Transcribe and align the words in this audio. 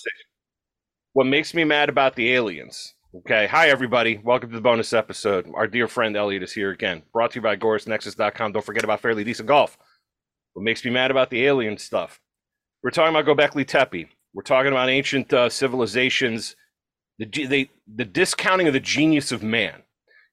conversation. 0.00 0.26
What 1.12 1.26
makes 1.26 1.54
me 1.54 1.64
mad 1.64 1.88
about 1.88 2.16
the 2.16 2.32
aliens? 2.32 2.94
Okay. 3.14 3.46
Hi, 3.48 3.68
everybody. 3.68 4.20
Welcome 4.22 4.50
to 4.50 4.56
the 4.56 4.62
bonus 4.62 4.92
episode. 4.92 5.50
Our 5.54 5.66
dear 5.66 5.88
friend 5.88 6.16
Elliot 6.16 6.42
is 6.42 6.52
here 6.52 6.70
again. 6.70 7.02
Brought 7.12 7.32
to 7.32 7.36
you 7.36 7.42
by 7.42 7.56
AgoristNexus.com. 7.56 8.52
Don't 8.52 8.64
forget 8.64 8.84
about 8.84 9.00
Fairly 9.00 9.24
Decent 9.24 9.48
Golf. 9.48 9.76
What 10.52 10.62
makes 10.62 10.84
me 10.84 10.90
mad 10.90 11.10
about 11.10 11.30
the 11.30 11.44
alien 11.44 11.78
stuff? 11.78 12.20
We're 12.82 12.90
talking 12.90 13.14
about 13.14 13.26
Gobekli 13.26 13.66
Tepe. 13.66 14.08
We're 14.32 14.42
talking 14.42 14.72
about 14.72 14.88
ancient 14.88 15.32
uh, 15.32 15.48
civilizations. 15.48 16.54
The, 17.18 17.26
they, 17.46 17.70
the 17.92 18.04
discounting 18.04 18.68
of 18.68 18.72
the 18.72 18.80
genius 18.80 19.32
of 19.32 19.42
man 19.42 19.82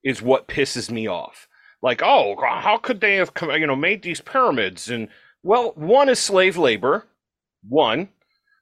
is 0.04 0.22
what 0.22 0.48
pisses 0.48 0.90
me 0.90 1.08
off. 1.08 1.48
Like, 1.82 2.00
oh, 2.02 2.36
how 2.40 2.78
could 2.78 3.00
they 3.00 3.16
have, 3.16 3.32
you 3.42 3.66
know, 3.66 3.76
made 3.76 4.02
these 4.02 4.20
pyramids? 4.20 4.88
And 4.88 5.08
well, 5.42 5.72
one 5.74 6.08
is 6.08 6.18
slave 6.18 6.56
labor. 6.56 7.06
One. 7.68 8.08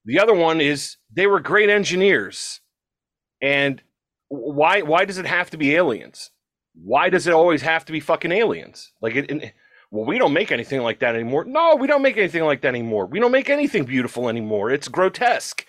The 0.06 0.20
other 0.20 0.34
one 0.34 0.60
is 0.60 0.96
they 1.12 1.26
were 1.26 1.40
great 1.40 1.68
engineers. 1.68 2.60
And 3.42 3.82
why 4.28 4.82
why 4.82 5.04
does 5.04 5.18
it 5.18 5.26
have 5.26 5.50
to 5.50 5.58
be 5.58 5.74
aliens? 5.74 6.30
Why 6.74 7.10
does 7.10 7.26
it 7.26 7.34
always 7.34 7.62
have 7.62 7.84
to 7.86 7.92
be 7.92 8.00
fucking 8.00 8.32
aliens? 8.32 8.92
Like 9.02 9.16
it, 9.16 9.30
it 9.30 9.52
well, 9.90 10.04
we 10.04 10.18
don't 10.18 10.32
make 10.32 10.50
anything 10.52 10.80
like 10.82 11.00
that 11.00 11.14
anymore. 11.14 11.44
No, 11.44 11.76
we 11.76 11.86
don't 11.86 12.02
make 12.02 12.16
anything 12.16 12.44
like 12.44 12.62
that 12.62 12.68
anymore. 12.68 13.06
We 13.06 13.20
don't 13.20 13.32
make 13.32 13.50
anything 13.50 13.84
beautiful 13.84 14.28
anymore. 14.28 14.70
It's 14.70 14.88
grotesque. 14.88 15.64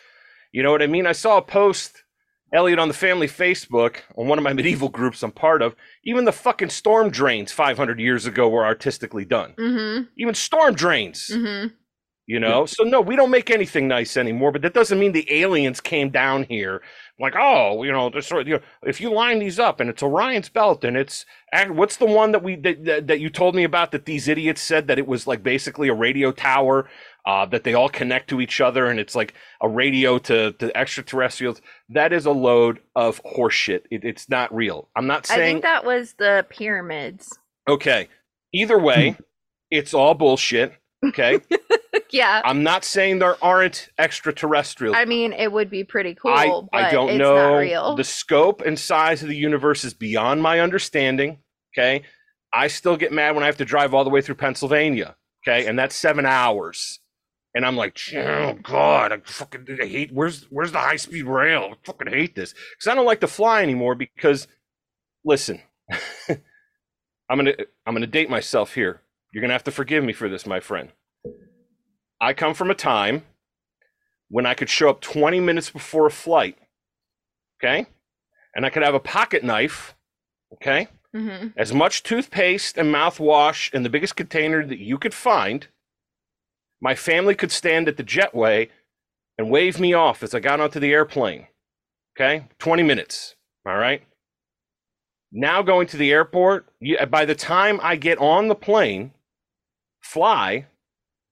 You 0.51 0.63
know 0.63 0.71
what 0.71 0.81
I 0.81 0.87
mean? 0.87 1.05
I 1.05 1.11
saw 1.11 1.37
a 1.37 1.41
post, 1.41 2.03
Elliot, 2.51 2.79
on 2.79 2.87
the 2.87 2.93
family 2.93 3.27
Facebook, 3.27 3.97
on 4.17 4.27
one 4.27 4.37
of 4.37 4.43
my 4.43 4.53
medieval 4.59 4.89
groups 4.89 5.21
I'm 5.21 5.31
part 5.31 5.61
of. 5.61 5.75
Even 6.03 6.25
the 6.25 6.31
fucking 6.31 6.69
storm 6.69 7.09
drains 7.09 7.51
500 7.51 7.99
years 7.99 8.25
ago 8.25 8.49
were 8.49 8.65
artistically 8.65 9.25
done. 9.25 9.53
Mm-hmm. 9.57 10.05
Even 10.17 10.33
storm 10.33 10.73
drains. 10.73 11.29
Mm-hmm. 11.31 11.75
You 12.27 12.39
know? 12.39 12.65
So, 12.65 12.83
no, 12.83 13.01
we 13.01 13.15
don't 13.15 13.31
make 13.31 13.49
anything 13.49 13.87
nice 13.87 14.17
anymore, 14.17 14.51
but 14.51 14.61
that 14.61 14.73
doesn't 14.73 14.99
mean 14.99 15.13
the 15.13 15.31
aliens 15.31 15.79
came 15.81 16.09
down 16.09 16.43
here 16.43 16.81
like, 17.19 17.35
oh, 17.35 17.83
you 17.83 17.91
know, 17.91 18.09
this 18.09 18.27
sort 18.27 18.41
of, 18.41 18.47
you 18.47 18.55
know, 18.55 18.61
if 18.83 19.01
you 19.01 19.11
line 19.11 19.39
these 19.39 19.57
up 19.57 19.79
and 19.79 19.89
it's 19.89 20.03
Orion's 20.03 20.49
belt 20.49 20.83
and 20.83 20.95
it's 20.95 21.25
what's 21.69 21.97
the 21.97 22.05
one 22.05 22.31
that 22.31 22.43
we 22.43 22.55
that, 22.57 22.85
that, 22.85 23.07
that 23.07 23.19
you 23.19 23.29
told 23.29 23.55
me 23.55 23.63
about 23.63 23.91
that 23.91 24.05
these 24.05 24.27
idiots 24.27 24.61
said 24.61 24.87
that 24.87 24.99
it 24.99 25.07
was 25.07 25.25
like 25.25 25.41
basically 25.41 25.87
a 25.87 25.93
radio 25.93 26.31
tower 26.31 26.87
uh, 27.25 27.45
that 27.47 27.63
they 27.63 27.73
all 27.73 27.89
connect 27.89 28.29
to 28.29 28.39
each 28.39 28.61
other 28.61 28.85
and 28.85 28.99
it's 28.99 29.15
like 29.15 29.33
a 29.61 29.67
radio 29.67 30.19
to, 30.19 30.51
to 30.53 30.77
extraterrestrials. 30.77 31.59
That 31.89 32.13
is 32.13 32.25
a 32.25 32.31
load 32.31 32.79
of 32.95 33.21
horseshit. 33.23 33.81
It, 33.89 34.03
it's 34.03 34.29
not 34.29 34.53
real. 34.53 34.89
I'm 34.95 35.07
not 35.07 35.25
saying 35.25 35.41
I 35.41 35.45
think 35.45 35.63
that 35.63 35.85
was 35.85 36.13
the 36.13 36.45
pyramids. 36.49 37.37
Okay. 37.67 38.09
Either 38.53 38.77
way, 38.77 39.17
it's 39.71 39.93
all 39.93 40.13
bullshit. 40.13 40.73
Okay. 41.03 41.39
yeah. 42.11 42.41
I'm 42.43 42.63
not 42.63 42.83
saying 42.83 43.19
there 43.19 43.43
aren't 43.43 43.89
extraterrestrials. 43.97 44.95
I 44.97 45.05
mean, 45.05 45.33
it 45.33 45.51
would 45.51 45.69
be 45.69 45.83
pretty 45.83 46.15
cool. 46.15 46.31
I, 46.31 46.47
but 46.71 46.83
I 46.85 46.91
don't 46.91 47.09
it's 47.09 47.19
know. 47.19 47.35
Not 47.35 47.57
real. 47.57 47.95
The 47.95 48.03
scope 48.03 48.61
and 48.61 48.77
size 48.77 49.21
of 49.21 49.29
the 49.29 49.35
universe 49.35 49.83
is 49.83 49.93
beyond 49.93 50.41
my 50.41 50.59
understanding. 50.59 51.39
Okay. 51.77 52.03
I 52.53 52.67
still 52.67 52.97
get 52.97 53.11
mad 53.11 53.35
when 53.35 53.43
I 53.43 53.47
have 53.47 53.57
to 53.57 53.65
drive 53.65 53.93
all 53.93 54.03
the 54.03 54.09
way 54.09 54.21
through 54.21 54.35
Pennsylvania. 54.35 55.15
Okay. 55.45 55.67
And 55.67 55.77
that's 55.77 55.95
seven 55.95 56.25
hours. 56.25 56.99
And 57.55 57.65
I'm 57.65 57.75
like, 57.75 57.97
oh 58.15 58.53
God, 58.61 59.11
I 59.11 59.17
fucking 59.25 59.79
I 59.81 59.85
hate 59.87 60.11
where's 60.11 60.43
where's 60.51 60.71
the 60.71 60.79
high 60.79 60.97
speed 60.97 61.23
rail? 61.23 61.69
I 61.71 61.75
fucking 61.85 62.07
hate 62.07 62.35
this. 62.35 62.53
Because 62.53 62.91
I 62.91 62.95
don't 62.95 63.05
like 63.05 63.21
to 63.21 63.27
fly 63.27 63.63
anymore 63.63 63.95
because 63.95 64.47
listen, 65.25 65.61
I'm 66.29 66.37
gonna 67.37 67.55
I'm 67.85 67.95
gonna 67.95 68.05
date 68.07 68.29
myself 68.29 68.75
here. 68.75 69.01
You're 69.31 69.41
gonna 69.41 69.53
have 69.53 69.63
to 69.65 69.71
forgive 69.71 70.03
me 70.03 70.13
for 70.13 70.29
this, 70.29 70.45
my 70.45 70.59
friend. 70.59 70.91
I 72.19 72.33
come 72.33 72.53
from 72.53 72.71
a 72.71 72.75
time 72.75 73.23
when 74.29 74.45
I 74.45 74.53
could 74.53 74.69
show 74.69 74.89
up 74.89 75.01
20 75.01 75.39
minutes 75.39 75.69
before 75.69 76.07
a 76.07 76.11
flight, 76.11 76.57
okay? 77.59 77.87
And 78.55 78.65
I 78.65 78.69
could 78.69 78.83
have 78.83 78.95
a 78.95 78.99
pocket 78.99 79.43
knife, 79.43 79.95
okay? 80.53 80.87
mm-hmm. 81.15 81.47
As 81.57 81.73
much 81.73 82.03
toothpaste 82.03 82.77
and 82.77 82.93
mouthwash 82.93 83.73
in 83.73 83.83
the 83.83 83.89
biggest 83.89 84.15
container 84.15 84.65
that 84.65 84.79
you 84.79 84.97
could 84.97 85.13
find. 85.13 85.67
My 86.81 86.95
family 86.95 87.35
could 87.35 87.51
stand 87.51 87.87
at 87.87 87.97
the 87.97 88.03
jetway 88.03 88.69
and 89.37 89.49
wave 89.49 89.79
me 89.79 89.93
off 89.93 90.21
as 90.23 90.33
I 90.33 90.39
got 90.39 90.59
onto 90.59 90.79
the 90.79 90.93
airplane, 90.93 91.47
okay? 92.15 92.45
20 92.59 92.83
minutes, 92.83 93.35
all 93.65 93.77
right? 93.77 94.03
Now 95.31 95.61
going 95.61 95.87
to 95.87 95.97
the 95.97 96.11
airport, 96.11 96.67
by 97.09 97.25
the 97.25 97.35
time 97.35 97.79
I 97.81 97.95
get 97.95 98.17
on 98.19 98.47
the 98.47 98.55
plane, 98.55 99.11
fly, 100.01 100.67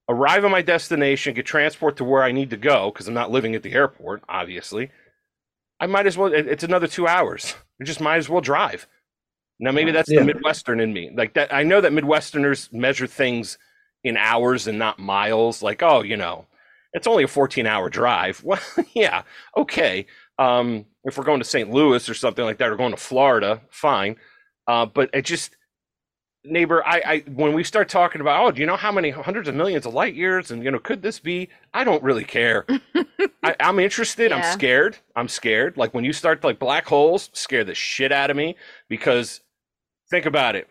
arrive 0.09 0.45
at 0.45 0.51
my 0.51 0.61
destination, 0.61 1.33
get 1.33 1.45
transport 1.45 1.97
to 1.97 2.03
where 2.03 2.23
I 2.23 2.31
need 2.31 2.49
to 2.51 2.57
go 2.57 2.91
because 2.91 3.07
I'm 3.07 3.13
not 3.13 3.31
living 3.31 3.55
at 3.55 3.63
the 3.63 3.73
airport, 3.73 4.23
obviously. 4.29 4.91
I 5.79 5.87
might 5.87 6.07
as 6.07 6.17
well. 6.17 6.31
It's 6.33 6.63
another 6.63 6.87
two 6.87 7.07
hours. 7.07 7.55
I 7.81 7.83
just 7.83 8.01
might 8.01 8.17
as 8.17 8.29
well 8.29 8.41
drive. 8.41 8.87
Now 9.59 9.71
maybe 9.71 9.91
that's 9.91 10.09
yeah. 10.09 10.19
the 10.19 10.25
Midwestern 10.25 10.79
in 10.79 10.93
me. 10.93 11.11
Like 11.13 11.33
that, 11.33 11.53
I 11.53 11.63
know 11.63 11.81
that 11.81 11.91
Midwesterners 11.91 12.71
measure 12.73 13.07
things 13.07 13.57
in 14.03 14.17
hours 14.17 14.67
and 14.67 14.77
not 14.77 14.99
miles. 14.99 15.63
Like, 15.63 15.81
oh, 15.81 16.01
you 16.01 16.17
know, 16.17 16.45
it's 16.93 17.07
only 17.07 17.23
a 17.23 17.27
14 17.27 17.65
hour 17.65 17.89
drive. 17.89 18.43
Well, 18.45 18.59
yeah, 18.93 19.23
okay. 19.57 20.05
Um, 20.37 20.85
if 21.03 21.17
we're 21.17 21.23
going 21.23 21.39
to 21.39 21.45
St. 21.45 21.69
Louis 21.69 22.07
or 22.09 22.13
something 22.13 22.43
like 22.43 22.57
that, 22.57 22.69
or 22.69 22.75
going 22.75 22.91
to 22.91 22.97
Florida, 22.97 23.61
fine. 23.69 24.17
Uh, 24.67 24.85
but 24.85 25.09
it 25.13 25.23
just 25.23 25.55
neighbor, 26.45 26.85
I, 26.85 27.01
I 27.05 27.23
when 27.31 27.53
we 27.53 27.63
start 27.63 27.89
talking 27.89 28.21
about, 28.21 28.45
oh, 28.45 28.51
do 28.51 28.61
you 28.61 28.67
know 28.67 28.75
how 28.75 28.91
many 28.91 29.09
hundreds 29.09 29.47
of 29.47 29.55
millions 29.55 29.85
of 29.85 29.93
light 29.93 30.15
years, 30.15 30.51
and 30.51 30.63
you 30.63 30.71
know, 30.71 30.79
could 30.79 31.01
this 31.01 31.19
be? 31.19 31.49
I 31.73 31.83
don't 31.83 32.03
really 32.03 32.23
care. 32.23 32.65
I, 33.43 33.55
am 33.59 33.79
interested. 33.79 34.31
Yeah. 34.31 34.37
I'm 34.37 34.53
scared. 34.53 34.97
I'm 35.15 35.27
scared. 35.27 35.77
Like 35.77 35.93
when 35.93 36.05
you 36.05 36.13
start 36.13 36.43
like 36.43 36.59
black 36.59 36.85
holes, 36.85 37.29
scare 37.33 37.63
the 37.63 37.75
shit 37.75 38.11
out 38.11 38.29
of 38.29 38.37
me 38.37 38.55
because 38.89 39.41
think 40.09 40.25
about 40.25 40.55
it. 40.55 40.67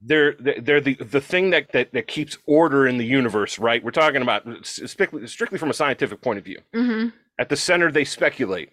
They're 0.00 0.34
they're 0.34 0.80
the 0.80 0.94
the 0.94 1.20
thing 1.20 1.50
that 1.50 1.72
that, 1.72 1.92
that 1.92 2.06
keeps 2.06 2.38
order 2.46 2.86
in 2.86 2.98
the 2.98 3.06
universe, 3.06 3.58
right? 3.58 3.82
We're 3.82 3.90
talking 3.90 4.22
about 4.22 4.46
strictly 4.62 5.26
strictly 5.26 5.58
from 5.58 5.70
a 5.70 5.74
scientific 5.74 6.20
point 6.20 6.38
of 6.38 6.44
view. 6.44 6.60
Mm-hmm. 6.74 7.08
At 7.38 7.48
the 7.48 7.56
center, 7.56 7.90
they 7.90 8.04
speculate 8.04 8.70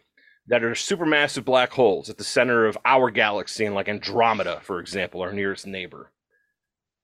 that 0.48 0.64
are 0.64 0.72
supermassive 0.72 1.46
black 1.46 1.72
holes 1.72 2.10
at 2.10 2.18
the 2.18 2.24
center 2.24 2.66
of 2.66 2.78
our 2.86 3.10
galaxy, 3.10 3.66
and 3.66 3.76
like 3.76 3.88
Andromeda, 3.88 4.60
for 4.62 4.80
example, 4.80 5.22
our 5.22 5.34
nearest 5.34 5.66
neighbor. 5.66 6.12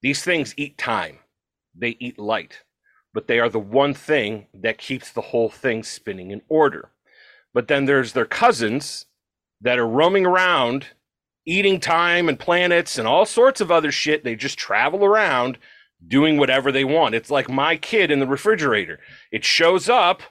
These 0.01 0.23
things 0.23 0.53
eat 0.57 0.77
time, 0.77 1.19
they 1.75 1.95
eat 1.99 2.19
light, 2.19 2.63
but 3.13 3.27
they 3.27 3.39
are 3.39 3.49
the 3.49 3.59
one 3.59 3.93
thing 3.93 4.47
that 4.53 4.77
keeps 4.77 5.11
the 5.11 5.21
whole 5.21 5.49
thing 5.49 5.83
spinning 5.83 6.31
in 6.31 6.41
order. 6.49 6.91
But 7.53 7.67
then 7.67 7.85
there's 7.85 8.13
their 8.13 8.25
cousins 8.25 9.05
that 9.61 9.79
are 9.79 9.87
roaming 9.87 10.25
around, 10.25 10.87
eating 11.45 11.79
time 11.79 12.29
and 12.29 12.39
planets 12.39 12.97
and 12.97 13.07
all 13.07 13.25
sorts 13.25 13.59
of 13.61 13.71
other 13.71 13.91
shit. 13.91 14.23
They 14.23 14.35
just 14.35 14.57
travel 14.57 15.03
around 15.03 15.57
doing 16.07 16.37
whatever 16.37 16.71
they 16.71 16.85
want. 16.85 17.15
It's 17.15 17.31
like 17.31 17.49
my 17.49 17.75
kid 17.75 18.11
in 18.11 18.19
the 18.19 18.27
refrigerator. 18.27 18.99
It 19.31 19.43
shows 19.43 19.89
up 19.89 20.23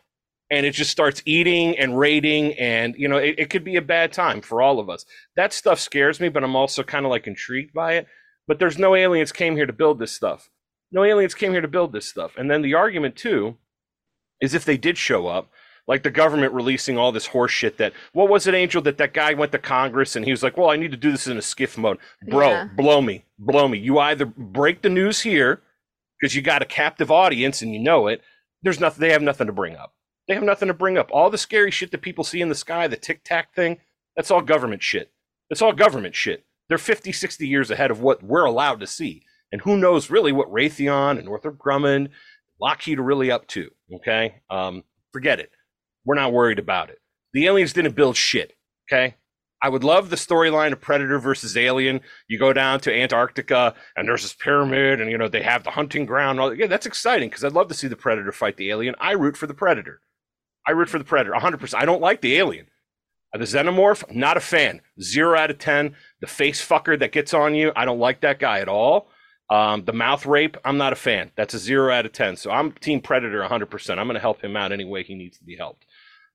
and 0.51 0.65
it 0.65 0.73
just 0.73 0.91
starts 0.91 1.23
eating 1.25 1.79
and 1.79 1.99
raiding 1.99 2.55
and 2.55 2.95
you 2.97 3.09
know 3.09 3.17
it, 3.17 3.35
it 3.39 3.51
could 3.51 3.65
be 3.65 3.77
a 3.77 3.83
bad 3.83 4.13
time 4.13 4.41
for 4.41 4.63
all 4.63 4.81
of 4.81 4.89
us. 4.89 5.05
That 5.37 5.53
stuff 5.53 5.79
scares 5.79 6.21
me 6.21 6.29
but 6.29 6.45
i'm 6.45 6.57
also 6.57 6.83
kind 6.83 7.05
of 7.05 7.11
like 7.11 7.27
intrigued 7.27 7.73
by 7.73 7.95
it. 7.95 8.07
But 8.47 8.59
there's 8.59 8.79
no 8.79 8.95
aliens 8.95 9.33
came 9.33 9.57
here 9.57 9.67
to 9.67 9.73
build 9.73 9.99
this 9.99 10.13
stuff. 10.13 10.51
No 10.91 11.05
aliens 11.05 11.35
came 11.35 11.53
here 11.53 11.61
to 11.61 11.69
build 11.69 11.93
this 11.93 12.07
stuff. 12.07 12.33
And 12.37 12.51
then 12.51 12.63
the 12.63 12.75
argument 12.75 13.17
too 13.17 13.57
is 14.41 14.55
if 14.55 14.65
they 14.65 14.77
did 14.77 14.97
show 14.97 15.27
up 15.27 15.51
like 15.87 16.03
the 16.03 16.11
government 16.11 16.53
releasing 16.53 16.99
all 16.99 17.13
this 17.13 17.27
horse 17.27 17.51
shit 17.51 17.79
that 17.79 17.93
what 18.13 18.29
was 18.29 18.47
it 18.47 18.55
angel 18.55 18.83
that 18.83 18.99
that 18.99 19.15
guy 19.15 19.33
went 19.35 19.51
to 19.51 19.59
congress 19.59 20.15
and 20.15 20.25
he 20.25 20.31
was 20.31 20.43
like 20.43 20.57
well 20.57 20.71
i 20.71 20.77
need 20.77 20.91
to 20.91 20.97
do 20.97 21.11
this 21.11 21.27
in 21.27 21.37
a 21.37 21.41
SCIF 21.41 21.77
mode 21.77 21.99
bro 22.29 22.51
yeah. 22.51 22.69
blow 22.77 23.01
me 23.01 23.25
blow 23.39 23.69
me. 23.69 23.79
You 23.79 23.99
either 23.99 24.27
break 24.27 24.83
the 24.83 24.89
news 24.89 25.21
here 25.21 25.63
because 26.21 26.35
you 26.35 26.43
got 26.43 26.63
a 26.63 26.67
captive 26.67 27.11
audience 27.11 27.63
and 27.63 27.73
you 27.73 27.81
know 27.81 28.07
it 28.07 28.21
there's 28.63 28.81
nothing 28.81 29.01
they 29.01 29.13
have 29.13 29.23
nothing 29.23 29.47
to 29.47 29.53
bring 29.53 29.77
up 29.77 29.95
they 30.29 30.35
have 30.35 30.45
nothing 30.45 30.69
to 30.69 30.75
bring 30.75 30.99
up. 30.99 31.11
All 31.11 31.31
the 31.31 31.39
scary 31.39 31.71
shit 31.71 31.91
that 31.91 32.03
people 32.03 32.23
see 32.23 32.41
in 32.41 32.51
the 32.51 32.55
sky, 32.55 32.87
the 32.87 32.97
tic 32.97 33.25
tac 33.25 33.55
thing, 33.55 33.79
that's 34.15 34.31
all 34.31 34.43
government 34.43 34.83
shit. 34.83 35.11
It's 35.51 35.63
all 35.63 35.73
government 35.73 36.15
shit. 36.15 36.45
They're 36.69 36.77
50, 36.79 37.13
60 37.13 37.49
years 37.49 37.71
ahead 37.71 37.91
of 37.91 38.01
what 38.01 38.23
we're 38.23 38.45
allowed 38.45 38.81
to 38.81 38.87
see. 38.87 39.23
And 39.51 39.63
who 39.63 39.79
knows 39.79 40.11
really 40.11 40.33
what 40.33 40.53
Raytheon 40.53 41.17
and 41.17 41.25
Northrop 41.25 41.57
Grumman, 41.57 42.11
Lockheed 42.61 42.99
are 42.99 43.05
really 43.05 43.31
up 43.31 43.47
to. 43.49 43.71
Okay. 43.95 44.43
Um, 44.51 44.85
forget 45.13 45.41
it. 45.41 45.51
We're 46.05 46.15
not 46.15 46.33
worried 46.33 46.59
about 46.59 46.91
it. 46.91 46.99
The 47.33 47.47
aliens 47.47 47.73
didn't 47.73 47.97
build 47.97 48.17
shit. 48.17 48.53
Okay. 48.87 49.17
I 49.63 49.69
would 49.69 49.83
love 49.83 50.11
the 50.11 50.17
storyline 50.17 50.73
of 50.73 50.81
Predator 50.81 51.19
versus 51.19 51.57
Alien. 51.57 52.01
You 52.29 52.39
go 52.39 52.53
down 52.53 52.81
to 52.81 52.95
Antarctica 52.95 53.75
and 53.97 54.07
there's 54.07 54.23
this 54.23 54.35
pyramid, 54.35 55.01
and 55.01 55.11
you 55.11 55.19
know 55.19 55.29
they 55.29 55.43
have 55.43 55.65
the 55.65 55.71
hunting 55.71 56.07
ground. 56.07 56.59
Yeah, 56.59 56.69
that's 56.69 56.87
exciting 56.87 57.29
because 57.29 57.45
I'd 57.45 57.53
love 57.53 57.69
to 57.69 57.75
see 57.75 57.89
the 57.89 57.97
Predator 57.97 58.31
fight 58.31 58.57
the 58.57 58.71
Alien. 58.71 58.95
I 59.01 59.13
root 59.13 59.37
for 59.37 59.49
the 59.49 59.55
Predator. 59.55 60.01
I 60.69 60.73
root 60.73 60.91
for 60.91 60.99
the 60.99 61.05
Predator 61.05 61.33
100%. 61.33 61.75
I 61.75 61.87
don't 61.87 62.03
like 62.03 62.21
the 62.21 62.37
Alien. 62.37 62.67
The 63.33 63.41
Xenomorph, 63.41 64.15
not 64.15 64.37
a 64.37 64.41
fan. 64.41 64.81
Zero 65.01 65.39
out 65.39 65.51
of 65.51 65.59
10. 65.59 65.97
The 66.21 66.27
face 66.27 66.67
fucker 66.67 66.99
that 66.99 67.13
gets 67.13 67.35
on 67.35 67.55
you, 67.55 67.73
I 67.75 67.85
don't 67.85 67.99
like 67.99 68.21
that 68.21 68.39
guy 68.39 68.61
at 68.61 68.69
all. 68.69 69.09
Um, 69.51 69.85
the 69.85 69.93
mouth 69.93 70.27
rape, 70.27 70.57
I'm 70.65 70.77
not 70.77 70.93
a 70.93 70.97
fan. 70.97 71.31
That's 71.37 71.55
a 71.55 71.59
zero 71.59 71.91
out 71.93 72.05
of 72.05 72.13
ten. 72.13 72.37
So 72.37 72.51
I'm 72.51 72.73
Team 72.73 73.01
Predator 73.01 73.41
100. 73.41 73.67
percent 73.71 73.99
I'm 73.99 74.07
going 74.07 74.15
to 74.15 74.21
help 74.21 74.43
him 74.43 74.57
out 74.57 74.73
any 74.73 74.85
way 74.85 75.03
he 75.03 75.15
needs 75.15 75.39
to 75.39 75.45
be 75.45 75.57
helped. 75.57 75.87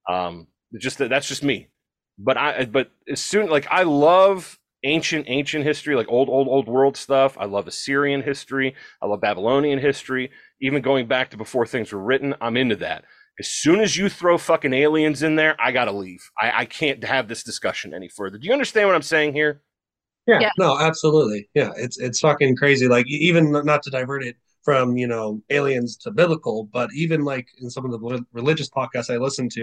Um, 0.09 0.47
just 0.79 0.97
that's 0.97 1.27
just 1.27 1.44
me. 1.44 1.69
But 2.18 2.38
I 2.38 2.65
but 2.65 2.91
as 3.07 3.21
soon 3.21 3.50
like 3.50 3.68
I 3.69 3.83
love 3.83 4.57
ancient 4.83 5.25
ancient 5.29 5.63
history, 5.63 5.95
like 5.95 6.09
old 6.09 6.27
old 6.27 6.47
old 6.47 6.68
world 6.68 6.97
stuff. 6.97 7.38
I 7.39 7.45
love 7.45 7.68
Assyrian 7.68 8.24
history. 8.24 8.75
I 9.01 9.06
love 9.06 9.21
Babylonian 9.21 9.79
history. 9.79 10.31
Even 10.59 10.81
going 10.81 11.07
back 11.07 11.29
to 11.31 11.38
before 11.38 11.68
things 11.68 11.91
were 11.91 12.01
written, 12.03 12.33
I'm 12.41 12.57
into 12.57 12.77
that. 12.77 13.06
As 13.39 13.47
soon 13.50 13.80
as 13.80 13.97
you 13.97 14.09
throw 14.09 14.38
fucking 14.38 14.74
aliens 14.74 15.24
in 15.24 15.35
there, 15.35 15.56
I 15.59 15.71
gotta 15.71 15.91
leave. 15.91 16.30
I, 16.39 16.51
I 16.62 16.65
can't 16.65 17.03
have 17.03 17.27
this 17.27 17.44
discussion 17.44 17.94
any 17.94 18.07
further. 18.07 18.38
Do 18.38 18.45
you 18.47 18.53
understand 18.53 18.88
what 18.88 18.95
I'm 18.95 19.01
saying 19.01 19.33
here? 19.33 19.62
Yeah, 20.27 20.39
Yeah. 20.41 20.51
no, 20.57 20.80
absolutely. 20.80 21.50
Yeah, 21.53 21.71
it's 21.75 21.97
it's 22.00 22.19
fucking 22.19 22.56
crazy. 22.56 22.88
Like 22.88 23.06
even 23.07 23.51
not 23.51 23.83
to 23.83 23.89
divert 23.89 24.24
it 24.24 24.38
from, 24.63 24.95
you 24.97 25.07
know, 25.07 25.41
aliens 25.50 25.97
to 25.97 26.12
biblical, 26.12 26.69
but 26.71 26.89
even 26.94 27.25
like 27.25 27.47
in 27.62 27.69
some 27.69 27.83
of 27.83 27.91
the 27.91 28.25
religious 28.31 28.69
podcasts 28.69 29.13
I 29.13 29.18
listen 29.18 29.50
to, 29.50 29.62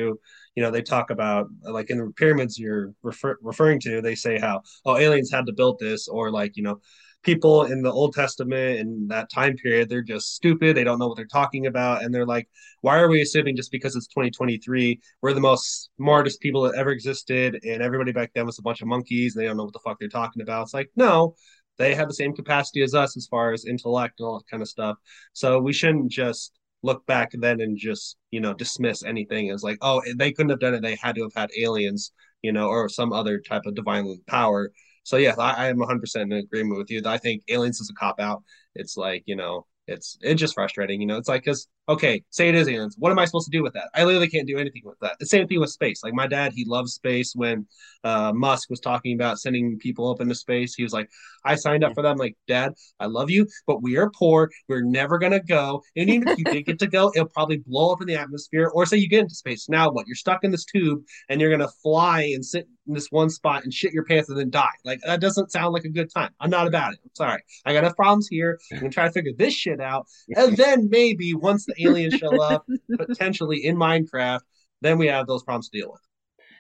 you 0.54 0.62
know, 0.62 0.70
they 0.70 0.82
talk 0.82 1.10
about 1.10 1.46
like 1.62 1.88
in 1.88 1.98
the 1.98 2.12
pyramids 2.16 2.58
you're 2.58 2.92
refer- 3.02 3.38
referring 3.40 3.80
to, 3.80 4.02
they 4.02 4.14
say 4.14 4.38
how 4.38 4.60
oh 4.84 4.98
aliens 4.98 5.30
had 5.30 5.46
to 5.46 5.52
build 5.54 5.78
this 5.78 6.08
or 6.08 6.30
like, 6.30 6.56
you 6.56 6.62
know, 6.62 6.80
people 7.22 7.64
in 7.64 7.82
the 7.82 7.92
Old 7.92 8.14
Testament 8.14 8.80
in 8.80 9.08
that 9.08 9.30
time 9.30 9.56
period, 9.56 9.88
they're 9.88 10.02
just 10.02 10.34
stupid, 10.34 10.76
they 10.76 10.84
don't 10.84 10.98
know 10.98 11.08
what 11.08 11.16
they're 11.16 11.26
talking 11.26 11.66
about. 11.66 12.02
And 12.02 12.14
they're 12.14 12.26
like, 12.26 12.48
why 12.80 12.98
are 12.98 13.08
we 13.08 13.20
assuming 13.20 13.56
just 13.56 13.72
because 13.72 13.94
it's 13.94 14.06
2023 14.08 15.00
we're 15.20 15.34
the 15.34 15.40
most 15.40 15.90
smartest 15.96 16.40
people 16.40 16.62
that 16.62 16.74
ever 16.76 16.90
existed 16.90 17.58
and 17.62 17.82
everybody 17.82 18.12
back 18.12 18.30
then 18.34 18.46
was 18.46 18.58
a 18.58 18.62
bunch 18.62 18.80
of 18.80 18.88
monkeys 18.88 19.34
they 19.34 19.44
don't 19.44 19.56
know 19.56 19.64
what 19.64 19.72
the 19.72 19.80
fuck 19.80 19.98
they're 19.98 20.08
talking 20.08 20.42
about? 20.42 20.62
It's 20.62 20.74
like 20.74 20.90
no 20.96 21.34
they 21.78 21.94
have 21.94 22.08
the 22.08 22.14
same 22.14 22.34
capacity 22.34 22.82
as 22.82 22.94
us 22.94 23.16
as 23.16 23.26
far 23.26 23.52
as 23.52 23.64
intellect 23.64 24.20
and 24.20 24.26
all 24.26 24.38
that 24.38 24.50
kind 24.50 24.62
of 24.62 24.68
stuff. 24.68 24.98
So 25.32 25.58
we 25.60 25.72
shouldn't 25.72 26.10
just 26.10 26.52
look 26.82 27.06
back 27.06 27.30
then 27.32 27.60
and 27.60 27.76
just 27.76 28.16
you 28.30 28.40
know 28.40 28.54
dismiss 28.54 29.04
anything 29.04 29.50
as 29.50 29.62
like 29.62 29.78
oh 29.82 30.02
they 30.16 30.32
couldn't 30.32 30.50
have 30.50 30.60
done 30.60 30.74
it. 30.74 30.82
They 30.82 30.96
had 30.96 31.16
to 31.16 31.22
have 31.22 31.34
had 31.36 31.50
aliens 31.58 32.12
you 32.42 32.52
know 32.52 32.68
or 32.68 32.88
some 32.88 33.12
other 33.12 33.38
type 33.38 33.62
of 33.66 33.74
divine 33.74 34.18
power 34.26 34.72
so 35.02 35.16
yeah 35.16 35.34
i, 35.38 35.66
I 35.66 35.68
am 35.68 35.78
100% 35.78 36.32
in 36.32 36.38
agreement 36.38 36.78
with 36.78 36.90
you. 36.90 37.02
I 37.04 37.18
think 37.18 37.42
aliens 37.48 37.80
is 37.80 37.90
a 37.90 37.94
cop 37.94 38.20
out 38.20 38.42
it's 38.74 38.96
like 38.96 39.24
you 39.26 39.36
know 39.36 39.66
it's 39.86 40.18
it's 40.20 40.40
just 40.40 40.54
frustrating 40.54 41.00
you 41.00 41.06
know 41.06 41.16
it's 41.16 41.28
like 41.28 41.42
because 41.42 41.68
okay, 41.90 42.22
say 42.30 42.48
it 42.48 42.54
is 42.54 42.68
aliens. 42.68 42.94
What 42.98 43.10
am 43.10 43.18
I 43.18 43.24
supposed 43.24 43.50
to 43.50 43.56
do 43.56 43.64
with 43.64 43.72
that? 43.74 43.90
I 43.94 44.04
literally 44.04 44.28
can't 44.28 44.46
do 44.46 44.58
anything 44.58 44.82
with 44.84 44.98
that. 45.00 45.16
The 45.18 45.26
same 45.26 45.48
thing 45.48 45.58
with 45.58 45.70
space. 45.70 46.02
Like 46.04 46.14
my 46.14 46.28
dad, 46.28 46.52
he 46.54 46.64
loves 46.64 46.94
space. 46.94 47.32
When 47.34 47.66
uh, 48.04 48.32
Musk 48.32 48.70
was 48.70 48.78
talking 48.78 49.14
about 49.14 49.40
sending 49.40 49.76
people 49.78 50.08
up 50.08 50.20
into 50.20 50.36
space, 50.36 50.74
he 50.74 50.84
was 50.84 50.92
like, 50.92 51.10
I 51.44 51.56
signed 51.56 51.82
up 51.82 51.94
for 51.94 52.02
that. 52.02 52.10
I'm 52.10 52.16
like, 52.16 52.36
Dad, 52.46 52.74
I 53.00 53.06
love 53.06 53.28
you, 53.28 53.46
but 53.66 53.82
we 53.82 53.96
are 53.96 54.10
poor. 54.10 54.50
We're 54.68 54.84
never 54.84 55.18
going 55.18 55.32
to 55.32 55.40
go. 55.40 55.82
And 55.96 56.08
even 56.08 56.28
if 56.28 56.38
you 56.38 56.44
did 56.44 56.66
get 56.66 56.78
to 56.80 56.86
go, 56.86 57.10
it'll 57.14 57.28
probably 57.28 57.58
blow 57.58 57.92
up 57.92 58.00
in 58.00 58.06
the 58.06 58.16
atmosphere. 58.16 58.70
Or 58.72 58.86
say 58.86 58.98
you 58.98 59.08
get 59.08 59.20
into 59.20 59.34
space. 59.34 59.68
Now 59.68 59.90
what? 59.90 60.06
You're 60.06 60.16
stuck 60.16 60.44
in 60.44 60.52
this 60.52 60.64
tube 60.64 61.02
and 61.28 61.40
you're 61.40 61.50
going 61.50 61.66
to 61.66 61.74
fly 61.82 62.22
and 62.34 62.44
sit 62.44 62.68
in 62.86 62.94
this 62.94 63.08
one 63.10 63.30
spot 63.30 63.64
and 63.64 63.72
shit 63.72 63.92
your 63.92 64.04
pants 64.04 64.28
and 64.28 64.38
then 64.38 64.50
die. 64.50 64.68
Like 64.84 65.00
that 65.06 65.20
doesn't 65.20 65.50
sound 65.50 65.72
like 65.72 65.84
a 65.84 65.90
good 65.90 66.12
time. 66.12 66.30
I'm 66.40 66.50
not 66.50 66.66
about 66.66 66.92
it. 66.92 67.00
I'm 67.02 67.10
sorry. 67.14 67.42
I 67.64 67.72
got 67.72 67.84
enough 67.84 67.96
problems 67.96 68.28
here. 68.28 68.58
I'm 68.72 68.80
going 68.80 68.90
to 68.90 68.94
try 68.94 69.06
to 69.06 69.12
figure 69.12 69.32
this 69.36 69.54
shit 69.54 69.80
out. 69.80 70.06
And 70.40 70.56
then 70.56 70.88
maybe 70.88 71.34
once 71.34 71.66
the 71.66 71.74
aliens 71.86 72.14
show 72.14 72.40
up, 72.40 72.66
potentially 72.98 73.64
in 73.64 73.76
Minecraft, 73.76 74.40
then 74.80 74.98
we 74.98 75.06
have 75.08 75.26
those 75.26 75.42
problems 75.42 75.68
to 75.70 75.78
deal 75.78 75.90
with. 75.92 76.00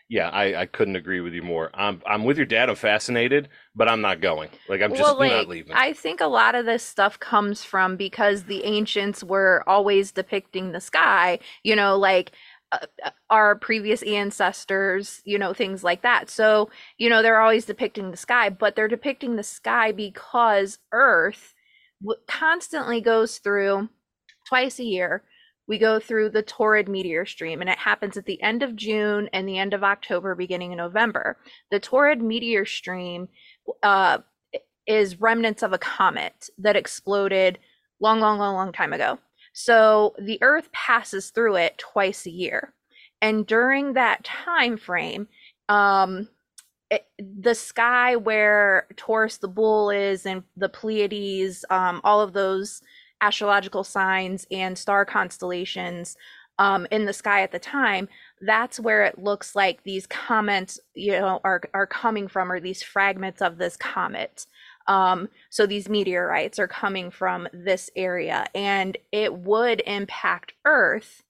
Yeah, 0.08 0.28
I, 0.28 0.62
I 0.62 0.66
couldn't 0.66 0.96
agree 0.96 1.20
with 1.20 1.34
you 1.34 1.42
more. 1.42 1.70
I'm 1.72 2.02
I'm 2.04 2.24
with 2.24 2.36
your 2.36 2.46
dad. 2.46 2.68
I'm 2.68 2.74
fascinated, 2.74 3.48
but 3.76 3.88
I'm 3.88 4.00
not 4.00 4.20
going. 4.20 4.50
Like 4.68 4.82
I'm 4.82 4.90
just 4.90 5.02
well, 5.02 5.18
like, 5.18 5.30
not 5.30 5.48
leaving. 5.48 5.72
I 5.76 5.92
think 5.92 6.20
a 6.20 6.26
lot 6.26 6.56
of 6.56 6.66
this 6.66 6.82
stuff 6.82 7.18
comes 7.20 7.62
from 7.62 7.96
because 7.96 8.44
the 8.44 8.64
ancients 8.64 9.22
were 9.22 9.62
always 9.68 10.10
depicting 10.10 10.72
the 10.72 10.80
sky, 10.80 11.38
you 11.62 11.76
know, 11.76 11.96
like 11.96 12.32
uh, 12.72 12.78
uh, 13.04 13.10
our 13.30 13.54
previous 13.54 14.02
ancestors, 14.02 15.22
you 15.24 15.38
know, 15.38 15.52
things 15.54 15.84
like 15.84 16.02
that. 16.02 16.28
So, 16.28 16.70
you 16.98 17.08
know, 17.08 17.22
they're 17.22 17.40
always 17.40 17.64
depicting 17.64 18.10
the 18.10 18.16
sky, 18.16 18.50
but 18.50 18.74
they're 18.74 18.88
depicting 18.88 19.36
the 19.36 19.42
sky 19.44 19.92
because 19.92 20.78
Earth 20.92 21.54
w- 22.02 22.20
constantly 22.26 23.00
goes 23.00 23.38
through 23.38 23.88
twice 24.50 24.80
a 24.80 24.84
year. 24.84 25.22
We 25.68 25.78
go 25.78 26.00
through 26.00 26.30
the 26.30 26.42
Taurid 26.42 26.88
meteor 26.88 27.24
stream, 27.24 27.60
and 27.60 27.70
it 27.70 27.78
happens 27.78 28.16
at 28.16 28.26
the 28.26 28.42
end 28.42 28.64
of 28.64 28.74
June 28.74 29.30
and 29.32 29.48
the 29.48 29.58
end 29.58 29.72
of 29.72 29.84
October, 29.84 30.34
beginning 30.34 30.72
of 30.72 30.78
November. 30.78 31.38
The 31.70 31.78
Taurid 31.78 32.20
meteor 32.20 32.66
stream 32.66 33.28
uh, 33.84 34.18
is 34.88 35.20
remnants 35.20 35.62
of 35.62 35.72
a 35.72 35.78
comet 35.78 36.50
that 36.58 36.74
exploded 36.74 37.60
long, 38.00 38.18
long, 38.18 38.40
long, 38.40 38.56
long 38.56 38.72
time 38.72 38.92
ago. 38.92 39.20
So 39.52 40.14
the 40.18 40.38
Earth 40.42 40.72
passes 40.72 41.30
through 41.30 41.56
it 41.56 41.78
twice 41.78 42.26
a 42.26 42.30
year, 42.30 42.74
and 43.22 43.46
during 43.46 43.92
that 43.92 44.24
time 44.24 44.76
frame, 44.76 45.28
um, 45.68 46.28
it, 46.90 47.06
the 47.18 47.54
sky 47.54 48.16
where 48.16 48.88
Taurus 48.96 49.36
the 49.36 49.46
bull 49.46 49.90
is 49.90 50.26
and 50.26 50.42
the 50.56 50.68
Pleiades, 50.68 51.64
um, 51.70 52.00
all 52.02 52.20
of 52.20 52.32
those 52.32 52.82
astrological 53.20 53.84
signs 53.84 54.46
and 54.50 54.76
star 54.76 55.04
constellations 55.04 56.16
um, 56.58 56.86
in 56.90 57.06
the 57.06 57.12
sky 57.12 57.42
at 57.42 57.52
the 57.52 57.58
time, 57.58 58.08
that's 58.42 58.78
where 58.78 59.04
it 59.04 59.18
looks 59.18 59.56
like 59.56 59.82
these 59.82 60.06
comments, 60.06 60.78
you 60.94 61.12
know, 61.12 61.40
are 61.42 61.62
are 61.72 61.86
coming 61.86 62.28
from, 62.28 62.52
or 62.52 62.60
these 62.60 62.82
fragments 62.82 63.40
of 63.40 63.56
this 63.56 63.76
comet. 63.76 64.46
Um, 64.86 65.28
so 65.50 65.66
these 65.66 65.88
meteorites 65.88 66.58
are 66.58 66.68
coming 66.68 67.10
from 67.10 67.48
this 67.52 67.90
area, 67.96 68.46
and 68.54 68.96
it 69.10 69.34
would 69.34 69.82
impact 69.86 70.52
Earth 70.66 71.22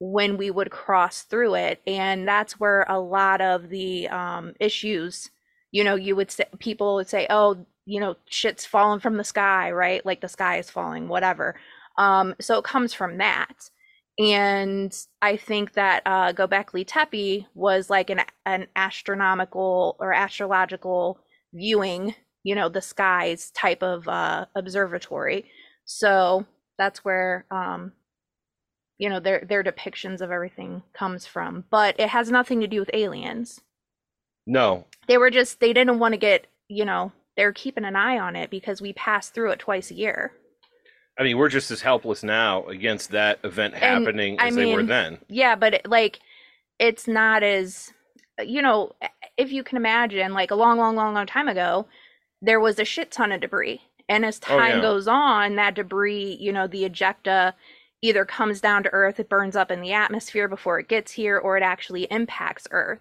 when 0.00 0.36
we 0.36 0.50
would 0.50 0.70
cross 0.70 1.22
through 1.22 1.54
it, 1.54 1.80
and 1.86 2.26
that's 2.26 2.58
where 2.58 2.84
a 2.88 2.98
lot 2.98 3.40
of 3.40 3.68
the 3.68 4.08
um, 4.08 4.54
issues, 4.58 5.30
you 5.76 5.84
know, 5.84 5.94
you 5.94 6.16
would 6.16 6.30
say 6.30 6.46
people 6.58 6.94
would 6.94 7.06
say, 7.06 7.26
oh, 7.28 7.66
you 7.84 8.00
know, 8.00 8.16
shit's 8.30 8.64
falling 8.64 8.98
from 8.98 9.18
the 9.18 9.24
sky, 9.24 9.70
right? 9.72 10.04
Like 10.06 10.22
the 10.22 10.28
sky 10.28 10.56
is 10.56 10.70
falling, 10.70 11.06
whatever. 11.06 11.54
Um, 11.98 12.34
so 12.40 12.56
it 12.56 12.64
comes 12.64 12.94
from 12.94 13.18
that. 13.18 13.68
And 14.18 14.98
I 15.20 15.36
think 15.36 15.74
that 15.74 16.02
uh, 16.06 16.32
Gobekli 16.32 16.86
Tepe 16.86 17.46
was 17.54 17.90
like 17.90 18.08
an 18.08 18.22
an 18.46 18.68
astronomical 18.74 19.96
or 20.00 20.14
astrological 20.14 21.20
viewing, 21.52 22.14
you 22.42 22.54
know, 22.54 22.70
the 22.70 22.80
skies 22.80 23.50
type 23.50 23.82
of 23.82 24.08
uh, 24.08 24.46
observatory. 24.54 25.44
So 25.84 26.46
that's 26.78 27.04
where 27.04 27.44
um, 27.50 27.92
you 28.96 29.10
know 29.10 29.20
their 29.20 29.44
their 29.46 29.62
depictions 29.62 30.22
of 30.22 30.30
everything 30.30 30.84
comes 30.94 31.26
from. 31.26 31.64
But 31.70 32.00
it 32.00 32.08
has 32.08 32.30
nothing 32.30 32.62
to 32.62 32.66
do 32.66 32.80
with 32.80 32.90
aliens. 32.94 33.60
No, 34.46 34.86
They 35.08 35.18
were 35.18 35.30
just 35.30 35.60
they 35.60 35.72
didn't 35.72 35.98
want 35.98 36.12
to 36.12 36.18
get 36.18 36.46
you 36.68 36.84
know 36.84 37.12
they're 37.36 37.52
keeping 37.52 37.84
an 37.84 37.96
eye 37.96 38.18
on 38.18 38.34
it 38.36 38.50
because 38.50 38.80
we 38.80 38.92
pass 38.94 39.28
through 39.28 39.50
it 39.52 39.58
twice 39.58 39.90
a 39.90 39.94
year. 39.94 40.32
I 41.18 41.22
mean 41.22 41.38
we're 41.38 41.48
just 41.48 41.70
as 41.70 41.80
helpless 41.82 42.22
now 42.22 42.66
against 42.66 43.10
that 43.12 43.38
event 43.44 43.74
happening 43.74 44.38
I 44.38 44.48
as 44.48 44.54
they 44.54 44.72
were 44.74 44.82
then. 44.82 45.18
Yeah, 45.28 45.54
but 45.56 45.74
it, 45.74 45.88
like 45.88 46.20
it's 46.78 47.06
not 47.08 47.42
as 47.42 47.92
you 48.44 48.60
know 48.62 48.94
if 49.36 49.50
you 49.52 49.62
can 49.64 49.76
imagine 49.76 50.32
like 50.34 50.50
a 50.50 50.54
long 50.56 50.78
long 50.78 50.94
long 50.96 51.14
long 51.14 51.26
time 51.26 51.48
ago 51.48 51.86
there 52.42 52.60
was 52.60 52.78
a 52.78 52.84
shit 52.84 53.10
ton 53.10 53.32
of 53.32 53.40
debris 53.40 53.80
and 54.08 54.24
as 54.26 54.38
Oh, 54.44 54.58
time 54.58 54.76
yeah. 54.76 54.82
goes 54.82 55.08
on 55.08 55.56
that 55.56 55.74
debris 55.74 56.36
you 56.38 56.52
know 56.52 56.66
the 56.66 56.88
ejecta 56.88 57.54
either 58.02 58.26
comes 58.26 58.60
down 58.60 58.82
to 58.82 58.90
earth 58.92 59.18
it 59.18 59.30
burns 59.30 59.56
up 59.56 59.70
in 59.70 59.80
the 59.80 59.92
atmosphere 59.94 60.48
before 60.48 60.78
it 60.78 60.86
gets 60.88 61.12
here 61.12 61.38
or 61.38 61.56
it 61.56 61.62
actually 61.62 62.04
impacts 62.10 62.68
earth 62.72 63.00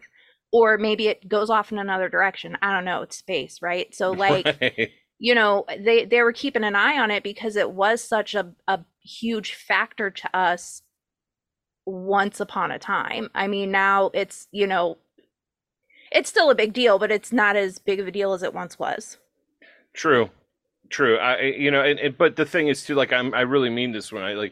or 0.56 0.78
maybe 0.78 1.08
it 1.08 1.28
goes 1.28 1.50
off 1.50 1.72
in 1.72 1.78
another 1.80 2.10
direction 2.10 2.58
i 2.62 2.72
don't 2.74 2.86
know 2.86 3.02
it's 3.02 3.18
space 3.18 3.62
right 3.62 3.94
so 3.94 4.12
like 4.26 4.46
Right. 4.62 4.92
you 5.20 5.36
know 5.36 5.66
they 5.80 6.06
they 6.06 6.22
were 6.22 6.34
keeping 6.34 6.64
an 6.64 6.76
eye 6.76 7.00
on 7.00 7.12
it 7.12 7.24
because 7.24 7.56
it 7.56 7.72
was 7.72 8.02
such 8.04 8.36
a, 8.36 8.52
a 8.68 8.80
huge 9.02 9.54
factor 9.54 10.10
to 10.10 10.38
us 10.38 10.82
once 11.86 12.40
upon 12.40 12.72
a 12.72 12.80
time 12.80 13.30
i 13.36 13.48
mean 13.48 13.72
now 13.72 14.10
it's 14.14 14.48
you 14.52 14.66
know 14.68 14.98
it's 16.12 16.30
still 16.30 16.50
a 16.50 16.56
big 16.56 16.74
deal 16.74 16.98
but 17.00 17.12
it's 17.12 17.32
not 17.32 17.56
as 17.56 17.78
big 17.80 18.00
of 18.00 18.08
a 18.08 18.12
deal 18.12 18.34
as 18.34 18.44
it 18.44 18.54
once 18.54 18.80
was 18.80 19.18
True, 19.94 20.30
true. 20.90 21.18
I, 21.18 21.42
you 21.42 21.72
know, 21.72 21.82
and, 21.82 21.98
and 22.00 22.18
but 22.18 22.36
the 22.36 22.46
thing 22.46 22.68
is 22.68 22.84
too, 22.84 22.96
like 22.96 23.14
I'm, 23.14 23.34
I 23.34 23.42
really 23.42 23.70
mean 23.70 23.94
this 23.94 24.12
when 24.12 24.24
I 24.24 24.34
like 24.34 24.52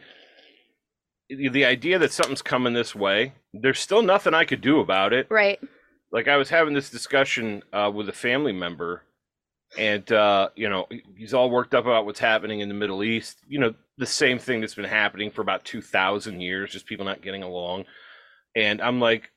the 1.29 1.65
idea 1.65 1.99
that 1.99 2.13
something's 2.13 2.41
coming 2.41 2.71
this 2.73 2.95
way. 2.95 3.33
There's 3.53 3.79
still 3.79 4.01
nothing 4.01 4.33
I 4.33 4.45
could 4.45 4.61
do 4.61 4.79
about 4.79 5.11
it. 5.11 5.27
right 5.29 5.59
Like 6.13 6.29
I 6.29 6.37
was 6.37 6.49
having 6.49 6.75
this 6.75 6.91
discussion 6.91 7.63
uh, 7.73 7.91
with 7.93 8.07
a 8.07 8.13
family 8.13 8.53
member, 8.53 9.03
and 9.77 10.09
uh, 10.11 10.49
you 10.55 10.69
know, 10.69 10.87
he's 11.17 11.33
all 11.33 11.49
worked 11.49 11.73
up 11.73 11.85
about 11.85 12.05
what's 12.05 12.19
happening 12.19 12.59
in 12.61 12.69
the 12.69 12.75
Middle 12.75 13.03
East. 13.03 13.39
You 13.47 13.59
know, 13.59 13.73
the 13.97 14.05
same 14.05 14.39
thing 14.39 14.61
that's 14.61 14.75
been 14.75 14.85
happening 14.85 15.31
for 15.31 15.41
about 15.41 15.65
two 15.65 15.81
thousand 15.81 16.41
years, 16.41 16.71
just 16.71 16.85
people 16.85 17.05
not 17.05 17.23
getting 17.23 17.43
along. 17.43 17.85
And 18.55 18.79
I'm 18.81 18.99
like, 19.01 19.31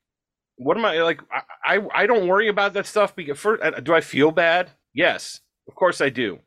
what 0.57 0.77
am 0.77 0.85
I 0.85 1.01
like? 1.03 1.23
I 1.33 1.77
I, 1.77 2.03
I 2.03 2.07
don't 2.07 2.29
worry 2.29 2.49
about 2.49 2.75
that 2.75 2.87
stuff 2.87 3.17
because 3.17 3.39
first, 3.39 3.63
uh, 3.63 3.81
do 3.81 3.95
I 3.95 4.03
feel 4.03 4.31
bad? 4.31 4.73
Yes, 4.95 5.41
of 5.69 5.75
course 5.75 6.03
I 6.03 6.11
do. 6.11 6.41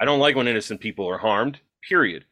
I 0.00 0.04
don't 0.04 0.20
like 0.20 0.36
when 0.36 0.48
innocent 0.48 0.80
people 0.80 1.08
are 1.08 1.18
harmed. 1.18 1.60
Period. 1.88 2.26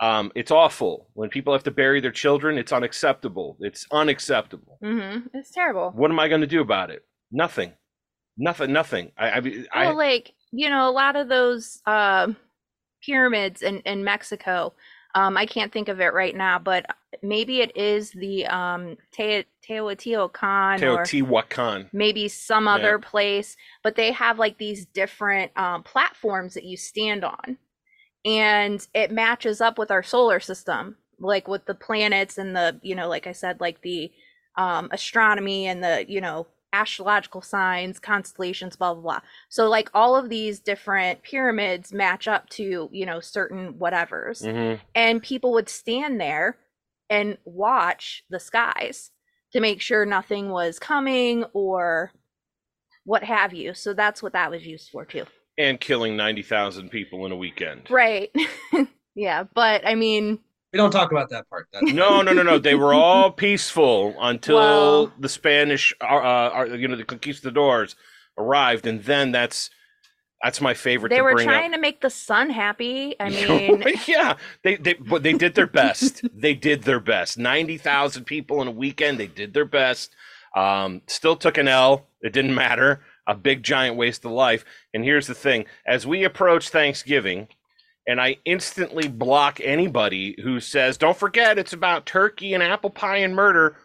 Um, 0.00 0.30
it's 0.34 0.50
awful 0.50 1.08
when 1.14 1.28
people 1.28 1.52
have 1.52 1.64
to 1.64 1.70
bury 1.70 2.00
their 2.00 2.12
children. 2.12 2.56
It's 2.58 2.72
unacceptable. 2.72 3.56
It's 3.60 3.86
unacceptable. 3.90 4.78
hmm 4.82 5.26
It's 5.34 5.50
terrible. 5.50 5.90
What 5.90 6.10
am 6.10 6.20
I 6.20 6.28
going 6.28 6.40
to 6.40 6.46
do 6.46 6.60
about 6.60 6.90
it? 6.90 7.04
Nothing. 7.32 7.72
Nothing. 8.36 8.72
Nothing. 8.72 9.12
I. 9.18 9.30
I, 9.30 9.64
I 9.72 9.86
well, 9.86 9.96
like 9.96 10.32
you 10.52 10.68
know, 10.70 10.88
a 10.88 10.92
lot 10.92 11.16
of 11.16 11.28
those 11.28 11.80
uh, 11.86 12.28
pyramids 13.02 13.62
in 13.62 13.80
in 13.80 14.04
Mexico. 14.04 14.74
Um, 15.14 15.36
I 15.36 15.46
can't 15.46 15.72
think 15.72 15.88
of 15.88 16.00
it 16.00 16.12
right 16.12 16.36
now, 16.36 16.58
but 16.58 16.86
maybe 17.22 17.60
it 17.60 17.76
is 17.76 18.12
the 18.12 18.46
um, 18.46 18.96
Te- 19.10 19.46
Teotihuacan 19.68 20.82
or 20.82 21.02
Teotihuacan. 21.02 21.88
maybe 21.92 22.28
some 22.28 22.66
Yeah. 22.66 22.74
other 22.74 22.98
place. 22.98 23.56
But 23.82 23.96
they 23.96 24.12
have 24.12 24.38
like 24.38 24.58
these 24.58 24.86
different 24.86 25.50
um, 25.58 25.82
platforms 25.82 26.54
that 26.54 26.64
you 26.64 26.76
stand 26.76 27.24
on, 27.24 27.58
and 28.24 28.86
it 28.94 29.10
matches 29.12 29.60
up 29.60 29.78
with 29.78 29.90
our 29.90 30.02
solar 30.02 30.40
system, 30.40 30.96
like 31.18 31.48
with 31.48 31.66
the 31.66 31.74
planets 31.74 32.38
and 32.38 32.54
the 32.56 32.78
you 32.82 32.94
know, 32.94 33.08
like 33.08 33.26
I 33.26 33.32
said, 33.32 33.60
like 33.60 33.82
the 33.82 34.10
um, 34.56 34.88
astronomy 34.92 35.66
and 35.66 35.82
the 35.82 36.04
you 36.08 36.20
know 36.20 36.46
astrological 36.72 37.40
signs, 37.40 37.98
constellations, 37.98 38.76
blah 38.76 38.94
blah 38.94 39.02
blah. 39.02 39.20
So 39.48 39.68
like 39.68 39.90
all 39.94 40.16
of 40.16 40.28
these 40.28 40.60
different 40.60 41.22
pyramids 41.22 41.92
match 41.92 42.28
up 42.28 42.48
to 42.50 42.88
you 42.92 43.06
know 43.06 43.20
certain 43.20 43.74
whatevers, 43.74 44.48
hmm 44.50 44.74
and 44.94 45.22
people 45.22 45.52
would 45.52 45.68
stand 45.68 46.20
there 46.20 46.58
and 47.10 47.38
watch 47.44 48.24
the 48.30 48.40
skies 48.40 49.10
to 49.52 49.60
make 49.60 49.80
sure 49.80 50.04
nothing 50.04 50.50
was 50.50 50.78
coming 50.78 51.44
or 51.52 52.12
what 53.04 53.24
have 53.24 53.54
you. 53.54 53.74
So 53.74 53.94
that's 53.94 54.22
what 54.22 54.32
that 54.34 54.50
was 54.50 54.66
used 54.66 54.90
for 54.90 55.04
too. 55.04 55.24
And 55.58 55.80
killing 55.80 56.16
ninety 56.16 56.42
thousand 56.42 56.90
people 56.90 57.26
in 57.26 57.32
a 57.32 57.36
weekend. 57.36 57.90
Right. 57.90 58.30
yeah, 59.14 59.44
but 59.54 59.84
I 59.86 59.96
mean, 59.96 60.38
We 60.72 60.76
don't 60.76 60.92
talk 60.92 61.10
about 61.10 61.30
that 61.30 61.50
part. 61.50 61.66
That's 61.72 61.92
No, 61.92 62.22
no, 62.22 62.32
no, 62.32 62.42
no. 62.44 62.58
They 62.58 62.76
were 62.76 62.94
all 62.94 63.30
peaceful 63.46 64.14
until 64.20 64.56
Well- 64.56 65.12
the 65.18 65.28
Spanish, 65.28 65.92
uh, 66.00 66.04
uh, 66.04 66.64
you 66.78 66.86
know, 66.88 66.94
the 66.96 67.04
conquistadors 67.04 67.96
arrived, 68.38 68.86
and 68.86 69.02
then 69.02 69.32
that's 69.32 69.70
that's 70.44 70.60
my 70.60 70.74
favorite. 70.74 71.08
they 71.10 71.16
to 71.16 71.22
were 71.22 71.32
bring 71.34 71.48
trying 71.48 71.72
up. 71.72 71.76
to 71.76 71.80
make 71.80 72.00
the 72.00 72.10
sun 72.10 72.50
happy. 72.50 73.16
I 73.18 73.28
mean, 73.30 73.82
yeah, 74.06 74.36
they 74.62 74.76
they 74.76 74.94
but 74.94 75.24
they 75.24 75.32
did 75.32 75.56
their 75.56 75.66
best. 75.66 76.22
they 76.32 76.54
did 76.54 76.84
their 76.84 77.00
best. 77.00 77.36
Ninety 77.36 77.76
thousand 77.78 78.26
people 78.26 78.62
in 78.62 78.68
a 78.68 78.70
weekend. 78.70 79.18
They 79.18 79.26
did 79.26 79.52
their 79.54 79.64
best. 79.64 80.14
Um, 80.54 81.02
still 81.08 81.34
took 81.34 81.58
an 81.58 81.66
L. 81.66 82.06
It 82.22 82.32
didn't 82.32 82.54
matter. 82.54 83.00
A 83.28 83.34
big 83.36 83.62
giant 83.62 83.96
waste 83.96 84.24
of 84.24 84.32
life. 84.32 84.64
And 84.92 85.04
here's 85.04 85.28
the 85.28 85.34
thing: 85.34 85.66
as 85.86 86.06
we 86.06 86.24
approach 86.24 86.70
Thanksgiving, 86.70 87.48
and 88.08 88.20
I 88.20 88.38
instantly 88.44 89.06
block 89.06 89.60
anybody 89.62 90.34
who 90.42 90.58
says, 90.58 90.96
"Don't 90.96 91.16
forget, 91.16 91.58
it's 91.58 91.74
about 91.74 92.06
turkey 92.06 92.54
and 92.54 92.62
apple 92.62 92.90
pie 92.90 93.18
and 93.18 93.36
murder." 93.36 93.76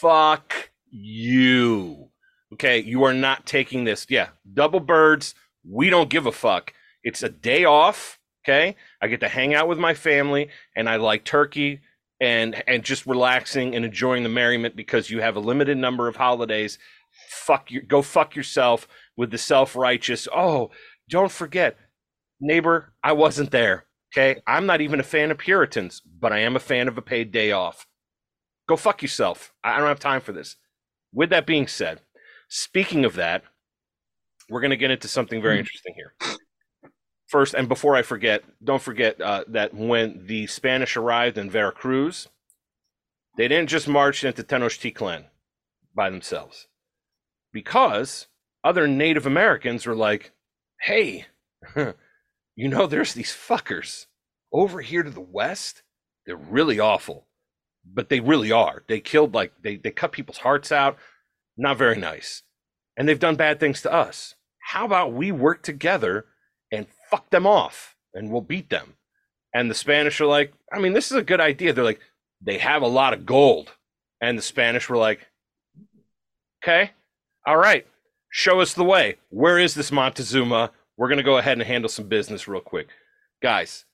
Fuck 0.00 0.70
you. 0.90 2.10
Okay, 2.52 2.80
you 2.80 3.04
are 3.04 3.14
not 3.14 3.46
taking 3.46 3.84
this. 3.84 4.06
Yeah, 4.08 4.28
double 4.52 4.80
birds. 4.80 5.34
We 5.64 5.88
don't 5.88 6.10
give 6.10 6.26
a 6.26 6.32
fuck. 6.32 6.72
It's 7.02 7.22
a 7.22 7.28
day 7.28 7.64
off. 7.64 8.18
Okay, 8.44 8.76
I 9.00 9.08
get 9.08 9.20
to 9.20 9.28
hang 9.28 9.54
out 9.54 9.68
with 9.68 9.78
my 9.78 9.94
family, 9.94 10.50
and 10.76 10.88
I 10.88 10.96
like 10.96 11.24
turkey 11.24 11.80
and 12.20 12.62
and 12.66 12.84
just 12.84 13.06
relaxing 13.06 13.74
and 13.74 13.84
enjoying 13.84 14.22
the 14.22 14.28
merriment 14.28 14.76
because 14.76 15.10
you 15.10 15.20
have 15.20 15.36
a 15.36 15.40
limited 15.40 15.76
number 15.76 16.08
of 16.08 16.16
holidays. 16.16 16.78
Fuck 17.36 17.70
you. 17.70 17.82
Go 17.82 18.02
fuck 18.02 18.34
yourself 18.34 18.88
with 19.16 19.30
the 19.30 19.38
self 19.38 19.76
righteous. 19.76 20.26
Oh, 20.34 20.70
don't 21.08 21.30
forget, 21.30 21.76
neighbor. 22.40 22.92
I 23.02 23.12
wasn't 23.12 23.50
there. 23.50 23.84
Okay, 24.16 24.40
I'm 24.46 24.66
not 24.66 24.80
even 24.80 25.00
a 25.00 25.04
fan 25.04 25.30
of 25.30 25.38
Puritans, 25.38 26.00
but 26.00 26.32
I 26.32 26.38
am 26.40 26.56
a 26.56 26.60
fan 26.60 26.88
of 26.88 26.96
a 26.96 27.02
paid 27.02 27.30
day 27.32 27.52
off. 27.52 27.86
Go 28.68 28.76
fuck 28.76 29.02
yourself. 29.02 29.52
I 29.62 29.74
I 29.74 29.78
don't 29.78 29.88
have 29.88 30.00
time 30.00 30.20
for 30.20 30.32
this. 30.32 30.56
With 31.12 31.30
that 31.30 31.46
being 31.46 31.66
said, 31.66 32.00
speaking 32.48 33.04
of 33.04 33.14
that, 33.14 33.42
we're 34.48 34.60
going 34.60 34.70
to 34.70 34.76
get 34.76 34.90
into 34.90 35.08
something 35.08 35.42
very 35.42 35.56
Hmm. 35.56 35.60
interesting 35.60 35.94
here. 35.94 36.14
First, 37.28 37.54
and 37.54 37.68
before 37.68 37.96
I 37.96 38.02
forget, 38.02 38.44
don't 38.62 38.80
forget 38.82 39.20
uh, 39.20 39.44
that 39.48 39.74
when 39.74 40.26
the 40.26 40.46
Spanish 40.46 40.96
arrived 40.96 41.36
in 41.38 41.50
Veracruz, 41.50 42.28
they 43.36 43.48
didn't 43.48 43.68
just 43.68 43.88
march 43.88 44.22
into 44.24 44.44
Tenochtitlan 44.44 45.26
by 45.94 46.08
themselves, 46.08 46.68
because 47.56 48.26
other 48.62 48.86
Native 48.86 49.24
Americans 49.24 49.86
were 49.86 49.94
like, 49.94 50.32
"Hey, 50.82 51.24
you 52.54 52.68
know, 52.68 52.86
there's 52.86 53.14
these 53.14 53.32
fuckers 53.32 54.06
over 54.52 54.82
here 54.82 55.02
to 55.02 55.10
the 55.10 55.20
west. 55.20 55.82
They're 56.26 56.36
really 56.36 56.78
awful, 56.78 57.26
but 57.84 58.10
they 58.10 58.20
really 58.20 58.52
are. 58.52 58.82
They 58.88 59.00
killed 59.00 59.32
like 59.34 59.52
they 59.62 59.76
they 59.76 59.90
cut 59.90 60.12
people's 60.12 60.38
hearts 60.38 60.70
out. 60.70 60.98
Not 61.56 61.78
very 61.78 61.96
nice, 61.96 62.42
and 62.96 63.08
they've 63.08 63.18
done 63.18 63.36
bad 63.36 63.58
things 63.58 63.80
to 63.82 63.92
us. 63.92 64.34
How 64.58 64.84
about 64.84 65.12
we 65.14 65.32
work 65.32 65.62
together?" 65.62 66.26
and 66.72 66.86
fuck 67.10 67.30
them 67.30 67.46
off 67.46 67.96
and 68.12 68.30
we'll 68.30 68.40
beat 68.40 68.70
them. 68.70 68.94
And 69.54 69.70
the 69.70 69.74
Spanish 69.74 70.20
are 70.20 70.26
like, 70.26 70.52
I 70.72 70.80
mean, 70.80 70.92
this 70.92 71.10
is 71.10 71.16
a 71.16 71.22
good 71.22 71.40
idea. 71.40 71.72
They're 71.72 71.84
like, 71.84 72.00
they 72.40 72.58
have 72.58 72.82
a 72.82 72.88
lot 72.88 73.14
of 73.14 73.24
gold. 73.24 73.72
And 74.20 74.36
the 74.36 74.42
Spanish 74.42 74.88
were 74.88 74.96
like, 74.96 75.20
okay, 76.62 76.90
all 77.46 77.56
right, 77.56 77.86
show 78.30 78.60
us 78.60 78.74
the 78.74 78.84
way. 78.84 79.16
Where 79.30 79.58
is 79.58 79.74
this 79.74 79.92
Montezuma? 79.92 80.72
We're 80.96 81.08
going 81.08 81.18
to 81.18 81.24
go 81.24 81.38
ahead 81.38 81.58
and 81.58 81.66
handle 81.66 81.88
some 81.88 82.08
business 82.08 82.48
real 82.48 82.60
quick. 82.60 82.88
Guys, 83.42 83.84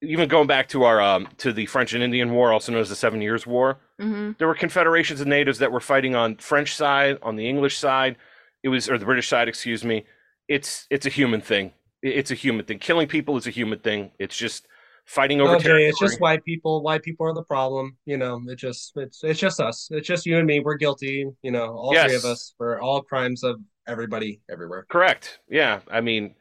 even 0.00 0.28
going 0.28 0.46
back 0.46 0.68
to 0.68 0.84
our 0.84 1.00
um, 1.00 1.28
to 1.38 1.52
the 1.52 1.66
French 1.66 1.92
and 1.92 2.02
Indian 2.02 2.32
War, 2.32 2.52
also 2.52 2.72
known 2.72 2.80
as 2.80 2.88
the 2.88 2.96
Seven 2.96 3.20
Years' 3.20 3.46
War, 3.46 3.78
mhm. 4.00 4.36
there 4.38 4.48
were 4.48 4.54
confederations 4.54 5.20
of 5.20 5.26
natives 5.26 5.58
that 5.58 5.72
were 5.72 5.80
fighting 5.80 6.14
on 6.14 6.36
French 6.36 6.74
side, 6.74 7.18
on 7.22 7.36
the 7.36 7.48
English 7.48 7.76
side. 7.76 8.16
It 8.62 8.68
was 8.68 8.88
or 8.88 8.96
the 8.96 9.04
British 9.04 9.28
side, 9.28 9.48
excuse 9.48 9.84
me. 9.84 10.04
It's 10.48 10.86
it's 10.90 11.06
a 11.06 11.10
human 11.10 11.40
thing. 11.40 11.72
It's 12.02 12.30
a 12.30 12.34
human 12.34 12.64
thing. 12.64 12.78
Killing 12.78 13.08
people 13.08 13.36
is 13.36 13.46
a 13.46 13.50
human 13.50 13.78
thing. 13.78 14.10
It's 14.18 14.36
just 14.36 14.66
fighting 15.04 15.40
over 15.40 15.56
Jay, 15.56 15.64
territory. 15.64 15.88
it's 15.88 15.98
just 15.98 16.20
white 16.20 16.44
people. 16.44 16.82
White 16.82 17.02
people 17.02 17.26
are 17.26 17.34
the 17.34 17.44
problem. 17.44 17.96
You 18.06 18.16
know, 18.16 18.40
it 18.46 18.56
just 18.56 18.92
it's 18.96 19.22
it's 19.24 19.40
just 19.40 19.60
us. 19.60 19.88
It's 19.90 20.06
just 20.06 20.26
you 20.26 20.38
and 20.38 20.46
me. 20.46 20.60
We're 20.60 20.76
guilty. 20.76 21.26
You 21.42 21.50
know, 21.50 21.66
all 21.76 21.92
three 21.92 22.14
of 22.14 22.24
us 22.24 22.54
for 22.56 22.80
all 22.80 23.02
crimes 23.02 23.42
of 23.42 23.60
everybody 23.86 24.40
everywhere. 24.50 24.86
Correct. 24.88 25.40
Yeah. 25.48 25.80
I 25.90 26.00
mean, 26.00 26.34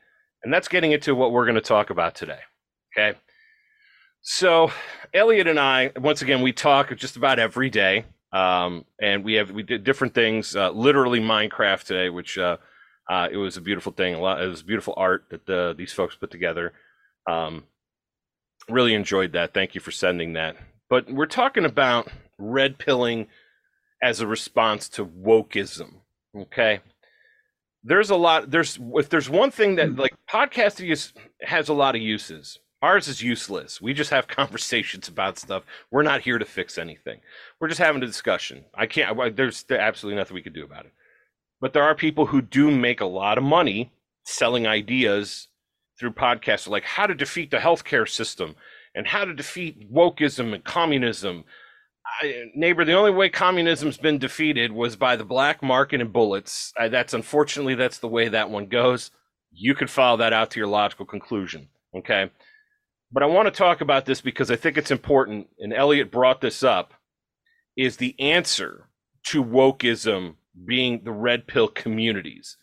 and 0.44 0.54
that's 0.54 0.68
getting 0.68 0.92
into 0.92 1.16
what 1.16 1.32
we're 1.32 1.46
going 1.46 1.56
to 1.56 1.62
talk 1.62 1.90
about 1.90 2.16
today. 2.16 2.40
Okay. 2.96 3.18
So, 4.22 4.72
Elliot 5.14 5.48
and 5.48 5.60
I, 5.60 5.92
once 5.98 6.22
again, 6.22 6.42
we 6.42 6.54
talk 6.54 6.96
just 6.96 7.18
about 7.18 7.40
every 7.40 7.70
day. 7.70 8.06
Um, 8.32 8.86
and 9.02 9.24
we 9.24 9.34
have, 9.34 9.52
we 9.52 9.64
did 9.64 9.84
different 9.84 10.14
things, 10.14 10.56
uh, 10.56 10.72
literally 10.72 11.20
Minecraft 11.20 11.84
today, 11.84 12.10
which, 12.10 12.38
uh, 12.38 12.58
uh, 13.10 13.28
it 13.30 13.36
was 13.36 13.58
a 13.58 13.62
beautiful 13.62 13.92
thing. 13.92 14.14
A 14.14 14.20
lot, 14.20 14.42
it 14.42 14.48
was 14.48 14.64
beautiful 14.64 14.94
art 14.96 15.26
that 15.32 15.46
the, 15.46 15.76
these 15.78 15.92
folks 15.92 16.16
put 16.16 16.32
together. 16.32 16.72
Um, 17.28 17.64
really 18.72 18.94
enjoyed 18.94 19.34
that. 19.34 19.54
Thank 19.54 19.76
you 19.76 19.82
for 19.82 19.92
sending 19.92 20.34
that. 20.34 20.56
But 20.90 21.12
we're 21.12 21.26
talking 21.26 21.66
about 21.66 22.10
red 22.38 22.78
pilling 22.78 23.28
as 24.02 24.20
a 24.20 24.28
response 24.28 24.90
to 24.90 25.06
wokeism. 25.06 25.96
Okay 26.36 26.80
there's 27.84 28.10
a 28.10 28.16
lot 28.16 28.52
there's 28.52 28.80
if 28.96 29.10
there's 29.10 29.30
one 29.30 29.52
thing 29.52 29.76
that 29.76 29.96
like 29.96 30.14
podcasting 30.32 30.92
is 30.92 31.14
has 31.42 31.70
a 31.70 31.74
lot 31.74 31.96
of 31.96 32.02
uses 32.02 32.60
ours 32.82 33.08
is 33.08 33.22
useless 33.22 33.82
we 33.82 33.94
just 33.94 34.12
have 34.12 34.28
conversations 34.28 35.08
about 35.08 35.40
stuff 35.40 35.64
we're 35.90 36.04
not 36.04 36.22
here 36.22 36.38
to 36.38 36.46
fix 36.46 36.78
anything 36.78 37.20
we're 37.60 37.68
just 37.68 37.80
having 37.80 38.02
a 38.04 38.06
discussion 38.06 38.64
i 38.76 38.86
can't 38.86 39.20
I- 39.20 39.30
there's 39.30 39.66
absolutely 39.70 40.18
nothing 40.18 40.36
we 40.36 40.44
could 40.44 40.54
do 40.54 40.64
about 40.64 40.86
it 40.86 40.94
but 41.60 41.74
there 41.74 41.84
are 41.84 41.96
people 41.96 42.28
who 42.28 42.42
do 42.42 42.70
make 42.70 43.02
a 43.02 43.06
lot 43.06 43.38
of 43.38 43.44
money 43.44 43.92
selling 44.26 44.68
ideas 44.68 45.48
through 46.02 46.12
podcasts 46.12 46.68
like 46.68 46.84
how 46.84 47.06
to 47.06 47.14
defeat 47.14 47.52
the 47.52 47.58
healthcare 47.58 48.10
system 48.10 48.56
and 48.96 49.08
how 49.08 49.24
to 49.24 49.34
defeat 49.34 49.94
wokeism 49.94 50.54
and 50.54 50.64
communism 50.64 51.46
I, 52.22 52.46
neighbor, 52.56 52.84
the 52.84 52.94
only 52.94 53.12
way 53.12 53.30
communism's 53.30 53.98
been 53.98 54.18
defeated 54.18 54.72
was 54.72 54.96
by 54.96 55.16
the 55.16 55.24
black 55.24 55.62
market 55.62 56.02
and 56.02 56.12
bullets. 56.12 56.74
Uh, 56.78 56.90
that's 56.90 57.14
unfortunately 57.14 57.76
that's 57.76 58.00
the 58.00 58.08
way 58.08 58.28
that 58.28 58.50
one 58.50 58.66
goes. 58.66 59.12
You 59.52 59.76
could 59.76 59.90
follow 59.90 60.18
that 60.18 60.34
out 60.34 60.52
to 60.52 60.60
your 60.60 60.68
logical 60.68 61.06
conclusion, 61.06 61.70
okay? 61.96 62.32
But 63.12 63.24
I 63.24 63.28
want 63.28 63.48
to 63.48 63.52
talk 63.52 63.82
about 63.82 64.06
this 64.06 64.22
because 64.22 64.50
I 64.50 64.56
think 64.56 64.78
it's 64.78 64.92
important, 64.92 65.48
and 65.60 65.74
Elliot 65.74 66.12
brought 66.12 66.42
this 66.42 66.64
up, 66.64 66.94
is 67.78 67.98
the 67.98 68.20
answer 68.20 68.90
to 69.26 69.44
wokeism 69.44 70.36
being 70.66 71.04
the 71.04 71.12
red 71.12 71.48
pill 71.48 71.68
communities. 71.68 72.58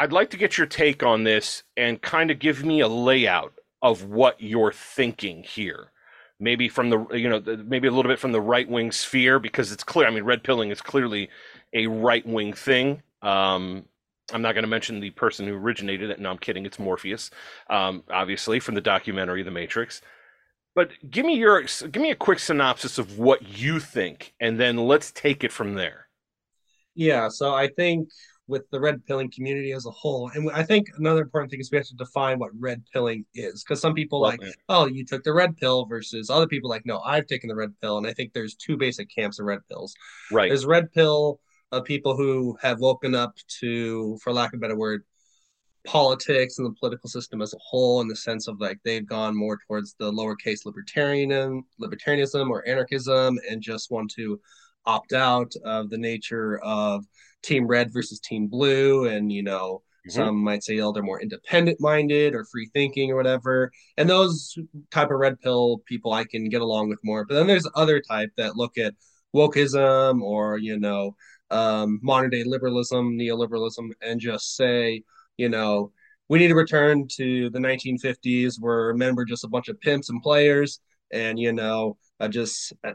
I'd 0.00 0.12
like 0.12 0.30
to 0.30 0.36
get 0.36 0.58
your 0.58 0.66
take 0.66 1.02
on 1.02 1.24
this 1.24 1.62
and 1.76 2.00
kind 2.00 2.30
of 2.30 2.38
give 2.38 2.64
me 2.64 2.80
a 2.80 2.88
layout 2.88 3.52
of 3.82 4.04
what 4.04 4.40
you're 4.40 4.72
thinking 4.72 5.42
here 5.42 5.92
maybe 6.40 6.68
from 6.68 6.90
the 6.90 7.06
you 7.10 7.28
know 7.28 7.40
maybe 7.66 7.86
a 7.86 7.90
little 7.90 8.10
bit 8.10 8.18
from 8.18 8.32
the 8.32 8.40
right 8.40 8.68
wing 8.68 8.90
sphere 8.90 9.38
because 9.38 9.70
it's 9.70 9.84
clear. 9.84 10.08
I 10.08 10.10
mean, 10.10 10.24
red 10.24 10.42
pilling 10.42 10.70
is 10.70 10.80
clearly 10.80 11.28
a 11.72 11.86
right 11.86 12.26
wing 12.26 12.52
thing. 12.52 13.02
Um, 13.22 13.84
I'm 14.32 14.42
not 14.42 14.54
going 14.54 14.64
to 14.64 14.68
mention 14.68 15.00
the 15.00 15.10
person 15.10 15.46
who 15.46 15.54
originated 15.54 16.10
it. 16.10 16.18
No, 16.18 16.30
I'm 16.30 16.38
kidding. 16.38 16.64
It's 16.64 16.78
Morpheus, 16.78 17.30
um, 17.68 18.02
obviously 18.10 18.58
from 18.58 18.74
the 18.74 18.80
documentary 18.80 19.42
The 19.42 19.50
Matrix. 19.50 20.00
But 20.74 20.90
give 21.10 21.26
me 21.26 21.36
your 21.36 21.62
give 21.62 22.02
me 22.02 22.10
a 22.10 22.16
quick 22.16 22.38
synopsis 22.38 22.98
of 22.98 23.18
what 23.18 23.58
you 23.58 23.78
think, 23.78 24.32
and 24.40 24.58
then 24.58 24.76
let's 24.76 25.12
take 25.12 25.44
it 25.44 25.52
from 25.52 25.74
there. 25.74 26.06
Yeah, 26.94 27.28
so 27.28 27.54
I 27.54 27.68
think 27.68 28.08
with 28.50 28.68
the 28.70 28.80
red 28.80 29.06
pilling 29.06 29.30
community 29.30 29.72
as 29.72 29.86
a 29.86 29.90
whole, 29.90 30.30
and 30.34 30.50
I 30.50 30.62
think 30.62 30.88
another 30.98 31.22
important 31.22 31.50
thing 31.50 31.60
is 31.60 31.70
we 31.70 31.78
have 31.78 31.86
to 31.86 31.94
define 31.94 32.38
what 32.38 32.50
red 32.58 32.82
pilling 32.92 33.24
is, 33.34 33.62
because 33.62 33.80
some 33.80 33.94
people 33.94 34.20
like, 34.20 34.40
oh, 34.68 34.86
you 34.86 35.04
took 35.04 35.22
the 35.24 35.32
red 35.32 35.56
pill, 35.56 35.86
versus 35.86 36.28
other 36.28 36.46
people 36.46 36.68
like, 36.68 36.84
no, 36.84 37.00
I've 37.00 37.26
taken 37.26 37.48
the 37.48 37.54
red 37.54 37.72
pill, 37.80 37.96
and 37.96 38.06
I 38.06 38.12
think 38.12 38.32
there's 38.32 38.54
two 38.54 38.76
basic 38.76 39.08
camps 39.14 39.38
of 39.38 39.46
red 39.46 39.60
pills. 39.70 39.94
Right. 40.30 40.50
There's 40.50 40.66
red 40.66 40.92
pill 40.92 41.40
of 41.72 41.84
people 41.84 42.16
who 42.16 42.58
have 42.60 42.80
woken 42.80 43.14
up 43.14 43.36
to, 43.60 44.18
for 44.22 44.32
lack 44.32 44.52
of 44.52 44.58
a 44.58 44.60
better 44.60 44.76
word, 44.76 45.04
politics 45.86 46.58
and 46.58 46.66
the 46.66 46.74
political 46.78 47.08
system 47.08 47.40
as 47.40 47.54
a 47.54 47.58
whole 47.58 48.00
in 48.00 48.08
the 48.08 48.16
sense 48.16 48.48
of 48.48 48.60
like 48.60 48.78
they've 48.84 49.06
gone 49.06 49.34
more 49.34 49.58
towards 49.66 49.94
the 49.98 50.12
lowercase 50.12 50.66
libertarianism 50.66 51.62
libertarianism 51.80 52.50
or 52.50 52.66
anarchism 52.68 53.38
and 53.48 53.62
just 53.62 53.90
want 53.90 54.10
to 54.10 54.38
opt 54.86 55.12
out 55.12 55.52
of 55.64 55.90
the 55.90 55.98
nature 55.98 56.58
of 56.58 57.04
team 57.42 57.66
red 57.66 57.92
versus 57.92 58.20
team 58.20 58.46
blue 58.46 59.06
and 59.06 59.32
you 59.32 59.42
know 59.42 59.82
mm-hmm. 60.06 60.10
some 60.10 60.36
might 60.36 60.62
say 60.62 60.78
oh 60.80 60.92
they're 60.92 61.02
more 61.02 61.20
independent 61.20 61.80
minded 61.80 62.34
or 62.34 62.44
free 62.44 62.68
thinking 62.72 63.10
or 63.10 63.16
whatever 63.16 63.70
and 63.96 64.08
those 64.08 64.56
type 64.90 65.10
of 65.10 65.18
red 65.18 65.40
pill 65.40 65.82
people 65.86 66.12
i 66.12 66.24
can 66.24 66.48
get 66.48 66.60
along 66.60 66.88
with 66.88 66.98
more 67.02 67.24
but 67.24 67.34
then 67.34 67.46
there's 67.46 67.68
other 67.74 68.00
type 68.00 68.30
that 68.36 68.56
look 68.56 68.76
at 68.78 68.94
wokeism 69.34 70.22
or 70.22 70.58
you 70.58 70.78
know 70.78 71.14
um, 71.50 71.98
modern 72.02 72.30
day 72.30 72.44
liberalism 72.44 73.18
neoliberalism 73.18 73.90
and 74.02 74.20
just 74.20 74.56
say 74.56 75.02
you 75.40 75.48
know, 75.48 75.90
we 76.28 76.38
need 76.38 76.48
to 76.48 76.54
return 76.54 77.08
to 77.16 77.48
the 77.48 77.58
1950s 77.58 78.56
where 78.60 78.92
men 78.94 79.16
were 79.16 79.24
just 79.24 79.42
a 79.42 79.48
bunch 79.48 79.68
of 79.68 79.80
pimps 79.80 80.10
and 80.10 80.22
players. 80.22 80.80
And, 81.10 81.38
you 81.38 81.52
know, 81.52 81.96
I 82.20 82.28
just, 82.28 82.74
uh, 82.84 82.92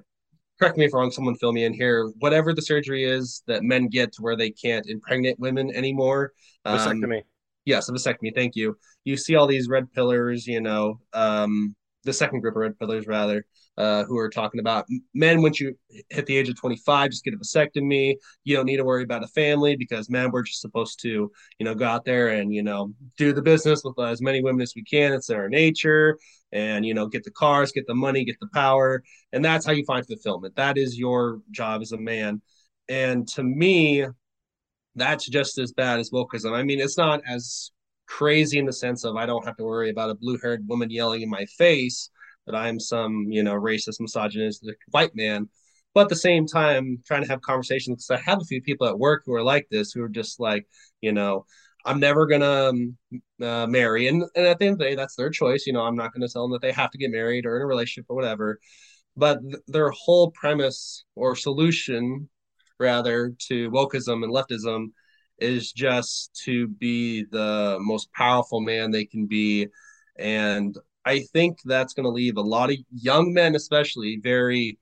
correct 0.59 0.77
me 0.77 0.85
if 0.85 0.93
I'm 0.93 0.99
wrong, 0.99 1.11
someone 1.11 1.35
fill 1.35 1.51
me 1.51 1.65
in 1.65 1.73
here. 1.73 2.11
Whatever 2.19 2.53
the 2.53 2.61
surgery 2.61 3.03
is 3.03 3.43
that 3.47 3.63
men 3.63 3.87
get 3.87 4.13
to 4.13 4.21
where 4.21 4.35
they 4.35 4.51
can't 4.51 4.85
impregnate 4.87 5.39
women 5.39 5.73
anymore. 5.75 6.33
Um, 6.63 6.77
vasectomy. 6.77 7.21
Yes, 7.65 7.89
a 7.89 7.91
vasectomy. 7.91 8.33
Thank 8.33 8.55
you. 8.55 8.77
You 9.03 9.17
see 9.17 9.35
all 9.35 9.47
these 9.47 9.67
red 9.67 9.91
pillars, 9.91 10.47
you 10.47 10.61
know, 10.61 10.99
um, 11.13 11.75
the 12.03 12.13
second 12.13 12.41
group 12.41 12.55
of 12.55 12.61
red 12.61 12.79
pillars, 12.79 13.07
rather, 13.07 13.45
uh, 13.77 14.05
who 14.05 14.17
are 14.17 14.29
talking 14.29 14.59
about 14.59 14.85
men 15.13 15.41
once 15.41 15.59
you 15.59 15.75
hit 16.09 16.25
the 16.25 16.37
age 16.37 16.47
of 16.49 16.55
25 16.55 17.11
just 17.11 17.23
get 17.23 17.33
a 17.33 17.37
vasectomy. 17.37 18.15
You 18.43 18.55
don't 18.55 18.65
need 18.65 18.77
to 18.77 18.85
worry 18.85 19.03
about 19.03 19.23
a 19.23 19.27
family 19.27 19.75
because 19.75 20.09
men 20.09 20.31
we're 20.31 20.43
just 20.43 20.61
supposed 20.61 21.01
to 21.01 21.31
you 21.59 21.65
know 21.65 21.75
go 21.75 21.85
out 21.85 22.05
there 22.05 22.29
and 22.29 22.53
you 22.53 22.63
know 22.63 22.93
do 23.17 23.33
the 23.33 23.41
business 23.41 23.83
with 23.83 23.99
as 23.99 24.21
many 24.21 24.41
women 24.41 24.61
as 24.61 24.73
we 24.75 24.83
can. 24.83 25.13
It's 25.13 25.29
in 25.29 25.35
our 25.35 25.49
nature 25.49 26.17
and 26.51 26.85
you 26.85 26.93
know 26.93 27.07
get 27.07 27.23
the 27.23 27.31
cars 27.31 27.71
get 27.71 27.87
the 27.87 27.95
money 27.95 28.23
get 28.23 28.39
the 28.39 28.49
power. 28.53 29.03
And 29.33 29.43
that's 29.43 29.65
how 29.65 29.73
you 29.73 29.83
find 29.85 30.05
fulfillment. 30.05 30.55
That 30.55 30.77
is 30.77 30.97
your 30.97 31.41
job 31.51 31.81
as 31.81 31.91
a 31.91 31.97
man. 31.97 32.41
And 32.87 33.27
to 33.29 33.43
me 33.43 34.05
that's 34.97 35.27
just 35.27 35.57
as 35.57 35.73
bad 35.73 35.99
as 35.99 36.11
wokeism. 36.11 36.53
I 36.53 36.63
mean 36.63 36.79
it's 36.79 36.97
not 36.97 37.21
as 37.27 37.71
crazy 38.07 38.59
in 38.59 38.65
the 38.65 38.73
sense 38.73 39.03
of 39.03 39.15
i 39.15 39.25
don't 39.25 39.45
have 39.45 39.57
to 39.57 39.63
worry 39.63 39.89
about 39.89 40.11
a 40.11 40.15
blue-haired 40.15 40.63
woman 40.67 40.91
yelling 40.91 41.23
in 41.23 41.29
my 41.29 41.43
face 41.57 42.11
that 42.45 42.55
I'm 42.55 42.79
some, 42.79 43.27
you 43.29 43.43
know, 43.43 43.53
racist, 43.53 43.99
misogynistic 43.99 44.77
white 44.91 45.15
man. 45.15 45.49
But 45.93 46.03
at 46.03 46.09
the 46.09 46.15
same 46.15 46.45
time, 46.45 47.01
trying 47.05 47.23
to 47.23 47.29
have 47.29 47.41
conversations 47.41 48.05
because 48.05 48.21
I 48.21 48.29
have 48.29 48.41
a 48.41 48.45
few 48.45 48.61
people 48.61 48.87
at 48.87 48.99
work 48.99 49.23
who 49.25 49.33
are 49.33 49.43
like 49.43 49.67
this, 49.71 49.91
who 49.91 50.03
are 50.03 50.09
just 50.09 50.39
like, 50.39 50.67
you 51.01 51.13
know, 51.13 51.45
I'm 51.85 51.99
never 51.99 52.25
gonna 52.25 52.69
um, 52.69 52.97
uh, 53.41 53.67
marry, 53.67 54.07
and 54.07 54.23
and 54.35 54.45
at 54.45 54.59
the 54.59 54.65
end 54.65 54.73
of 54.73 54.79
the 54.79 54.85
day, 54.85 54.95
that's 54.95 55.15
their 55.15 55.29
choice. 55.29 55.65
You 55.67 55.73
know, 55.73 55.81
I'm 55.81 55.95
not 55.95 56.13
gonna 56.13 56.27
tell 56.27 56.43
them 56.43 56.51
that 56.51 56.61
they 56.61 56.71
have 56.71 56.91
to 56.91 56.97
get 56.97 57.11
married 57.11 57.45
or 57.45 57.55
in 57.57 57.61
a 57.61 57.65
relationship 57.65 58.07
or 58.09 58.15
whatever. 58.15 58.59
But 59.15 59.39
th- 59.41 59.63
their 59.67 59.91
whole 59.91 60.31
premise 60.31 61.05
or 61.15 61.35
solution, 61.35 62.29
rather, 62.79 63.33
to 63.47 63.71
wokeism 63.71 64.23
and 64.23 64.33
leftism 64.33 64.87
is 65.39 65.71
just 65.71 66.35
to 66.45 66.67
be 66.67 67.25
the 67.31 67.77
most 67.81 68.11
powerful 68.13 68.61
man 68.61 68.91
they 68.91 69.05
can 69.05 69.27
be 69.27 69.67
and 70.17 70.77
I 71.05 71.19
think 71.33 71.59
that's 71.63 71.93
going 71.93 72.05
to 72.05 72.09
leave 72.09 72.37
a 72.37 72.41
lot 72.41 72.71
of 72.71 72.77
young 72.91 73.33
men, 73.33 73.55
especially, 73.55 74.19
very 74.21 74.79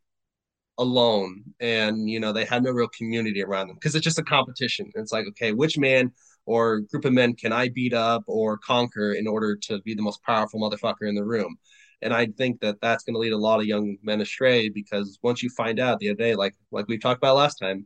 alone. 0.77 1.43
And, 1.59 2.09
you 2.09 2.19
know, 2.19 2.31
they 2.31 2.45
have 2.45 2.63
no 2.63 2.71
real 2.71 2.87
community 2.87 3.43
around 3.43 3.67
them 3.67 3.75
because 3.75 3.95
it's 3.95 4.03
just 4.03 4.19
a 4.19 4.23
competition. 4.23 4.91
It's 4.95 5.11
like, 5.11 5.27
okay, 5.29 5.51
which 5.51 5.77
man 5.77 6.11
or 6.45 6.81
group 6.81 7.05
of 7.05 7.13
men 7.13 7.35
can 7.35 7.53
I 7.53 7.69
beat 7.69 7.93
up 7.93 8.23
or 8.27 8.57
conquer 8.57 9.13
in 9.13 9.27
order 9.27 9.55
to 9.55 9.81
be 9.81 9.93
the 9.93 10.01
most 10.01 10.23
powerful 10.23 10.59
motherfucker 10.59 11.07
in 11.07 11.15
the 11.15 11.25
room? 11.25 11.57
And 12.01 12.13
I 12.13 12.27
think 12.27 12.59
that 12.61 12.81
that's 12.81 13.03
going 13.03 13.13
to 13.13 13.19
lead 13.19 13.33
a 13.33 13.37
lot 13.37 13.59
of 13.59 13.65
young 13.65 13.97
men 14.03 14.21
astray 14.21 14.69
because 14.69 15.19
once 15.23 15.41
you 15.41 15.49
find 15.49 15.79
out 15.79 15.99
the 15.99 16.09
other 16.09 16.17
day, 16.17 16.35
like 16.35 16.53
like 16.71 16.87
we 16.87 16.97
talked 16.97 17.19
about 17.19 17.37
last 17.37 17.55
time, 17.55 17.85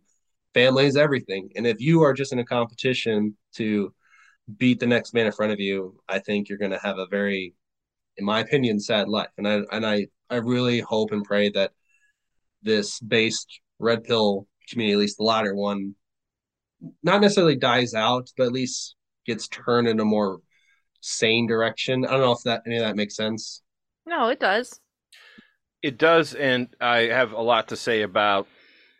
family 0.53 0.85
is 0.87 0.97
everything. 0.97 1.49
And 1.55 1.67
if 1.67 1.79
you 1.79 2.01
are 2.03 2.13
just 2.13 2.33
in 2.33 2.39
a 2.39 2.45
competition 2.45 3.37
to 3.55 3.93
beat 4.57 4.79
the 4.79 4.87
next 4.87 5.13
man 5.13 5.27
in 5.27 5.31
front 5.31 5.51
of 5.51 5.59
you, 5.59 5.99
I 6.07 6.19
think 6.19 6.49
you're 6.49 6.57
going 6.57 6.71
to 6.71 6.79
have 6.79 6.97
a 6.97 7.07
very 7.07 7.53
in 8.17 8.25
my 8.25 8.39
opinion, 8.39 8.79
sad 8.79 9.07
life. 9.07 9.29
And 9.37 9.47
I 9.47 9.61
and 9.71 9.85
I 9.85 10.07
I 10.29 10.37
really 10.37 10.79
hope 10.79 11.11
and 11.11 11.23
pray 11.23 11.49
that 11.49 11.71
this 12.63 12.99
based 12.99 13.61
red 13.79 14.03
pill 14.03 14.47
community, 14.69 14.93
at 14.93 14.99
least 14.99 15.17
the 15.17 15.23
latter 15.23 15.55
one, 15.55 15.95
not 17.03 17.21
necessarily 17.21 17.55
dies 17.55 17.93
out, 17.93 18.29
but 18.37 18.47
at 18.47 18.51
least 18.51 18.95
gets 19.25 19.47
turned 19.47 19.87
in 19.87 19.99
a 19.99 20.05
more 20.05 20.39
sane 21.01 21.47
direction. 21.47 22.05
I 22.05 22.11
don't 22.11 22.21
know 22.21 22.31
if 22.31 22.43
that 22.43 22.63
any 22.65 22.77
of 22.77 22.83
that 22.83 22.95
makes 22.95 23.15
sense. 23.15 23.61
No, 24.05 24.29
it 24.29 24.39
does. 24.39 24.79
It 25.83 25.97
does, 25.97 26.33
and 26.33 26.67
I 26.81 27.01
have 27.03 27.33
a 27.33 27.41
lot 27.41 27.67
to 27.69 27.75
say 27.75 28.01
about 28.01 28.47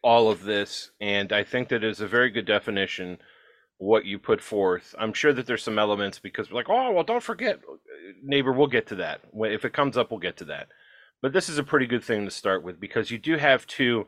all 0.03 0.29
of 0.29 0.43
this, 0.43 0.91
and 1.01 1.33
I 1.33 1.43
think 1.43 1.69
that 1.69 1.83
is 1.83 2.01
a 2.01 2.07
very 2.07 2.29
good 2.29 2.45
definition 2.45 3.17
what 3.77 4.05
you 4.05 4.17
put 4.17 4.41
forth. 4.41 4.95
I'm 4.97 5.13
sure 5.13 5.33
that 5.33 5.45
there's 5.45 5.63
some 5.63 5.79
elements 5.79 6.19
because 6.19 6.49
we're 6.49 6.57
like, 6.57 6.69
oh, 6.69 6.91
well, 6.91 7.03
don't 7.03 7.23
forget, 7.23 7.57
uh, 7.57 7.75
neighbor. 8.23 8.51
We'll 8.51 8.67
get 8.67 8.87
to 8.87 8.95
that. 8.95 9.21
If 9.33 9.65
it 9.65 9.73
comes 9.73 9.97
up, 9.97 10.09
we'll 10.09 10.19
get 10.19 10.37
to 10.37 10.45
that. 10.45 10.69
But 11.21 11.33
this 11.33 11.49
is 11.49 11.57
a 11.57 11.63
pretty 11.63 11.85
good 11.85 12.03
thing 12.03 12.25
to 12.25 12.31
start 12.31 12.63
with 12.63 12.79
because 12.79 13.11
you 13.11 13.17
do 13.17 13.37
have 13.37 13.67
two 13.67 14.07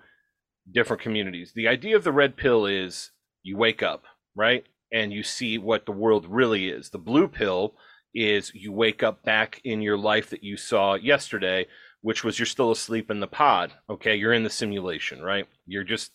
different 0.71 1.01
communities. 1.01 1.53
The 1.53 1.67
idea 1.67 1.95
of 1.95 2.03
the 2.03 2.11
red 2.11 2.35
pill 2.35 2.65
is 2.65 3.11
you 3.43 3.57
wake 3.57 3.81
up, 3.81 4.03
right? 4.35 4.65
And 4.91 5.11
you 5.13 5.23
see 5.23 5.57
what 5.57 5.85
the 5.85 5.91
world 5.91 6.25
really 6.27 6.69
is. 6.69 6.89
The 6.89 6.97
blue 6.97 7.27
pill 7.27 7.75
is 8.13 8.51
you 8.55 8.71
wake 8.71 9.03
up 9.03 9.23
back 9.23 9.61
in 9.63 9.81
your 9.81 9.97
life 9.97 10.29
that 10.31 10.43
you 10.43 10.57
saw 10.57 10.95
yesterday, 10.95 11.67
which 12.01 12.23
was 12.23 12.39
you're 12.39 12.45
still 12.45 12.71
asleep 12.71 13.11
in 13.11 13.19
the 13.19 13.27
pod. 13.27 13.73
Okay. 13.89 14.15
You're 14.15 14.33
in 14.33 14.43
the 14.43 14.49
simulation, 14.49 15.21
right? 15.21 15.47
You're 15.67 15.83
just 15.83 16.11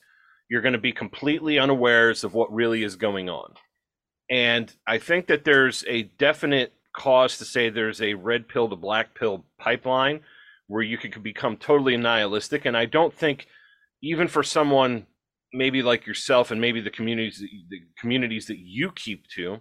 you're 0.49 0.63
going 0.63 0.73
to 0.75 0.79
be 0.79 0.93
completely 0.93 1.59
unawares 1.59 2.25
of 2.25 2.35
what 2.35 2.53
really 2.53 2.83
is 2.83 2.97
going 2.97 3.29
on. 3.29 3.55
And 4.31 4.73
I 4.87 4.99
think 4.99 5.27
that 5.27 5.45
there's 5.45 5.85
a 5.89 6.03
definite 6.03 6.73
cause 6.95 7.39
to 7.39 7.45
say 7.45 7.69
there's 7.69 8.01
a 8.01 8.15
red 8.15 8.49
pill 8.49 8.69
to 8.69 8.77
black 8.77 9.15
pill 9.15 9.45
pipeline 9.59 10.21
where 10.67 10.83
you 10.83 10.97
could 10.97 11.23
become 11.23 11.57
totally 11.57 11.97
nihilistic. 11.97 12.65
And 12.65 12.77
I 12.77 12.87
don't 12.87 13.13
think, 13.13 13.47
even 14.03 14.29
for 14.29 14.43
someone 14.43 15.07
maybe 15.53 15.83
like 15.83 16.07
yourself 16.07 16.51
and 16.51 16.61
maybe 16.61 16.81
the 16.81 16.91
communities 16.91 17.43
the 17.71 17.81
communities 17.99 18.47
that 18.47 18.59
you 18.59 18.91
keep 18.91 19.27
to, 19.29 19.61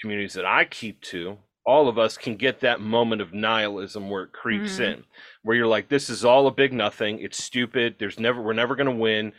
communities 0.00 0.34
that 0.34 0.46
I 0.46 0.64
keep 0.64 1.02
to, 1.02 1.38
all 1.66 1.88
of 1.88 1.98
us 1.98 2.16
can 2.16 2.36
get 2.36 2.60
that 2.60 2.80
moment 2.80 3.20
of 3.20 3.34
nihilism 3.34 4.08
where 4.08 4.24
it 4.24 4.32
creeps 4.32 4.74
mm-hmm. 4.74 4.82
in, 4.82 5.04
where 5.42 5.56
you're 5.56 5.66
like, 5.66 5.88
this 5.88 6.08
is 6.08 6.24
all 6.24 6.46
a 6.46 6.52
big 6.52 6.72
nothing. 6.72 7.20
It's 7.20 7.42
stupid. 7.42 7.96
There's 7.98 8.18
never 8.18 8.40
we're 8.40 8.52
never 8.52 8.76
going 8.76 8.86
to 8.86 8.92
win 8.92 9.32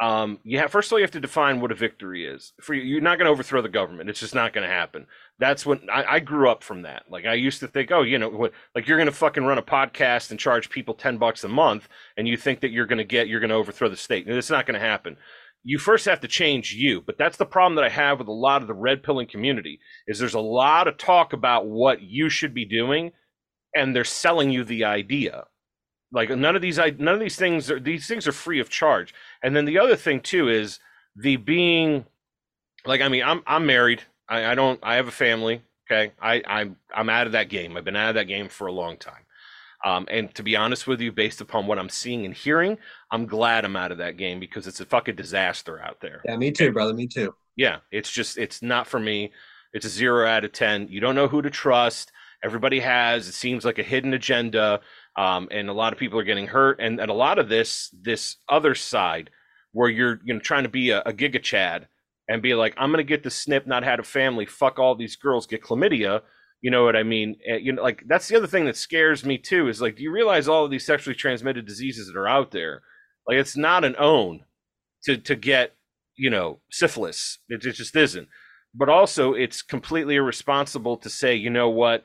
um, 0.00 0.38
you 0.44 0.58
have 0.58 0.72
first 0.72 0.88
of 0.88 0.94
all 0.94 0.98
you 0.98 1.04
have 1.04 1.10
to 1.10 1.20
define 1.20 1.60
what 1.60 1.70
a 1.70 1.74
victory 1.74 2.26
is. 2.26 2.54
For 2.62 2.72
you, 2.72 2.82
you're 2.82 3.02
not 3.02 3.18
going 3.18 3.26
to 3.26 3.32
overthrow 3.32 3.60
the 3.60 3.68
government. 3.68 4.08
It's 4.08 4.20
just 4.20 4.34
not 4.34 4.54
going 4.54 4.66
to 4.66 4.74
happen. 4.74 5.06
That's 5.38 5.66
when 5.66 5.88
I, 5.92 6.14
I, 6.14 6.20
grew 6.20 6.48
up 6.48 6.64
from 6.64 6.82
that. 6.82 7.04
Like 7.10 7.26
I 7.26 7.34
used 7.34 7.60
to 7.60 7.68
think, 7.68 7.90
oh, 7.92 8.00
you 8.00 8.18
know, 8.18 8.30
what, 8.30 8.52
like 8.74 8.88
you're 8.88 8.96
going 8.96 9.10
to 9.10 9.12
fucking 9.12 9.44
run 9.44 9.58
a 9.58 9.62
podcast 9.62 10.30
and 10.30 10.40
charge 10.40 10.70
people 10.70 10.94
ten 10.94 11.18
bucks 11.18 11.44
a 11.44 11.48
month, 11.48 11.86
and 12.16 12.26
you 12.26 12.38
think 12.38 12.60
that 12.60 12.70
you're 12.70 12.86
going 12.86 12.98
to 12.98 13.04
get 13.04 13.28
you're 13.28 13.40
going 13.40 13.50
to 13.50 13.56
overthrow 13.56 13.90
the 13.90 13.96
state. 13.96 14.26
And 14.26 14.36
it's 14.36 14.50
not 14.50 14.64
going 14.64 14.80
to 14.80 14.86
happen. 14.86 15.18
You 15.62 15.78
first 15.78 16.06
have 16.06 16.20
to 16.20 16.28
change 16.28 16.72
you. 16.72 17.02
But 17.02 17.18
that's 17.18 17.36
the 17.36 17.44
problem 17.44 17.74
that 17.74 17.84
I 17.84 17.90
have 17.90 18.20
with 18.20 18.28
a 18.28 18.32
lot 18.32 18.62
of 18.62 18.68
the 18.68 18.74
red 18.74 19.02
pilling 19.02 19.26
community 19.26 19.80
is 20.06 20.18
there's 20.18 20.32
a 20.32 20.40
lot 20.40 20.88
of 20.88 20.96
talk 20.96 21.34
about 21.34 21.66
what 21.66 22.00
you 22.00 22.30
should 22.30 22.54
be 22.54 22.64
doing, 22.64 23.12
and 23.74 23.94
they're 23.94 24.04
selling 24.04 24.50
you 24.50 24.64
the 24.64 24.84
idea 24.84 25.44
like 26.12 26.30
none 26.30 26.56
of 26.56 26.62
these 26.62 26.78
none 26.78 27.14
of 27.14 27.20
these 27.20 27.36
things 27.36 27.70
are 27.70 27.80
these 27.80 28.06
things 28.06 28.26
are 28.26 28.32
free 28.32 28.60
of 28.60 28.68
charge. 28.68 29.14
And 29.42 29.54
then 29.54 29.64
the 29.64 29.78
other 29.78 29.96
thing 29.96 30.20
too 30.20 30.48
is 30.48 30.78
the 31.16 31.36
being 31.36 32.04
like 32.84 33.00
I 33.00 33.08
mean 33.08 33.22
I'm 33.22 33.42
I'm 33.46 33.66
married. 33.66 34.02
I, 34.28 34.52
I 34.52 34.54
don't 34.54 34.80
I 34.82 34.96
have 34.96 35.08
a 35.08 35.12
family. 35.12 35.62
Okay. 35.90 36.12
I, 36.22 36.42
I'm 36.46 36.76
I'm 36.94 37.08
out 37.08 37.26
of 37.26 37.32
that 37.32 37.48
game. 37.48 37.76
I've 37.76 37.84
been 37.84 37.96
out 37.96 38.10
of 38.10 38.14
that 38.14 38.28
game 38.28 38.48
for 38.48 38.66
a 38.66 38.72
long 38.72 38.96
time. 38.96 39.24
Um, 39.84 40.06
and 40.10 40.34
to 40.34 40.42
be 40.42 40.56
honest 40.56 40.86
with 40.86 41.00
you, 41.00 41.10
based 41.10 41.40
upon 41.40 41.66
what 41.66 41.78
I'm 41.78 41.88
seeing 41.88 42.26
and 42.26 42.34
hearing, 42.34 42.76
I'm 43.10 43.26
glad 43.26 43.64
I'm 43.64 43.76
out 43.76 43.92
of 43.92 43.98
that 43.98 44.18
game 44.18 44.38
because 44.38 44.66
it's 44.66 44.80
a 44.80 44.84
fucking 44.84 45.16
disaster 45.16 45.80
out 45.80 46.00
there. 46.00 46.20
Yeah, 46.26 46.36
me 46.36 46.50
too, 46.50 46.70
brother. 46.70 46.92
Me 46.92 47.06
too. 47.06 47.34
Yeah, 47.56 47.78
it's 47.90 48.10
just 48.10 48.36
it's 48.38 48.62
not 48.62 48.86
for 48.86 49.00
me. 49.00 49.32
It's 49.72 49.86
a 49.86 49.88
zero 49.88 50.26
out 50.26 50.44
of 50.44 50.52
ten. 50.52 50.88
You 50.88 51.00
don't 51.00 51.14
know 51.14 51.28
who 51.28 51.42
to 51.42 51.50
trust. 51.50 52.12
Everybody 52.44 52.80
has 52.80 53.28
it 53.28 53.32
seems 53.32 53.64
like 53.64 53.78
a 53.78 53.82
hidden 53.82 54.14
agenda, 54.14 54.80
um, 55.16 55.48
and 55.50 55.68
a 55.68 55.72
lot 55.72 55.92
of 55.92 55.98
people 55.98 56.18
are 56.18 56.24
getting 56.24 56.46
hurt. 56.46 56.80
And, 56.80 57.00
and 57.00 57.10
a 57.10 57.14
lot 57.14 57.38
of 57.38 57.48
this 57.48 57.94
this 58.00 58.36
other 58.48 58.74
side 58.74 59.30
where 59.72 59.88
you're 59.88 60.20
you 60.24 60.34
know 60.34 60.40
trying 60.40 60.64
to 60.64 60.68
be 60.68 60.90
a, 60.90 61.00
a 61.02 61.12
giga 61.12 61.42
chad 61.42 61.88
and 62.28 62.42
be 62.42 62.54
like, 62.54 62.74
I'm 62.76 62.90
gonna 62.90 63.02
get 63.02 63.22
the 63.22 63.30
snip, 63.30 63.66
not 63.66 63.82
had 63.82 64.00
a 64.00 64.04
family, 64.04 64.46
fuck 64.46 64.78
all 64.78 64.94
these 64.94 65.16
girls, 65.16 65.46
get 65.46 65.62
chlamydia. 65.62 66.22
You 66.62 66.70
know 66.70 66.84
what 66.84 66.96
I 66.96 67.02
mean? 67.02 67.36
Eh, 67.46 67.56
you 67.56 67.72
know, 67.72 67.82
like 67.82 68.04
that's 68.06 68.28
the 68.28 68.36
other 68.36 68.46
thing 68.46 68.66
that 68.66 68.76
scares 68.76 69.24
me 69.24 69.38
too. 69.38 69.68
Is 69.68 69.80
like, 69.80 69.96
do 69.96 70.02
you 70.02 70.12
realize 70.12 70.46
all 70.46 70.64
of 70.64 70.70
these 70.70 70.86
sexually 70.86 71.16
transmitted 71.16 71.66
diseases 71.66 72.06
that 72.06 72.18
are 72.18 72.28
out 72.28 72.50
there? 72.50 72.82
Like, 73.26 73.38
it's 73.38 73.56
not 73.56 73.84
an 73.84 73.96
own 73.98 74.44
to 75.04 75.16
to 75.16 75.34
get 75.34 75.74
you 76.16 76.30
know 76.30 76.60
syphilis. 76.70 77.38
It, 77.48 77.64
it 77.64 77.72
just 77.72 77.96
isn't. 77.96 78.28
But 78.74 78.88
also, 78.88 79.32
it's 79.34 79.62
completely 79.62 80.14
irresponsible 80.14 80.96
to 80.98 81.10
say, 81.10 81.34
you 81.34 81.50
know 81.50 81.68
what, 81.68 82.04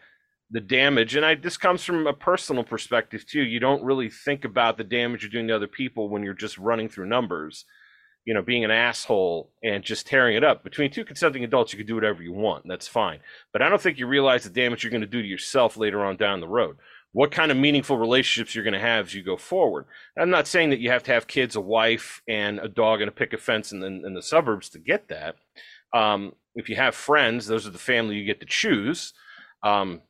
the 0.51 0.61
damage. 0.61 1.15
And 1.15 1.25
I 1.25 1.35
this 1.35 1.57
comes 1.57 1.83
from 1.83 2.07
a 2.07 2.13
personal 2.13 2.63
perspective 2.63 3.25
too. 3.25 3.41
You 3.41 3.59
don't 3.59 3.83
really 3.83 4.09
think 4.09 4.45
about 4.45 4.77
the 4.77 4.83
damage 4.83 5.23
you're 5.23 5.31
doing 5.31 5.47
to 5.47 5.55
other 5.55 5.67
people 5.67 6.09
when 6.09 6.23
you're 6.23 6.33
just 6.33 6.57
running 6.57 6.89
through 6.89 7.07
numbers 7.07 7.65
you 8.25 8.33
know, 8.33 8.41
being 8.41 8.65
an 8.65 8.71
asshole 8.71 9.51
and 9.63 9.83
just 9.83 10.07
tearing 10.07 10.35
it 10.35 10.43
up. 10.43 10.63
Between 10.63 10.91
two 10.91 11.05
consenting 11.05 11.43
adults, 11.43 11.71
you 11.71 11.77
can 11.77 11.85
do 11.85 11.95
whatever 11.95 12.23
you 12.23 12.33
want. 12.33 12.67
That's 12.67 12.87
fine. 12.87 13.19
But 13.53 13.61
I 13.61 13.69
don't 13.69 13.79
think 13.79 13.99
you 13.99 14.07
realize 14.07 14.43
the 14.43 14.49
damage 14.49 14.83
you're 14.83 14.91
going 14.91 15.01
to 15.01 15.07
do 15.07 15.21
to 15.21 15.27
yourself 15.27 15.77
later 15.77 16.03
on 16.03 16.17
down 16.17 16.39
the 16.39 16.47
road. 16.47 16.77
What 17.11 17.31
kind 17.31 17.51
of 17.51 17.57
meaningful 17.57 17.97
relationships 17.97 18.53
you're 18.53 18.63
going 18.63 18.73
to 18.73 18.79
have 18.79 19.05
as 19.05 19.13
you 19.13 19.23
go 19.23 19.37
forward. 19.37 19.85
I'm 20.19 20.31
not 20.31 20.47
saying 20.47 20.71
that 20.71 20.79
you 20.79 20.89
have 20.89 21.03
to 21.03 21.13
have 21.13 21.27
kids, 21.27 21.55
a 21.55 21.61
wife, 21.61 22.21
and 22.27 22.59
a 22.59 22.67
dog 22.67 22.99
and 22.99 23.07
a 23.07 23.13
picket 23.13 23.39
fence 23.39 23.71
in, 23.71 23.81
in, 23.83 24.03
in 24.05 24.13
the 24.15 24.23
suburbs 24.23 24.69
to 24.69 24.79
get 24.79 25.07
that. 25.09 25.35
Um, 25.93 26.33
if 26.55 26.67
you 26.67 26.75
have 26.75 26.95
friends, 26.95 27.45
those 27.45 27.65
are 27.67 27.71
the 27.71 27.77
family 27.77 28.15
you 28.15 28.25
get 28.25 28.39
to 28.41 28.45
choose. 28.45 29.13
Um, 29.63 30.01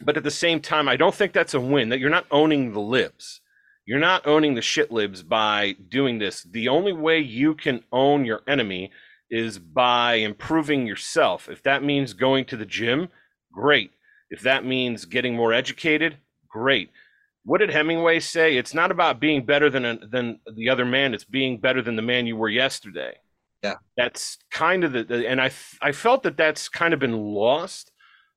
but 0.00 0.16
at 0.16 0.24
the 0.24 0.30
same 0.30 0.60
time, 0.60 0.88
I 0.88 0.96
don't 0.96 1.14
think 1.14 1.32
that's 1.32 1.54
a 1.54 1.60
win. 1.60 1.88
That 1.88 2.00
you're 2.00 2.10
not 2.10 2.26
owning 2.30 2.72
the 2.72 2.80
libs 2.80 3.40
you're 3.86 3.98
not 3.98 4.26
owning 4.26 4.54
the 4.54 4.62
shit 4.62 4.90
libs 4.90 5.22
by 5.22 5.76
doing 5.88 6.18
this. 6.18 6.42
The 6.44 6.68
only 6.68 6.92
way 6.92 7.18
you 7.18 7.54
can 7.54 7.84
own 7.92 8.24
your 8.24 8.40
enemy 8.48 8.90
is 9.30 9.58
by 9.58 10.14
improving 10.14 10.86
yourself. 10.86 11.48
If 11.48 11.62
that 11.64 11.84
means 11.84 12.14
going 12.14 12.46
to 12.46 12.56
the 12.56 12.64
gym, 12.64 13.08
great. 13.52 13.92
If 14.30 14.40
that 14.42 14.64
means 14.64 15.04
getting 15.04 15.34
more 15.34 15.52
educated, 15.52 16.16
great. 16.48 16.90
What 17.44 17.58
did 17.58 17.70
Hemingway 17.70 18.20
say? 18.20 18.56
It's 18.56 18.72
not 18.72 18.90
about 18.90 19.20
being 19.20 19.44
better 19.44 19.68
than 19.68 19.84
a, 19.84 19.98
than 20.06 20.40
the 20.54 20.70
other 20.70 20.86
man. 20.86 21.12
It's 21.12 21.24
being 21.24 21.58
better 21.58 21.82
than 21.82 21.96
the 21.96 22.02
man 22.02 22.26
you 22.26 22.36
were 22.36 22.48
yesterday. 22.48 23.18
Yeah, 23.62 23.74
that's 23.96 24.38
kind 24.50 24.84
of 24.84 24.92
the, 24.92 25.04
the 25.04 25.28
and 25.28 25.40
I 25.40 25.50
I 25.80 25.92
felt 25.92 26.22
that 26.22 26.36
that's 26.36 26.68
kind 26.68 26.94
of 26.94 27.00
been 27.00 27.18
lost 27.18 27.92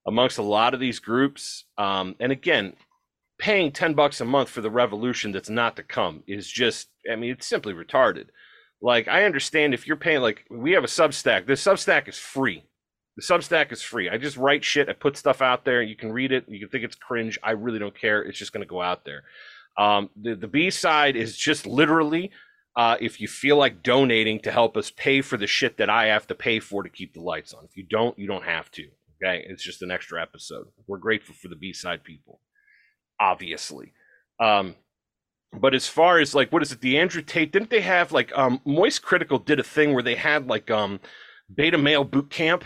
amongst 0.07 0.37
a 0.37 0.43
lot 0.43 0.73
of 0.73 0.79
these 0.79 0.99
groups. 0.99 1.65
Um, 1.77 2.15
and 2.19 2.31
again, 2.31 2.73
paying 3.37 3.71
10 3.71 3.93
bucks 3.93 4.21
a 4.21 4.25
month 4.25 4.49
for 4.49 4.61
the 4.61 4.71
revolution 4.71 5.31
that's 5.31 5.49
not 5.49 5.75
to 5.75 5.83
come 5.83 6.23
is 6.27 6.47
just 6.47 6.89
i 7.11 7.15
mean 7.15 7.31
it's 7.31 7.47
simply 7.47 7.73
retarded. 7.73 8.27
Like 8.81 9.07
i 9.07 9.25
understand 9.25 9.73
if 9.73 9.87
you're 9.87 9.97
paying 9.97 10.21
like 10.21 10.45
we 10.49 10.71
have 10.71 10.83
a 10.83 10.87
substack. 10.87 11.45
This 11.45 11.63
substack 11.63 12.07
is 12.07 12.17
free. 12.17 12.63
The 13.15 13.23
substack 13.23 13.71
is 13.71 13.81
free. 13.81 14.09
I 14.09 14.17
just 14.17 14.37
write 14.37 14.63
shit. 14.63 14.89
I 14.89 14.93
put 14.93 15.17
stuff 15.17 15.41
out 15.41 15.65
there. 15.65 15.81
You 15.81 15.95
can 15.95 16.11
read 16.11 16.31
it. 16.31 16.45
You 16.47 16.59
can 16.59 16.69
think 16.69 16.83
it's 16.83 16.95
cringe. 16.95 17.39
I 17.41 17.51
really 17.51 17.79
don't 17.79 17.99
care. 17.99 18.21
It's 18.21 18.37
just 18.37 18.53
going 18.53 18.61
to 18.61 18.69
go 18.69 18.79
out 18.79 19.05
there. 19.05 19.23
Um, 19.75 20.11
the, 20.15 20.35
the 20.35 20.47
b 20.47 20.69
side 20.69 21.15
is 21.15 21.35
just 21.35 21.65
literally 21.65 22.31
uh, 22.75 22.95
if 23.01 23.19
you 23.19 23.27
feel 23.27 23.57
like 23.57 23.81
donating 23.81 24.39
to 24.41 24.51
help 24.51 24.77
us 24.77 24.91
pay 24.91 25.21
for 25.21 25.35
the 25.35 25.47
shit 25.47 25.77
that 25.77 25.89
i 25.89 26.05
have 26.07 26.27
to 26.27 26.35
pay 26.35 26.59
for 26.59 26.83
to 26.83 26.89
keep 26.89 27.13
the 27.13 27.21
lights 27.21 27.53
on. 27.53 27.65
If 27.65 27.77
you 27.77 27.83
don't 27.83 28.17
you 28.17 28.27
don't 28.27 28.45
have 28.45 28.71
to 28.71 28.87
okay 29.21 29.45
it's 29.47 29.63
just 29.63 29.81
an 29.81 29.91
extra 29.91 30.21
episode 30.21 30.67
we're 30.87 30.97
grateful 30.97 31.35
for 31.35 31.47
the 31.47 31.55
b 31.55 31.73
side 31.73 32.03
people 32.03 32.39
obviously. 33.19 33.93
Um, 34.39 34.75
but 35.53 35.73
as 35.73 35.87
far 35.87 36.19
as 36.19 36.35
like 36.35 36.51
what 36.51 36.61
is 36.61 36.71
it, 36.71 36.81
the 36.81 36.97
Andrew 36.97 37.21
Tate? 37.21 37.51
Didn't 37.51 37.69
they 37.69 37.81
have 37.81 38.11
like 38.11 38.35
um, 38.37 38.61
Moist 38.65 39.01
Critical 39.01 39.39
did 39.39 39.59
a 39.59 39.63
thing 39.63 39.93
where 39.93 40.03
they 40.03 40.15
had 40.15 40.47
like 40.47 40.69
um, 40.69 40.99
beta 41.53 41.77
male 41.77 42.03
boot 42.03 42.29
camp, 42.29 42.63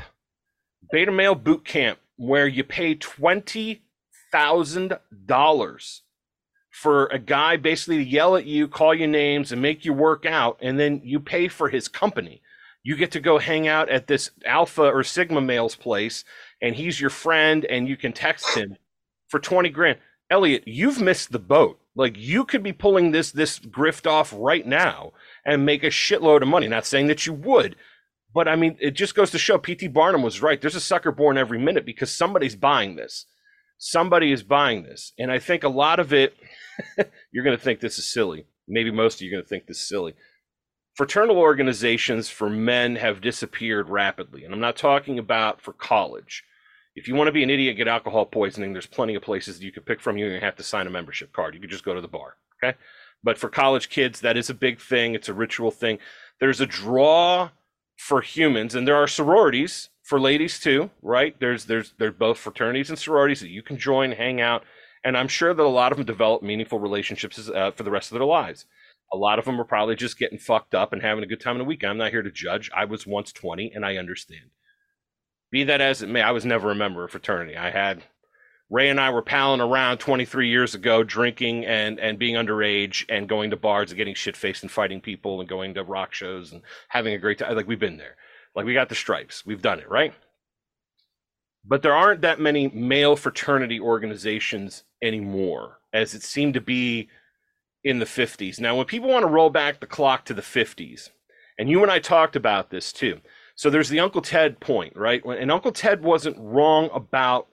beta 0.92 1.12
male 1.12 1.36
boot 1.36 1.64
camp 1.64 2.00
where 2.18 2.48
you 2.48 2.64
pay 2.64 2.96
twenty 2.96 3.84
thousand 4.32 4.98
dollars 5.26 6.04
for 6.72 7.08
a 7.08 7.20
guy 7.20 7.58
basically 7.58 7.98
to 7.98 8.10
yell 8.10 8.36
at 8.36 8.46
you, 8.46 8.68
call 8.68 8.94
you 8.94 9.08
names, 9.08 9.52
and 9.52 9.62
make 9.62 9.86
you 9.86 9.94
work 9.94 10.26
out, 10.26 10.58
and 10.62 10.80
then 10.80 11.02
you 11.04 11.20
pay 11.20 11.48
for 11.48 11.70
his 11.70 11.88
company. 11.88 12.42
You 12.84 12.96
get 12.96 13.12
to 13.12 13.20
go 13.20 13.38
hang 13.38 13.68
out 13.68 13.90
at 13.90 14.08
this 14.08 14.32
alpha 14.46 14.84
or 14.84 15.04
sigma 15.04 15.42
male's 15.42 15.76
place, 15.76 16.24
and 16.62 16.76
he's 16.76 17.00
your 17.00 17.10
friend, 17.12 17.66
and 17.66 17.88
you 17.88 17.96
can 17.96 18.14
text 18.14 18.56
him 18.56 18.78
for 19.28 19.40
twenty 19.40 19.70
grand. 19.70 20.00
Elliot, 20.30 20.64
you've 20.66 21.02
missed 21.02 21.32
the 21.32 21.40
boat. 21.40 21.80
Like 21.96 22.18
you 22.18 22.46
could 22.46 22.64
be 22.64 22.74
pulling 22.74 23.12
this 23.12 23.32
this 23.32 23.60
grift 23.60 24.10
off 24.10 24.34
right 24.36 24.66
now 24.66 25.12
and 25.46 25.66
make 25.66 25.84
a 25.84 25.88
shitload 25.88 26.42
of 26.42 26.48
money. 26.48 26.68
Not 26.68 26.86
saying 26.86 27.08
that 27.08 27.26
you 27.26 27.34
would, 27.34 27.76
but 28.34 28.48
I 28.48 28.56
mean, 28.56 28.78
it 28.80 28.92
just 28.92 29.16
goes 29.16 29.32
to 29.32 29.38
show 29.38 29.58
P.T. 29.58 29.90
Barnum 29.90 30.22
was 30.24 30.42
right. 30.42 30.60
There's 30.60 30.76
a 30.76 30.80
sucker 30.80 31.12
born 31.12 31.38
every 31.38 31.60
minute 31.60 31.86
because 31.86 32.16
somebody's 32.16 32.56
buying 32.56 32.96
this. 32.96 33.26
Somebody 33.78 34.32
is 34.32 34.44
buying 34.44 34.84
this, 34.84 35.12
and 35.18 35.32
I 35.32 35.40
think 35.40 35.64
a 35.64 35.70
lot 35.70 36.00
of 36.00 36.14
it. 36.14 36.36
you're 37.32 37.44
going 37.44 37.58
to 37.58 37.64
think 37.64 37.80
this 37.80 37.98
is 37.98 38.12
silly. 38.12 38.46
Maybe 38.68 38.92
most 38.92 39.16
of 39.16 39.22
you 39.22 39.30
are 39.30 39.34
going 39.34 39.44
to 39.44 39.50
think 39.50 39.66
this 39.68 39.82
is 39.82 39.88
silly. 39.88 40.14
Fraternal 40.96 41.38
organizations 41.38 42.30
for 42.30 42.50
men 42.50 42.98
have 42.98 43.22
disappeared 43.22 43.90
rapidly, 43.90 44.44
and 44.44 44.54
I'm 44.54 44.60
not 44.60 44.76
talking 44.76 45.18
about 45.18 45.62
for 45.62 45.74
college. 45.74 46.44
If 46.96 47.08
you 47.08 47.16
want 47.16 47.30
to 47.30 47.32
be 47.32 47.44
an 47.44 47.50
idiot, 47.50 47.78
get 47.78 47.88
alcohol 47.88 48.26
poisoning. 48.26 48.74
There's 48.74 48.86
plenty 48.86 49.16
of 49.16 49.24
places 49.24 49.64
you 49.64 49.72
could 49.72 49.86
pick 49.86 50.02
from. 50.02 50.18
You 50.18 50.30
don't 50.30 50.44
have 50.44 50.58
to 50.58 50.64
sign 50.64 50.88
a 50.88 50.92
membership 50.92 51.32
card. 51.32 51.54
You 51.54 51.62
could 51.62 51.70
just 51.70 51.86
go 51.86 51.94
to 51.94 52.02
the 52.02 52.08
bar. 52.10 52.36
Okay. 52.62 52.78
But 53.24 53.38
for 53.38 53.50
college 53.50 53.90
kids, 53.90 54.20
that 54.22 54.36
is 54.36 54.50
a 54.50 54.54
big 54.54 54.82
thing. 54.82 55.16
It's 55.16 55.30
a 55.30 55.34
ritual 55.34 55.72
thing. 55.72 56.00
There's 56.40 56.60
a 56.60 56.66
draw 56.66 57.52
for 57.96 58.22
humans, 58.22 58.76
and 58.76 58.88
there 58.88 58.96
are 58.96 59.08
sororities 59.08 59.90
for 60.04 60.20
ladies 60.20 60.60
too, 60.60 60.90
right? 61.02 61.40
There's 61.40 61.66
there's 61.66 61.94
there's 62.00 62.16
both 62.16 62.38
fraternities 62.38 62.90
and 62.90 63.00
sororities 63.00 63.40
that 63.42 63.50
you 63.50 63.62
can 63.62 63.78
join, 63.78 64.12
hang 64.12 64.42
out, 64.42 64.64
and 65.04 65.16
I'm 65.16 65.28
sure 65.28 65.54
that 65.54 65.64
a 65.64 65.68
lot 65.68 65.92
of 65.92 65.98
them 65.98 66.06
develop 66.06 66.42
meaningful 66.42 66.80
relationships 66.80 67.48
uh, 67.48 67.72
for 67.72 67.84
the 67.84 67.92
rest 67.92 68.12
of 68.12 68.18
their 68.18 68.28
lives. 68.28 68.66
A 69.14 69.18
lot 69.18 69.40
of 69.40 69.46
them 69.46 69.60
are 69.60 69.66
probably 69.66 69.96
just 69.96 70.18
getting 70.18 70.38
fucked 70.38 70.74
up 70.74 70.94
and 70.94 71.02
having 71.02 71.24
a 71.24 71.28
good 71.28 71.42
time 71.42 71.56
in 71.56 71.60
the 71.60 71.66
weekend. 71.66 71.92
I'm 71.92 71.98
not 71.98 72.12
here 72.12 72.22
to 72.22 72.32
judge. 72.32 72.72
I 72.76 72.86
was 72.86 73.06
once 73.06 73.32
20, 73.32 73.72
and 73.74 73.86
I 73.86 73.98
understand. 73.98 74.52
Be 75.52 75.66
that 75.66 75.82
as 75.82 76.02
it 76.02 76.10
may, 76.10 76.22
I 76.22 76.32
was 76.32 76.46
never 76.46 76.72
a 76.72 76.76
member 76.76 77.04
of 77.04 77.12
fraternity. 77.12 77.58
I 77.58 77.72
had 77.72 78.04
Ray 78.70 78.88
and 78.88 79.02
I 79.02 79.10
were 79.10 79.22
palling 79.22 79.60
around 79.60 79.98
23 79.98 80.48
years 80.48 80.74
ago, 80.74 81.04
drinking 81.04 81.66
and 81.66 82.00
and 82.00 82.18
being 82.18 82.36
underage 82.36 83.04
and 83.10 83.28
going 83.28 83.50
to 83.50 83.58
bars 83.58 83.92
and 83.92 83.98
getting 83.98 84.16
shit 84.16 84.38
faced 84.38 84.64
and 84.64 84.72
fighting 84.72 85.02
people 85.02 85.42
and 85.42 85.50
going 85.50 85.74
to 85.74 85.84
rock 85.84 86.14
shows 86.14 86.54
and 86.54 86.62
having 86.88 87.14
a 87.14 87.18
great 87.18 87.40
time. 87.40 87.54
Like 87.54 87.68
we've 87.68 87.78
been 87.78 87.98
there. 87.98 88.16
Like 88.56 88.66
we 88.66 88.74
got 88.74 88.88
the 88.88 88.96
stripes. 88.96 89.46
We've 89.46 89.62
done 89.62 89.80
it, 89.80 89.90
right? 89.90 90.14
But 91.66 91.82
there 91.82 91.94
aren't 91.94 92.22
that 92.22 92.40
many 92.40 92.70
male 92.70 93.18
fraternity 93.18 93.80
organizations 93.80 94.84
anymore, 95.02 95.80
as 95.92 96.14
it 96.14 96.24
seemed 96.24 96.54
to 96.54 96.62
be 96.62 97.10
in 97.84 98.00
the 98.00 98.06
50s. 98.06 98.60
Now, 98.60 98.76
when 98.76 98.86
people 98.86 99.10
want 99.10 99.24
to 99.24 99.32
roll 99.32 99.50
back 99.50 99.80
the 99.80 99.88
clock 99.88 100.26
to 100.26 100.34
the 100.34 100.42
50s, 100.42 101.10
and 101.58 101.70
you 101.70 101.82
and 101.82 101.92
I 101.92 102.00
talked 102.00 102.36
about 102.36 102.70
this 102.70 102.92
too, 102.92 103.20
so 103.56 103.70
there's 103.70 103.90
the 103.90 104.00
Uncle 104.00 104.22
Ted 104.22 104.60
point, 104.60 104.96
right? 104.96 105.24
And 105.24 105.52
Uncle 105.52 105.72
Ted 105.72 106.04
wasn't 106.04 106.38
wrong 106.40 106.90
about 106.94 107.48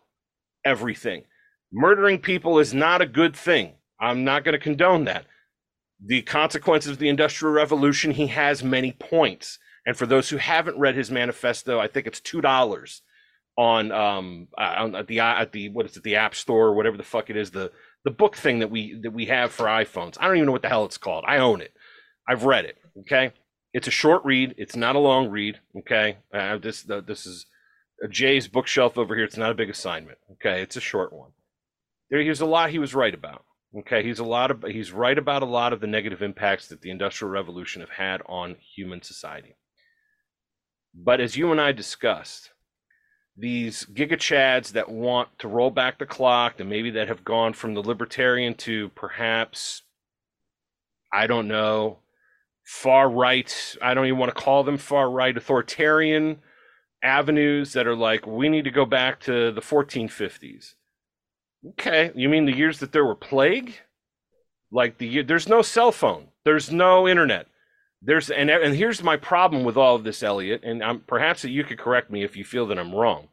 everything. 0.64 1.24
Murdering 1.72 2.18
people 2.18 2.58
is 2.58 2.72
not 2.72 3.02
a 3.02 3.06
good 3.06 3.36
thing. 3.36 3.74
I'm 4.00 4.24
not 4.24 4.44
going 4.44 4.54
to 4.54 4.58
condone 4.58 5.04
that. 5.04 5.26
The 6.04 6.22
consequences 6.22 6.92
of 6.92 6.98
the 6.98 7.08
Industrial 7.08 7.52
Revolution, 7.52 8.12
he 8.12 8.28
has 8.28 8.62
many 8.62 8.92
points. 8.92 9.58
And 9.84 9.96
for 9.96 10.06
those 10.06 10.28
who 10.28 10.36
haven't 10.36 10.78
read 10.78 10.94
his 10.94 11.10
manifesto, 11.10 11.78
I 11.80 11.88
think 11.88 12.06
it's 12.06 12.20
two 12.20 12.40
dollars 12.40 13.02
on 13.56 13.90
um 13.90 14.46
on 14.56 14.94
at 14.94 15.08
the 15.08 15.18
at 15.18 15.50
the 15.50 15.68
what 15.70 15.84
is 15.84 15.96
it 15.96 16.04
the 16.04 16.14
App 16.14 16.34
Store 16.34 16.68
or 16.68 16.74
whatever 16.74 16.96
the 16.96 17.02
fuck 17.02 17.28
it 17.28 17.36
is 17.36 17.50
the 17.50 17.72
the 18.04 18.10
book 18.10 18.36
thing 18.36 18.60
that 18.60 18.70
we 18.70 18.94
that 19.02 19.12
we 19.12 19.26
have 19.26 19.52
for 19.52 19.66
iPhones. 19.66 20.16
I 20.18 20.26
don't 20.26 20.36
even 20.36 20.46
know 20.46 20.52
what 20.52 20.62
the 20.62 20.68
hell 20.68 20.84
it's 20.84 20.98
called. 20.98 21.24
I 21.26 21.38
own 21.38 21.60
it. 21.60 21.72
I've 22.28 22.44
read 22.44 22.64
it. 22.64 22.76
Okay, 23.00 23.32
it's 23.72 23.88
a 23.88 23.92
short 23.92 24.24
read. 24.24 24.54
It's 24.58 24.76
not 24.76 24.96
a 24.96 25.00
long 25.00 25.28
read. 25.28 25.60
Okay, 25.78 26.18
uh, 26.32 26.58
this 26.58 26.82
this 26.82 27.26
is 27.26 27.46
Jay's 28.10 28.48
bookshelf 28.48 28.96
over 28.96 29.14
here. 29.14 29.24
It's 29.24 29.36
not 29.36 29.50
a 29.50 29.54
big 29.54 29.70
assignment. 29.70 30.18
Okay, 30.32 30.62
it's 30.62 30.76
a 30.76 30.80
short 30.80 31.12
one. 31.12 31.30
There, 32.10 32.22
here's 32.22 32.40
a 32.40 32.46
lot 32.46 32.70
he 32.70 32.78
was 32.78 32.94
right 32.94 33.14
about. 33.14 33.44
Okay, 33.76 34.02
he's 34.02 34.18
a 34.18 34.24
lot 34.24 34.50
of 34.50 34.62
he's 34.62 34.92
right 34.92 35.18
about 35.18 35.42
a 35.42 35.46
lot 35.46 35.72
of 35.72 35.80
the 35.80 35.86
negative 35.86 36.22
impacts 36.22 36.68
that 36.68 36.80
the 36.80 36.90
Industrial 36.90 37.30
Revolution 37.30 37.80
have 37.80 37.90
had 37.90 38.22
on 38.26 38.56
human 38.74 39.02
society. 39.02 39.56
But 40.94 41.20
as 41.20 41.36
you 41.36 41.52
and 41.52 41.60
I 41.60 41.72
discussed, 41.72 42.50
these 43.38 43.86
gigachads 43.86 44.72
that 44.72 44.88
want 44.88 45.28
to 45.38 45.48
roll 45.48 45.70
back 45.70 45.98
the 45.98 46.06
clock 46.06 46.58
and 46.58 46.68
maybe 46.68 46.90
that 46.90 47.08
have 47.08 47.24
gone 47.24 47.52
from 47.52 47.74
the 47.74 47.80
libertarian 47.80 48.54
to 48.54 48.88
perhaps 48.90 49.82
I 51.12 51.26
don't 51.26 51.48
know 51.48 51.98
far 52.64 53.08
right, 53.08 53.76
I 53.80 53.94
don't 53.94 54.06
even 54.06 54.18
want 54.18 54.34
to 54.34 54.42
call 54.42 54.62
them 54.62 54.76
far 54.76 55.10
right, 55.10 55.34
authoritarian 55.34 56.40
avenues 57.02 57.72
that 57.72 57.86
are 57.86 57.96
like, 57.96 58.26
we 58.26 58.48
need 58.48 58.64
to 58.64 58.70
go 58.70 58.84
back 58.84 59.20
to 59.20 59.52
the 59.52 59.62
1450s. 59.62 60.74
Okay, 61.70 62.10
you 62.14 62.28
mean 62.28 62.44
the 62.44 62.56
years 62.56 62.78
that 62.80 62.92
there 62.92 63.04
were 63.04 63.14
plague? 63.14 63.74
Like 64.70 64.98
the 64.98 65.08
year, 65.08 65.22
there's 65.22 65.48
no 65.48 65.62
cell 65.62 65.92
phone, 65.92 66.28
there's 66.44 66.70
no 66.70 67.08
internet. 67.08 67.46
There's 68.00 68.30
and 68.30 68.50
and 68.50 68.74
here's 68.76 69.02
my 69.02 69.16
problem 69.16 69.64
with 69.64 69.76
all 69.76 69.96
of 69.96 70.04
this, 70.04 70.22
Elliot, 70.22 70.62
and 70.64 70.82
I'm, 70.84 71.00
perhaps 71.00 71.42
that 71.42 71.50
you 71.50 71.64
could 71.64 71.78
correct 71.78 72.10
me 72.10 72.22
if 72.22 72.36
you 72.36 72.44
feel 72.44 72.66
that 72.66 72.78
I'm 72.78 72.94
wrong. 72.94 73.28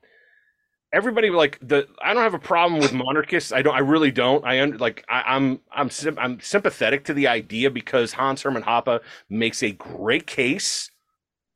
Everybody 0.92 1.30
like 1.30 1.60
the 1.62 1.88
I 2.02 2.14
don't 2.14 2.24
have 2.24 2.34
a 2.34 2.40
problem 2.40 2.80
with 2.80 2.94
monarchists. 2.94 3.52
I 3.52 3.62
don't. 3.62 3.76
I 3.76 3.80
really 3.80 4.12
don't. 4.12 4.44
I 4.46 4.62
under, 4.62 4.78
like 4.78 5.06
I, 5.10 5.24
I'm 5.28 5.60
I'm 5.72 5.90
I'm 6.18 6.40
sympathetic 6.40 7.06
to 7.06 7.14
the 7.14 7.28
idea 7.28 7.70
because 7.70 8.14
Hans 8.14 8.42
Hermann 8.42 8.64
Hoppe 8.64 9.02
makes 9.30 9.62
a 9.62 9.72
great 9.72 10.26
case 10.26 10.90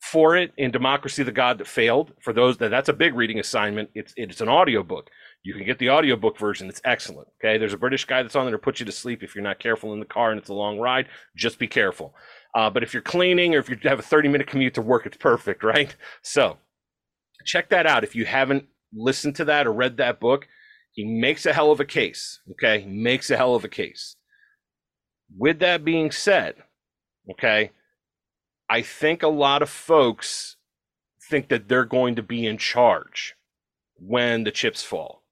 for 0.01 0.35
it 0.35 0.51
in 0.57 0.71
Democracy 0.71 1.23
the 1.23 1.31
God 1.31 1.57
That 1.57 1.67
Failed. 1.67 2.13
For 2.21 2.33
those 2.33 2.57
that 2.57 2.69
that's 2.69 2.89
a 2.89 2.93
big 2.93 3.15
reading 3.15 3.39
assignment. 3.39 3.89
It's 3.95 4.13
it's 4.17 4.41
an 4.41 4.49
audiobook. 4.49 5.09
You 5.43 5.53
can 5.55 5.65
get 5.65 5.79
the 5.79 5.89
audiobook 5.89 6.37
version. 6.37 6.69
It's 6.69 6.81
excellent. 6.83 7.29
Okay. 7.39 7.57
There's 7.57 7.73
a 7.73 7.77
British 7.77 8.05
guy 8.05 8.21
that's 8.23 8.35
on 8.35 8.45
there 8.45 8.51
to 8.51 8.59
put 8.59 8.79
you 8.79 8.85
to 8.85 8.91
sleep 8.91 9.23
if 9.23 9.35
you're 9.35 9.43
not 9.43 9.59
careful 9.59 9.93
in 9.93 9.99
the 9.99 10.05
car 10.05 10.31
and 10.31 10.39
it's 10.39 10.49
a 10.49 10.53
long 10.53 10.79
ride. 10.79 11.07
Just 11.35 11.59
be 11.59 11.67
careful. 11.67 12.13
Uh, 12.55 12.69
but 12.69 12.83
if 12.83 12.93
you're 12.93 13.01
cleaning 13.01 13.53
or 13.53 13.59
if 13.59 13.69
you 13.69 13.77
have 13.83 13.99
a 13.99 14.03
30 14.03 14.29
minute 14.29 14.47
commute 14.47 14.73
to 14.73 14.81
work, 14.81 15.05
it's 15.05 15.17
perfect, 15.17 15.63
right? 15.75 15.95
So 16.21 16.57
check 17.45 17.69
that 17.69 17.85
out. 17.85 18.03
If 18.03 18.15
you 18.15 18.25
haven't 18.25 18.65
listened 18.93 19.35
to 19.35 19.45
that 19.45 19.67
or 19.67 19.73
read 19.73 19.97
that 19.97 20.19
book, 20.19 20.47
he 20.91 21.05
makes 21.05 21.45
a 21.45 21.53
hell 21.53 21.71
of 21.71 21.79
a 21.79 21.85
case. 21.85 22.39
Okay. 22.51 22.81
He 22.81 22.87
makes 22.87 23.29
a 23.29 23.37
hell 23.37 23.55
of 23.55 23.63
a 23.63 23.69
case. 23.69 24.15
With 25.37 25.59
that 25.59 25.85
being 25.85 26.09
said, 26.11 26.55
okay, 27.31 27.71
I 28.69 28.81
think 28.81 29.21
a 29.21 29.27
lot 29.27 29.61
of 29.61 29.69
folks 29.69 30.57
think 31.29 31.49
that 31.49 31.67
they're 31.67 31.85
going 31.85 32.15
to 32.15 32.23
be 32.23 32.45
in 32.45 32.57
charge 32.57 33.35
when 33.95 34.43
the 34.43 34.51
chips 34.51 34.83
fall. 34.83 35.23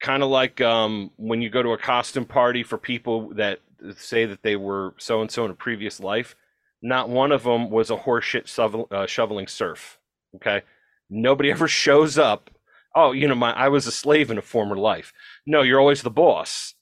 Kind 0.00 0.22
of 0.22 0.28
like 0.28 0.60
um, 0.60 1.10
when 1.16 1.42
you 1.42 1.50
go 1.50 1.62
to 1.62 1.70
a 1.72 1.78
costume 1.78 2.26
party 2.26 2.62
for 2.62 2.78
people 2.78 3.32
that 3.34 3.60
say 3.94 4.24
that 4.24 4.42
they 4.42 4.56
were 4.56 4.94
so 4.98 5.20
and 5.20 5.30
so 5.30 5.44
in 5.44 5.50
a 5.50 5.54
previous 5.54 6.00
life. 6.00 6.36
Not 6.82 7.08
one 7.08 7.32
of 7.32 7.44
them 7.44 7.70
was 7.70 7.90
a 7.90 7.96
horseshit 7.96 8.46
shovel, 8.46 8.88
uh, 8.90 9.06
shoveling 9.06 9.46
serf. 9.46 9.98
Okay, 10.36 10.62
nobody 11.08 11.50
ever 11.52 11.68
shows 11.68 12.18
up. 12.18 12.50
Oh, 12.94 13.12
you 13.12 13.28
know, 13.28 13.34
my 13.34 13.52
I 13.52 13.68
was 13.68 13.86
a 13.86 13.92
slave 13.92 14.30
in 14.30 14.38
a 14.38 14.42
former 14.42 14.76
life. 14.76 15.12
No, 15.46 15.62
you're 15.62 15.80
always 15.80 16.02
the 16.02 16.10
boss. 16.10 16.74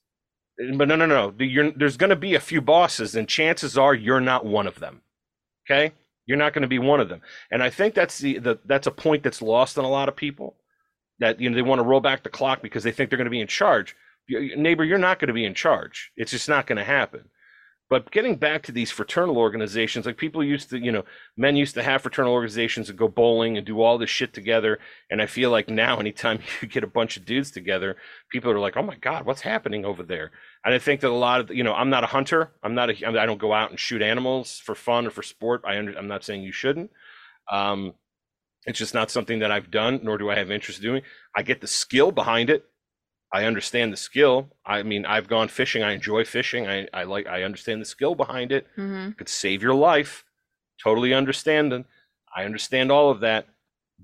But 0.57 0.87
no, 0.87 0.95
no, 0.95 1.07
no. 1.07 1.35
You're, 1.39 1.73
there's 1.73 1.97
going 1.97 2.11
to 2.11 2.17
be 2.17 2.35
a 2.35 2.41
few 2.41 2.61
bosses, 2.61 3.17
and 3.17 3.27
chances 3.29 3.77
are 3.77 3.93
you're 3.93 4.21
not 4.21 4.47
one 4.47 4.69
of 4.69 4.79
them. 4.79 5.03
Okay, 5.67 5.93
you're 6.27 6.39
not 6.39 6.53
going 6.53 6.63
to 6.63 6.69
be 6.69 6.79
one 6.79 7.01
of 7.01 7.09
them. 7.09 7.23
And 7.51 7.63
I 7.63 7.71
think 7.71 7.95
that's 7.95 8.19
the, 8.19 8.39
the 8.39 8.59
that's 8.65 8.87
a 8.87 8.93
point 8.93 9.23
that's 9.23 9.43
lost 9.43 9.79
on 9.79 9.85
a 9.85 9.91
lot 9.91 10.09
of 10.09 10.17
people. 10.17 10.57
That 11.19 11.41
you 11.41 11.49
know 11.49 11.57
they 11.57 11.63
want 11.63 11.81
to 11.81 11.85
roll 11.85 12.01
back 12.01 12.23
the 12.23 12.31
clock 12.31 12.63
because 12.63 12.85
they 12.85 12.93
think 12.93 13.11
they're 13.11 13.17
going 13.17 13.27
to 13.27 13.31
be 13.31 13.41
in 13.41 13.47
charge 13.47 13.97
neighbor, 14.29 14.85
you're 14.85 14.99
not 14.99 15.19
going 15.19 15.29
to 15.29 15.35
be 15.35 15.45
in 15.45 15.55
charge. 15.55 16.13
It's 16.17 16.31
just 16.31 16.49
not 16.49 16.67
going 16.67 16.79
to 16.79 16.85
happen. 16.85 17.29
But 17.91 18.11
getting 18.11 18.37
back 18.37 18.63
to 18.63 18.73
these 18.73 18.91
fraternal 18.91 19.37
organizations, 19.37 20.07
like 20.07 20.17
people 20.17 20.43
used 20.43 20.71
to, 20.71 20.79
you 20.79 20.91
know, 20.91 21.05
men 21.37 21.55
used 21.55 21.75
to 21.75 21.83
have 21.83 22.01
fraternal 22.01 22.33
organizations 22.33 22.89
and 22.89 22.99
go 22.99 23.09
bowling 23.09 23.59
and 23.59 23.67
do 23.67 23.83
all 23.83 23.99
this 23.99 24.09
shit 24.09 24.33
together. 24.33 24.79
And 25.11 25.21
I 25.21 25.27
feel 25.27 25.51
like 25.51 25.69
now, 25.69 25.99
anytime 25.99 26.41
you 26.63 26.69
get 26.69 26.83
a 26.83 26.89
bunch 26.89 27.19
of 27.19 27.27
dudes 27.27 27.51
together, 27.51 27.97
people 28.31 28.51
are 28.51 28.59
like, 28.59 28.79
"Oh 28.79 28.83
my 28.83 28.97
god, 28.97 29.27
what's 29.27 29.43
happening 29.43 29.85
over 29.85 30.03
there?" 30.03 30.31
And 30.65 30.75
I 30.75 30.79
think 30.79 31.03
that 31.03 31.11
a 31.11 31.13
lot 31.13 31.41
of, 31.41 31.51
you 31.51 31.63
know, 31.63 31.75
I'm 31.75 31.91
not 31.91 32.05
a 32.05 32.09
hunter. 32.09 32.53
I'm 32.63 32.75
not 32.75 32.89
a. 32.91 33.07
I 33.07 33.27
don't 33.27 33.39
go 33.39 33.53
out 33.53 33.71
and 33.71 33.79
shoot 33.79 34.01
animals 34.01 34.59
for 34.65 34.75
fun 34.75 35.07
or 35.07 35.11
for 35.11 35.23
sport. 35.23 35.63
I 35.67 35.77
under, 35.79 35.97
I'm 35.97 36.09
not 36.09 36.25
saying 36.25 36.43
you 36.43 36.53
shouldn't. 36.53 36.91
Um, 37.51 37.93
it's 38.65 38.79
just 38.79 38.95
not 38.95 39.11
something 39.11 39.41
that 39.41 39.53
I've 39.53 39.71
done, 39.71 40.01
nor 40.03 40.17
do 40.17 40.31
I 40.31 40.37
have 40.37 40.51
interest 40.51 40.79
in 40.79 40.85
doing. 40.85 41.03
I 41.37 41.43
get 41.43 41.61
the 41.61 41.67
skill 41.67 42.13
behind 42.13 42.49
it. 42.49 42.65
I 43.35 43.47
understand 43.47 43.93
the 43.93 43.97
skill. 43.97 44.49
I 44.65 44.85
mean, 44.85 45.05
I've 45.05 45.27
gone 45.27 45.49
fishing. 45.49 45.83
I 45.83 45.93
enjoy 45.93 46.25
fishing. 46.25 46.69
I, 46.69 46.87
I 46.95 47.03
like. 47.03 47.27
I 47.27 47.43
understand 47.43 47.81
the 47.81 47.85
skill 47.85 48.15
behind 48.15 48.53
it. 48.53 48.69
Mm-hmm. 48.79 49.09
It 49.09 49.19
could 49.19 49.29
save 49.29 49.61
your 49.61 49.75
life. 49.75 50.25
Totally 50.81 51.13
understanding. 51.13 51.85
I 52.35 52.45
understand 52.45 52.93
all 52.93 53.11
of 53.11 53.19
that. 53.21 53.49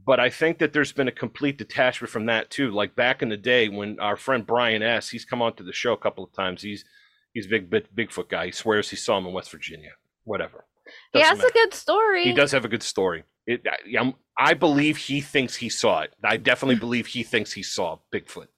But 0.05 0.19
I 0.19 0.31
think 0.31 0.59
that 0.59 0.73
there's 0.73 0.90
been 0.90 1.07
a 1.07 1.12
complete 1.12 1.59
detachment 1.59 2.11
from 2.11 2.27
that 2.27 2.51
too. 2.51 2.73
Like 2.73 2.97
back 2.97 3.23
in 3.23 3.29
the 3.29 3.37
day 3.37 3.69
when 3.69 4.01
our 4.01 4.16
friend 4.16 4.45
Brian 4.45 4.83
S. 4.83 5.09
He's 5.11 5.25
come 5.25 5.43
onto 5.43 5.62
the 5.62 5.73
show 5.73 5.93
a 5.93 5.97
couple 5.97 6.25
of 6.25 6.33
times. 6.33 6.62
He's 6.62 6.85
he's 7.33 7.47
a 7.47 7.51
big, 7.51 7.71
big 7.71 7.87
Bigfoot 7.95 8.31
guy. 8.31 8.47
He 8.47 8.53
swears 8.53 8.90
he 8.90 8.97
saw 8.97 9.16
him 9.16 9.27
in 9.27 9.33
West 9.33 9.53
Virginia. 9.53 9.93
Whatever. 10.25 10.64
Doesn't 11.12 11.25
he 11.25 11.29
has 11.29 11.38
matter. 11.38 11.51
a 11.51 11.53
good 11.53 11.75
story. 11.75 12.25
He 12.25 12.33
does 12.33 12.51
have 12.51 12.64
a 12.64 12.69
good 12.69 12.83
story. 12.83 13.23
It, 13.47 13.64
I, 13.97 14.14
I 14.37 14.55
believe 14.55 14.97
he 14.97 15.21
thinks 15.21 15.55
he 15.55 15.69
saw 15.69 16.01
it. 16.01 16.14
I 16.25 16.37
definitely 16.37 16.81
believe 16.81 17.07
he 17.07 17.23
thinks 17.23 17.53
he 17.53 17.62
saw 17.62 17.99
Bigfoot. 18.12 18.49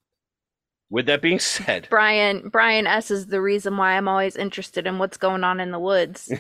With 0.93 1.07
that 1.07 1.23
being 1.23 1.39
said, 1.39 1.87
Brian 1.91 2.51
Brian 2.51 2.87
S 2.87 3.11
is 3.11 3.29
the 3.29 3.41
reason 3.41 3.79
why 3.79 3.97
I'm 3.97 4.09
always 4.09 4.37
interested 4.37 4.87
in 4.87 4.99
what's 4.99 5.17
going 5.17 5.43
on 5.43 5.59
in 5.59 5.71
the 5.71 5.79
woods. 5.79 6.31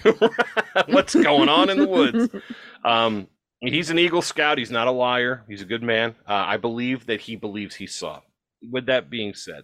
what's 0.88 1.15
going 1.15 1.49
on 1.49 1.71
in 1.71 1.79
the 1.79 1.88
woods? 1.88 2.29
Um, 2.85 3.29
he's 3.61 3.91
an 3.91 3.99
Eagle 4.01 4.23
Scout. 4.23 4.59
He's 4.59 4.73
not 4.73 4.88
a 4.88 4.91
liar. 4.91 5.45
He's 5.49 5.62
a 5.62 5.65
good 5.65 5.85
man. 5.85 6.17
Uh, 6.29 6.33
I 6.33 6.57
believe 6.57 7.07
that 7.07 7.21
he 7.21 7.37
believes 7.37 7.77
he 7.77 7.87
saw. 7.87 8.21
With 8.69 8.87
that 8.87 9.09
being 9.09 9.35
said, 9.35 9.62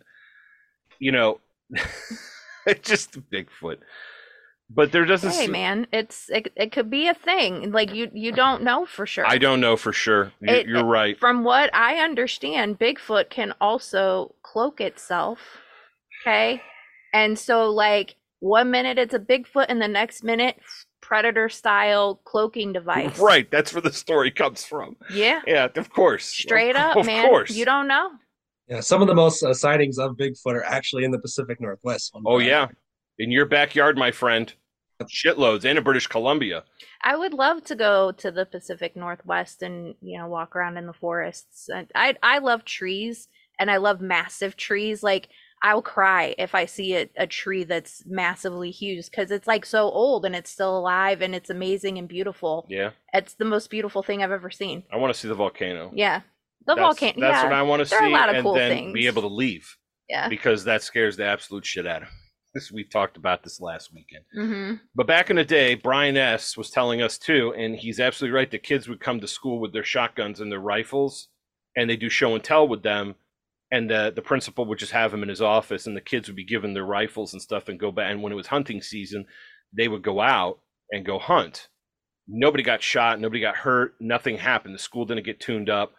you 1.01 1.11
know, 1.11 1.41
just 2.83 3.19
Bigfoot. 3.29 3.79
But 4.71 4.93
there 4.93 5.07
doesn't. 5.07 5.33
Hey, 5.33 5.47
man, 5.47 5.87
it's 5.93 6.29
it, 6.29 6.53
it 6.55 6.73
could 6.73 6.91
be 6.91 7.09
a 7.09 7.15
thing. 7.15 7.73
Like 7.73 7.95
you 7.95 8.11
you 8.13 8.33
don't 8.33 8.63
know 8.63 8.85
for 8.85 9.07
sure. 9.07 9.27
I 9.27 9.39
don't 9.39 9.61
know 9.61 9.77
for 9.77 9.93
sure. 9.93 10.33
You're, 10.41 10.55
it, 10.55 10.67
you're 10.67 10.85
right. 10.85 11.19
From 11.19 11.43
what 11.43 11.75
I 11.75 11.97
understand, 11.97 12.79
Bigfoot 12.79 13.31
can 13.31 13.55
also 13.61 14.35
cloak 14.43 14.81
itself. 14.81 15.39
Okay, 16.23 16.63
and 17.15 17.39
so 17.39 17.71
like 17.71 18.17
one 18.41 18.71
minute 18.71 18.99
it's 18.99 19.15
a 19.15 19.19
Bigfoot, 19.19 19.67
and 19.71 19.81
the 19.81 19.89
next 19.89 20.23
minute 20.23 20.57
predator 21.01 21.49
style 21.49 22.21
cloaking 22.25 22.75
device. 22.75 23.19
Right, 23.19 23.51
that's 23.51 23.73
where 23.73 23.81
the 23.81 23.93
story 23.93 24.31
comes 24.31 24.65
from. 24.65 24.97
Yeah. 25.11 25.41
Yeah, 25.47 25.69
of 25.75 25.91
course. 25.91 26.27
Straight 26.27 26.77
up, 26.77 26.97
of 26.97 27.07
man. 27.07 27.27
Course. 27.27 27.51
You 27.51 27.65
don't 27.65 27.89
know. 27.89 28.11
Yeah, 28.69 28.81
some 28.81 29.01
of 29.01 29.09
the 29.09 29.15
most 29.15 29.43
uh, 29.43 29.55
sightings 29.55 29.99
of 29.99 30.17
Bigfoot 30.17 30.53
are 30.53 30.65
actually 30.65 31.05
in 31.05 31.11
the 31.11 31.19
Pacific 31.19 31.59
Northwest. 31.59 32.13
Oh 32.27 32.39
yeah, 32.39 32.67
in 33.19 33.31
your 33.31 33.47
backyard, 33.47 33.97
my 33.97 34.11
friend. 34.11 34.53
Shitloads, 35.05 35.65
and 35.65 35.79
in 35.79 35.85
British 35.85 36.09
Columbia. 36.09 36.65
I 37.03 37.15
would 37.15 37.33
love 37.33 37.63
to 37.67 37.77
go 37.77 38.11
to 38.13 38.33
the 38.33 38.45
Pacific 38.45 38.97
Northwest 38.97 39.63
and 39.63 39.95
you 40.01 40.19
know 40.19 40.27
walk 40.27 40.57
around 40.57 40.77
in 40.77 40.87
the 40.87 40.93
forests. 40.93 41.69
I 41.95 42.17
I 42.21 42.39
love 42.39 42.65
trees 42.65 43.29
and 43.61 43.71
I 43.71 43.77
love 43.77 44.01
massive 44.01 44.57
trees. 44.57 45.05
Like 45.05 45.29
I'll 45.63 45.83
cry 45.83 46.35
if 46.39 46.55
I 46.55 46.67
see 46.67 46.97
a, 46.97 47.09
a 47.17 47.27
tree 47.27 47.65
that's 47.65 48.05
massively 48.07 48.71
huge 48.71 49.11
because 49.11 49.31
it's 49.31 49.47
like 49.47 49.67
so 49.67 49.91
old 49.91 50.25
and 50.25 50.35
it's 50.35 50.51
still 50.51 50.77
alive 50.79 51.23
and 51.23 51.35
it's 51.35 51.51
amazing 51.51 51.99
and 51.99 52.09
beautiful. 52.09 52.67
Yeah, 52.69 52.91
it's 53.13 53.35
the 53.35 53.45
most 53.45 53.71
beautiful 53.71 54.03
thing 54.03 54.23
I've 54.23 54.33
ever 54.33 54.51
seen. 54.51 54.83
I 54.93 54.97
want 54.97 55.15
to 55.15 55.19
see 55.19 55.29
the 55.29 55.35
volcano. 55.35 55.93
Yeah, 55.95 56.23
the 56.67 56.75
volcano. 56.75 57.21
That's 57.21 57.37
yeah. 57.37 57.45
what 57.45 57.53
I 57.53 57.63
want 57.63 57.81
to 57.81 57.87
see, 57.87 57.97
A 58.05 58.09
lot 58.09 58.31
of 58.31 58.37
and 58.37 58.45
cool 58.45 58.55
then 58.55 58.77
things. 58.77 58.93
be 58.95 59.07
able 59.07 59.23
to 59.23 59.29
leave. 59.29 59.77
Yeah, 60.09 60.29
because 60.29 60.65
that 60.65 60.83
scares 60.83 61.17
the 61.17 61.25
absolute 61.25 61.67
shit 61.67 61.87
out 61.87 62.03
of 62.03 62.09
me. 62.09 62.15
This 62.55 62.73
we've 62.73 62.91
talked 62.91 63.17
about 63.17 63.43
this 63.43 63.61
last 63.61 63.93
weekend. 63.93 64.25
Mm-hmm. 64.37 64.75
But 64.95 65.07
back 65.07 65.31
in 65.31 65.37
the 65.37 65.45
day, 65.45 65.75
Brian 65.75 66.17
S 66.17 66.57
was 66.57 66.71
telling 66.71 67.03
us 67.03 67.19
too, 67.19 67.55
and 67.57 67.77
he's 67.77 68.01
absolutely 68.01 68.35
right. 68.35 68.51
The 68.51 68.59
kids 68.59 68.89
would 68.89 69.01
come 69.01 69.21
to 69.21 69.29
school 69.29 69.61
with 69.61 69.73
their 69.73 69.85
shotguns 69.85 70.41
and 70.41 70.51
their 70.51 70.59
rifles, 70.59 71.29
and 71.77 71.89
they 71.89 71.97
do 71.97 72.09
show 72.09 72.35
and 72.35 72.43
tell 72.43 72.67
with 72.67 72.83
them. 72.83 73.17
And 73.71 73.91
the 73.91 74.13
the 74.15 74.23
principal 74.23 74.65
would 74.65 74.79
just 74.79 74.93
have 74.93 75.13
him 75.13 75.23
in 75.23 75.29
his 75.29 75.43
office, 75.43 75.87
and 75.87 75.97
the 75.97 76.01
kids 76.01 76.29
would 76.29 76.37
be 76.37 76.45
given 76.45 76.73
their 76.73 76.87
rifles 76.87 77.35
and 77.35 77.43
stuff 77.43 77.69
and 77.69 77.79
go 77.79 77.93
back. 77.93 78.11
And 78.11 78.23
when 78.23 78.33
it 78.33 78.37
was 78.37 78.47
hunting 78.47 78.81
season, 78.81 79.27
they 79.77 79.89
would 79.89 80.03
go 80.03 80.21
out 80.21 80.61
and 80.91 81.05
go 81.05 81.19
hunt. 81.19 81.69
Nobody 82.27 82.63
got 82.63 82.83
shot, 82.83 83.21
nobody 83.21 83.41
got 83.41 83.57
hurt, 83.57 83.95
nothing 84.01 84.39
happened. 84.39 84.75
The 84.75 84.79
school 84.79 85.05
didn't 85.05 85.25
get 85.25 85.41
tuned 85.41 85.69
up 85.69 85.93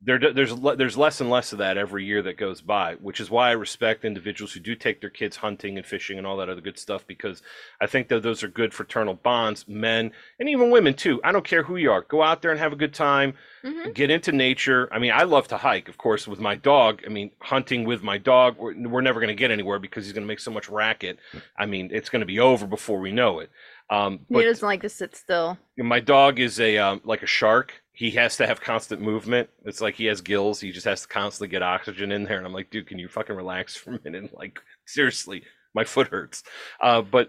there 0.00 0.18
there's 0.18 0.54
there's 0.54 0.96
less 0.96 1.20
and 1.20 1.28
less 1.28 1.52
of 1.52 1.58
that 1.58 1.76
every 1.76 2.04
year 2.04 2.22
that 2.22 2.36
goes 2.36 2.60
by, 2.60 2.94
which 2.94 3.18
is 3.18 3.30
why 3.30 3.48
I 3.48 3.52
respect 3.52 4.04
individuals 4.04 4.52
who 4.52 4.60
do 4.60 4.76
take 4.76 5.00
their 5.00 5.10
kids 5.10 5.36
hunting 5.36 5.76
and 5.76 5.84
fishing 5.84 6.18
and 6.18 6.26
all 6.26 6.36
that 6.36 6.48
other 6.48 6.60
good 6.60 6.78
stuff 6.78 7.04
because 7.04 7.42
I 7.80 7.88
think 7.88 8.06
that 8.08 8.22
those 8.22 8.44
are 8.44 8.48
good 8.48 8.72
fraternal 8.72 9.14
bonds, 9.14 9.66
men 9.66 10.12
and 10.38 10.48
even 10.48 10.70
women 10.70 10.94
too. 10.94 11.20
I 11.24 11.32
don't 11.32 11.44
care 11.44 11.64
who 11.64 11.76
you 11.76 11.90
are, 11.90 12.02
go 12.02 12.22
out 12.22 12.42
there 12.42 12.52
and 12.52 12.60
have 12.60 12.72
a 12.72 12.76
good 12.76 12.94
time, 12.94 13.34
mm-hmm. 13.64 13.90
get 13.90 14.08
into 14.08 14.30
nature. 14.30 14.88
I 14.92 15.00
mean, 15.00 15.10
I 15.12 15.24
love 15.24 15.48
to 15.48 15.56
hike, 15.56 15.88
of 15.88 15.98
course, 15.98 16.28
with 16.28 16.38
my 16.38 16.54
dog. 16.54 17.02
I 17.04 17.08
mean, 17.08 17.32
hunting 17.40 17.84
with 17.84 18.04
my 18.04 18.18
dog, 18.18 18.56
we're, 18.56 18.74
we're 18.88 19.00
never 19.00 19.18
going 19.18 19.28
to 19.28 19.34
get 19.34 19.50
anywhere 19.50 19.80
because 19.80 20.04
he's 20.04 20.12
going 20.12 20.24
to 20.24 20.28
make 20.28 20.40
so 20.40 20.52
much 20.52 20.68
racket. 20.68 21.18
I 21.56 21.66
mean, 21.66 21.90
it's 21.92 22.08
going 22.08 22.20
to 22.20 22.26
be 22.26 22.38
over 22.38 22.68
before 22.68 23.00
we 23.00 23.10
know 23.10 23.40
it. 23.40 23.50
Um, 23.90 24.20
he 24.28 24.42
doesn't 24.42 24.66
like 24.66 24.82
to 24.82 24.88
sit 24.88 25.16
still. 25.16 25.56
My 25.78 26.00
dog 26.00 26.40
is 26.40 26.60
a 26.60 26.76
um, 26.76 27.00
like 27.04 27.22
a 27.22 27.26
shark 27.26 27.72
he 27.98 28.12
has 28.12 28.36
to 28.36 28.46
have 28.46 28.60
constant 28.60 29.02
movement. 29.02 29.50
It's 29.64 29.80
like 29.80 29.96
he 29.96 30.04
has 30.04 30.20
gills. 30.20 30.60
He 30.60 30.70
just 30.70 30.86
has 30.86 31.02
to 31.02 31.08
constantly 31.08 31.48
get 31.48 31.64
oxygen 31.64 32.12
in 32.12 32.22
there. 32.22 32.38
And 32.38 32.46
I'm 32.46 32.52
like, 32.52 32.70
dude, 32.70 32.86
can 32.86 32.96
you 32.96 33.08
fucking 33.08 33.34
relax 33.34 33.74
for 33.74 33.94
a 33.94 34.00
minute? 34.04 34.30
Like, 34.38 34.60
seriously, 34.86 35.42
my 35.74 35.82
foot 35.82 36.06
hurts. 36.06 36.44
Uh, 36.80 37.02
but 37.02 37.28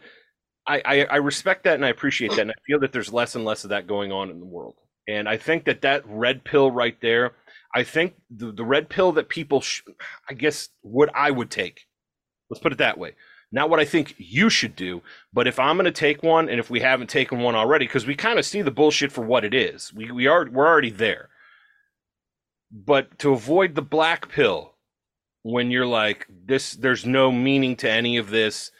I, 0.67 0.79
I, 0.85 1.05
I 1.05 1.15
respect 1.15 1.63
that 1.63 1.73
and 1.73 1.83
I 1.83 1.89
appreciate 1.89 2.29
that, 2.33 2.41
and 2.41 2.51
I 2.51 2.61
feel 2.67 2.79
that 2.81 2.91
there's 2.91 3.11
less 3.11 3.33
and 3.33 3.43
less 3.43 3.63
of 3.63 3.71
that 3.71 3.87
going 3.87 4.11
on 4.11 4.29
in 4.29 4.39
the 4.39 4.45
world. 4.45 4.75
And 5.07 5.27
I 5.27 5.37
think 5.37 5.65
that 5.65 5.81
that 5.81 6.03
red 6.05 6.43
pill 6.43 6.69
right 6.69 7.01
there, 7.01 7.31
I 7.73 7.81
think 7.83 8.13
the, 8.29 8.51
the 8.51 8.63
red 8.63 8.89
pill 8.89 9.11
that 9.13 9.27
people, 9.27 9.61
sh- 9.61 9.81
I 10.29 10.35
guess, 10.35 10.69
what 10.81 11.09
I 11.15 11.31
would 11.31 11.49
take, 11.49 11.87
let's 12.51 12.61
put 12.61 12.73
it 12.73 12.77
that 12.77 12.99
way. 12.99 13.15
Not 13.51 13.69
what 13.69 13.79
I 13.79 13.85
think 13.85 14.13
you 14.17 14.49
should 14.49 14.75
do, 14.75 15.01
but 15.33 15.47
if 15.47 15.57
I'm 15.59 15.75
going 15.77 15.85
to 15.85 15.91
take 15.91 16.21
one, 16.21 16.49
and 16.49 16.59
if 16.59 16.69
we 16.69 16.81
haven't 16.81 17.09
taken 17.09 17.39
one 17.39 17.55
already, 17.55 17.87
because 17.87 18.05
we 18.05 18.15
kind 18.15 18.37
of 18.37 18.45
see 18.45 18.61
the 18.61 18.69
bullshit 18.71 19.11
for 19.11 19.23
what 19.25 19.43
it 19.43 19.53
is, 19.53 19.91
we 19.93 20.11
we 20.11 20.27
are 20.27 20.47
we're 20.49 20.67
already 20.67 20.91
there. 20.91 21.29
But 22.71 23.17
to 23.19 23.33
avoid 23.33 23.73
the 23.73 23.81
black 23.81 24.29
pill, 24.29 24.75
when 25.41 25.71
you're 25.71 25.87
like 25.87 26.27
this, 26.29 26.73
there's 26.73 27.05
no 27.05 27.31
meaning 27.31 27.75
to 27.77 27.89
any 27.89 28.17
of 28.17 28.29
this 28.29 28.71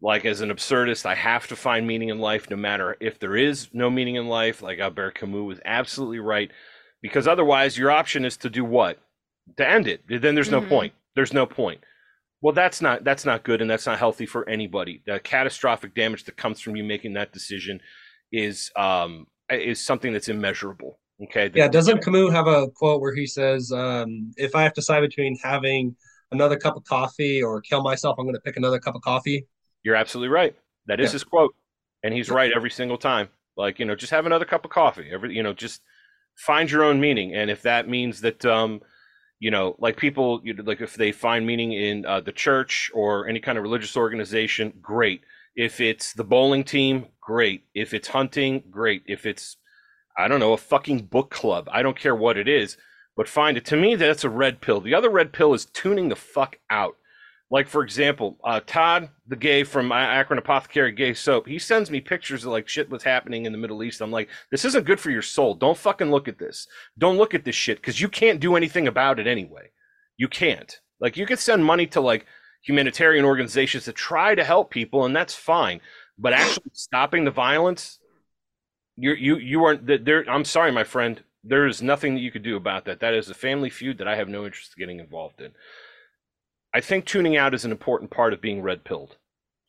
like 0.00 0.24
as 0.26 0.42
an 0.42 0.50
absurdist, 0.50 1.06
I 1.06 1.14
have 1.14 1.46
to 1.46 1.56
find 1.56 1.86
meaning 1.86 2.10
in 2.10 2.18
life, 2.18 2.50
no 2.50 2.56
matter 2.56 2.96
if 3.00 3.18
there 3.18 3.36
is 3.36 3.68
no 3.72 3.88
meaning 3.88 4.16
in 4.16 4.26
life. 4.28 4.60
Like 4.60 4.78
Albert 4.78 5.14
Camus 5.14 5.46
was 5.46 5.60
absolutely 5.64 6.18
right, 6.18 6.50
because 7.00 7.26
otherwise 7.26 7.78
your 7.78 7.90
option 7.90 8.24
is 8.24 8.36
to 8.38 8.50
do 8.50 8.64
what? 8.64 8.98
To 9.56 9.66
end 9.66 9.86
it. 9.86 10.02
Then 10.08 10.34
there's 10.34 10.50
no 10.50 10.60
Mhm. 10.60 10.68
point. 10.68 10.92
There's 11.14 11.32
no 11.32 11.46
point. 11.46 11.80
Well, 12.44 12.52
that's 12.52 12.82
not 12.82 13.04
that's 13.04 13.24
not 13.24 13.42
good, 13.42 13.62
and 13.62 13.70
that's 13.70 13.86
not 13.86 13.98
healthy 13.98 14.26
for 14.26 14.46
anybody. 14.46 15.00
The 15.06 15.18
catastrophic 15.18 15.94
damage 15.94 16.24
that 16.24 16.36
comes 16.36 16.60
from 16.60 16.76
you 16.76 16.84
making 16.84 17.14
that 17.14 17.32
decision 17.32 17.80
is 18.32 18.70
um 18.76 19.26
is 19.48 19.80
something 19.80 20.12
that's 20.12 20.28
immeasurable. 20.28 20.98
Okay. 21.22 21.50
Yeah, 21.54 21.68
doesn't 21.68 22.04
Camus 22.04 22.34
have 22.34 22.46
a 22.46 22.68
quote 22.68 23.00
where 23.00 23.14
he 23.14 23.26
says, 23.26 23.72
um, 23.72 24.30
"If 24.36 24.54
I 24.54 24.62
have 24.62 24.74
to 24.74 24.82
decide 24.82 25.00
between 25.00 25.38
having 25.42 25.96
another 26.32 26.58
cup 26.58 26.76
of 26.76 26.84
coffee 26.84 27.42
or 27.42 27.62
kill 27.62 27.82
myself, 27.82 28.16
I'm 28.18 28.26
going 28.26 28.34
to 28.34 28.42
pick 28.42 28.58
another 28.58 28.78
cup 28.78 28.94
of 28.94 29.00
coffee." 29.00 29.46
You're 29.82 29.96
absolutely 29.96 30.28
right. 30.28 30.54
That 30.84 31.00
is 31.00 31.08
Yeah. 31.08 31.12
his 31.12 31.24
quote, 31.24 31.54
and 32.02 32.12
he's 32.12 32.28
right 32.28 32.52
every 32.54 32.70
single 32.70 32.98
time. 32.98 33.30
Like 33.56 33.78
you 33.78 33.86
know, 33.86 33.94
just 33.94 34.10
have 34.10 34.26
another 34.26 34.44
cup 34.44 34.66
of 34.66 34.70
coffee. 34.70 35.08
Every 35.10 35.34
you 35.34 35.42
know, 35.42 35.54
just 35.54 35.80
find 36.36 36.70
your 36.70 36.84
own 36.84 37.00
meaning, 37.00 37.34
and 37.34 37.50
if 37.50 37.62
that 37.62 37.88
means 37.88 38.20
that 38.20 38.44
um, 38.44 38.82
you 39.40 39.50
know, 39.50 39.76
like 39.78 39.96
people, 39.96 40.40
you 40.44 40.54
like 40.54 40.80
if 40.80 40.94
they 40.94 41.12
find 41.12 41.46
meaning 41.46 41.72
in 41.72 42.06
uh, 42.06 42.20
the 42.20 42.32
church 42.32 42.90
or 42.94 43.28
any 43.28 43.40
kind 43.40 43.58
of 43.58 43.62
religious 43.62 43.96
organization, 43.96 44.72
great. 44.80 45.22
If 45.56 45.80
it's 45.80 46.12
the 46.12 46.24
bowling 46.24 46.64
team, 46.64 47.06
great. 47.20 47.64
If 47.74 47.94
it's 47.94 48.08
hunting, 48.08 48.64
great. 48.70 49.02
If 49.06 49.26
it's 49.26 49.56
I 50.16 50.28
don't 50.28 50.40
know, 50.40 50.52
a 50.52 50.58
fucking 50.58 51.06
book 51.06 51.30
club. 51.30 51.68
I 51.72 51.82
don't 51.82 51.98
care 51.98 52.14
what 52.14 52.36
it 52.36 52.46
is, 52.46 52.76
but 53.16 53.28
find 53.28 53.56
it. 53.56 53.64
To 53.66 53.76
me, 53.76 53.96
that's 53.96 54.24
a 54.24 54.30
red 54.30 54.60
pill. 54.60 54.80
The 54.80 54.94
other 54.94 55.10
red 55.10 55.32
pill 55.32 55.54
is 55.54 55.66
tuning 55.66 56.08
the 56.08 56.16
fuck 56.16 56.56
out. 56.70 56.96
Like 57.54 57.68
for 57.68 57.84
example, 57.84 58.36
uh, 58.42 58.58
Todd, 58.66 59.10
the 59.28 59.36
gay 59.36 59.62
from 59.62 59.92
Akron 59.92 60.40
Apothecary 60.40 60.90
Gay 60.90 61.14
Soap, 61.14 61.46
he 61.46 61.60
sends 61.60 61.88
me 61.88 62.00
pictures 62.00 62.44
of 62.44 62.50
like 62.50 62.66
shit 62.66 62.90
was 62.90 63.04
happening 63.04 63.46
in 63.46 63.52
the 63.52 63.58
Middle 63.58 63.84
East. 63.84 64.00
I'm 64.00 64.10
like, 64.10 64.28
this 64.50 64.64
isn't 64.64 64.86
good 64.86 64.98
for 64.98 65.12
your 65.12 65.22
soul. 65.22 65.54
Don't 65.54 65.78
fucking 65.78 66.10
look 66.10 66.26
at 66.26 66.36
this. 66.36 66.66
Don't 66.98 67.16
look 67.16 67.32
at 67.32 67.44
this 67.44 67.54
shit 67.54 67.76
because 67.76 68.00
you 68.00 68.08
can't 68.08 68.40
do 68.40 68.56
anything 68.56 68.88
about 68.88 69.20
it 69.20 69.28
anyway. 69.28 69.70
You 70.16 70.26
can't. 70.26 70.80
Like 70.98 71.16
you 71.16 71.26
could 71.26 71.38
send 71.38 71.64
money 71.64 71.86
to 71.86 72.00
like 72.00 72.26
humanitarian 72.64 73.24
organizations 73.24 73.84
to 73.84 73.92
try 73.92 74.34
to 74.34 74.42
help 74.42 74.70
people, 74.70 75.04
and 75.04 75.14
that's 75.14 75.36
fine. 75.36 75.80
But 76.18 76.32
actually 76.32 76.72
stopping 76.72 77.24
the 77.24 77.30
violence, 77.30 78.00
you're 78.96 79.16
you 79.16 79.36
you 79.36 79.62
aren't 79.62 79.86
there. 79.86 80.28
I'm 80.28 80.44
sorry, 80.44 80.72
my 80.72 80.82
friend. 80.82 81.22
There 81.44 81.68
is 81.68 81.80
nothing 81.80 82.14
that 82.14 82.20
you 82.20 82.32
could 82.32 82.42
do 82.42 82.56
about 82.56 82.86
that. 82.86 82.98
That 82.98 83.14
is 83.14 83.30
a 83.30 83.34
family 83.34 83.70
feud 83.70 83.98
that 83.98 84.08
I 84.08 84.16
have 84.16 84.28
no 84.28 84.44
interest 84.44 84.72
in 84.76 84.82
getting 84.82 84.98
involved 84.98 85.40
in. 85.40 85.52
I 86.74 86.80
think 86.80 87.04
tuning 87.06 87.36
out 87.36 87.54
is 87.54 87.64
an 87.64 87.70
important 87.70 88.10
part 88.10 88.32
of 88.32 88.40
being 88.40 88.60
red 88.60 88.84
pilled. 88.84 89.16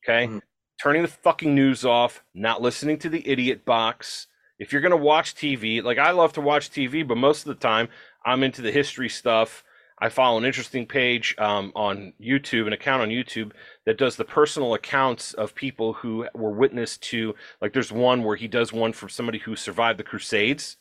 Okay? 0.04 0.28
Mhm. 0.28 0.41
Turning 0.82 1.04
the 1.04 1.08
fucking 1.08 1.54
news 1.56 1.86
off, 1.86 2.24
not 2.34 2.62
listening 2.62 2.98
to 3.00 3.10
the 3.10 3.28
idiot 3.30 3.63
box. 3.63 4.28
If 4.60 4.72
you're 4.72 4.82
going 4.82 4.91
to 4.91 4.98
watch 4.98 5.36
TV, 5.36 5.82
like 5.82 5.98
I 6.00 6.12
love 6.12 6.34
to 6.34 6.41
watch 6.41 6.70
TV, 6.72 7.04
but 7.08 7.18
most 7.18 7.41
of 7.41 7.48
the 7.48 7.68
time 7.68 7.89
I'm 8.26 8.44
into 8.44 8.62
the 8.62 8.72
history 8.72 9.10
stuff. 9.10 9.63
I 10.00 10.10
follow 10.10 10.38
an 10.38 10.44
interesting 10.44 10.86
page 10.86 11.36
um, 11.38 11.72
on 11.74 12.12
YouTube, 12.20 12.68
an 12.68 12.74
account 12.74 13.02
on 13.02 13.10
YouTube 13.10 13.54
that 13.86 13.98
does 13.98 14.18
the 14.18 14.26
personal 14.26 14.74
accounts 14.74 15.34
of 15.34 15.56
people 15.56 15.94
who 15.94 16.28
were 16.34 16.52
witness 16.52 16.98
to. 16.98 17.34
Like, 17.62 17.72
there's 17.72 17.94
one 17.94 18.24
where 18.24 18.36
he 18.36 18.50
does 18.50 18.74
one 18.74 18.91
from 18.91 19.08
somebody 19.08 19.39
who 19.39 19.56
survived 19.56 19.98
the 19.98 20.04
Crusades 20.04 20.76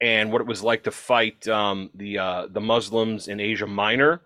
and 0.00 0.32
what 0.32 0.40
it 0.40 0.46
was 0.46 0.62
like 0.62 0.84
to 0.84 0.90
fight 0.90 1.46
um, 1.48 1.90
the 1.94 2.18
uh, 2.18 2.46
the 2.50 2.60
Muslims 2.60 3.28
in 3.28 3.38
Asia 3.38 3.66
Minor. 3.66 4.22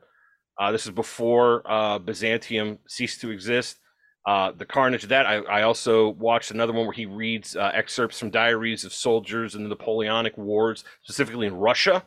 Uh, 0.58 0.72
this 0.72 0.84
is 0.84 0.92
before 0.92 1.62
uh, 1.70 1.98
Byzantium 1.98 2.78
ceased 2.86 3.20
to 3.20 3.30
exist. 3.30 3.78
Uh, 4.24 4.52
the 4.52 4.64
carnage 4.64 5.02
of 5.02 5.08
that. 5.08 5.26
I, 5.26 5.38
I 5.38 5.62
also 5.62 6.10
watched 6.10 6.52
another 6.52 6.72
one 6.72 6.86
where 6.86 6.92
he 6.92 7.06
reads 7.06 7.56
uh, 7.56 7.72
excerpts 7.74 8.20
from 8.20 8.30
diaries 8.30 8.84
of 8.84 8.92
soldiers 8.92 9.56
in 9.56 9.64
the 9.64 9.68
Napoleonic 9.68 10.38
Wars, 10.38 10.84
specifically 11.02 11.48
in 11.48 11.56
Russia. 11.56 12.04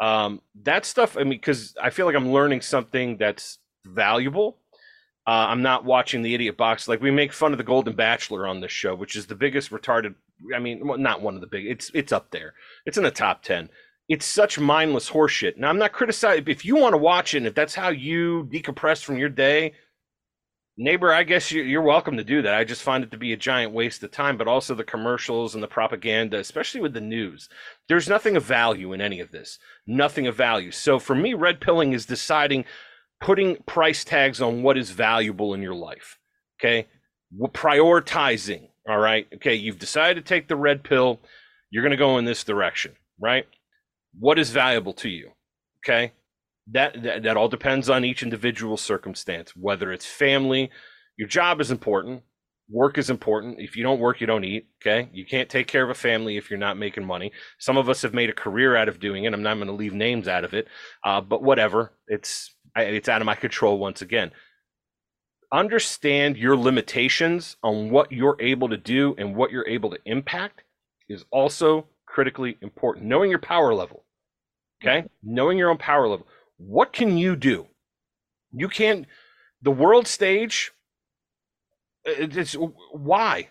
Um, 0.00 0.40
that 0.62 0.84
stuff, 0.84 1.16
I 1.16 1.20
mean, 1.20 1.30
because 1.30 1.76
I 1.80 1.90
feel 1.90 2.06
like 2.06 2.16
I'm 2.16 2.32
learning 2.32 2.62
something 2.62 3.18
that's 3.18 3.58
valuable. 3.84 4.58
Uh, 5.26 5.46
I'm 5.50 5.62
not 5.62 5.84
watching 5.84 6.22
the 6.22 6.34
idiot 6.34 6.56
box. 6.56 6.88
Like 6.88 7.02
we 7.02 7.10
make 7.10 7.32
fun 7.32 7.52
of 7.52 7.58
the 7.58 7.64
Golden 7.64 7.94
Bachelor 7.94 8.46
on 8.46 8.60
this 8.60 8.72
show, 8.72 8.94
which 8.94 9.14
is 9.14 9.26
the 9.26 9.34
biggest 9.34 9.70
retarded. 9.70 10.14
I 10.54 10.58
mean, 10.58 10.86
well, 10.86 10.98
not 10.98 11.20
one 11.20 11.34
of 11.34 11.40
the 11.40 11.46
big. 11.46 11.66
It's 11.66 11.90
it's 11.94 12.12
up 12.12 12.30
there. 12.30 12.54
It's 12.86 12.96
in 12.96 13.04
the 13.04 13.10
top 13.10 13.42
ten. 13.42 13.68
It's 14.08 14.24
such 14.24 14.58
mindless 14.58 15.10
horseshit. 15.10 15.58
Now 15.58 15.68
I'm 15.68 15.78
not 15.78 15.92
criticizing. 15.92 16.44
If 16.48 16.64
you 16.64 16.76
want 16.76 16.94
to 16.94 16.98
watch 16.98 17.34
it, 17.34 17.38
and 17.38 17.46
if 17.46 17.54
that's 17.54 17.74
how 17.74 17.90
you 17.90 18.48
decompress 18.50 19.02
from 19.04 19.18
your 19.18 19.28
day, 19.28 19.74
neighbor, 20.78 21.12
I 21.12 21.24
guess 21.24 21.50
you- 21.50 21.64
you're 21.64 21.82
welcome 21.82 22.16
to 22.16 22.24
do 22.24 22.40
that. 22.42 22.54
I 22.54 22.64
just 22.64 22.82
find 22.82 23.04
it 23.04 23.10
to 23.10 23.18
be 23.18 23.32
a 23.32 23.36
giant 23.36 23.72
waste 23.72 24.02
of 24.02 24.10
time. 24.10 24.38
But 24.38 24.48
also 24.48 24.74
the 24.74 24.84
commercials 24.84 25.54
and 25.54 25.62
the 25.62 25.68
propaganda, 25.68 26.38
especially 26.38 26.80
with 26.80 26.94
the 26.94 27.00
news. 27.00 27.48
There's 27.88 28.08
nothing 28.08 28.36
of 28.36 28.44
value 28.44 28.92
in 28.92 29.00
any 29.00 29.20
of 29.20 29.30
this. 29.30 29.58
Nothing 29.86 30.26
of 30.26 30.36
value. 30.36 30.70
So 30.70 30.98
for 30.98 31.14
me, 31.14 31.34
red 31.34 31.60
pilling 31.60 31.92
is 31.92 32.06
deciding 32.06 32.64
putting 33.20 33.56
price 33.64 34.04
tags 34.04 34.40
on 34.40 34.62
what 34.62 34.78
is 34.78 34.90
valuable 34.90 35.52
in 35.52 35.60
your 35.60 35.74
life. 35.74 36.18
Okay. 36.58 36.86
We're 37.36 37.50
prioritizing. 37.50 38.70
All 38.88 38.98
right. 38.98 39.26
Okay. 39.34 39.54
You've 39.54 39.78
decided 39.78 40.24
to 40.24 40.26
take 40.26 40.48
the 40.48 40.56
red 40.56 40.82
pill. 40.82 41.20
You're 41.70 41.82
going 41.82 41.90
to 41.90 41.96
go 41.98 42.16
in 42.16 42.24
this 42.24 42.44
direction, 42.44 42.96
right? 43.20 43.46
What 44.18 44.38
is 44.38 44.50
valuable 44.50 44.92
to 44.94 45.08
you? 45.08 45.32
Okay. 45.84 46.12
That, 46.70 47.02
that, 47.02 47.22
that 47.22 47.36
all 47.36 47.48
depends 47.48 47.88
on 47.88 48.04
each 48.04 48.22
individual 48.22 48.76
circumstance, 48.76 49.56
whether 49.56 49.92
it's 49.92 50.04
family, 50.04 50.70
your 51.16 51.28
job 51.28 51.60
is 51.60 51.70
important. 51.70 52.22
Work 52.70 52.98
is 52.98 53.08
important. 53.08 53.58
If 53.58 53.76
you 53.76 53.82
don't 53.82 54.00
work, 54.00 54.20
you 54.20 54.26
don't 54.26 54.44
eat. 54.44 54.68
Okay. 54.82 55.08
You 55.12 55.24
can't 55.24 55.48
take 55.48 55.66
care 55.66 55.82
of 55.82 55.90
a 55.90 55.94
family 55.94 56.36
if 56.36 56.50
you're 56.50 56.58
not 56.58 56.76
making 56.76 57.06
money. 57.06 57.32
Some 57.58 57.78
of 57.78 57.88
us 57.88 58.02
have 58.02 58.12
made 58.12 58.28
a 58.28 58.34
career 58.34 58.76
out 58.76 58.88
of 58.88 59.00
doing 59.00 59.24
it. 59.24 59.32
I'm 59.32 59.42
not 59.42 59.54
going 59.54 59.68
to 59.68 59.72
leave 59.72 59.94
names 59.94 60.28
out 60.28 60.44
of 60.44 60.52
it. 60.52 60.68
Uh, 61.04 61.20
but 61.22 61.42
whatever. 61.42 61.92
It's, 62.06 62.54
it's 62.76 63.08
out 63.08 63.22
of 63.22 63.26
my 63.26 63.34
control 63.34 63.78
once 63.78 64.02
again 64.02 64.32
understand 65.52 66.36
your 66.36 66.56
limitations 66.56 67.56
on 67.62 67.90
what 67.90 68.12
you're 68.12 68.36
able 68.40 68.68
to 68.68 68.76
do 68.76 69.14
and 69.18 69.34
what 69.34 69.50
you're 69.50 69.68
able 69.68 69.90
to 69.90 69.98
impact 70.04 70.62
is 71.08 71.24
also 71.30 71.86
critically 72.06 72.58
important. 72.60 73.06
Knowing 73.06 73.30
your 73.30 73.38
power 73.38 73.74
level, 73.74 74.04
okay? 74.82 75.08
Knowing 75.22 75.58
your 75.58 75.70
own 75.70 75.78
power 75.78 76.08
level. 76.08 76.26
What 76.56 76.92
can 76.92 77.16
you 77.16 77.36
do? 77.36 77.66
You 78.52 78.68
can't, 78.68 79.06
the 79.62 79.70
world 79.70 80.06
stage, 80.06 80.72
it's 82.04 82.54
why? 82.54 83.48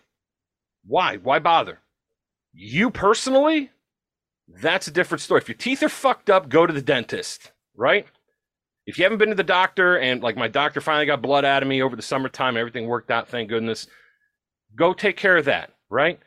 Why? 0.86 1.18
Why 1.18 1.40
bother? 1.40 1.80
You 2.54 2.90
personally, 2.90 3.72
that's 4.48 4.88
a 4.88 4.92
different 4.92 5.22
story. 5.22 5.42
If 5.42 5.48
your 5.48 5.58
teeth 5.58 5.84
are 5.84 5.90
fucked 5.90 6.30
up, 6.30 6.50
go 6.50 6.66
to 6.66 6.74
the 6.74 6.82
dentist, 6.82 7.52
right? 7.76 8.08
If 8.86 8.98
you 8.98 9.04
haven't 9.04 9.20
been 9.20 9.30
to 9.30 9.36
the 9.36 9.44
doctor 9.44 9.98
and 9.98 10.24
like 10.24 10.38
my 10.38 10.48
doctor 10.48 10.80
finally 10.80 11.06
got 11.06 11.22
blood 11.22 11.46
out 11.46 11.62
of 11.62 11.70
me 11.70 11.82
over 11.82 11.96
the 11.96 12.02
summertime 12.02 12.56
everything 12.58 12.88
worked 12.88 13.12
out, 13.12 13.28
thank 13.28 13.50
goodness, 13.50 13.88
go 14.76 14.94
take 14.94 15.18
care 15.18 15.38
of 15.38 15.46
that, 15.46 15.72
right? 15.90 16.20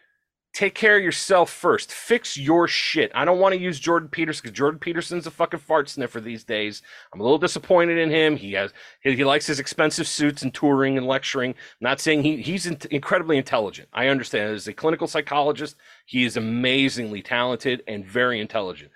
Take 0.52 0.74
care 0.74 0.96
of 0.96 1.02
yourself 1.02 1.48
first. 1.48 1.92
Fix 1.92 2.36
your 2.36 2.66
shit. 2.66 3.12
I 3.14 3.24
don't 3.24 3.38
want 3.38 3.54
to 3.54 3.60
use 3.60 3.78
Jordan 3.78 4.08
Peterson 4.08 4.42
because 4.42 4.56
Jordan 4.56 4.80
Peterson's 4.80 5.26
a 5.26 5.30
fucking 5.30 5.60
fart 5.60 5.88
sniffer 5.88 6.20
these 6.20 6.42
days. 6.42 6.82
I'm 7.12 7.20
a 7.20 7.22
little 7.22 7.38
disappointed 7.38 7.98
in 7.98 8.10
him. 8.10 8.36
He 8.36 8.52
has 8.54 8.72
he, 9.00 9.22
likes 9.22 9.46
his 9.46 9.60
expensive 9.60 10.08
suits 10.08 10.42
and 10.42 10.52
touring 10.52 10.98
and 10.98 11.06
lecturing. 11.06 11.54
not 11.80 12.00
saying 12.00 12.24
he 12.24 12.42
he's 12.42 12.66
in, 12.66 12.78
incredibly 12.90 13.38
intelligent. 13.38 13.88
I 13.92 14.08
understand. 14.08 14.52
As 14.52 14.66
a 14.66 14.72
clinical 14.72 15.06
psychologist, 15.06 15.76
he 16.04 16.24
is 16.24 16.36
amazingly 16.36 17.22
talented 17.22 17.84
and 17.86 18.04
very 18.04 18.40
intelligent 18.40 18.90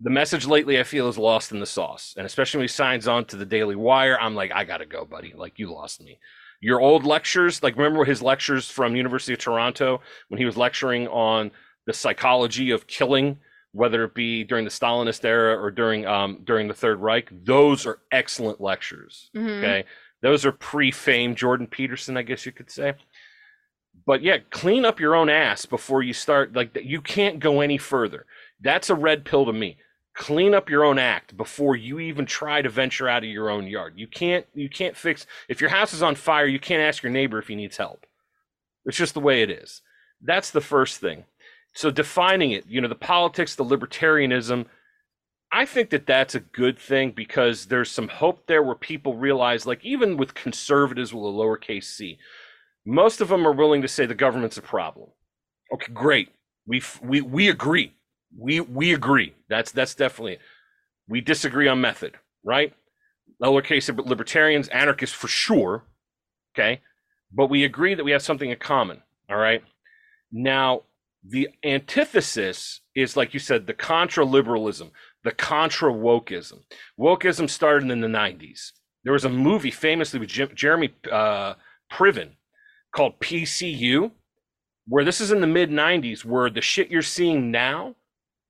the 0.00 0.10
message 0.10 0.46
lately 0.46 0.78
I 0.78 0.82
feel 0.82 1.08
is 1.08 1.16
lost 1.18 1.52
in 1.52 1.60
the 1.60 1.66
sauce. 1.66 2.14
And 2.16 2.26
especially 2.26 2.58
when 2.58 2.64
he 2.64 2.68
signs 2.68 3.08
on 3.08 3.24
to 3.26 3.36
the 3.36 3.46
Daily 3.46 3.76
Wire, 3.76 4.20
I'm 4.20 4.34
like, 4.34 4.52
I 4.52 4.64
gotta 4.64 4.86
go, 4.86 5.04
buddy. 5.04 5.32
Like 5.34 5.58
you 5.58 5.72
lost 5.72 6.02
me. 6.02 6.18
Your 6.60 6.80
old 6.80 7.04
lectures, 7.04 7.62
like 7.62 7.76
remember 7.76 8.04
his 8.04 8.22
lectures 8.22 8.70
from 8.70 8.96
University 8.96 9.32
of 9.34 9.38
Toronto 9.38 10.00
when 10.28 10.38
he 10.38 10.44
was 10.44 10.56
lecturing 10.56 11.06
on 11.08 11.50
the 11.86 11.92
psychology 11.92 12.70
of 12.70 12.86
killing, 12.86 13.38
whether 13.72 14.04
it 14.04 14.14
be 14.14 14.42
during 14.42 14.64
the 14.64 14.70
Stalinist 14.70 15.24
era 15.24 15.60
or 15.60 15.70
during 15.70 16.06
um, 16.06 16.40
during 16.44 16.66
the 16.68 16.74
Third 16.74 17.00
Reich. 17.00 17.28
Those 17.44 17.86
are 17.86 18.00
excellent 18.10 18.60
lectures. 18.60 19.30
Mhm. 19.36 19.58
Okay. 19.58 19.84
Those 20.22 20.46
are 20.46 20.52
pre-fame 20.52 21.34
Jordan 21.34 21.66
Peterson, 21.66 22.16
I 22.16 22.22
guess 22.22 22.46
you 22.46 22.52
could 22.52 22.70
say. 22.70 22.94
But 24.06 24.22
yeah, 24.22 24.38
clean 24.50 24.84
up 24.84 24.98
your 25.00 25.14
own 25.14 25.28
ass 25.28 25.66
before 25.66 26.02
you 26.02 26.12
start. 26.12 26.54
Like 26.54 26.76
you 26.82 27.00
can't 27.00 27.38
go 27.38 27.60
any 27.60 27.78
further. 27.78 28.24
That's 28.60 28.88
a 28.90 28.94
red 28.94 29.24
pill 29.24 29.44
to 29.46 29.52
me. 29.52 29.76
Clean 30.16 30.54
up 30.54 30.70
your 30.70 30.84
own 30.84 30.98
act 30.98 31.36
before 31.36 31.76
you 31.76 32.00
even 32.00 32.24
try 32.24 32.62
to 32.62 32.70
venture 32.70 33.08
out 33.08 33.22
of 33.22 33.28
your 33.28 33.50
own 33.50 33.66
yard. 33.66 33.94
You 33.96 34.06
can't. 34.06 34.46
You 34.54 34.68
can't 34.68 34.96
fix. 34.96 35.26
If 35.48 35.60
your 35.60 35.70
house 35.70 35.92
is 35.92 36.02
on 36.02 36.14
fire, 36.14 36.46
you 36.46 36.58
can't 36.58 36.82
ask 36.82 37.02
your 37.02 37.12
neighbor 37.12 37.38
if 37.38 37.48
he 37.48 37.54
needs 37.54 37.76
help. 37.76 38.06
It's 38.86 38.96
just 38.96 39.14
the 39.14 39.20
way 39.20 39.42
it 39.42 39.50
is. 39.50 39.82
That's 40.22 40.50
the 40.50 40.60
first 40.62 41.00
thing. 41.00 41.24
So 41.74 41.90
defining 41.90 42.52
it, 42.52 42.64
you 42.66 42.80
know, 42.80 42.88
the 42.88 42.94
politics, 42.94 43.54
the 43.54 43.64
libertarianism, 43.64 44.66
I 45.52 45.66
think 45.66 45.90
that 45.90 46.06
that's 46.06 46.34
a 46.34 46.40
good 46.40 46.78
thing 46.78 47.12
because 47.12 47.66
there's 47.66 47.90
some 47.90 48.08
hope 48.08 48.46
there 48.46 48.62
where 48.62 48.74
people 48.74 49.16
realize, 49.16 49.66
like, 49.66 49.84
even 49.84 50.16
with 50.16 50.34
conservatives 50.34 51.12
with 51.12 51.24
a 51.24 51.26
lowercase 51.26 51.84
c, 51.84 52.18
most 52.86 53.20
of 53.20 53.28
them 53.28 53.46
are 53.46 53.52
willing 53.52 53.82
to 53.82 53.88
say 53.88 54.06
the 54.06 54.14
government's 54.14 54.56
a 54.56 54.62
problem. 54.62 55.10
Okay, 55.74 55.92
great. 55.92 56.30
We 56.66 56.82
we 57.02 57.20
we 57.20 57.48
agree. 57.48 57.95
We 58.38 58.60
we 58.60 58.92
agree. 58.92 59.34
That's 59.48 59.72
that's 59.72 59.94
definitely 59.94 60.34
it. 60.34 60.40
We 61.08 61.20
disagree 61.20 61.68
on 61.68 61.80
method, 61.80 62.14
right? 62.44 62.74
Lowercase 63.42 63.94
libertarians, 64.06 64.68
anarchists 64.68 65.14
for 65.14 65.28
sure. 65.28 65.84
Okay, 66.54 66.80
but 67.32 67.48
we 67.48 67.64
agree 67.64 67.94
that 67.94 68.04
we 68.04 68.12
have 68.12 68.22
something 68.22 68.50
in 68.50 68.58
common. 68.58 69.02
All 69.28 69.36
right. 69.36 69.62
Now, 70.32 70.82
the 71.28 71.48
antithesis 71.64 72.80
is, 72.94 73.16
like 73.16 73.34
you 73.34 73.40
said, 73.40 73.66
the 73.66 73.74
contra 73.74 74.24
liberalism, 74.24 74.90
the 75.24 75.32
contra 75.32 75.92
wokeism. 75.92 76.60
Wokeism 76.98 77.48
started 77.50 77.90
in 77.90 78.00
the 78.00 78.06
90s. 78.06 78.72
There 79.04 79.12
was 79.12 79.24
a 79.24 79.30
movie 79.30 79.70
famously 79.70 80.20
with 80.20 80.28
Jim, 80.28 80.50
Jeremy 80.54 80.94
uh, 81.10 81.54
Piven 81.92 82.30
called 82.94 83.18
PCU, 83.20 84.10
where 84.88 85.04
this 85.04 85.20
is 85.20 85.32
in 85.32 85.40
the 85.40 85.46
mid 85.46 85.70
90s, 85.70 86.24
where 86.24 86.50
the 86.50 86.60
shit 86.60 86.90
you're 86.90 87.02
seeing 87.02 87.50
now 87.50 87.94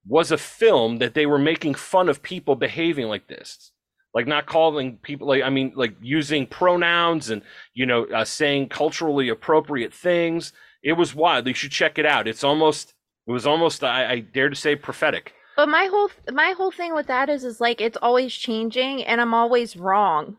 was 0.07 0.30
a 0.30 0.38
film 0.38 0.98
that 0.98 1.14
they 1.14 1.26
were 1.26 1.38
making 1.38 1.74
fun 1.74 2.09
of 2.09 2.22
people 2.22 2.54
behaving 2.54 3.09
like 3.09 3.26
this. 3.26 3.72
Like 4.14 4.26
not 4.26 4.46
calling 4.46 4.96
people 5.02 5.26
like 5.28 5.42
i 5.42 5.50
mean 5.50 5.72
like 5.76 5.94
using 6.00 6.46
pronouns 6.46 7.28
and 7.28 7.42
you 7.74 7.84
know 7.84 8.07
uh, 8.07 8.24
saying 8.24 8.70
culturally 8.70 9.28
appropriate 9.28 9.92
things. 9.92 10.54
It 10.82 10.94
was 10.94 11.14
wild. 11.14 11.46
You 11.46 11.52
should 11.52 11.70
check 11.70 11.98
it 11.98 12.07
out. 12.07 12.26
It's 12.26 12.42
almost 12.42 12.94
it 13.26 13.32
was 13.32 13.46
almost 13.46 13.84
i, 13.84 14.11
I 14.12 14.20
dare 14.20 14.48
to 14.48 14.57
say 14.57 14.74
prophetic. 14.74 15.34
But 15.54 15.68
my 15.68 15.86
whole 15.86 16.09
my 16.32 16.54
whole 16.57 16.70
thing 16.70 16.94
with 16.94 17.09
that 17.09 17.28
is 17.28 17.44
is 17.44 17.61
like 17.61 17.82
it's 17.82 17.98
always 18.00 18.32
changing 18.32 19.04
and 19.04 19.20
i'm 19.20 19.34
always 19.34 19.76
wrong. 19.76 20.38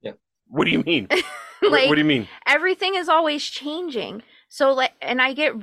Yeah. 0.00 0.12
What 0.48 0.64
do 0.64 0.72
you 0.72 0.82
mean? 0.82 1.06
Like 1.10 1.24
what, 1.60 1.88
what 1.90 1.94
do 1.94 2.00
you 2.00 2.04
mean? 2.04 2.26
everything 2.44 2.96
is 2.96 3.08
always 3.08 3.44
changing. 3.44 4.22
So 4.48 4.72
like 4.72 4.94
and 5.00 5.22
i 5.22 5.32
get 5.32 5.54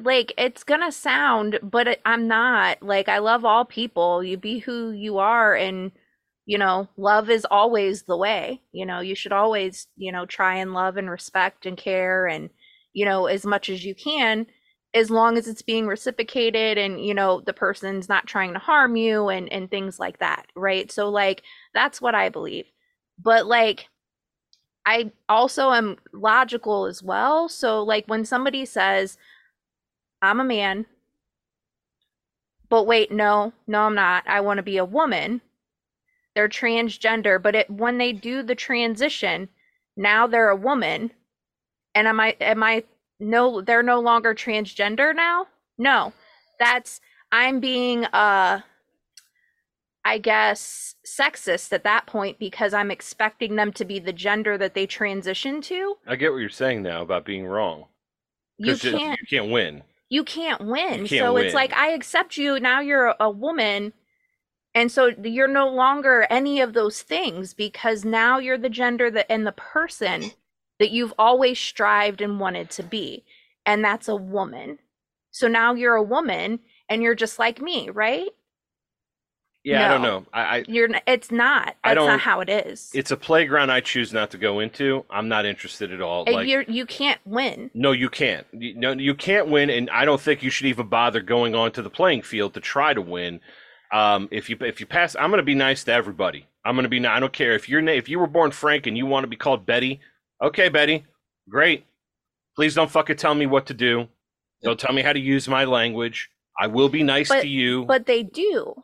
like 0.00 0.32
it's 0.38 0.64
gonna 0.64 0.90
sound 0.90 1.58
but 1.62 1.98
i'm 2.06 2.26
not 2.26 2.82
like 2.82 3.08
i 3.08 3.18
love 3.18 3.44
all 3.44 3.64
people 3.64 4.24
you 4.24 4.36
be 4.36 4.58
who 4.58 4.90
you 4.90 5.18
are 5.18 5.54
and 5.54 5.92
you 6.46 6.58
know, 6.58 6.88
love 6.96 7.30
is 7.30 7.46
always 7.50 8.02
the 8.02 8.16
way. 8.16 8.60
You 8.72 8.84
know, 8.84 9.00
you 9.00 9.14
should 9.14 9.32
always, 9.32 9.86
you 9.96 10.10
know, 10.10 10.26
try 10.26 10.56
and 10.56 10.74
love 10.74 10.96
and 10.96 11.08
respect 11.08 11.66
and 11.66 11.76
care 11.76 12.26
and, 12.26 12.50
you 12.92 13.04
know, 13.04 13.26
as 13.26 13.46
much 13.46 13.68
as 13.68 13.84
you 13.84 13.94
can, 13.94 14.46
as 14.92 15.10
long 15.10 15.38
as 15.38 15.46
it's 15.46 15.62
being 15.62 15.86
reciprocated 15.86 16.78
and, 16.78 17.04
you 17.04 17.14
know, 17.14 17.40
the 17.40 17.52
person's 17.52 18.08
not 18.08 18.26
trying 18.26 18.52
to 18.54 18.58
harm 18.58 18.96
you 18.96 19.28
and 19.28 19.50
and 19.52 19.70
things 19.70 19.98
like 20.00 20.18
that, 20.18 20.46
right? 20.56 20.90
So 20.90 21.08
like 21.10 21.42
that's 21.74 22.00
what 22.00 22.14
I 22.14 22.28
believe. 22.28 22.66
But 23.22 23.46
like 23.46 23.88
I 24.84 25.12
also 25.28 25.70
am 25.70 25.96
logical 26.12 26.86
as 26.86 27.02
well. 27.02 27.48
So 27.48 27.82
like 27.82 28.06
when 28.06 28.24
somebody 28.24 28.64
says, 28.64 29.16
I'm 30.22 30.40
a 30.40 30.44
man, 30.44 30.86
but 32.68 32.84
wait, 32.84 33.12
no, 33.12 33.52
no, 33.66 33.80
I'm 33.82 33.94
not. 33.94 34.24
I 34.26 34.40
want 34.40 34.58
to 34.58 34.62
be 34.62 34.78
a 34.78 34.84
woman 34.84 35.42
they're 36.34 36.48
transgender, 36.48 37.42
but 37.42 37.54
it 37.54 37.70
when 37.70 37.98
they 37.98 38.12
do 38.12 38.42
the 38.42 38.54
transition, 38.54 39.48
now 39.96 40.26
they're 40.26 40.48
a 40.48 40.56
woman. 40.56 41.12
And 41.94 42.08
am 42.08 42.20
I 42.20 42.36
am 42.40 42.62
I 42.62 42.84
no 43.20 43.60
they're 43.60 43.82
no 43.82 44.00
longer 44.00 44.34
transgender 44.34 45.14
now? 45.14 45.46
No. 45.76 46.12
That's 46.58 47.00
I'm 47.30 47.60
being 47.60 48.06
uh 48.06 48.60
I 50.04 50.18
guess 50.18 50.96
sexist 51.06 51.72
at 51.72 51.84
that 51.84 52.06
point 52.06 52.38
because 52.38 52.74
I'm 52.74 52.90
expecting 52.90 53.56
them 53.56 53.72
to 53.74 53.84
be 53.84 53.98
the 53.98 54.12
gender 54.12 54.58
that 54.58 54.74
they 54.74 54.86
transition 54.86 55.60
to. 55.62 55.96
I 56.06 56.16
get 56.16 56.32
what 56.32 56.38
you're 56.38 56.48
saying 56.48 56.82
now 56.82 57.02
about 57.02 57.24
being 57.24 57.46
wrong. 57.46 57.84
You 58.56 58.76
can't 58.76 59.20
you 59.20 59.26
can't 59.28 59.50
win. 59.50 59.82
You 60.12 60.24
can't 60.24 60.60
win. 60.60 61.04
You 61.04 61.08
can't 61.08 61.24
so 61.24 61.32
win. 61.32 61.46
it's 61.46 61.54
like 61.54 61.72
I 61.72 61.92
accept 61.92 62.36
you 62.36 62.60
now 62.60 62.80
you're 62.80 63.06
a, 63.06 63.16
a 63.20 63.30
woman 63.30 63.94
and 64.74 64.92
so 64.92 65.06
you're 65.24 65.48
no 65.48 65.70
longer 65.70 66.26
any 66.28 66.60
of 66.60 66.74
those 66.74 67.00
things 67.00 67.54
because 67.54 68.04
now 68.04 68.38
you're 68.38 68.58
the 68.58 68.68
gender 68.68 69.10
that 69.10 69.32
and 69.32 69.46
the 69.46 69.52
person 69.52 70.32
that 70.78 70.90
you've 70.90 71.14
always 71.18 71.58
strived 71.58 72.20
and 72.20 72.38
wanted 72.38 72.68
to 72.72 72.82
be. 72.82 73.24
And 73.64 73.82
that's 73.82 74.06
a 74.06 74.14
woman. 74.14 74.80
So 75.30 75.48
now 75.48 75.72
you're 75.72 75.94
a 75.94 76.02
woman 76.02 76.60
and 76.90 77.02
you're 77.02 77.14
just 77.14 77.38
like 77.38 77.62
me, 77.62 77.88
right? 77.88 78.28
Yeah, 79.64 79.86
I 79.86 79.88
don't 79.88 80.02
know. 80.02 80.26
I, 80.32 80.40
I 80.40 80.64
You're 80.66 80.88
it's 81.06 81.30
not. 81.30 81.76
I 81.84 81.94
That's 81.94 82.04
not 82.04 82.10
don't- 82.10 82.18
how 82.20 82.40
it 82.40 82.48
is. 82.48 82.90
it's 82.94 83.10
a 83.12 83.16
playground 83.16 83.70
I 83.70 83.80
choose 83.80 84.12
not 84.12 84.30
to 84.32 84.38
go 84.38 84.58
into. 84.60 85.04
I'm 85.08 85.28
not 85.28 85.46
interested 85.46 85.92
at 85.92 86.00
all. 86.00 86.24
Like 86.28 86.48
you're 86.48 86.62
you 86.62 86.84
can't 86.84 87.20
win. 87.24 87.70
No, 87.72 87.92
you 87.92 88.08
can't. 88.10 88.46
You, 88.52 88.74
no, 88.74 88.92
you 88.92 89.14
can't 89.14 89.48
win, 89.48 89.70
and 89.70 89.88
I 89.90 90.04
don't 90.04 90.20
think 90.20 90.42
you 90.42 90.50
should 90.50 90.66
even 90.66 90.88
bother 90.88 91.20
going 91.20 91.54
onto 91.54 91.80
the 91.80 91.90
playing 91.90 92.22
field 92.22 92.54
to 92.54 92.60
try 92.60 92.92
to 92.92 93.00
win. 93.00 93.40
Um, 93.92 94.28
if 94.32 94.50
you 94.50 94.56
if 94.60 94.80
you 94.80 94.86
pass, 94.86 95.14
I'm 95.14 95.30
going 95.30 95.38
to 95.38 95.44
be 95.44 95.54
nice 95.54 95.84
to 95.84 95.92
everybody. 95.92 96.46
I'm 96.64 96.76
to 96.76 96.88
be. 96.88 97.04
I 97.06 97.20
don't 97.20 97.32
care 97.32 97.52
if 97.54 97.68
you're 97.68 97.86
if 97.88 98.08
you 98.08 98.18
were 98.18 98.26
born 98.26 98.50
Frank 98.50 98.86
and 98.86 98.96
you 98.96 99.06
want 99.06 99.24
to 99.24 99.28
be 99.28 99.36
called 99.36 99.64
Betty. 99.66 100.00
Okay, 100.42 100.68
Betty, 100.70 101.04
great. 101.48 101.84
Please 102.56 102.74
don't 102.74 102.90
fucking 102.90 103.16
tell 103.16 103.34
me 103.34 103.46
what 103.46 103.66
to 103.66 103.74
do. 103.74 104.08
Don't 104.62 104.78
tell 104.78 104.92
me 104.92 105.02
how 105.02 105.12
to 105.12 105.20
use 105.20 105.48
my 105.48 105.64
language. 105.64 106.30
I 106.58 106.66
will 106.66 106.88
be 106.88 107.02
nice 107.02 107.28
But- 107.28 107.42
to 107.42 107.48
you. 107.48 107.84
But 107.84 108.06
they 108.06 108.22
do. 108.22 108.82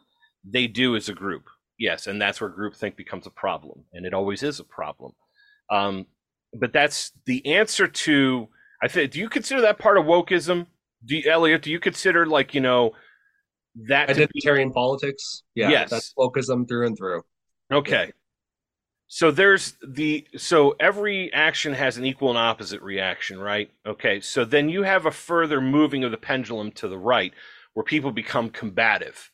They 0.51 0.67
do 0.67 0.97
as 0.97 1.09
a 1.09 1.15
group, 1.15 1.45
yes, 1.79 2.07
and 2.07 2.21
that's 2.21 2.41
where 2.41 2.51
groupthink 2.51 2.97
becomes 2.97 3.27
a 3.27 3.31
problem, 3.31 3.85
and 3.93 4.07
it 4.07 4.15
always 4.15 4.43
is 4.43 4.61
a 4.61 4.65
problem. 4.65 5.13
Um, 5.71 6.07
but 6.55 6.73
that's 6.73 7.13
the 7.27 7.45
answer 7.47 7.87
to. 7.87 8.49
I 8.83 8.89
think. 8.89 9.11
Do 9.13 9.19
you 9.19 9.29
consider 9.29 9.61
that 9.63 9.79
part 9.79 9.99
of 9.99 10.05
wokeism? 10.05 10.67
Do 11.05 11.17
you, 11.17 11.31
Elliott? 11.31 11.63
Do 11.63 11.71
you 11.71 11.81
consider 11.81 12.27
like 12.27 12.55
you 12.55 12.61
know 12.61 12.93
that 13.87 14.09
to 14.09 14.15
be 14.15 14.41
Identitarian 14.41 14.73
politics. 14.73 15.43
Yeah, 15.55 15.71
Yes. 15.71 15.91
that's 15.91 16.15
wokeism 16.19 16.67
through 16.69 16.87
and 16.87 16.97
through. 16.97 17.23
okay? 17.73 18.13
So 19.11 19.31
there's 19.31 19.75
the 19.87 20.27
so 20.37 20.77
every 20.79 21.33
action 21.33 21.73
has 21.73 21.97
an 21.97 22.05
equal 22.05 22.29
and 22.29 22.39
opposite 22.39 22.83
reaction, 22.83 23.39
right? 23.39 23.71
Okay, 23.87 24.21
so 24.21 24.45
then 24.45 24.69
you 24.69 24.83
have 24.83 25.07
a 25.07 25.11
further 25.11 25.61
moving 25.63 26.05
of 26.05 26.11
the 26.11 26.19
pendulum 26.19 26.73
to 26.73 26.89
the 26.89 26.99
right, 26.99 27.33
where 27.73 27.85
people 27.85 28.11
become 28.13 28.51
combative, 28.51 29.31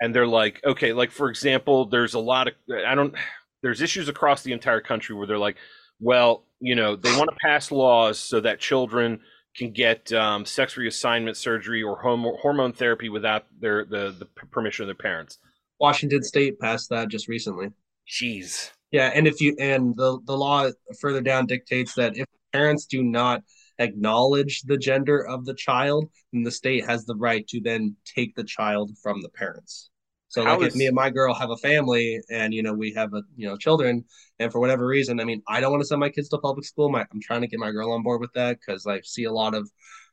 and 0.00 0.14
they're 0.14 0.26
like, 0.26 0.60
okay, 0.64 0.92
like 0.92 1.10
for 1.10 1.28
example, 1.28 1.86
there's 1.86 2.14
a 2.14 2.18
lot 2.18 2.48
of 2.48 2.54
I 2.86 2.94
don't 2.94 3.14
there's 3.62 3.82
issues 3.82 4.08
across 4.08 4.42
the 4.42 4.52
entire 4.52 4.80
country 4.80 5.14
where 5.14 5.26
they're 5.26 5.38
like, 5.38 5.56
well, 6.00 6.44
you 6.60 6.74
know, 6.74 6.96
they 6.96 7.10
want 7.16 7.30
to 7.30 7.36
pass 7.44 7.70
laws 7.70 8.18
so 8.18 8.40
that 8.40 8.58
children 8.58 9.20
can 9.56 9.72
get 9.72 10.12
um, 10.12 10.44
sex 10.44 10.74
reassignment 10.74 11.36
surgery 11.36 11.82
or 11.82 12.00
homo- 12.00 12.36
hormone 12.36 12.72
therapy 12.72 13.08
without 13.08 13.46
their 13.60 13.84
the, 13.84 14.14
the 14.18 14.26
permission 14.46 14.84
of 14.84 14.88
their 14.88 14.94
parents. 14.94 15.38
Washington 15.78 16.22
State 16.22 16.58
passed 16.58 16.90
that 16.90 17.08
just 17.08 17.28
recently. 17.28 17.68
Jeez. 18.08 18.70
Yeah, 18.90 19.10
and 19.14 19.26
if 19.26 19.40
you 19.40 19.54
and 19.58 19.96
the 19.96 20.18
the 20.24 20.36
law 20.36 20.68
further 21.00 21.20
down 21.20 21.46
dictates 21.46 21.94
that 21.94 22.16
if 22.16 22.26
parents 22.52 22.86
do 22.86 23.02
not 23.02 23.42
acknowledge 23.78 24.62
the 24.62 24.76
gender 24.76 25.26
of 25.26 25.44
the 25.44 25.54
child, 25.54 26.10
then 26.32 26.42
the 26.42 26.50
state 26.50 26.84
has 26.86 27.04
the 27.04 27.16
right 27.16 27.46
to 27.48 27.60
then 27.60 27.96
take 28.04 28.34
the 28.34 28.44
child 28.44 28.90
from 29.02 29.22
the 29.22 29.28
parents. 29.28 29.89
So 30.30 30.44
How 30.44 30.58
like 30.58 30.68
if 30.68 30.76
me 30.76 30.86
and 30.86 30.94
my 30.94 31.10
girl 31.10 31.34
have 31.34 31.50
a 31.50 31.56
family 31.58 32.20
and 32.30 32.54
you 32.54 32.62
know 32.62 32.72
we 32.72 32.92
have 32.94 33.14
a 33.14 33.22
you 33.36 33.48
know 33.48 33.56
children 33.58 34.04
and 34.38 34.52
for 34.52 34.60
whatever 34.60 34.86
reason, 34.86 35.20
I 35.20 35.24
mean 35.24 35.42
I 35.48 35.60
don't 35.60 35.72
want 35.72 35.82
to 35.82 35.86
send 35.86 36.00
my 36.00 36.10
kids 36.10 36.28
to 36.30 36.38
public 36.38 36.64
school. 36.66 36.90
My 36.90 37.06
I'm 37.12 37.20
trying 37.20 37.42
to 37.42 37.48
get 37.48 37.60
my 37.60 37.72
girl 37.72 37.92
on 37.92 38.02
board 38.02 38.20
with 38.22 38.32
that 38.34 38.58
because 38.60 38.86
I 38.86 39.00
see 39.02 39.24
a 39.24 39.32
lot 39.32 39.54
of 39.54 39.70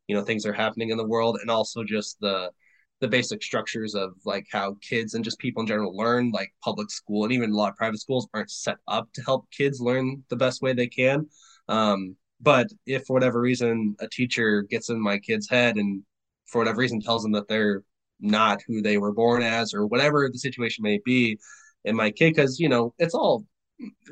you 0.07 0.15
know 0.15 0.23
things 0.23 0.45
are 0.45 0.53
happening 0.53 0.89
in 0.89 0.97
the 0.97 1.07
world 1.07 1.37
and 1.41 1.51
also 1.51 1.83
just 1.83 2.19
the 2.19 2.51
the 2.99 3.07
basic 3.07 3.43
structures 3.43 3.93
of 3.93 4.13
like 4.25 4.47
how 4.51 4.75
kids 4.81 5.13
and 5.13 5.23
just 5.23 5.37
people 5.39 5.61
in 5.61 5.67
general 5.67 5.95
learn 5.95 6.31
like 6.31 6.51
public 6.63 6.89
school 6.89 7.23
and 7.23 7.33
even 7.33 7.51
a 7.51 7.55
lot 7.55 7.69
of 7.69 7.75
private 7.77 7.99
schools 7.99 8.27
aren't 8.33 8.49
set 8.49 8.77
up 8.87 9.07
to 9.13 9.21
help 9.21 9.45
kids 9.51 9.79
learn 9.79 10.23
the 10.29 10.35
best 10.35 10.63
way 10.63 10.73
they 10.73 10.87
can 10.87 11.27
um, 11.69 12.15
but 12.41 12.67
if 12.87 13.05
for 13.05 13.13
whatever 13.13 13.39
reason 13.39 13.95
a 13.99 14.07
teacher 14.07 14.63
gets 14.63 14.89
in 14.89 14.99
my 15.01 15.19
kid's 15.19 15.49
head 15.49 15.77
and 15.77 16.01
for 16.47 16.59
whatever 16.59 16.79
reason 16.79 16.99
tells 17.01 17.23
them 17.23 17.33
that 17.33 17.47
they're 17.47 17.83
not 18.19 18.61
who 18.67 18.81
they 18.81 18.97
were 18.97 19.13
born 19.13 19.43
as 19.43 19.73
or 19.73 19.85
whatever 19.85 20.29
the 20.31 20.39
situation 20.39 20.83
may 20.83 20.99
be 21.05 21.37
and 21.85 21.95
my 21.95 22.11
kid 22.11 22.33
because 22.33 22.59
you 22.59 22.69
know 22.69 22.93
it's 22.97 23.13
all 23.13 23.45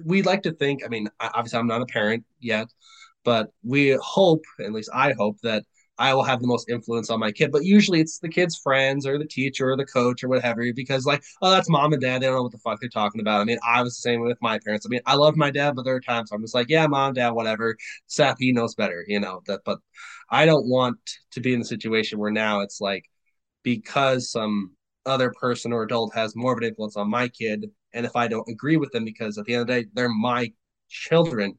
we 0.04 0.22
like 0.22 0.44
to 0.44 0.52
think 0.52 0.86
i 0.86 0.88
mean 0.88 1.10
obviously 1.20 1.58
i'm 1.58 1.68
not 1.68 1.82
a 1.82 1.88
parent 1.88 2.24
yet 2.40 2.68
but 3.26 3.52
we 3.64 3.98
hope, 4.02 4.46
at 4.64 4.72
least 4.72 4.90
I 4.94 5.14
hope, 5.14 5.38
that 5.42 5.64
I 5.98 6.14
will 6.14 6.24
have 6.24 6.42
the 6.42 6.48
most 6.48 6.70
influence 6.70 7.10
on 7.10 7.20
my 7.20 7.32
kid. 7.32 7.52
But 7.52 7.66
usually 7.66 8.00
it's 8.00 8.20
the 8.20 8.30
kid's 8.30 8.58
friends 8.58 9.06
or 9.08 9.18
the 9.18 9.26
teacher 9.26 9.72
or 9.72 9.78
the 9.78 9.86
coach 9.86 10.24
or 10.24 10.30
whatever, 10.30 10.64
because 10.74 11.06
like, 11.06 11.24
oh, 11.42 11.50
that's 11.50 11.70
mom 11.70 11.94
and 11.94 12.02
dad. 12.02 12.22
They 12.22 12.28
don't 12.28 12.36
know 12.36 12.44
what 12.44 12.52
the 12.52 12.58
fuck 12.60 12.80
they're 12.80 12.90
talking 12.90 13.22
about. 13.22 13.42
I 13.42 13.46
mean, 13.46 13.58
I 13.68 13.82
was 13.82 13.96
the 13.96 14.02
same 14.02 14.22
with 14.22 14.38
my 14.42 14.60
parents. 14.60 14.86
I 14.86 14.90
mean, 14.90 15.02
I 15.06 15.16
love 15.16 15.36
my 15.36 15.52
dad, 15.52 15.76
but 15.76 15.84
there 15.84 15.96
are 15.96 16.02
times 16.02 16.32
I'm 16.32 16.42
just 16.42 16.56
like, 16.56 16.70
yeah, 16.70 16.88
mom, 16.88 17.14
dad, 17.14 17.32
whatever. 17.32 17.76
Seth, 18.08 18.38
he 18.40 18.52
knows 18.52 18.76
better, 18.76 19.04
you 19.08 19.20
know. 19.20 19.42
That, 19.48 19.62
but 19.66 19.80
I 20.30 20.46
don't 20.46 20.68
want 20.68 21.00
to 21.32 21.40
be 21.42 21.54
in 21.54 21.60
the 21.60 21.66
situation 21.66 22.20
where 22.20 22.32
now 22.32 22.60
it's 22.60 22.80
like 22.80 23.06
because 23.66 24.32
some 24.32 24.72
other 25.06 25.34
person 25.42 25.74
or 25.74 25.84
adult 25.84 26.14
has 26.14 26.36
more 26.36 26.54
of 26.54 26.60
an 26.60 26.64
influence 26.64 26.96
on 26.96 27.10
my 27.10 27.28
kid, 27.28 27.66
and 27.94 28.06
if 28.06 28.16
I 28.16 28.30
don't 28.30 28.48
agree 28.48 28.78
with 28.78 28.92
them, 28.92 29.04
because 29.04 29.38
at 29.38 29.46
the 29.46 29.56
end 29.56 29.62
of 29.62 29.68
the 29.68 29.82
day, 29.82 29.88
they're 29.94 30.08
my 30.08 30.54
children, 30.88 31.58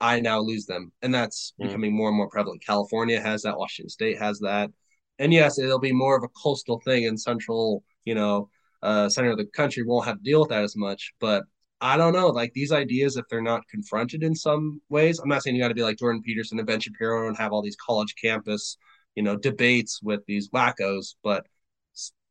I 0.00 0.20
now 0.20 0.40
lose 0.40 0.66
them. 0.66 0.92
And 1.02 1.14
that's 1.14 1.52
mm. 1.60 1.66
becoming 1.66 1.94
more 1.94 2.08
and 2.08 2.16
more 2.16 2.28
prevalent. 2.28 2.64
California 2.66 3.20
has 3.20 3.42
that, 3.42 3.58
Washington 3.58 3.90
State 3.90 4.18
has 4.18 4.40
that. 4.40 4.70
And 5.18 5.32
yes, 5.32 5.58
it'll 5.58 5.78
be 5.78 5.92
more 5.92 6.16
of 6.16 6.24
a 6.24 6.28
coastal 6.42 6.80
thing 6.84 7.04
in 7.04 7.16
central, 7.16 7.84
you 8.04 8.14
know, 8.14 8.48
uh, 8.82 9.08
center 9.08 9.30
of 9.30 9.38
the 9.38 9.46
country 9.46 9.82
won't 9.82 10.06
have 10.06 10.16
to 10.16 10.22
deal 10.22 10.40
with 10.40 10.50
that 10.50 10.64
as 10.64 10.76
much. 10.76 11.12
But 11.20 11.44
I 11.80 11.98
don't 11.98 12.14
know, 12.14 12.28
like 12.28 12.52
these 12.54 12.72
ideas, 12.72 13.16
if 13.16 13.26
they're 13.28 13.42
not 13.42 13.68
confronted 13.68 14.22
in 14.22 14.34
some 14.34 14.80
ways, 14.88 15.18
I'm 15.18 15.28
not 15.28 15.42
saying 15.42 15.56
you 15.56 15.62
got 15.62 15.68
to 15.68 15.74
be 15.74 15.82
like 15.82 15.98
Jordan 15.98 16.22
Peterson 16.22 16.58
and 16.58 16.66
Ben 16.66 16.80
Shapiro 16.80 17.28
and 17.28 17.36
have 17.36 17.52
all 17.52 17.62
these 17.62 17.76
college 17.76 18.14
campus, 18.22 18.78
you 19.16 19.22
know, 19.22 19.36
debates 19.36 20.00
with 20.02 20.20
these 20.26 20.50
wackos, 20.50 21.14
but 21.24 21.46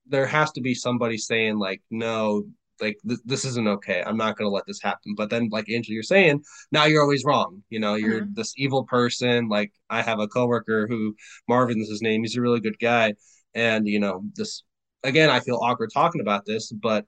there 0.08 0.28
has 0.28 0.52
to 0.52 0.62
be 0.62 0.76
somebody 0.76 1.18
saying 1.18 1.58
like, 1.58 1.82
no, 1.90 2.46
like 2.82 2.98
th- 3.08 3.20
this 3.26 3.46
isn't 3.46 3.68
okay. 3.68 4.04
I'm 4.06 4.18
not 4.18 4.38
going 4.38 4.48
to 4.50 4.54
let 4.54 4.66
this 4.68 4.82
happen. 4.82 5.16
But 5.16 5.30
then, 5.30 5.50
like 5.52 5.70
Angel, 5.70 5.94
you're 5.94 6.04
saying 6.04 6.44
now 6.72 6.86
you're 6.86 7.02
always 7.02 7.26
wrong. 7.26 7.64
You 7.70 7.80
know, 7.80 7.96
you're 7.96 8.22
mm-hmm. 8.22 8.34
this 8.34 8.54
evil 8.58 8.84
person. 8.86 9.50
Like 9.50 9.72
I 9.90 10.02
have 10.02 10.20
a 10.20 10.28
coworker 10.28 10.88
who 10.88 11.16
Marvin's 11.48 11.90
his 11.90 12.02
name. 12.02 12.22
He's 12.22 12.38
a 12.38 12.42
really 12.42 12.60
good 12.60 12.80
guy, 12.80 13.14
and 13.54 13.88
you 13.88 14.00
know 14.00 14.24
this 14.36 14.64
again. 15.04 15.30
I 15.30 15.40
feel 15.40 15.60
awkward 15.62 15.92
talking 15.94 16.22
about 16.22 16.46
this, 16.46 16.72
but 16.72 17.06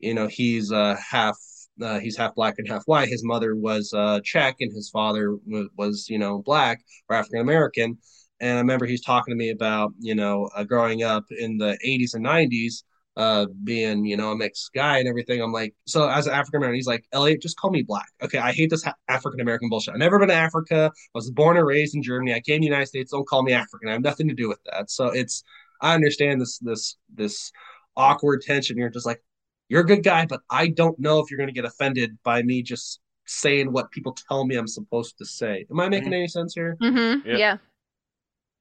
you 0.00 0.14
know 0.14 0.26
he's 0.26 0.72
uh, 0.72 0.96
half. 0.96 1.36
Uh, 1.80 1.98
he's 1.98 2.16
half 2.16 2.34
black 2.34 2.56
and 2.58 2.68
half 2.68 2.82
white. 2.84 3.08
His 3.08 3.24
mother 3.24 3.56
was 3.56 3.92
uh, 3.94 4.20
Czech, 4.22 4.56
and 4.60 4.70
his 4.74 4.90
father 4.90 5.36
was, 5.46 5.68
was 5.78 6.08
you 6.10 6.18
know, 6.18 6.42
black 6.42 6.82
or 7.08 7.16
African 7.16 7.40
American. 7.40 7.96
And 8.40 8.56
I 8.56 8.60
remember 8.60 8.86
he's 8.86 9.02
talking 9.02 9.32
to 9.32 9.36
me 9.36 9.50
about, 9.50 9.92
you 9.98 10.14
know, 10.14 10.48
uh, 10.54 10.64
growing 10.64 11.02
up 11.02 11.24
in 11.30 11.58
the 11.58 11.78
80s 11.86 12.14
and 12.14 12.24
90s, 12.24 12.82
uh, 13.16 13.46
being, 13.64 14.04
you 14.04 14.16
know, 14.16 14.30
a 14.30 14.36
mixed 14.36 14.72
guy 14.72 14.98
and 14.98 15.08
everything. 15.08 15.42
I'm 15.42 15.52
like, 15.52 15.74
so 15.86 16.08
as 16.08 16.26
an 16.26 16.32
African 16.32 16.58
American, 16.58 16.76
he's 16.76 16.86
like, 16.86 17.04
Elliott, 17.12 17.42
just 17.42 17.58
call 17.58 17.70
me 17.70 17.82
black. 17.82 18.08
Okay, 18.22 18.38
I 18.38 18.52
hate 18.52 18.70
this 18.70 18.84
ha- 18.84 18.94
African 19.08 19.40
American 19.40 19.68
bullshit. 19.68 19.92
I've 19.92 20.00
never 20.00 20.18
been 20.18 20.28
to 20.28 20.34
Africa. 20.34 20.90
I 20.94 21.08
was 21.12 21.30
born 21.30 21.56
and 21.56 21.66
raised 21.66 21.94
in 21.94 22.02
Germany. 22.02 22.32
I 22.32 22.40
came 22.40 22.56
to 22.56 22.60
the 22.60 22.66
United 22.66 22.86
States. 22.86 23.10
Don't 23.10 23.28
call 23.28 23.42
me 23.42 23.52
African. 23.52 23.88
I 23.88 23.92
have 23.92 24.02
nothing 24.02 24.28
to 24.28 24.34
do 24.34 24.48
with 24.48 24.60
that. 24.72 24.90
So 24.90 25.06
it's, 25.08 25.42
I 25.82 25.94
understand 25.94 26.40
this, 26.40 26.58
this, 26.58 26.96
this 27.14 27.52
awkward 27.96 28.42
tension. 28.42 28.78
You're 28.78 28.90
just 28.90 29.06
like, 29.06 29.22
you're 29.68 29.82
a 29.82 29.86
good 29.86 30.02
guy, 30.02 30.26
but 30.26 30.40
I 30.48 30.68
don't 30.68 30.98
know 30.98 31.20
if 31.20 31.30
you're 31.30 31.38
going 31.38 31.48
to 31.48 31.54
get 31.54 31.64
offended 31.64 32.16
by 32.24 32.42
me 32.42 32.62
just 32.62 33.00
saying 33.26 33.72
what 33.72 33.90
people 33.90 34.16
tell 34.28 34.44
me 34.44 34.56
I'm 34.56 34.66
supposed 34.66 35.18
to 35.18 35.24
say. 35.24 35.66
Am 35.70 35.78
I 35.78 35.88
making 35.88 36.06
mm-hmm. 36.06 36.14
any 36.14 36.28
sense 36.28 36.54
here? 36.54 36.76
Mm-hmm. 36.82 37.28
Yeah. 37.28 37.36
yeah. 37.36 37.56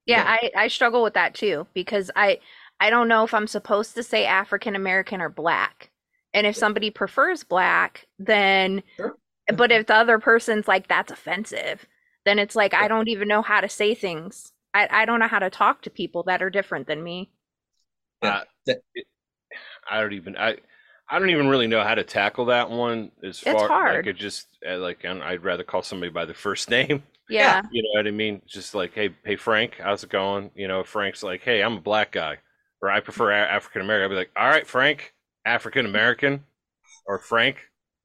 Yeah, 0.09 0.25
I, 0.27 0.51
I 0.55 0.67
struggle 0.67 1.03
with 1.03 1.13
that 1.13 1.35
too 1.35 1.67
because 1.73 2.09
I 2.15 2.39
I 2.79 2.89
don't 2.89 3.07
know 3.07 3.23
if 3.23 3.33
I'm 3.33 3.47
supposed 3.47 3.95
to 3.95 4.03
say 4.03 4.25
African 4.25 4.75
American 4.75 5.21
or 5.21 5.29
black. 5.29 5.91
And 6.33 6.45
if 6.45 6.55
somebody 6.55 6.91
prefers 6.91 7.43
black, 7.43 8.07
then 8.19 8.83
sure. 8.97 9.15
but 9.55 9.71
if 9.71 9.87
the 9.87 9.95
other 9.95 10.19
person's 10.19 10.67
like 10.67 10.87
that's 10.87 11.11
offensive, 11.11 11.85
then 12.25 12.39
it's 12.39 12.55
like 12.55 12.73
I 12.73 12.87
don't 12.87 13.07
even 13.07 13.27
know 13.27 13.41
how 13.41 13.61
to 13.61 13.69
say 13.69 13.95
things. 13.95 14.51
I, 14.73 14.87
I 14.91 15.05
don't 15.05 15.19
know 15.19 15.27
how 15.27 15.39
to 15.39 15.49
talk 15.49 15.81
to 15.83 15.89
people 15.89 16.23
that 16.23 16.43
are 16.43 16.51
different 16.51 16.87
than 16.87 17.03
me. 17.03 17.31
Uh, 18.21 18.41
I 19.89 20.01
don't 20.01 20.13
even 20.13 20.37
I 20.37 20.57
I 21.09 21.17
don't 21.17 21.31
even 21.31 21.47
really 21.47 21.67
know 21.67 21.83
how 21.83 21.95
to 21.95 22.03
tackle 22.03 22.45
that 22.45 22.69
one 22.69 23.11
as 23.23 23.39
far 23.39 23.53
it's 23.53 23.63
hard. 23.63 24.05
like 24.05 24.15
it 24.15 24.19
just 24.19 24.47
uh, 24.67 24.77
like 24.77 25.03
I'd 25.05 25.43
rather 25.43 25.63
call 25.63 25.81
somebody 25.81 26.11
by 26.11 26.25
the 26.25 26.33
first 26.33 26.69
name. 26.69 27.03
Yeah. 27.29 27.61
You 27.71 27.83
know 27.83 27.89
what 27.93 28.07
I 28.07 28.11
mean? 28.11 28.41
Just 28.47 28.73
like, 28.73 28.93
hey, 28.93 29.09
hey 29.23 29.35
Frank, 29.35 29.75
how's 29.81 30.03
it 30.03 30.09
going? 30.09 30.51
You 30.55 30.67
know, 30.67 30.83
Frank's 30.83 31.23
like, 31.23 31.41
hey, 31.41 31.61
I'm 31.61 31.77
a 31.77 31.81
black 31.81 32.11
guy 32.11 32.39
or 32.81 32.89
I 32.89 32.99
prefer 32.99 33.31
African 33.31 33.81
American, 33.81 34.05
I'd 34.05 34.13
be 34.13 34.15
like, 34.15 34.31
all 34.37 34.47
right, 34.47 34.65
Frank, 34.65 35.13
African 35.45 35.85
American, 35.85 36.43
or 37.05 37.19
Frank, 37.19 37.57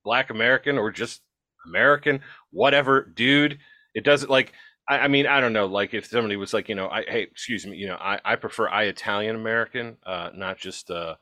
Black 0.05 0.31
American, 0.31 0.79
or 0.79 0.91
just 0.91 1.23
American, 1.67 2.21
whatever, 2.51 3.03
dude. 3.03 3.59
It 3.95 4.05
doesn't 4.05 4.31
like. 4.31 4.53
I, 4.89 5.01
I, 5.01 5.09
mean, 5.09 5.27
I 5.27 5.41
don't 5.41 5.55
know. 5.55 5.67
Like, 5.67 5.95
if 5.95 6.07
somebody 6.07 6.37
was 6.37 6.53
like, 6.53 6.69
you 6.69 6.75
know, 6.75 6.89
I 6.89 7.05
hey, 7.05 7.23
excuse 7.23 7.65
me, 7.67 7.77
you 7.77 7.87
know, 7.87 7.97
I, 7.97 8.21
I 8.25 8.37
prefer 8.37 8.69
I 8.69 8.85
Italian 8.85 9.37
American, 9.37 9.97
uh, 10.05 10.31
not 10.35 10.59
just 10.59 10.91
uh, 10.91 11.15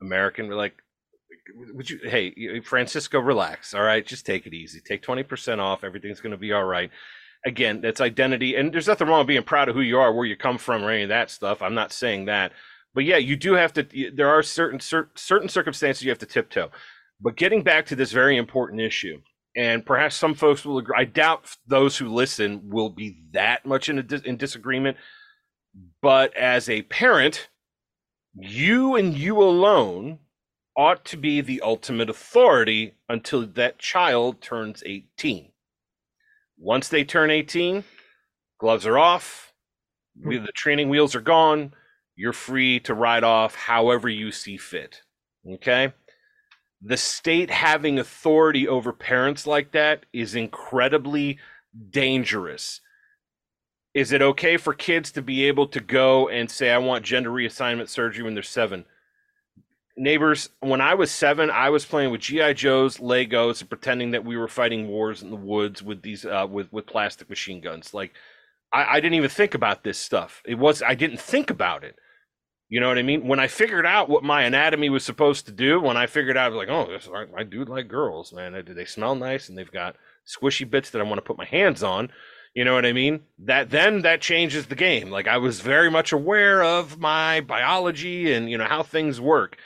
American. 0.00 0.48
But 0.48 0.56
like, 0.56 0.76
would 1.74 1.90
you? 1.90 1.98
Hey, 2.04 2.60
Francisco, 2.60 3.18
relax. 3.18 3.74
All 3.74 3.82
right, 3.82 4.06
just 4.06 4.24
take 4.24 4.46
it 4.46 4.54
easy. 4.54 4.80
Take 4.80 5.02
twenty 5.02 5.24
percent 5.24 5.60
off. 5.60 5.82
Everything's 5.82 6.20
going 6.20 6.30
to 6.30 6.38
be 6.38 6.52
all 6.52 6.64
right 6.64 6.90
again, 7.44 7.80
that's 7.80 8.00
identity. 8.00 8.56
And 8.56 8.72
there's 8.72 8.88
nothing 8.88 9.08
wrong 9.08 9.20
with 9.20 9.28
being 9.28 9.42
proud 9.42 9.68
of 9.68 9.74
who 9.74 9.80
you 9.80 9.98
are, 9.98 10.12
where 10.12 10.26
you 10.26 10.36
come 10.36 10.58
from, 10.58 10.84
or 10.84 10.90
any 10.90 11.04
of 11.04 11.08
that 11.08 11.30
stuff. 11.30 11.62
I'm 11.62 11.74
not 11.74 11.92
saying 11.92 12.26
that 12.26 12.52
but 12.94 13.04
yeah, 13.04 13.16
you 13.16 13.36
do 13.36 13.54
have 13.54 13.72
to. 13.74 14.10
There 14.14 14.28
are 14.28 14.42
certain 14.42 14.80
certain 14.80 15.48
circumstances 15.48 16.02
you 16.02 16.10
have 16.10 16.18
to 16.18 16.26
tiptoe. 16.26 16.70
But 17.20 17.36
getting 17.36 17.62
back 17.62 17.86
to 17.86 17.96
this 17.96 18.12
very 18.12 18.36
important 18.36 18.80
issue, 18.80 19.20
and 19.56 19.84
perhaps 19.84 20.16
some 20.16 20.34
folks 20.34 20.64
will 20.64 20.78
agree. 20.78 20.94
I 20.96 21.04
doubt 21.04 21.56
those 21.66 21.96
who 21.96 22.08
listen 22.08 22.60
will 22.68 22.90
be 22.90 23.22
that 23.32 23.64
much 23.64 23.88
in 23.88 23.98
a, 23.98 24.28
in 24.28 24.36
disagreement. 24.36 24.96
But 26.02 26.36
as 26.36 26.68
a 26.68 26.82
parent, 26.82 27.48
you 28.34 28.96
and 28.96 29.16
you 29.16 29.40
alone 29.42 30.18
ought 30.76 31.04
to 31.06 31.16
be 31.16 31.40
the 31.40 31.62
ultimate 31.62 32.10
authority 32.10 32.94
until 33.08 33.46
that 33.46 33.78
child 33.78 34.42
turns 34.42 34.82
18. 34.84 35.51
Once 36.62 36.88
they 36.88 37.04
turn 37.04 37.30
18, 37.30 37.84
gloves 38.58 38.86
are 38.86 38.98
off, 38.98 39.52
hmm. 40.20 40.28
we, 40.28 40.38
the 40.38 40.52
training 40.52 40.88
wheels 40.88 41.14
are 41.14 41.20
gone 41.20 41.74
you're 42.16 42.32
free 42.32 42.80
to 42.80 42.94
ride 42.94 43.24
off 43.24 43.54
however 43.54 44.08
you 44.08 44.30
see 44.30 44.56
fit. 44.56 45.02
Okay? 45.48 45.92
The 46.82 46.96
state 46.96 47.50
having 47.50 47.98
authority 47.98 48.68
over 48.68 48.92
parents 48.92 49.46
like 49.46 49.72
that 49.72 50.06
is 50.12 50.34
incredibly 50.34 51.38
dangerous. 51.90 52.80
Is 53.94 54.12
it 54.12 54.22
okay 54.22 54.56
for 54.56 54.72
kids 54.72 55.12
to 55.12 55.22
be 55.22 55.44
able 55.44 55.66
to 55.68 55.80
go 55.80 56.28
and 56.28 56.50
say, 56.50 56.70
I 56.70 56.78
want 56.78 57.04
gender 57.04 57.30
reassignment 57.30 57.88
surgery 57.88 58.24
when 58.24 58.34
they're 58.34 58.42
seven? 58.42 58.84
Neighbors, 59.96 60.48
when 60.60 60.80
I 60.80 60.94
was 60.94 61.10
seven, 61.10 61.50
I 61.50 61.68
was 61.68 61.84
playing 61.84 62.10
with 62.10 62.22
GI 62.22 62.54
Joes, 62.54 62.96
Legos, 62.96 63.60
and 63.60 63.68
pretending 63.68 64.12
that 64.12 64.24
we 64.24 64.36
were 64.36 64.48
fighting 64.48 64.88
wars 64.88 65.22
in 65.22 65.30
the 65.30 65.36
woods 65.36 65.82
with 65.82 66.02
these 66.02 66.24
uh, 66.24 66.46
with 66.50 66.72
with 66.72 66.86
plastic 66.86 67.28
machine 67.28 67.60
guns. 67.60 67.92
Like, 67.92 68.12
I, 68.72 68.84
I 68.84 69.00
didn't 69.00 69.14
even 69.14 69.28
think 69.30 69.54
about 69.54 69.84
this 69.84 69.98
stuff. 69.98 70.42
It 70.46 70.58
was 70.58 70.82
I 70.82 70.94
didn't 70.94 71.20
think 71.20 71.50
about 71.50 71.84
it. 71.84 71.96
You 72.70 72.80
know 72.80 72.88
what 72.88 72.96
I 72.96 73.02
mean? 73.02 73.28
When 73.28 73.38
I 73.38 73.48
figured 73.48 73.84
out 73.84 74.08
what 74.08 74.24
my 74.24 74.44
anatomy 74.44 74.88
was 74.88 75.04
supposed 75.04 75.44
to 75.44 75.52
do, 75.52 75.78
when 75.78 75.98
I 75.98 76.06
figured 76.06 76.38
out, 76.38 76.54
like, 76.54 76.70
oh, 76.70 76.86
this, 76.86 77.06
I, 77.14 77.40
I 77.40 77.42
do 77.44 77.66
like 77.66 77.86
girls, 77.86 78.32
man. 78.32 78.54
They, 78.54 78.62
they 78.62 78.86
smell 78.86 79.14
nice 79.14 79.50
and 79.50 79.58
they've 79.58 79.70
got 79.70 79.96
squishy 80.26 80.68
bits 80.68 80.88
that 80.88 81.00
I 81.00 81.04
want 81.04 81.18
to 81.18 81.22
put 81.22 81.36
my 81.36 81.44
hands 81.44 81.82
on. 81.82 82.10
You 82.54 82.64
know 82.64 82.74
what 82.74 82.86
I 82.86 82.92
mean? 82.92 83.20
That 83.38 83.70
then 83.70 84.02
that 84.02 84.22
changes 84.22 84.66
the 84.66 84.74
game. 84.74 85.10
Like 85.10 85.26
I 85.26 85.38
was 85.38 85.60
very 85.60 85.90
much 85.90 86.12
aware 86.12 86.62
of 86.62 86.98
my 86.98 87.40
biology 87.42 88.32
and 88.32 88.50
you 88.50 88.58
know 88.58 88.64
how 88.64 88.82
things 88.82 89.20
work. 89.20 89.58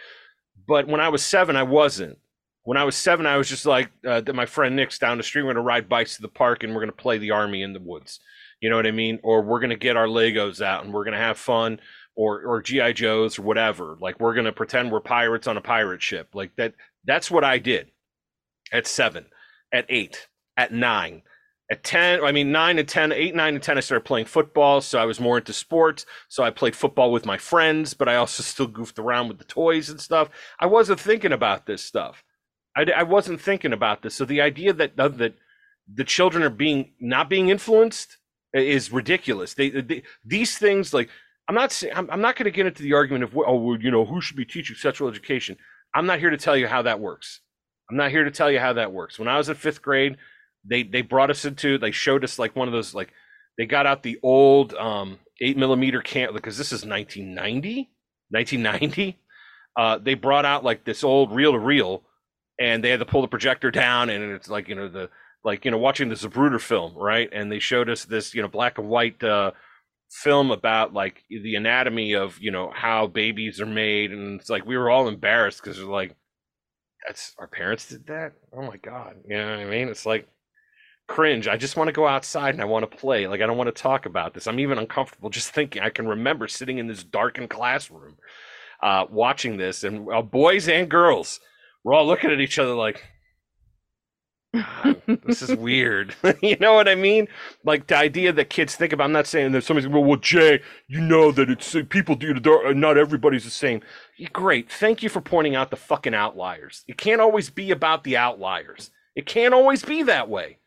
But 0.66 0.88
when 0.88 1.00
I 1.00 1.08
was 1.08 1.22
seven, 1.22 1.56
I 1.56 1.62
wasn't. 1.62 2.18
When 2.64 2.76
I 2.76 2.84
was 2.84 2.96
seven, 2.96 3.26
I 3.26 3.36
was 3.36 3.48
just 3.48 3.64
like 3.66 3.90
uh, 4.06 4.22
my 4.34 4.46
friend 4.46 4.74
Nick's 4.74 4.98
down 4.98 5.18
the 5.18 5.22
street. 5.22 5.42
We're 5.42 5.54
gonna 5.54 5.64
ride 5.64 5.88
bikes 5.88 6.16
to 6.16 6.22
the 6.22 6.28
park 6.28 6.64
and 6.64 6.74
we're 6.74 6.80
gonna 6.80 6.92
play 6.92 7.18
the 7.18 7.30
army 7.30 7.62
in 7.62 7.72
the 7.72 7.80
woods. 7.80 8.18
You 8.60 8.70
know 8.70 8.76
what 8.76 8.86
I 8.86 8.90
mean? 8.90 9.20
Or 9.22 9.42
we're 9.42 9.60
gonna 9.60 9.76
get 9.76 9.96
our 9.96 10.06
Legos 10.06 10.60
out 10.60 10.84
and 10.84 10.92
we're 10.92 11.04
gonna 11.04 11.18
have 11.18 11.38
fun 11.38 11.80
or 12.16 12.42
or 12.42 12.62
GI 12.62 12.94
Joes 12.94 13.38
or 13.38 13.42
whatever. 13.42 13.96
Like 14.00 14.18
we're 14.18 14.34
gonna 14.34 14.52
pretend 14.52 14.90
we're 14.90 15.00
pirates 15.00 15.46
on 15.46 15.56
a 15.56 15.60
pirate 15.60 16.02
ship. 16.02 16.30
Like 16.34 16.56
that. 16.56 16.74
That's 17.04 17.30
what 17.30 17.44
I 17.44 17.58
did 17.58 17.92
at 18.72 18.88
seven, 18.88 19.26
at 19.72 19.86
eight, 19.88 20.26
at 20.56 20.72
nine, 20.72 21.22
at 21.70 21.82
10 21.82 22.22
i 22.22 22.32
mean 22.32 22.52
9 22.52 22.78
and 22.78 22.88
10 22.88 23.12
8 23.12 23.34
9 23.34 23.54
to 23.54 23.60
10 23.60 23.76
i 23.76 23.80
started 23.80 24.04
playing 24.04 24.26
football 24.26 24.80
so 24.80 24.98
i 24.98 25.04
was 25.04 25.20
more 25.20 25.38
into 25.38 25.52
sports 25.52 26.06
so 26.28 26.42
i 26.42 26.50
played 26.50 26.76
football 26.76 27.10
with 27.10 27.26
my 27.26 27.38
friends 27.38 27.94
but 27.94 28.08
i 28.08 28.16
also 28.16 28.42
still 28.42 28.66
goofed 28.66 28.98
around 28.98 29.28
with 29.28 29.38
the 29.38 29.44
toys 29.44 29.90
and 29.90 30.00
stuff 30.00 30.28
i 30.60 30.66
wasn't 30.66 31.00
thinking 31.00 31.32
about 31.32 31.66
this 31.66 31.82
stuff 31.82 32.24
i, 32.76 32.84
I 32.96 33.02
wasn't 33.02 33.40
thinking 33.40 33.72
about 33.72 34.02
this 34.02 34.14
so 34.14 34.24
the 34.24 34.40
idea 34.40 34.72
that 34.74 34.96
that 34.96 35.34
the 35.92 36.04
children 36.04 36.42
are 36.42 36.50
being 36.50 36.92
not 37.00 37.28
being 37.28 37.48
influenced 37.48 38.18
is 38.52 38.92
ridiculous 38.92 39.54
they, 39.54 39.70
they 39.70 40.02
these 40.24 40.56
things 40.58 40.94
like 40.94 41.10
I'm 41.48 41.54
not 41.54 41.72
saying 41.72 41.92
I'm, 41.96 42.10
I'm 42.10 42.20
not 42.20 42.36
going 42.36 42.44
to 42.44 42.50
get 42.50 42.66
into 42.66 42.82
the 42.82 42.94
argument 42.94 43.24
of 43.24 43.36
oh 43.36 43.56
well, 43.56 43.80
you 43.80 43.90
know 43.90 44.04
who 44.04 44.20
should 44.20 44.36
be 44.36 44.44
teaching 44.44 44.76
sexual 44.76 45.08
education. 45.08 45.56
I'm 45.94 46.06
not 46.06 46.18
here 46.18 46.30
to 46.30 46.36
tell 46.36 46.56
you 46.56 46.66
how 46.66 46.82
that 46.82 47.00
works. 47.00 47.40
I'm 47.88 47.96
not 47.96 48.10
here 48.10 48.24
to 48.24 48.30
tell 48.30 48.50
you 48.50 48.58
how 48.58 48.72
that 48.72 48.92
works. 48.92 49.18
When 49.18 49.28
I 49.28 49.38
was 49.38 49.48
in 49.48 49.54
fifth 49.54 49.80
grade, 49.80 50.16
they 50.68 50.82
they 50.82 51.02
brought 51.02 51.30
us 51.30 51.44
into 51.44 51.78
they 51.78 51.90
showed 51.90 52.24
us 52.24 52.38
like 52.38 52.56
one 52.56 52.68
of 52.68 52.72
those 52.72 52.94
like 52.94 53.12
they 53.58 53.66
got 53.66 53.86
out 53.86 54.02
the 54.02 54.18
old 54.22 54.74
um 54.74 55.18
eight 55.40 55.56
millimeter 55.56 56.00
cam 56.00 56.32
because 56.32 56.58
this 56.58 56.72
is 56.72 56.84
1990 56.84 57.90
1990 58.30 59.18
uh 59.76 59.98
they 59.98 60.14
brought 60.14 60.44
out 60.44 60.64
like 60.64 60.84
this 60.84 61.04
old 61.04 61.34
reel 61.34 61.52
to 61.52 61.58
reel 61.58 62.02
and 62.58 62.82
they 62.82 62.90
had 62.90 63.00
to 63.00 63.06
pull 63.06 63.22
the 63.22 63.28
projector 63.28 63.70
down 63.70 64.10
and 64.10 64.32
it's 64.32 64.48
like 64.48 64.68
you 64.68 64.74
know 64.74 64.88
the 64.88 65.08
like 65.44 65.64
you 65.64 65.70
know 65.70 65.78
watching 65.78 66.08
the 66.08 66.14
Zapruder 66.14 66.60
film 66.60 66.94
right? 66.96 67.28
And 67.32 67.50
they 67.50 67.60
showed 67.60 67.88
us 67.88 68.04
this 68.04 68.34
you 68.34 68.42
know 68.42 68.48
black 68.48 68.78
and 68.78 68.88
white 68.88 69.22
uh 69.22 69.52
film 70.10 70.50
about 70.50 70.92
like 70.92 71.22
the 71.28 71.54
anatomy 71.56 72.14
of 72.14 72.38
you 72.40 72.50
know 72.50 72.70
how 72.74 73.06
babies 73.06 73.60
are 73.60 73.66
made 73.66 74.12
and 74.12 74.40
it's 74.40 74.50
like 74.50 74.64
we 74.64 74.76
were 74.76 74.90
all 74.90 75.08
embarrassed 75.08 75.62
because 75.62 75.80
like 75.80 76.14
that's 77.06 77.34
our 77.38 77.46
parents 77.46 77.88
did 77.88 78.06
that? 78.08 78.32
Oh 78.56 78.62
my 78.62 78.76
god. 78.78 79.16
You 79.28 79.36
know 79.36 79.50
what 79.50 79.60
i 79.60 79.64
mean? 79.64 79.88
It's 79.88 80.06
like 80.06 80.28
cringe 81.06 81.46
i 81.46 81.56
just 81.56 81.76
want 81.76 81.88
to 81.88 81.92
go 81.92 82.06
outside 82.06 82.54
and 82.54 82.62
i 82.62 82.64
want 82.64 82.88
to 82.88 82.96
play 82.96 83.26
like 83.28 83.40
i 83.40 83.46
don't 83.46 83.56
want 83.56 83.68
to 83.68 83.82
talk 83.82 84.06
about 84.06 84.34
this 84.34 84.46
i'm 84.46 84.58
even 84.58 84.78
uncomfortable 84.78 85.30
just 85.30 85.50
thinking 85.54 85.82
i 85.82 85.90
can 85.90 86.06
remember 86.06 86.48
sitting 86.48 86.78
in 86.78 86.86
this 86.86 87.04
darkened 87.04 87.50
classroom 87.50 88.16
uh, 88.82 89.06
watching 89.10 89.56
this 89.56 89.84
and 89.84 90.06
uh, 90.12 90.20
boys 90.20 90.68
and 90.68 90.90
girls 90.90 91.40
we're 91.82 91.94
all 91.94 92.06
looking 92.06 92.30
at 92.30 92.40
each 92.40 92.58
other 92.58 92.74
like 92.74 93.02
this 95.26 95.42
is 95.42 95.54
weird. 95.56 96.14
you 96.42 96.56
know 96.56 96.74
what 96.74 96.88
I 96.88 96.94
mean? 96.94 97.28
Like 97.64 97.86
the 97.86 97.96
idea 97.96 98.32
that 98.32 98.50
kids 98.50 98.74
think 98.74 98.92
about. 98.92 99.04
I'm 99.04 99.12
not 99.12 99.26
saying 99.26 99.52
that 99.52 99.64
somebody's 99.64 99.88
well, 99.88 100.04
well, 100.04 100.18
Jay, 100.18 100.62
you 100.88 101.00
know 101.00 101.32
that 101.32 101.50
it's 101.50 101.74
uh, 101.74 101.82
people 101.88 102.14
do. 102.14 102.34
The 102.34 102.72
not 102.74 102.96
everybody's 102.96 103.44
the 103.44 103.50
same. 103.50 103.80
Great. 104.32 104.70
Thank 104.70 105.02
you 105.02 105.08
for 105.08 105.20
pointing 105.20 105.54
out 105.54 105.70
the 105.70 105.76
fucking 105.76 106.14
outliers. 106.14 106.84
It 106.88 106.96
can't 106.96 107.20
always 107.20 107.50
be 107.50 107.70
about 107.70 108.04
the 108.04 108.16
outliers. 108.16 108.90
It 109.14 109.26
can't 109.26 109.54
always 109.54 109.84
be 109.84 110.02
that 110.04 110.28
way. 110.28 110.58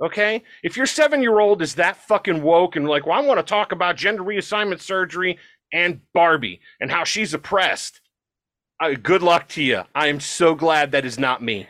Okay? 0.00 0.42
If 0.62 0.76
your 0.76 0.86
seven 0.86 1.22
year 1.22 1.40
old 1.40 1.62
is 1.62 1.74
that 1.74 1.96
fucking 1.96 2.42
woke 2.42 2.76
and 2.76 2.88
like, 2.88 3.06
well, 3.06 3.18
I 3.18 3.26
want 3.26 3.38
to 3.38 3.48
talk 3.48 3.72
about 3.72 3.96
gender 3.96 4.22
reassignment 4.22 4.80
surgery 4.80 5.38
and 5.72 6.00
Barbie 6.14 6.60
and 6.80 6.90
how 6.90 7.04
she's 7.04 7.34
oppressed, 7.34 8.00
uh, 8.80 8.94
good 9.02 9.22
luck 9.22 9.48
to 9.48 9.62
you. 9.62 9.82
I 9.94 10.06
am 10.06 10.20
so 10.20 10.54
glad 10.54 10.92
that 10.92 11.04
is 11.04 11.18
not 11.18 11.42
me. 11.42 11.66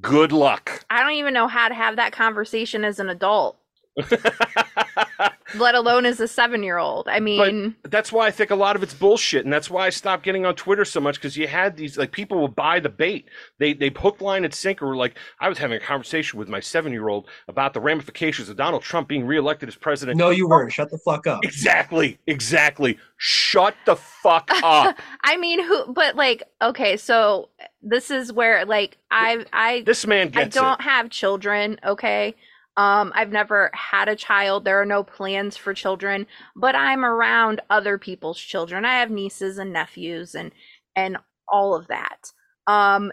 Good 0.00 0.32
luck. 0.32 0.84
I 0.90 1.02
don't 1.02 1.12
even 1.12 1.32
know 1.32 1.46
how 1.46 1.68
to 1.68 1.74
have 1.74 1.96
that 1.96 2.12
conversation 2.12 2.84
as 2.84 2.98
an 2.98 3.08
adult. 3.08 3.58
let 5.54 5.74
alone 5.74 6.04
as 6.04 6.20
a 6.20 6.28
seven 6.28 6.62
year 6.62 6.78
old. 6.78 7.08
I 7.08 7.20
mean, 7.20 7.74
but 7.82 7.90
that's 7.90 8.12
why 8.12 8.26
I 8.26 8.30
think 8.30 8.50
a 8.50 8.54
lot 8.54 8.76
of 8.76 8.82
it's 8.82 8.94
bullshit, 8.94 9.44
and 9.44 9.52
that's 9.52 9.70
why 9.70 9.86
I 9.86 9.90
stopped 9.90 10.22
getting 10.22 10.44
on 10.44 10.54
Twitter 10.54 10.84
so 10.84 11.00
much 11.00 11.16
because 11.16 11.36
you 11.36 11.46
had 11.46 11.76
these 11.76 11.96
like 11.96 12.12
people 12.12 12.38
will 12.38 12.48
buy 12.48 12.80
the 12.80 12.88
bait. 12.88 13.28
They 13.58 13.72
they 13.72 13.90
hook, 13.90 14.20
line, 14.20 14.44
and 14.44 14.52
sinker. 14.52 14.96
Like 14.96 15.16
I 15.40 15.48
was 15.48 15.58
having 15.58 15.76
a 15.76 15.80
conversation 15.80 16.38
with 16.38 16.48
my 16.48 16.60
seven 16.60 16.92
year 16.92 17.08
old 17.08 17.28
about 17.48 17.74
the 17.74 17.80
ramifications 17.80 18.48
of 18.48 18.56
Donald 18.56 18.82
Trump 18.82 19.08
being 19.08 19.26
reelected 19.26 19.68
as 19.68 19.76
president. 19.76 20.18
No, 20.18 20.30
you 20.30 20.48
weren't. 20.48 20.72
Shut 20.72 20.90
the 20.90 20.98
fuck 20.98 21.26
up. 21.26 21.44
Exactly, 21.44 22.18
exactly. 22.26 22.98
Shut 23.16 23.74
the 23.86 23.96
fuck 23.96 24.50
up. 24.62 24.96
I 25.24 25.36
mean, 25.36 25.64
who? 25.64 25.92
But 25.92 26.16
like, 26.16 26.42
okay, 26.60 26.96
so 26.96 27.48
this 27.82 28.10
is 28.10 28.32
where 28.32 28.64
like 28.64 28.98
I 29.10 29.44
I 29.52 29.82
this 29.86 30.06
man 30.06 30.32
I 30.34 30.44
don't 30.44 30.80
it. 30.80 30.84
have 30.84 31.10
children. 31.10 31.78
Okay. 31.84 32.34
Um, 32.76 33.12
I've 33.14 33.32
never 33.32 33.70
had 33.72 34.08
a 34.08 34.16
child. 34.16 34.64
There 34.64 34.80
are 34.80 34.86
no 34.86 35.02
plans 35.02 35.56
for 35.56 35.72
children, 35.72 36.26
but 36.54 36.74
I'm 36.74 37.04
around 37.04 37.60
other 37.70 37.96
people's 37.98 38.38
children. 38.38 38.84
I 38.84 38.98
have 39.00 39.10
nieces 39.10 39.58
and 39.58 39.72
nephews 39.72 40.34
and 40.34 40.52
and 40.94 41.16
all 41.48 41.74
of 41.74 41.86
that. 41.88 42.32
Um, 42.66 43.12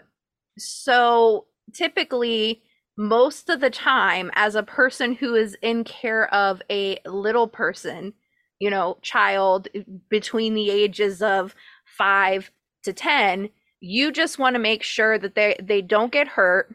so 0.58 1.46
typically 1.72 2.62
most 2.96 3.48
of 3.48 3.60
the 3.60 3.70
time 3.70 4.30
as 4.34 4.54
a 4.54 4.62
person 4.62 5.14
who 5.14 5.34
is 5.34 5.56
in 5.62 5.84
care 5.84 6.32
of 6.32 6.62
a 6.70 6.98
little 7.06 7.48
person, 7.48 8.12
you 8.60 8.70
know, 8.70 8.98
child 9.02 9.68
between 10.08 10.54
the 10.54 10.70
ages 10.70 11.20
of 11.22 11.54
5 11.86 12.50
to 12.84 12.92
10, 12.92 13.48
you 13.80 14.12
just 14.12 14.38
want 14.38 14.54
to 14.54 14.60
make 14.60 14.82
sure 14.82 15.18
that 15.18 15.34
they 15.34 15.56
they 15.60 15.82
don't 15.82 16.12
get 16.12 16.28
hurt, 16.28 16.74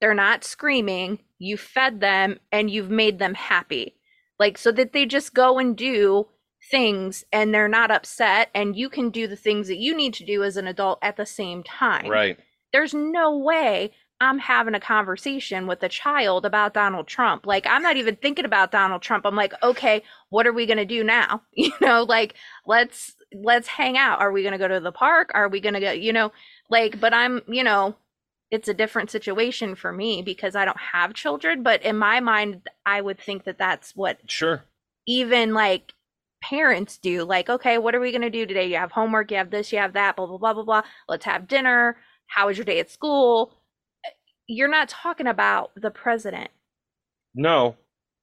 they're 0.00 0.14
not 0.14 0.44
screaming, 0.44 1.20
you 1.38 1.56
fed 1.56 2.00
them 2.00 2.38
and 2.52 2.70
you've 2.70 2.90
made 2.90 3.18
them 3.18 3.34
happy. 3.34 3.94
Like 4.38 4.58
so 4.58 4.70
that 4.72 4.92
they 4.92 5.06
just 5.06 5.34
go 5.34 5.58
and 5.58 5.76
do 5.76 6.28
things 6.70 7.24
and 7.32 7.52
they're 7.52 7.68
not 7.68 7.90
upset 7.90 8.50
and 8.54 8.76
you 8.76 8.88
can 8.88 9.10
do 9.10 9.26
the 9.26 9.36
things 9.36 9.68
that 9.68 9.78
you 9.78 9.96
need 9.96 10.14
to 10.14 10.24
do 10.24 10.42
as 10.42 10.56
an 10.56 10.66
adult 10.66 10.98
at 11.02 11.16
the 11.16 11.26
same 11.26 11.62
time. 11.62 12.10
Right. 12.10 12.38
There's 12.72 12.94
no 12.94 13.36
way 13.38 13.92
i'm 14.20 14.40
having 14.40 14.74
a 14.74 14.80
conversation 14.80 15.68
with 15.68 15.80
a 15.84 15.88
child 15.88 16.44
about 16.44 16.74
donald 16.74 17.06
trump. 17.06 17.46
Like 17.46 17.66
i'm 17.68 17.82
not 17.82 17.96
even 17.96 18.16
thinking 18.16 18.44
about 18.44 18.72
donald 18.72 19.02
trump. 19.02 19.24
I'm 19.24 19.36
like 19.36 19.54
okay 19.62 20.02
what 20.30 20.46
are 20.46 20.52
we 20.52 20.66
going 20.66 20.78
to 20.78 20.84
do 20.84 21.02
now? 21.02 21.42
You 21.54 21.72
know 21.80 22.02
like 22.02 22.34
let's 22.66 23.14
let's 23.32 23.68
hang 23.68 23.96
out. 23.96 24.20
Are 24.20 24.32
we 24.32 24.42
going 24.42 24.52
to 24.52 24.58
go 24.58 24.68
to 24.68 24.80
the 24.80 24.92
park? 24.92 25.30
Are 25.34 25.48
we 25.48 25.60
going 25.60 25.74
to 25.74 25.80
go 25.80 25.92
you 25.92 26.12
know 26.12 26.32
like 26.70 27.00
but 27.00 27.14
i'm 27.14 27.42
you 27.48 27.64
know 27.64 27.96
it's 28.50 28.68
a 28.68 28.74
different 28.74 29.10
situation 29.10 29.74
for 29.74 29.92
me 29.92 30.22
because 30.22 30.56
I 30.56 30.64
don't 30.64 30.78
have 30.92 31.14
children, 31.14 31.62
but 31.62 31.82
in 31.82 31.96
my 31.96 32.20
mind 32.20 32.68
I 32.86 33.00
would 33.00 33.18
think 33.20 33.44
that 33.44 33.58
that's 33.58 33.94
what 33.94 34.18
Sure. 34.26 34.64
even 35.06 35.54
like 35.54 35.92
parents 36.42 36.98
do. 36.98 37.24
Like, 37.24 37.48
okay, 37.48 37.78
what 37.78 37.94
are 37.94 38.00
we 38.00 38.10
going 38.12 38.22
to 38.22 38.30
do 38.30 38.46
today? 38.46 38.66
You 38.68 38.76
have 38.76 38.92
homework, 38.92 39.30
you 39.30 39.36
have 39.36 39.50
this, 39.50 39.72
you 39.72 39.78
have 39.78 39.92
that, 39.94 40.16
blah 40.16 40.26
blah 40.26 40.38
blah 40.38 40.54
blah 40.54 40.62
blah. 40.64 40.82
Let's 41.08 41.24
have 41.24 41.48
dinner. 41.48 41.96
How 42.26 42.46
was 42.46 42.56
your 42.56 42.64
day 42.64 42.78
at 42.80 42.90
school? 42.90 43.54
You're 44.46 44.68
not 44.68 44.88
talking 44.88 45.26
about 45.26 45.72
the 45.76 45.90
president. 45.90 46.50
No, 47.34 47.76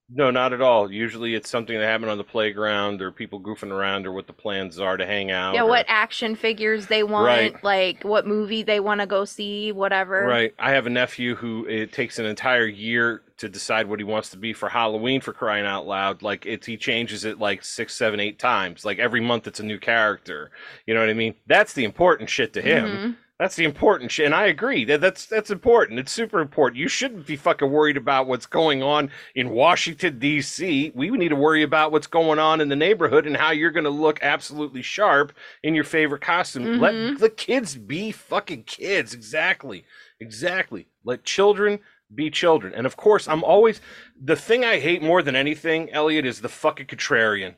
no, 0.09 0.29
not 0.29 0.53
at 0.53 0.61
all. 0.61 0.91
Usually 0.91 1.33
it's 1.33 1.49
something 1.49 1.77
that 1.77 1.85
happened 1.85 2.11
on 2.11 2.17
the 2.17 2.23
playground 2.23 3.01
or 3.01 3.11
people 3.11 3.39
goofing 3.39 3.71
around 3.71 4.05
or 4.05 4.11
what 4.11 4.27
the 4.27 4.33
plans 4.33 4.79
are 4.79 4.97
to 4.97 5.05
hang 5.05 5.31
out. 5.31 5.55
Yeah, 5.55 5.63
or... 5.63 5.69
what 5.69 5.85
action 5.87 6.35
figures 6.35 6.87
they 6.87 7.03
want, 7.03 7.25
right. 7.25 7.63
like 7.63 8.03
what 8.03 8.27
movie 8.27 8.61
they 8.61 8.79
want 8.79 9.01
to 9.01 9.07
go 9.07 9.25
see, 9.25 9.71
whatever. 9.71 10.25
Right. 10.25 10.53
I 10.59 10.71
have 10.71 10.85
a 10.85 10.91
nephew 10.91 11.35
who 11.35 11.65
it 11.67 11.91
takes 11.91 12.19
an 12.19 12.25
entire 12.25 12.67
year 12.67 13.23
to 13.37 13.49
decide 13.49 13.87
what 13.87 13.99
he 13.99 14.03
wants 14.03 14.29
to 14.29 14.37
be 14.37 14.53
for 14.53 14.69
Halloween 14.69 15.21
for 15.21 15.33
crying 15.33 15.65
out 15.65 15.87
loud. 15.87 16.21
Like 16.21 16.45
it's 16.45 16.67
he 16.67 16.77
changes 16.77 17.25
it 17.25 17.39
like 17.39 17.63
six, 17.63 17.95
seven, 17.95 18.19
eight 18.19 18.39
times. 18.39 18.85
Like 18.85 18.99
every 18.99 19.21
month 19.21 19.47
it's 19.47 19.59
a 19.59 19.65
new 19.65 19.79
character. 19.79 20.51
You 20.85 20.93
know 20.93 20.99
what 20.99 21.09
I 21.09 21.13
mean? 21.13 21.33
That's 21.47 21.73
the 21.73 21.83
important 21.83 22.29
shit 22.29 22.53
to 22.53 22.61
him. 22.61 22.85
Mm-hmm. 22.85 23.11
That's 23.37 23.57
the 23.57 23.65
important 23.65 24.11
shit, 24.11 24.27
and 24.27 24.35
I 24.35 24.45
agree 24.45 24.85
that 24.85 25.01
that's 25.01 25.25
that's 25.25 25.51
important. 25.51 25.99
It's 25.99 26.13
super 26.13 26.39
important. 26.39 26.79
You 26.79 26.87
shouldn't 26.87 27.27
be 27.27 27.35
fucking 27.35 27.69
worried 27.69 27.97
about 27.97 28.27
what's 28.27 28.45
going 28.45 28.81
on 28.81 29.11
in 29.35 29.49
Washington 29.49 30.19
D.C. 30.19 30.93
We 30.95 31.09
need 31.09 31.29
to 31.29 31.35
worry 31.35 31.61
about 31.61 31.91
what's 31.91 32.07
going 32.07 32.39
on 32.39 32.61
in 32.61 32.69
the 32.69 32.77
neighborhood 32.77 33.27
and 33.27 33.35
how 33.35 33.51
you're 33.51 33.71
going 33.71 33.83
to 33.83 33.89
look 33.89 34.19
absolutely 34.21 34.81
sharp 34.81 35.33
in 35.63 35.75
your 35.75 35.83
favorite 35.83 36.21
costume. 36.21 36.63
Mm-hmm. 36.63 36.81
Let 36.81 37.19
the 37.19 37.29
kids 37.29 37.75
be 37.75 38.13
fucking 38.13 38.63
kids. 38.63 39.13
Exactly, 39.13 39.83
exactly. 40.21 40.87
Let 41.03 41.25
children 41.25 41.79
be 42.13 42.29
children. 42.29 42.73
And 42.73 42.85
of 42.85 42.95
course, 42.95 43.27
I'm 43.27 43.43
always 43.43 43.81
the 44.21 44.37
thing 44.37 44.63
I 44.63 44.79
hate 44.79 45.03
more 45.03 45.21
than 45.21 45.35
anything, 45.35 45.91
Elliott, 45.91 46.25
is 46.25 46.39
the 46.39 46.47
fucking 46.47 46.85
contrarian. 46.85 47.55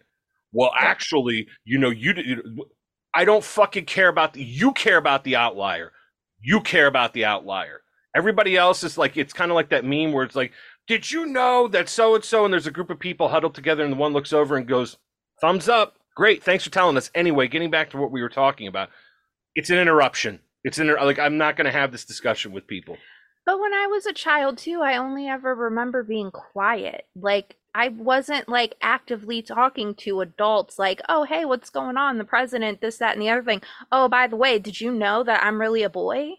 Well, 0.53 0.71
actually, 0.75 1.47
you 1.65 1.77
know, 1.77 1.91
you 1.91 2.15
I 3.13 3.25
don't 3.25 3.43
fucking 3.43 3.85
care 3.85 4.09
about 4.09 4.33
the, 4.33 4.43
you 4.43 4.73
care 4.73 4.97
about 4.97 5.23
the 5.23 5.35
outlier. 5.35 5.91
You 6.39 6.61
care 6.61 6.87
about 6.87 7.13
the 7.13 7.25
outlier. 7.25 7.81
Everybody 8.15 8.55
else 8.55 8.83
is 8.83 8.97
like, 8.97 9.17
it's 9.17 9.33
kind 9.33 9.51
of 9.51 9.55
like 9.55 9.69
that 9.69 9.85
meme 9.85 10.11
where 10.11 10.23
it's 10.23 10.35
like, 10.35 10.53
did 10.87 11.11
you 11.11 11.25
know 11.25 11.67
that 11.67 11.89
so 11.89 12.15
and 12.15 12.23
so? 12.23 12.45
And 12.45 12.53
there's 12.53 12.67
a 12.67 12.71
group 12.71 12.89
of 12.89 12.99
people 12.99 13.27
huddled 13.27 13.55
together, 13.55 13.83
and 13.83 13.91
the 13.91 13.97
one 13.97 14.13
looks 14.13 14.31
over 14.31 14.55
and 14.55 14.67
goes, 14.67 14.97
thumbs 15.41 15.67
up. 15.67 15.97
Great. 16.15 16.43
Thanks 16.43 16.63
for 16.63 16.69
telling 16.69 16.97
us. 16.97 17.11
Anyway, 17.13 17.47
getting 17.47 17.69
back 17.69 17.89
to 17.91 17.97
what 17.97 18.11
we 18.11 18.21
were 18.21 18.29
talking 18.29 18.67
about, 18.67 18.89
it's 19.53 19.69
an 19.69 19.77
interruption. 19.77 20.39
It's 20.63 20.79
inter- 20.79 21.03
like, 21.03 21.19
I'm 21.19 21.37
not 21.37 21.57
going 21.57 21.65
to 21.65 21.71
have 21.71 21.91
this 21.91 22.05
discussion 22.05 22.51
with 22.53 22.67
people. 22.67 22.97
But 23.45 23.59
when 23.59 23.73
I 23.73 23.87
was 23.87 24.05
a 24.05 24.13
child 24.13 24.57
too, 24.57 24.81
I 24.81 24.97
only 24.97 25.27
ever 25.27 25.53
remember 25.53 26.03
being 26.03 26.31
quiet. 26.31 27.05
Like 27.15 27.56
I 27.73 27.89
wasn't 27.89 28.49
like 28.49 28.75
actively 28.81 29.41
talking 29.41 29.93
to 29.95 30.21
adults 30.21 30.79
like, 30.79 31.01
"Oh, 31.07 31.23
hey, 31.23 31.45
what's 31.45 31.69
going 31.69 31.97
on? 31.97 32.17
The 32.17 32.23
president, 32.23 32.81
this 32.81 32.97
that 32.97 33.13
and 33.13 33.21
the 33.21 33.29
other 33.29 33.43
thing. 33.43 33.61
Oh, 33.91 34.07
by 34.07 34.27
the 34.27 34.35
way, 34.35 34.59
did 34.59 34.81
you 34.81 34.91
know 34.91 35.23
that 35.23 35.43
I'm 35.43 35.59
really 35.59 35.83
a 35.83 35.89
boy?" 35.89 36.35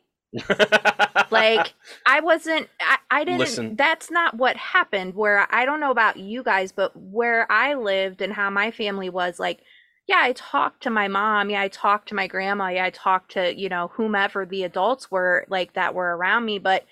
like 1.30 1.72
I 2.06 2.20
wasn't 2.20 2.68
I, 2.80 2.98
I 3.10 3.24
didn't 3.24 3.38
Listen. 3.40 3.76
that's 3.76 4.10
not 4.10 4.36
what 4.36 4.58
happened 4.58 5.14
where 5.14 5.46
I 5.50 5.64
don't 5.64 5.80
know 5.80 5.90
about 5.90 6.18
you 6.18 6.42
guys, 6.42 6.72
but 6.72 6.92
where 6.94 7.50
I 7.50 7.74
lived 7.74 8.20
and 8.20 8.32
how 8.32 8.50
my 8.50 8.70
family 8.70 9.08
was 9.08 9.38
like 9.38 9.60
yeah, 10.08 10.20
I 10.22 10.32
talked 10.32 10.82
to 10.84 10.90
my 10.90 11.06
mom. 11.06 11.50
Yeah, 11.50 11.60
I 11.60 11.68
talked 11.68 12.08
to 12.08 12.14
my 12.14 12.26
grandma. 12.26 12.68
Yeah, 12.68 12.86
I 12.86 12.90
talked 12.90 13.32
to, 13.32 13.54
you 13.54 13.68
know, 13.68 13.88
whomever 13.94 14.46
the 14.46 14.62
adults 14.62 15.10
were 15.10 15.44
like 15.50 15.74
that 15.74 15.94
were 15.94 16.16
around 16.16 16.46
me. 16.46 16.58
But 16.58 16.86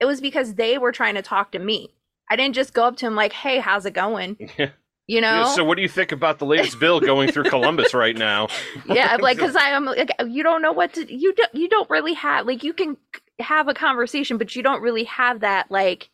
it 0.00 0.06
was 0.06 0.22
because 0.22 0.54
they 0.54 0.78
were 0.78 0.90
trying 0.90 1.16
to 1.16 1.22
talk 1.22 1.52
to 1.52 1.58
me. 1.58 1.94
I 2.30 2.36
didn't 2.36 2.54
just 2.54 2.74
go 2.74 2.84
up 2.84 2.96
to 2.98 3.06
him 3.06 3.14
like, 3.14 3.32
"Hey, 3.32 3.60
how's 3.60 3.86
it 3.86 3.94
going?" 3.94 4.50
You 5.08 5.20
know. 5.20 5.42
Yeah, 5.42 5.54
so, 5.54 5.62
what 5.62 5.76
do 5.76 5.82
you 5.82 5.88
think 5.88 6.10
about 6.10 6.40
the 6.40 6.46
latest 6.46 6.80
bill 6.80 6.98
going 6.98 7.30
through 7.30 7.44
Columbus 7.44 7.94
right 7.94 8.16
now? 8.16 8.48
yeah, 8.88 9.16
like 9.20 9.36
because 9.36 9.54
I 9.54 9.68
am 9.68 9.84
like, 9.84 10.10
you 10.26 10.42
don't 10.42 10.62
know 10.62 10.72
what 10.72 10.94
to 10.94 11.14
you 11.14 11.32
don't 11.32 11.54
you 11.54 11.68
don't 11.68 11.88
really 11.88 12.14
have 12.14 12.44
like 12.44 12.64
you 12.64 12.72
can 12.72 12.96
have 13.38 13.68
a 13.68 13.74
conversation, 13.74 14.36
but 14.36 14.56
you 14.56 14.64
don't 14.64 14.82
really 14.82 15.04
have 15.04 15.40
that 15.40 15.70
like 15.70 16.10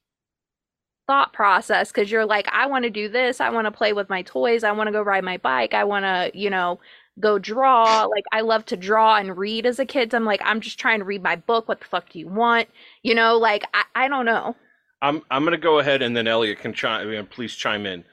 thought 1.06 1.32
process 1.32 1.90
because 1.90 2.10
you're 2.10 2.26
like, 2.26 2.48
I 2.52 2.66
want 2.66 2.84
to 2.84 2.90
do 2.90 3.08
this. 3.08 3.40
I 3.40 3.50
want 3.50 3.66
to 3.66 3.70
play 3.70 3.92
with 3.92 4.08
my 4.08 4.22
toys. 4.22 4.64
I 4.64 4.72
want 4.72 4.88
to 4.88 4.92
go 4.92 5.02
ride 5.02 5.24
my 5.24 5.38
bike. 5.38 5.74
I 5.74 5.84
want 5.84 6.04
to, 6.04 6.30
you 6.38 6.50
know, 6.50 6.80
go 7.18 7.38
draw. 7.38 8.04
Like, 8.04 8.24
I 8.32 8.40
love 8.42 8.64
to 8.66 8.76
draw 8.76 9.16
and 9.16 9.36
read 9.36 9.66
as 9.66 9.78
a 9.78 9.86
kid. 9.86 10.10
So 10.10 10.16
I'm 10.16 10.24
like, 10.24 10.40
I'm 10.44 10.60
just 10.60 10.78
trying 10.78 11.00
to 11.00 11.04
read 11.04 11.22
my 11.22 11.36
book. 11.36 11.68
What 11.68 11.80
the 11.80 11.86
fuck 11.86 12.08
do 12.10 12.18
you 12.18 12.28
want? 12.28 12.68
You 13.02 13.14
know, 13.14 13.36
like, 13.36 13.64
I, 13.74 13.84
I 13.94 14.08
don't 14.08 14.26
know. 14.26 14.56
I'm 15.02 15.22
I'm 15.30 15.44
gonna 15.44 15.58
go 15.58 15.80
ahead 15.80 16.00
and 16.00 16.16
then 16.16 16.28
Elliott 16.28 16.60
can 16.60 16.72
chime. 16.72 17.26
Please 17.26 17.54
chime 17.54 17.84
in. 17.84 18.04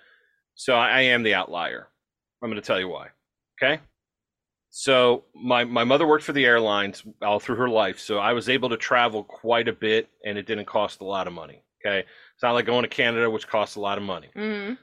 So 0.55 0.75
I, 0.75 0.89
I 0.89 1.01
am 1.01 1.23
the 1.23 1.35
outlier. 1.35 1.87
I'm 2.43 2.49
gonna 2.49 2.61
tell 2.61 2.79
you 2.79 2.89
why. 2.89 3.09
Okay. 3.61 3.79
So 4.71 5.23
my 5.33 5.63
my 5.63 5.83
mother 5.83 6.05
worked 6.05 6.23
for 6.23 6.33
the 6.33 6.45
airlines 6.45 7.03
all 7.21 7.39
through 7.39 7.55
her 7.57 7.69
life, 7.69 7.99
so 7.99 8.17
I 8.17 8.33
was 8.33 8.49
able 8.49 8.69
to 8.69 8.77
travel 8.77 9.23
quite 9.23 9.67
a 9.67 9.73
bit, 9.73 10.09
and 10.25 10.37
it 10.37 10.45
didn't 10.45 10.65
cost 10.65 11.01
a 11.01 11.05
lot 11.05 11.27
of 11.27 11.33
money. 11.33 11.63
Okay, 11.81 11.99
it's 11.99 12.43
not 12.43 12.53
like 12.53 12.65
going 12.65 12.83
to 12.83 12.89
Canada, 12.89 13.29
which 13.29 13.47
costs 13.47 13.75
a 13.75 13.79
lot 13.79 13.97
of 13.97 14.03
money. 14.03 14.29
Mm-hmm. 14.35 14.73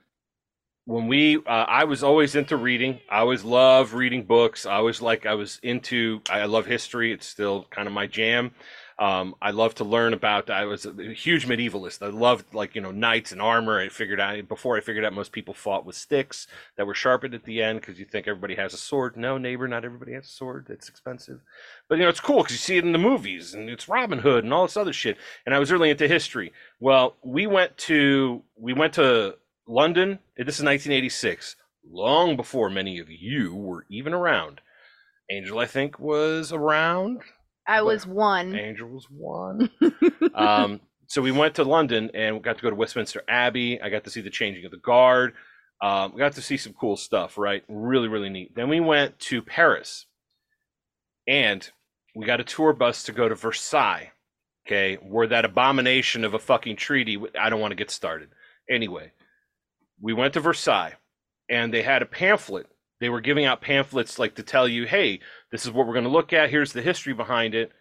When 0.86 1.08
we, 1.08 1.36
uh, 1.38 1.66
I 1.68 1.84
was 1.84 2.04
always 2.04 2.36
into 2.36 2.56
reading. 2.56 3.00
I 3.10 3.18
always 3.18 3.42
loved 3.42 3.92
reading 3.92 4.24
books. 4.24 4.66
I 4.66 4.74
always 4.74 5.02
like 5.02 5.26
I 5.26 5.34
was 5.34 5.58
into. 5.62 6.20
I 6.30 6.44
love 6.46 6.66
history. 6.66 7.12
It's 7.12 7.26
still 7.26 7.66
kind 7.70 7.86
of 7.86 7.94
my 7.94 8.06
jam. 8.06 8.52
Um, 8.98 9.34
I 9.42 9.50
love 9.50 9.74
to 9.76 9.84
learn 9.84 10.14
about. 10.14 10.48
I 10.48 10.64
was 10.64 10.86
a 10.86 11.12
huge 11.12 11.46
medievalist. 11.46 12.02
I 12.02 12.08
loved 12.08 12.54
like 12.54 12.74
you 12.74 12.80
know 12.80 12.92
knights 12.92 13.30
and 13.30 13.42
armor. 13.42 13.78
I 13.78 13.90
figured 13.90 14.20
out 14.20 14.48
before 14.48 14.78
I 14.78 14.80
figured 14.80 15.04
out 15.04 15.12
most 15.12 15.32
people 15.32 15.52
fought 15.52 15.84
with 15.84 15.96
sticks 15.96 16.46
that 16.76 16.86
were 16.86 16.94
sharpened 16.94 17.34
at 17.34 17.44
the 17.44 17.62
end 17.62 17.80
because 17.80 17.98
you 17.98 18.06
think 18.06 18.26
everybody 18.26 18.54
has 18.54 18.72
a 18.72 18.78
sword. 18.78 19.16
No, 19.18 19.36
neighbor, 19.36 19.68
not 19.68 19.84
everybody 19.84 20.12
has 20.12 20.24
a 20.24 20.28
sword. 20.28 20.68
It's 20.70 20.88
expensive, 20.88 21.40
but 21.88 21.98
you 21.98 22.04
know 22.04 22.08
it's 22.08 22.20
cool 22.20 22.38
because 22.38 22.52
you 22.52 22.58
see 22.58 22.78
it 22.78 22.84
in 22.84 22.92
the 22.92 22.98
movies 22.98 23.52
and 23.52 23.68
it's 23.68 23.88
Robin 23.88 24.20
Hood 24.20 24.44
and 24.44 24.54
all 24.54 24.64
this 24.66 24.78
other 24.78 24.94
shit. 24.94 25.18
And 25.44 25.54
I 25.54 25.58
was 25.58 25.70
really 25.70 25.90
into 25.90 26.08
history. 26.08 26.52
Well, 26.80 27.16
we 27.22 27.46
went 27.46 27.76
to 27.78 28.42
we 28.56 28.72
went 28.72 28.94
to 28.94 29.36
London. 29.66 30.20
This 30.38 30.58
is 30.58 30.64
1986, 30.64 31.56
long 31.90 32.34
before 32.34 32.70
many 32.70 32.98
of 32.98 33.10
you 33.10 33.54
were 33.54 33.84
even 33.90 34.14
around. 34.14 34.62
Angel, 35.28 35.58
I 35.58 35.66
think, 35.66 35.98
was 35.98 36.52
around 36.52 37.20
I 37.66 37.82
was 37.82 38.06
one. 38.06 38.54
Angel 38.54 38.88
was 38.88 39.06
one. 39.10 39.70
um, 40.34 40.80
so 41.06 41.22
we 41.22 41.32
went 41.32 41.54
to 41.56 41.64
London 41.64 42.10
and 42.14 42.36
we 42.36 42.40
got 42.40 42.56
to 42.56 42.62
go 42.62 42.70
to 42.70 42.76
Westminster 42.76 43.22
Abbey. 43.28 43.80
I 43.80 43.88
got 43.88 44.04
to 44.04 44.10
see 44.10 44.20
the 44.20 44.30
changing 44.30 44.64
of 44.64 44.70
the 44.70 44.76
guard. 44.76 45.34
Um, 45.80 46.12
we 46.12 46.18
got 46.18 46.32
to 46.34 46.42
see 46.42 46.56
some 46.56 46.72
cool 46.72 46.96
stuff, 46.96 47.36
right? 47.36 47.62
Really, 47.68 48.08
really 48.08 48.30
neat. 48.30 48.54
Then 48.54 48.68
we 48.68 48.80
went 48.80 49.18
to 49.20 49.42
Paris 49.42 50.06
and 51.26 51.68
we 52.14 52.24
got 52.24 52.40
a 52.40 52.44
tour 52.44 52.72
bus 52.72 53.02
to 53.04 53.12
go 53.12 53.28
to 53.28 53.34
Versailles, 53.34 54.12
okay, 54.66 54.96
where 54.96 55.26
that 55.26 55.44
abomination 55.44 56.24
of 56.24 56.34
a 56.34 56.38
fucking 56.38 56.76
treaty, 56.76 57.20
I 57.38 57.50
don't 57.50 57.60
want 57.60 57.72
to 57.72 57.76
get 57.76 57.90
started. 57.90 58.30
Anyway, 58.70 59.12
we 60.00 60.12
went 60.12 60.34
to 60.34 60.40
Versailles 60.40 60.94
and 61.48 61.72
they 61.72 61.82
had 61.82 62.02
a 62.02 62.06
pamphlet 62.06 62.66
they 63.00 63.08
were 63.08 63.20
giving 63.20 63.44
out 63.44 63.60
pamphlets 63.60 64.18
like 64.18 64.34
to 64.36 64.42
tell 64.42 64.66
you, 64.66 64.86
hey, 64.86 65.20
this 65.50 65.64
is 65.64 65.72
what 65.72 65.86
we're 65.86 65.92
going 65.92 66.04
to 66.04 66.10
look 66.10 66.32
at. 66.32 66.50
Here's 66.50 66.72
the 66.72 66.82
history 66.82 67.12
behind 67.12 67.54
it. 67.54 67.72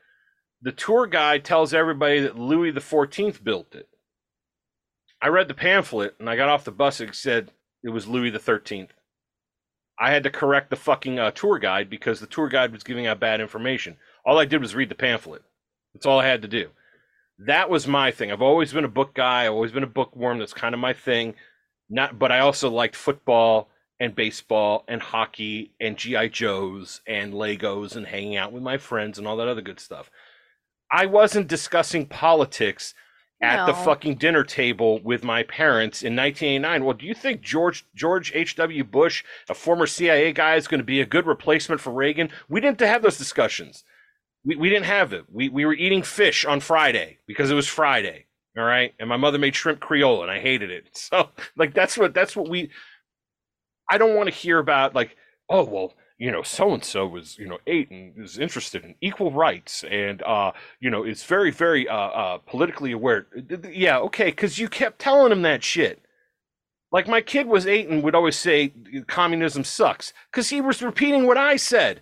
The 0.62 0.72
tour 0.72 1.08
guide 1.08 1.44
tells 1.44 1.74
everybody 1.74 2.22
that 2.22 2.40
Louis 2.40 2.72
the 2.72 2.82
Fourteenth 2.82 3.44
built 3.44 3.76
it. 3.76 3.88
I 5.22 5.28
read 5.28 5.48
the 5.48 5.54
pamphlet 5.54 6.16
and 6.20 6.30
I 6.30 6.36
got 6.36 6.50
off 6.50 6.66
the 6.66 6.72
bus 6.72 7.00
and 7.00 7.16
said 7.16 7.52
it 7.84 7.90
was 7.90 8.08
Louis 8.08 8.30
the 8.30 8.40
Thirteenth. 8.40 8.92
I 10.00 10.12
had 10.12 10.24
to 10.24 10.30
correct 10.30 10.70
the 10.70 10.76
fucking 10.76 11.20
uh, 11.20 11.32
tour 11.32 11.58
guide 11.58 11.90
because 11.90 12.20
the 12.20 12.28
tour 12.28 12.50
guide 12.50 12.74
was 12.74 12.84
giving 12.84 13.08
out 13.08 13.20
bad 13.20 13.40
information. 13.40 13.96
All 14.26 14.38
I 14.38 14.46
did 14.46 14.62
was 14.62 14.76
read 14.76 14.90
the 14.90 14.96
pamphlet. 14.96 15.44
That's 15.94 16.06
all 16.06 16.20
I 16.20 16.28
had 16.28 16.42
to 16.42 16.48
do. 16.50 16.70
That 17.40 17.70
was 17.70 17.88
my 17.88 18.12
thing. 18.12 18.32
I've 18.32 18.42
always 18.42 18.74
been 18.74 18.86
a 18.86 18.90
book 18.90 19.14
guy. 19.14 19.46
I've 19.46 19.54
always 19.54 19.72
been 19.72 19.84
a 19.84 19.88
bookworm. 19.88 20.40
That's 20.40 20.54
kind 20.54 20.74
of 20.74 20.82
my 20.82 20.94
thing. 20.94 21.36
Not, 21.90 22.20
but 22.20 22.32
I 22.32 22.40
also 22.40 22.70
liked 22.70 22.96
football 22.96 23.70
and 24.00 24.16
baseball 24.16 24.84
and 24.88 25.02
hockey 25.02 25.72
and 25.80 25.98
GI 25.98 26.30
Joes 26.30 27.02
and 27.08 27.34
Legos 27.34 27.96
and 27.96 28.06
hanging 28.06 28.36
out 28.36 28.52
with 28.52 28.64
my 28.64 28.78
friends 28.78 29.18
and 29.18 29.28
all 29.28 29.38
that 29.38 29.48
other 29.48 29.62
good 29.62 29.80
stuff. 29.80 30.10
I 30.92 31.06
wasn't 31.06 31.48
discussing 31.48 32.06
politics 32.06 32.94
at 33.42 33.58
no. 33.58 33.66
the 33.68 33.74
fucking 33.74 34.16
dinner 34.16 34.44
table 34.44 35.00
with 35.04 35.24
my 35.24 35.44
parents 35.44 36.04
in 36.04 36.16
1989. 36.16 36.84
Well, 36.84 36.94
do 36.94 37.06
you 37.06 37.14
think 37.14 37.42
George 37.42 37.86
George 37.96 38.32
H.W. 38.34 38.84
Bush, 38.84 39.24
a 39.50 39.54
former 39.54 39.88
CIA 39.88 40.32
guy, 40.34 40.56
is 40.56 40.68
going 40.68 40.80
to 40.80 40.86
be 40.86 41.02
a 41.02 41.06
good 41.06 41.26
replacement 41.26 41.82
for 41.82 41.92
Reagan? 41.92 42.30
We 42.50 42.62
didn't 42.62 42.80
have 42.82 43.02
those 43.02 43.18
discussions. 43.18 43.84
We, 44.46 44.56
we 44.56 44.70
didn't 44.70 44.86
have 44.86 45.12
it. 45.14 45.26
We, 45.32 45.50
we 45.50 45.66
were 45.66 45.74
eating 45.74 46.04
fish 46.04 46.46
on 46.46 46.60
Friday 46.60 47.20
because 47.28 47.52
it 47.52 47.56
was 47.56 47.68
Friday. 47.68 48.26
All 48.58 48.64
right. 48.64 48.94
And 49.00 49.10
my 49.10 49.18
mother 49.18 49.38
made 49.38 49.56
shrimp 49.56 49.82
creole 49.82 50.22
and 50.22 50.32
I 50.32 50.40
hated 50.40 50.72
it. 50.72 50.90
So 50.96 51.30
like 51.58 51.74
that's 51.74 51.98
what 51.98 52.14
that's 52.14 52.36
what 52.36 52.50
we 52.50 52.72
I 53.90 53.98
don't 53.98 54.16
want 54.16 54.30
to 54.30 54.36
hear 54.36 54.60
about 54.60 54.96
like, 54.96 55.16
oh 55.50 55.64
well, 55.64 55.94
you 56.18 56.32
know, 56.32 56.44
so 56.44 56.74
and 56.74 56.84
so 56.84 57.06
was, 57.06 57.38
you 57.38 57.48
know, 57.48 57.58
eight 57.68 57.92
and 57.92 58.14
is 58.18 58.38
interested 58.38 58.86
in 58.86 58.96
equal 59.02 59.32
rights 59.32 59.84
and, 59.90 60.22
uh, 60.24 60.52
you 60.80 60.90
know, 60.90 61.04
is 61.04 61.24
very, 61.24 61.52
very, 61.52 61.90
uh, 61.90 61.94
uh, 61.94 62.38
politically 62.38 62.94
aware. 62.94 63.28
Yeah, 63.70 64.00
okay, 64.00 64.26
because 64.26 64.58
you 64.58 64.70
kept 64.70 65.00
telling 65.00 65.32
him 65.32 65.42
that 65.42 65.64
shit. 65.64 66.02
Like 66.92 67.08
my 67.10 67.20
kid 67.20 67.48
was 67.48 67.68
eight 67.68 67.90
and 67.90 68.02
would 68.04 68.16
always 68.16 68.38
say 68.38 68.72
communism 69.08 69.66
sucks 69.66 70.14
because 70.32 70.50
he 70.50 70.62
was 70.62 70.82
repeating 70.82 71.28
what 71.28 71.38
I 71.38 71.58
said. 71.58 72.02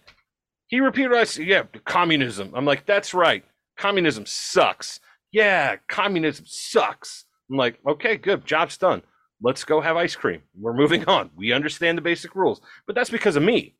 He 0.67 0.79
repeated 0.79 1.13
I 1.13 1.23
said. 1.23 1.47
Yeah, 1.47 1.63
communism. 1.85 2.51
I'm 2.53 2.65
like, 2.65 2.85
that's 2.85 3.13
right. 3.13 3.43
Communism 3.77 4.25
sucks. 4.27 4.99
Yeah, 5.31 5.77
communism 5.87 6.45
sucks. 6.47 7.25
I'm 7.49 7.57
like, 7.57 7.79
okay, 7.87 8.17
good. 8.17 8.45
Job's 8.45 8.77
done. 8.77 9.01
Let's 9.43 9.65
go 9.65 9.81
have 9.81 9.97
ice 9.97 10.15
cream. 10.15 10.41
We're 10.57 10.73
moving 10.73 11.03
on. 11.05 11.29
We 11.35 11.51
understand 11.51 11.97
the 11.97 12.01
basic 12.01 12.33
rules. 12.33 12.61
But 12.87 12.95
that's 12.95 13.09
because 13.09 13.35
of 13.35 13.43
me. 13.43 13.75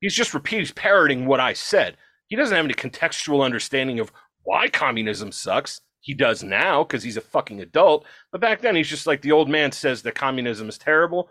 He's 0.00 0.14
just 0.14 0.32
repeating, 0.32 0.72
parroting 0.74 1.26
what 1.26 1.40
I 1.40 1.52
said. 1.52 1.96
He 2.28 2.36
doesn't 2.36 2.56
have 2.56 2.64
any 2.64 2.74
contextual 2.74 3.44
understanding 3.44 3.98
of 3.98 4.12
why 4.44 4.68
communism 4.68 5.32
sucks. 5.32 5.80
He 6.00 6.14
does 6.14 6.44
now 6.44 6.84
because 6.84 7.02
he's 7.02 7.16
a 7.16 7.22
fucking 7.22 7.60
adult. 7.60 8.06
But 8.30 8.40
back 8.40 8.60
then, 8.60 8.76
he's 8.76 8.88
just 8.88 9.06
like 9.06 9.20
the 9.20 9.32
old 9.32 9.50
man 9.50 9.72
says 9.72 10.00
that 10.02 10.14
communism 10.14 10.68
is 10.68 10.78
terrible. 10.78 11.28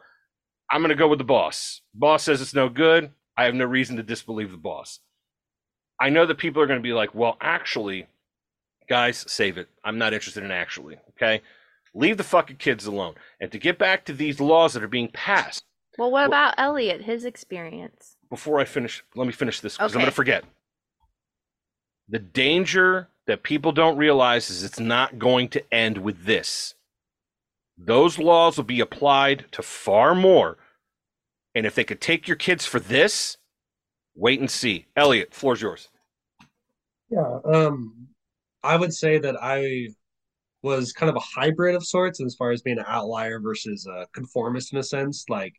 I'm 0.69 0.81
going 0.81 0.89
to 0.89 0.95
go 0.95 1.07
with 1.07 1.19
the 1.19 1.25
boss. 1.25 1.81
Boss 1.93 2.23
says 2.23 2.41
it's 2.41 2.53
no 2.53 2.67
good. 2.67 3.11
I 3.37 3.45
have 3.45 3.55
no 3.55 3.65
reason 3.65 3.95
to 3.95 4.03
disbelieve 4.03 4.51
the 4.51 4.57
boss. 4.57 4.99
I 6.01 6.09
know 6.09 6.25
that 6.25 6.37
people 6.37 6.61
are 6.61 6.67
going 6.67 6.79
to 6.79 6.83
be 6.83 6.93
like, 6.93 7.15
well, 7.15 7.37
actually, 7.39 8.07
guys, 8.89 9.23
save 9.27 9.57
it. 9.57 9.69
I'm 9.83 9.97
not 9.97 10.13
interested 10.13 10.43
in 10.43 10.51
actually. 10.51 10.97
Okay. 11.11 11.41
Leave 11.93 12.17
the 12.17 12.23
fucking 12.23 12.57
kids 12.57 12.85
alone. 12.85 13.15
And 13.39 13.51
to 13.51 13.57
get 13.57 13.77
back 13.77 14.05
to 14.05 14.13
these 14.13 14.39
laws 14.39 14.73
that 14.73 14.83
are 14.83 14.87
being 14.87 15.09
passed. 15.09 15.63
Well, 15.97 16.11
what 16.11 16.25
about 16.25 16.53
Elliott, 16.57 17.01
his 17.01 17.25
experience? 17.25 18.15
Before 18.29 18.59
I 18.59 18.65
finish, 18.65 19.03
let 19.15 19.27
me 19.27 19.33
finish 19.33 19.59
this 19.59 19.75
because 19.75 19.91
okay. 19.91 19.99
I'm 19.99 20.03
going 20.03 20.11
to 20.11 20.15
forget. 20.15 20.43
The 22.07 22.19
danger 22.19 23.09
that 23.27 23.43
people 23.43 23.71
don't 23.71 23.97
realize 23.97 24.49
is 24.49 24.63
it's 24.63 24.79
not 24.79 25.19
going 25.19 25.49
to 25.49 25.73
end 25.73 25.97
with 25.97 26.25
this. 26.25 26.75
Those 27.77 28.19
laws 28.19 28.57
will 28.57 28.63
be 28.63 28.79
applied 28.79 29.45
to 29.51 29.61
far 29.61 30.13
more. 30.15 30.57
And 31.55 31.65
if 31.65 31.75
they 31.75 31.83
could 31.83 32.01
take 32.01 32.27
your 32.27 32.37
kids 32.37 32.65
for 32.65 32.79
this, 32.79 33.37
wait 34.15 34.39
and 34.39 34.49
see. 34.49 34.87
Elliott, 34.95 35.33
floor's 35.33 35.61
yours. 35.61 35.89
Yeah, 37.09 37.39
um, 37.45 38.07
I 38.63 38.77
would 38.77 38.93
say 38.93 39.17
that 39.17 39.35
I 39.41 39.89
was 40.61 40.93
kind 40.93 41.09
of 41.09 41.15
a 41.15 41.39
hybrid 41.39 41.75
of 41.75 41.85
sorts 41.85 42.21
as 42.21 42.35
far 42.35 42.51
as 42.51 42.61
being 42.61 42.79
an 42.79 42.85
outlier 42.87 43.39
versus 43.39 43.87
a 43.87 44.07
conformist 44.13 44.73
in 44.73 44.79
a 44.79 44.83
sense. 44.83 45.25
Like, 45.29 45.53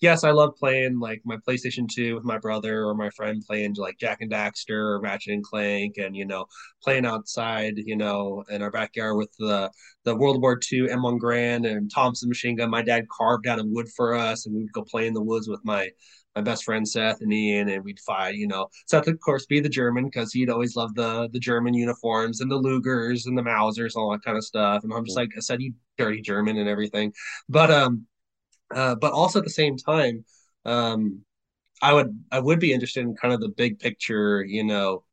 yes, 0.00 0.24
I 0.24 0.30
love 0.30 0.54
playing 0.56 1.00
like 1.00 1.20
my 1.24 1.36
PlayStation 1.36 1.88
2 1.88 2.14
with 2.14 2.24
my 2.24 2.38
brother 2.38 2.84
or 2.84 2.94
my 2.94 3.10
friend 3.10 3.42
playing 3.46 3.74
like 3.76 3.98
Jak 3.98 4.20
and 4.20 4.30
Daxter 4.30 4.70
or 4.70 5.00
Ratchet 5.00 5.34
and 5.34 5.44
Clank 5.44 5.96
and, 5.98 6.16
you 6.16 6.24
know, 6.24 6.46
playing 6.82 7.04
outside, 7.04 7.74
you 7.76 7.96
know, 7.96 8.44
in 8.48 8.62
our 8.62 8.70
backyard 8.70 9.16
with 9.16 9.34
the, 9.38 9.70
the 10.04 10.16
World 10.16 10.40
War 10.40 10.58
II 10.72 10.88
M1 10.88 11.18
Garand 11.18 11.70
and 11.70 11.90
Thompson 11.90 12.28
machine 12.28 12.56
gun. 12.56 12.70
My 12.70 12.82
dad 12.82 13.06
carved 13.08 13.46
out 13.46 13.58
of 13.58 13.66
wood 13.68 13.88
for 13.96 14.14
us 14.14 14.46
and 14.46 14.54
we'd 14.54 14.72
go 14.72 14.82
play 14.82 15.06
in 15.06 15.14
the 15.14 15.22
woods 15.22 15.48
with 15.48 15.60
my 15.64 15.90
my 16.36 16.42
best 16.42 16.64
friend 16.64 16.86
Seth 16.86 17.20
and 17.20 17.32
Ian, 17.32 17.68
and 17.68 17.84
we'd 17.84 18.00
fight. 18.00 18.36
You 18.36 18.46
know, 18.46 18.68
Seth 18.86 19.08
of 19.08 19.20
course 19.20 19.46
be 19.46 19.60
the 19.60 19.68
German 19.68 20.04
because 20.04 20.32
he'd 20.32 20.50
always 20.50 20.76
love 20.76 20.94
the 20.94 21.28
the 21.32 21.40
German 21.40 21.74
uniforms 21.74 22.40
and 22.40 22.50
the 22.50 22.60
Lugers 22.60 23.26
and 23.26 23.36
the 23.36 23.42
Mausers, 23.42 23.94
and 23.94 24.02
all 24.02 24.12
that 24.12 24.24
kind 24.24 24.36
of 24.36 24.44
stuff. 24.44 24.84
And 24.84 24.92
I'm 24.92 25.04
just 25.04 25.16
like 25.16 25.30
I 25.36 25.40
said, 25.40 25.60
you 25.62 25.74
dirty 25.96 26.20
German 26.20 26.56
and 26.58 26.68
everything. 26.68 27.12
But 27.48 27.70
um, 27.70 28.06
uh, 28.74 28.94
but 28.94 29.12
also 29.12 29.38
at 29.38 29.44
the 29.44 29.50
same 29.50 29.76
time, 29.76 30.24
um, 30.64 31.22
I 31.82 31.92
would 31.92 32.18
I 32.30 32.40
would 32.40 32.60
be 32.60 32.72
interested 32.72 33.00
in 33.00 33.14
kind 33.16 33.34
of 33.34 33.40
the 33.40 33.48
big 33.48 33.78
picture, 33.78 34.44
you 34.44 34.64
know, 34.64 35.04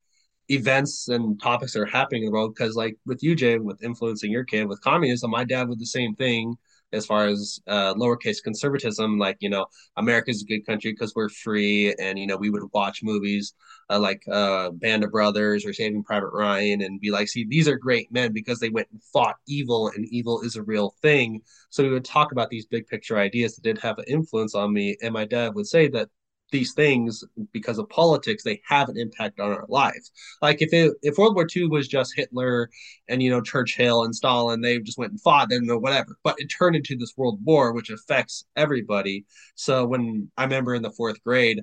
events 0.49 1.07
and 1.09 1.41
topics 1.41 1.73
that 1.73 1.81
are 1.81 1.85
happening 1.85 2.23
in 2.23 2.27
the 2.27 2.31
world. 2.31 2.55
Because 2.55 2.75
like 2.75 2.97
with 3.05 3.23
you, 3.23 3.35
Jay, 3.35 3.57
with 3.57 3.83
influencing 3.83 4.31
your 4.31 4.43
kid 4.43 4.67
with 4.67 4.81
communism, 4.81 5.31
my 5.31 5.43
dad 5.43 5.69
would 5.69 5.79
the 5.79 5.85
same 5.85 6.15
thing 6.15 6.55
as 6.93 7.05
far 7.05 7.27
as 7.27 7.59
uh, 7.67 7.93
lowercase 7.95 8.43
conservatism, 8.43 9.17
like 9.17 9.37
you 9.39 9.49
know, 9.49 9.65
America's 9.97 10.41
a 10.41 10.45
good 10.45 10.65
country 10.65 10.91
because 10.91 11.13
we're 11.15 11.29
free, 11.29 11.93
and 11.99 12.17
you 12.17 12.27
know, 12.27 12.37
we 12.37 12.49
would 12.49 12.63
watch 12.73 13.01
movies 13.03 13.53
uh, 13.89 13.99
like 13.99 14.21
uh, 14.31 14.69
Band 14.71 15.03
of 15.03 15.11
Brothers 15.11 15.65
or 15.65 15.73
Saving 15.73 16.03
Private 16.03 16.31
Ryan, 16.31 16.81
and 16.81 16.99
be 16.99 17.11
like, 17.11 17.27
see, 17.27 17.45
these 17.47 17.67
are 17.67 17.77
great 17.77 18.11
men 18.11 18.33
because 18.33 18.59
they 18.59 18.69
went 18.69 18.87
and 18.91 19.01
fought 19.13 19.35
evil, 19.47 19.89
and 19.95 20.05
evil 20.09 20.41
is 20.41 20.55
a 20.55 20.63
real 20.63 20.95
thing. 21.01 21.41
So 21.69 21.83
we 21.83 21.89
would 21.89 22.05
talk 22.05 22.31
about 22.31 22.49
these 22.49 22.65
big 22.65 22.87
picture 22.87 23.17
ideas 23.17 23.55
that 23.55 23.63
did 23.63 23.77
have 23.79 23.97
an 23.99 24.05
influence 24.07 24.55
on 24.55 24.73
me, 24.73 24.97
and 25.01 25.13
my 25.13 25.25
dad 25.25 25.55
would 25.55 25.67
say 25.67 25.87
that 25.89 26.09
these 26.55 26.73
things 26.73 27.23
because 27.51 27.77
of 27.77 27.89
politics 27.89 28.43
they 28.43 28.61
have 28.67 28.87
an 28.87 28.97
impact 28.97 29.39
on 29.39 29.51
our 29.51 29.65
lives. 29.67 30.11
Like 30.41 30.61
if 30.61 30.71
it 30.73 30.93
if 31.01 31.17
world 31.17 31.35
war 31.35 31.47
ii 31.55 31.67
was 31.67 31.87
just 31.87 32.15
hitler 32.15 32.69
and 33.09 33.21
you 33.21 33.29
know 33.29 33.41
churchill 33.41 34.03
and 34.05 34.15
stalin 34.15 34.61
they 34.61 34.79
just 34.79 34.97
went 34.97 35.11
and 35.11 35.21
fought 35.21 35.51
or 35.51 35.77
whatever. 35.79 36.17
But 36.23 36.35
it 36.37 36.47
turned 36.47 36.77
into 36.77 36.95
this 36.95 37.13
world 37.17 37.39
war 37.43 37.73
which 37.73 37.89
affects 37.89 38.45
everybody. 38.55 39.25
So 39.55 39.85
when 39.85 40.31
i 40.37 40.43
remember 40.43 40.75
in 40.75 40.81
the 40.81 40.91
fourth 40.91 41.21
grade 41.23 41.61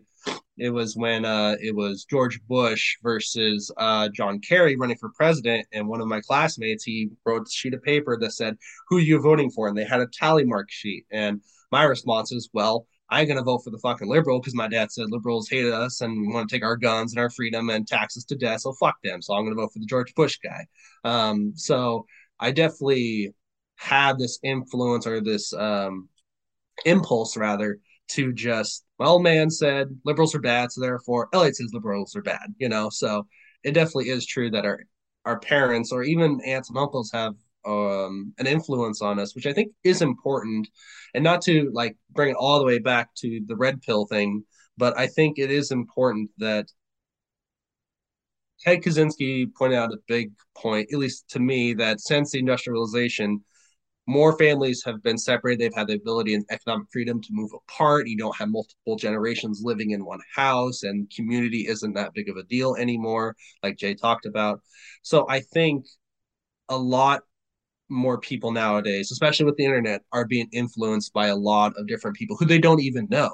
it 0.59 0.71
was 0.71 0.97
when 0.97 1.25
uh, 1.25 1.57
it 1.61 1.75
was 1.75 2.05
George 2.05 2.39
Bush 2.47 2.97
versus 3.03 3.71
uh, 3.79 4.09
John 4.11 4.39
Kerry 4.39 4.77
running 4.77 4.99
for 4.99 5.11
president, 5.17 5.67
and 5.73 5.89
one 5.89 6.01
of 6.01 6.07
my 6.07 6.21
classmates 6.21 6.85
he 6.85 7.09
wrote 7.25 7.49
a 7.49 7.51
sheet 7.51 7.75
of 7.75 7.83
paper 7.83 8.19
that 8.19 8.33
said, 8.33 8.59
"Who 8.89 8.99
are 8.99 9.01
you 9.01 9.21
voting 9.21 9.51
for?" 9.51 9.67
and 9.67 9.77
they 9.77 9.85
had 9.85 10.01
a 10.01 10.07
tally 10.07 10.45
mark 10.45 10.71
sheet, 10.71 11.07
and 11.11 11.41
my 11.73 11.85
response 11.85 12.33
is, 12.33 12.51
"Well, 12.53 12.87
I 13.13 13.21
ain't 13.21 13.29
gonna 13.29 13.43
vote 13.43 13.59
for 13.63 13.69
the 13.69 13.79
fucking 13.79 14.09
liberal 14.09 14.41
because 14.41 14.55
my 14.55 14.69
dad 14.69 14.91
said 14.91 15.11
liberals 15.11 15.47
hate 15.47 15.67
us 15.67 16.01
and 16.01 16.33
want 16.33 16.49
to 16.49 16.57
take 16.57 16.65
our 16.65 16.77
guns 16.79 17.13
and 17.13 17.21
our 17.21 17.29
freedom 17.29 17.69
and 17.69 17.87
tax 17.87 18.17
us 18.17 18.25
to 18.25 18.37
death. 18.37 18.63
So 18.63 18.73
fuck 18.73 18.97
them. 19.05 19.21
So 19.21 19.35
I'm 19.35 19.45
gonna 19.45 19.55
vote 19.55 19.75
for 19.75 19.81
the 19.81 19.87
George 19.87 20.15
Bush 20.15 20.39
guy. 20.43 20.65
Um, 21.05 21.53
so 21.55 22.07
I 22.41 22.53
definitely 22.53 23.35
had 23.77 24.19
this 24.19 24.39
influence 24.43 25.07
or 25.07 25.21
this 25.21 25.53
um, 25.53 26.09
impulse 26.87 27.37
rather 27.37 27.81
to 28.09 28.33
just 28.33 28.85
well 28.99 29.19
man 29.19 29.51
said 29.51 29.89
liberals 30.05 30.35
are 30.35 30.41
bad 30.41 30.73
so 30.73 30.81
therefore 30.81 31.29
elliott 31.33 31.57
says 31.57 31.71
liberals 31.73 32.17
are 32.17 32.23
bad 32.23 32.55
you 32.59 32.69
know 32.69 32.91
so 32.91 33.27
it 33.63 33.73
definitely 33.73 34.09
is 34.09 34.27
true 34.27 34.51
that 34.51 34.67
our 34.67 34.81
our 35.25 35.39
parents 35.39 35.93
or 35.93 36.03
even 36.03 36.41
aunts 36.45 36.69
and 36.69 36.79
uncles 36.79 37.11
have 37.13 37.35
um, 37.67 38.35
an 38.39 38.47
influence 38.47 39.03
on 39.03 39.19
us, 39.19 39.35
which 39.35 39.47
I 39.47 39.53
think 39.53 39.73
is 39.85 40.03
important. 40.03 40.69
And 41.15 41.25
not 41.25 41.43
to 41.43 41.71
like 41.73 41.97
bring 42.11 42.31
it 42.31 42.37
all 42.37 42.59
the 42.59 42.65
way 42.65 42.79
back 42.79 43.15
to 43.17 43.41
the 43.47 43.57
red 43.57 43.83
pill 43.83 44.07
thing, 44.07 44.45
but 44.77 44.97
I 44.99 45.07
think 45.07 45.39
it 45.39 45.51
is 45.51 45.71
important 45.71 46.31
that 46.39 46.67
Ted 48.61 48.83
Kaczynski 48.83 49.53
pointed 49.55 49.79
out 49.79 49.93
a 49.93 49.99
big 50.07 50.33
point, 50.57 50.89
at 50.93 50.99
least 50.99 51.29
to 51.31 51.41
me, 51.41 51.75
that 51.75 52.01
since 52.01 52.31
the 52.31 52.39
industrialization, 52.39 53.43
more 54.07 54.37
families 54.37 54.83
have 54.85 55.03
been 55.03 55.19
separated. 55.19 55.61
They've 55.61 55.75
had 55.75 55.87
the 55.87 55.95
ability 55.95 56.35
and 56.35 56.45
economic 56.51 56.87
freedom 56.93 57.21
to 57.23 57.29
move 57.31 57.51
apart. 57.55 58.09
You 58.09 58.17
don't 58.17 58.37
have 58.37 58.49
multiple 58.49 58.97
generations 58.97 59.63
living 59.63 59.91
in 59.91 60.05
one 60.05 60.21
house, 60.35 60.83
and 60.83 61.11
community 61.15 61.67
isn't 61.69 61.95
that 61.95 62.15
big 62.15 62.29
of 62.29 62.37
a 62.37 62.43
deal 62.45 62.75
anymore, 62.77 63.37
like 63.63 63.79
Jay 63.79 63.95
talked 63.95 64.27
about. 64.27 64.61
So 65.03 65.27
I 65.29 65.41
think 65.41 65.87
a 66.69 66.77
lot 66.77 67.23
more 67.93 68.19
people 68.19 68.51
nowadays, 68.51 69.13
especially 69.13 69.47
with 69.47 69.57
the 69.57 69.65
internet, 69.65 70.03
are 70.11 70.27
being 70.27 70.49
influenced 70.53 71.13
by 71.13 71.29
a 71.29 71.37
lot 71.37 71.75
of 71.77 71.87
different 71.87 72.17
people 72.17 72.37
who 72.37 72.47
they 72.47 72.59
don't 72.59 72.81
even 72.81 73.07
know. 73.11 73.31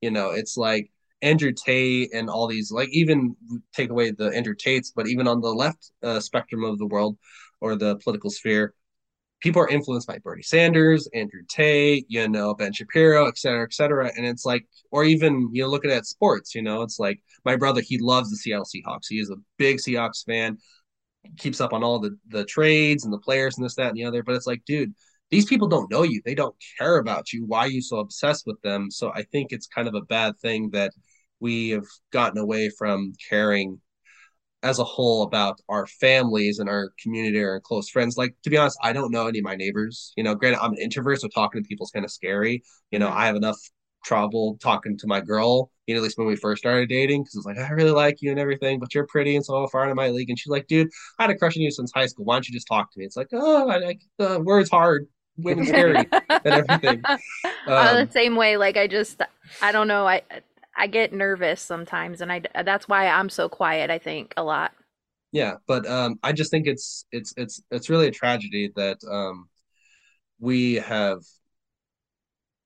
You 0.00 0.10
know, 0.10 0.30
it's 0.30 0.56
like 0.56 0.90
Andrew 1.22 1.52
Tate 1.52 2.12
and 2.12 2.28
all 2.28 2.46
these, 2.46 2.72
like 2.72 2.88
even 2.90 3.36
take 3.72 3.90
away 3.90 4.10
the 4.10 4.28
Andrew 4.34 4.54
Tates, 4.54 4.92
but 4.94 5.06
even 5.06 5.28
on 5.28 5.40
the 5.40 5.48
left 5.48 5.92
uh, 6.02 6.20
spectrum 6.20 6.64
of 6.64 6.78
the 6.78 6.86
world 6.86 7.16
or 7.60 7.76
the 7.76 7.96
political 7.96 8.30
sphere, 8.30 8.74
people 9.40 9.62
are 9.62 9.68
influenced 9.68 10.08
by 10.08 10.18
Bernie 10.18 10.42
Sanders, 10.42 11.08
Andrew 11.14 11.42
Tate, 11.48 12.04
you 12.08 12.28
know, 12.28 12.54
Ben 12.54 12.72
Shapiro, 12.72 13.26
et 13.26 13.38
cetera, 13.38 13.64
et 13.64 13.72
cetera. 13.72 14.10
And 14.16 14.26
it's 14.26 14.44
like, 14.44 14.66
or 14.90 15.04
even, 15.04 15.48
you 15.52 15.62
know, 15.62 15.68
looking 15.68 15.90
at 15.90 16.06
sports, 16.06 16.54
you 16.54 16.62
know, 16.62 16.82
it's 16.82 16.98
like 16.98 17.22
my 17.44 17.56
brother, 17.56 17.80
he 17.80 17.98
loves 17.98 18.30
the 18.30 18.36
Seattle 18.36 18.66
Seahawks. 18.66 19.06
He 19.08 19.18
is 19.18 19.30
a 19.30 19.36
big 19.56 19.78
Seahawks 19.78 20.24
fan 20.26 20.58
keeps 21.38 21.60
up 21.60 21.72
on 21.72 21.82
all 21.82 21.98
the 21.98 22.16
the 22.28 22.44
trades 22.44 23.04
and 23.04 23.12
the 23.12 23.18
players 23.18 23.56
and 23.56 23.64
this 23.64 23.74
that 23.74 23.88
and 23.88 23.96
the 23.96 24.04
other 24.04 24.22
but 24.22 24.34
it's 24.34 24.46
like 24.46 24.62
dude 24.66 24.94
these 25.30 25.44
people 25.44 25.68
don't 25.68 25.90
know 25.90 26.02
you 26.02 26.20
they 26.24 26.34
don't 26.34 26.56
care 26.78 26.98
about 26.98 27.32
you 27.32 27.44
why 27.46 27.60
are 27.60 27.68
you 27.68 27.82
so 27.82 27.98
obsessed 27.98 28.46
with 28.46 28.60
them 28.62 28.90
so 28.90 29.12
i 29.14 29.22
think 29.22 29.52
it's 29.52 29.66
kind 29.66 29.86
of 29.86 29.94
a 29.94 30.00
bad 30.02 30.38
thing 30.40 30.70
that 30.70 30.92
we 31.40 31.70
have 31.70 31.86
gotten 32.12 32.38
away 32.38 32.70
from 32.70 33.12
caring 33.28 33.80
as 34.62 34.78
a 34.78 34.84
whole 34.84 35.22
about 35.22 35.60
our 35.68 35.86
families 35.86 36.58
and 36.58 36.68
our 36.68 36.90
community 37.02 37.38
or 37.38 37.60
close 37.60 37.88
friends. 37.88 38.16
Like 38.16 38.34
to 38.44 38.50
be 38.50 38.56
honest, 38.56 38.78
I 38.82 38.92
don't 38.92 39.10
know 39.10 39.26
any 39.26 39.38
of 39.38 39.44
my 39.44 39.56
neighbors. 39.56 40.12
You 40.16 40.22
know, 40.24 40.34
granted, 40.34 40.60
I'm 40.62 40.72
an 40.72 40.78
introvert, 40.78 41.20
so 41.20 41.28
talking 41.28 41.62
to 41.62 41.66
people 41.66 41.84
is 41.84 41.90
kind 41.90 42.04
of 42.04 42.10
scary. 42.10 42.62
You 42.90 42.98
know. 42.98 43.08
I 43.08 43.26
have 43.26 43.36
enough 43.36 43.58
trouble 44.04 44.58
talking 44.62 44.96
to 44.98 45.06
my 45.06 45.20
girl, 45.20 45.70
you 45.86 45.94
know, 45.94 46.00
at 46.00 46.04
least 46.04 46.18
when 46.18 46.26
we 46.26 46.36
first 46.36 46.62
started 46.62 46.88
dating, 46.88 47.22
because 47.22 47.36
it's 47.36 47.46
like, 47.46 47.58
I 47.58 47.70
really 47.70 47.90
like 47.90 48.22
you 48.22 48.30
and 48.30 48.40
everything, 48.40 48.78
but 48.78 48.94
you're 48.94 49.06
pretty 49.06 49.36
and 49.36 49.44
so 49.44 49.66
far 49.68 49.88
in 49.88 49.96
my 49.96 50.08
league. 50.08 50.30
And 50.30 50.38
she's 50.38 50.50
like, 50.50 50.66
dude, 50.66 50.88
I 51.18 51.24
had 51.24 51.30
a 51.30 51.36
crush 51.36 51.56
on 51.56 51.62
you 51.62 51.70
since 51.70 51.92
high 51.94 52.06
school. 52.06 52.24
Why 52.24 52.36
don't 52.36 52.48
you 52.48 52.54
just 52.54 52.66
talk 52.66 52.92
to 52.92 52.98
me? 52.98 53.04
It's 53.04 53.16
like, 53.16 53.28
oh, 53.32 53.68
I, 53.68 53.88
I, 53.88 53.98
the 54.18 54.40
words 54.40 54.70
hard, 54.70 55.06
women 55.36 55.66
scary, 55.66 56.06
and 56.28 56.46
everything. 56.46 57.02
Um, 57.66 57.74
uh, 57.74 58.04
the 58.06 58.10
same 58.10 58.36
way, 58.36 58.56
like 58.56 58.78
I 58.78 58.86
just, 58.86 59.20
I 59.60 59.70
don't 59.70 59.86
know, 59.86 60.06
I, 60.08 60.22
I 60.76 60.86
get 60.86 61.12
nervous 61.12 61.60
sometimes, 61.60 62.22
and 62.22 62.32
I 62.32 62.40
that's 62.64 62.88
why 62.88 63.06
I'm 63.06 63.28
so 63.28 63.50
quiet. 63.50 63.90
I 63.90 63.98
think 63.98 64.32
a 64.38 64.42
lot. 64.42 64.72
Yeah, 65.30 65.56
but 65.66 65.86
um, 65.86 66.18
I 66.22 66.32
just 66.32 66.50
think 66.50 66.66
it's 66.66 67.04
it's 67.12 67.34
it's 67.36 67.62
it's 67.70 67.90
really 67.90 68.08
a 68.08 68.12
tragedy 68.12 68.72
that 68.76 68.98
um, 69.08 69.48
we 70.38 70.76
have 70.76 71.20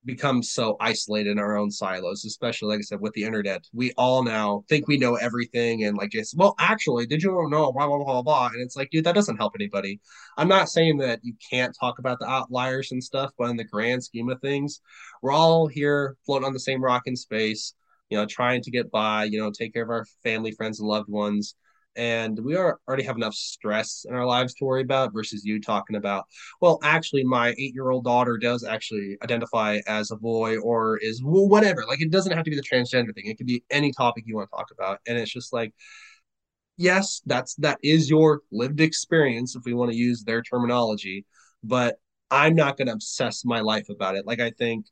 become 0.05 0.43
so 0.43 0.77
isolated 0.79 1.31
in 1.31 1.39
our 1.39 1.57
own 1.57 1.71
silos, 1.71 2.25
especially 2.25 2.69
like 2.69 2.79
I 2.79 2.81
said 2.81 3.01
with 3.01 3.13
the 3.13 3.23
internet. 3.23 3.65
We 3.73 3.91
all 3.97 4.23
now 4.23 4.63
think 4.69 4.87
we 4.87 4.97
know 4.97 5.15
everything 5.15 5.83
and 5.83 5.97
like 5.97 6.11
just 6.11 6.37
well, 6.37 6.55
actually, 6.59 7.05
did 7.05 7.23
you 7.23 7.31
know 7.49 7.71
blah 7.71 7.87
blah 7.87 8.03
blah 8.03 8.21
blah? 8.21 8.47
And 8.47 8.61
it's 8.61 8.75
like, 8.75 8.89
dude, 8.91 9.05
that 9.05 9.15
doesn't 9.15 9.37
help 9.37 9.53
anybody. 9.59 9.99
I'm 10.37 10.47
not 10.47 10.69
saying 10.69 10.97
that 10.99 11.19
you 11.23 11.33
can't 11.49 11.75
talk 11.79 11.99
about 11.99 12.19
the 12.19 12.29
outliers 12.29 12.91
and 12.91 13.03
stuff, 13.03 13.31
but 13.37 13.49
in 13.49 13.57
the 13.57 13.63
grand 13.63 14.03
scheme 14.03 14.29
of 14.29 14.39
things, 14.41 14.81
we're 15.21 15.31
all 15.31 15.67
here 15.67 16.15
floating 16.25 16.45
on 16.45 16.53
the 16.53 16.59
same 16.59 16.83
rock 16.83 17.03
in 17.05 17.15
space, 17.15 17.73
you 18.09 18.17
know, 18.17 18.25
trying 18.25 18.61
to 18.61 18.71
get 18.71 18.91
by, 18.91 19.25
you 19.25 19.39
know, 19.39 19.51
take 19.51 19.73
care 19.73 19.83
of 19.83 19.89
our 19.89 20.05
family, 20.23 20.51
friends, 20.51 20.79
and 20.79 20.87
loved 20.87 21.09
ones 21.09 21.55
and 21.95 22.39
we 22.39 22.55
are 22.55 22.79
already 22.87 23.03
have 23.03 23.15
enough 23.15 23.33
stress 23.33 24.05
in 24.07 24.15
our 24.15 24.25
lives 24.25 24.53
to 24.53 24.65
worry 24.65 24.81
about 24.81 25.13
versus 25.13 25.45
you 25.45 25.61
talking 25.61 25.95
about 25.95 26.25
well 26.61 26.79
actually 26.83 27.23
my 27.23 27.49
eight 27.57 27.73
year 27.73 27.89
old 27.89 28.03
daughter 28.03 28.37
does 28.37 28.63
actually 28.63 29.17
identify 29.23 29.79
as 29.87 30.11
a 30.11 30.15
boy 30.15 30.57
or 30.57 30.97
is 30.97 31.21
whatever. 31.23 31.83
Like 31.87 32.01
it 32.01 32.11
doesn't 32.11 32.31
have 32.33 32.43
to 32.43 32.51
be 32.51 32.57
the 32.57 32.63
transgender 32.63 33.13
thing. 33.13 33.25
It 33.25 33.37
could 33.37 33.47
be 33.47 33.63
any 33.69 33.91
topic 33.91 34.23
you 34.27 34.35
want 34.35 34.49
to 34.49 34.55
talk 34.55 34.67
about. 34.71 34.99
And 35.07 35.17
it's 35.17 35.31
just 35.31 35.53
like 35.53 35.73
yes 36.77 37.21
that's 37.25 37.55
that 37.55 37.77
is 37.83 38.09
your 38.09 38.41
lived 38.51 38.81
experience 38.81 39.55
if 39.55 39.63
we 39.65 39.73
want 39.73 39.91
to 39.91 39.97
use 39.97 40.23
their 40.23 40.41
terminology 40.41 41.25
but 41.63 41.99
i'm 42.31 42.53
not 42.53 42.77
going 42.77 42.87
to 42.87 42.93
obsess 42.93 43.45
my 43.45 43.61
life 43.61 43.87
about 43.89 44.15
it. 44.15 44.25
Like 44.25 44.41
i 44.41 44.51
think 44.51 44.85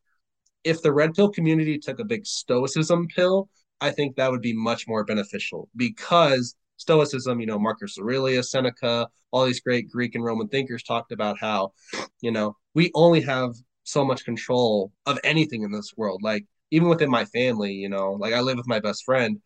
if 0.63 0.81
the 0.81 0.93
red 0.93 1.13
pill 1.13 1.29
community 1.29 1.77
took 1.77 1.99
a 1.99 2.05
big 2.05 2.25
stoicism 2.25 3.07
pill 3.13 3.49
i 3.81 3.89
think 3.91 4.15
that 4.15 4.31
would 4.31 4.41
be 4.41 4.53
much 4.53 4.87
more 4.87 5.03
beneficial 5.03 5.67
because 5.75 6.55
Stoicism, 6.77 7.39
you 7.39 7.45
know, 7.45 7.59
Marcus 7.59 7.97
Aurelius, 7.97 8.51
Seneca, 8.51 9.07
all 9.31 9.45
these 9.45 9.61
great 9.61 9.89
Greek 9.89 10.15
and 10.15 10.23
Roman 10.23 10.47
thinkers 10.47 10.83
talked 10.83 11.11
about 11.11 11.37
how, 11.39 11.73
you 12.21 12.31
know, 12.31 12.55
we 12.73 12.91
only 12.93 13.21
have 13.21 13.53
so 13.83 14.05
much 14.05 14.25
control 14.25 14.91
of 15.05 15.19
anything 15.23 15.63
in 15.63 15.71
this 15.71 15.93
world. 15.97 16.21
Like 16.23 16.45
even 16.71 16.89
within 16.89 17.09
my 17.09 17.25
family, 17.25 17.73
you 17.73 17.89
know, 17.89 18.13
like 18.13 18.33
I 18.33 18.41
live 18.41 18.57
with 18.57 18.67
my 18.67 18.79
best 18.79 19.03
friend 19.05 19.39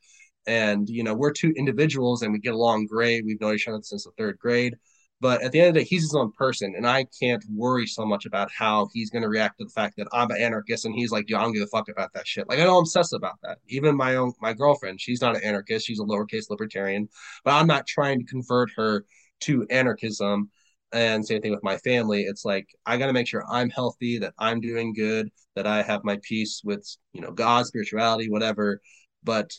and, 0.48 0.88
you 0.90 1.04
know, 1.04 1.14
we're 1.14 1.32
two 1.32 1.54
individuals 1.58 2.22
and 2.22 2.32
we 2.32 2.40
get 2.40 2.54
along 2.54 2.88
great. 2.88 3.26
We've 3.26 3.40
known 3.42 3.56
each 3.56 3.68
other 3.68 3.80
since 3.82 4.06
the 4.06 4.12
third 4.18 4.38
grade. 4.40 4.76
But 5.20 5.42
at 5.42 5.52
the 5.52 5.60
end 5.60 5.70
of 5.70 5.74
the 5.74 5.80
day, 5.80 5.86
he's 5.86 6.04
his 6.04 6.14
own 6.14 6.32
person, 6.32 6.76
and 6.78 6.88
I 6.88 7.06
can't 7.20 7.44
worry 7.52 7.88
so 7.88 8.06
much 8.06 8.26
about 8.26 8.52
how 8.52 8.88
he's 8.94 9.10
going 9.10 9.24
to 9.24 9.30
react 9.30 9.58
to 9.58 9.66
the 9.66 9.72
fact 9.72 9.98
that 9.98 10.08
I'm 10.14 10.30
an 10.30 10.40
anarchist, 10.40 10.86
and 10.86 10.94
he's 10.94 11.12
like, 11.12 11.28
"Yo, 11.30 11.40
I 11.40 11.42
don't 11.42 11.54
give 11.54 11.64
a 11.64 11.68
fuck 11.68 11.90
about 11.90 12.14
that 12.14 12.28
shit." 12.28 12.48
Like 12.48 12.60
I 12.60 12.64
don't 12.66 12.84
obsess 12.84 13.14
about 13.14 13.36
that. 13.44 13.58
Even 13.68 13.96
my 13.98 14.16
own 14.16 14.34
my 14.42 14.54
girlfriend, 14.54 15.02
she's 15.02 15.22
not 15.22 15.36
an 15.36 15.44
anarchist; 15.44 15.88
she's 15.88 16.00
a 16.00 16.04
lowercase 16.04 16.50
libertarian. 16.50 17.10
But 17.44 17.56
I'm 17.56 17.68
not 17.68 17.88
trying 17.88 18.20
to 18.20 18.26
convert 18.26 18.70
her 18.76 19.06
to 19.42 19.66
anarchism. 19.70 20.52
And 20.94 21.26
same 21.26 21.42
thing 21.42 21.52
with 21.52 21.64
my 21.64 21.78
family. 21.80 22.24
It's 22.24 22.46
like 22.46 22.68
I 22.86 22.98
got 22.98 23.08
to 23.08 23.14
make 23.14 23.28
sure 23.28 23.44
I'm 23.50 23.70
healthy, 23.70 24.20
that 24.20 24.34
I'm 24.40 24.62
doing 24.62 24.94
good, 24.94 25.30
that 25.56 25.68
I 25.68 25.82
have 25.82 26.04
my 26.04 26.18
peace 26.24 26.62
with 26.64 26.88
you 27.14 27.22
know 27.22 27.32
God, 27.32 27.66
spirituality, 27.66 28.30
whatever. 28.30 28.82
But 29.24 29.52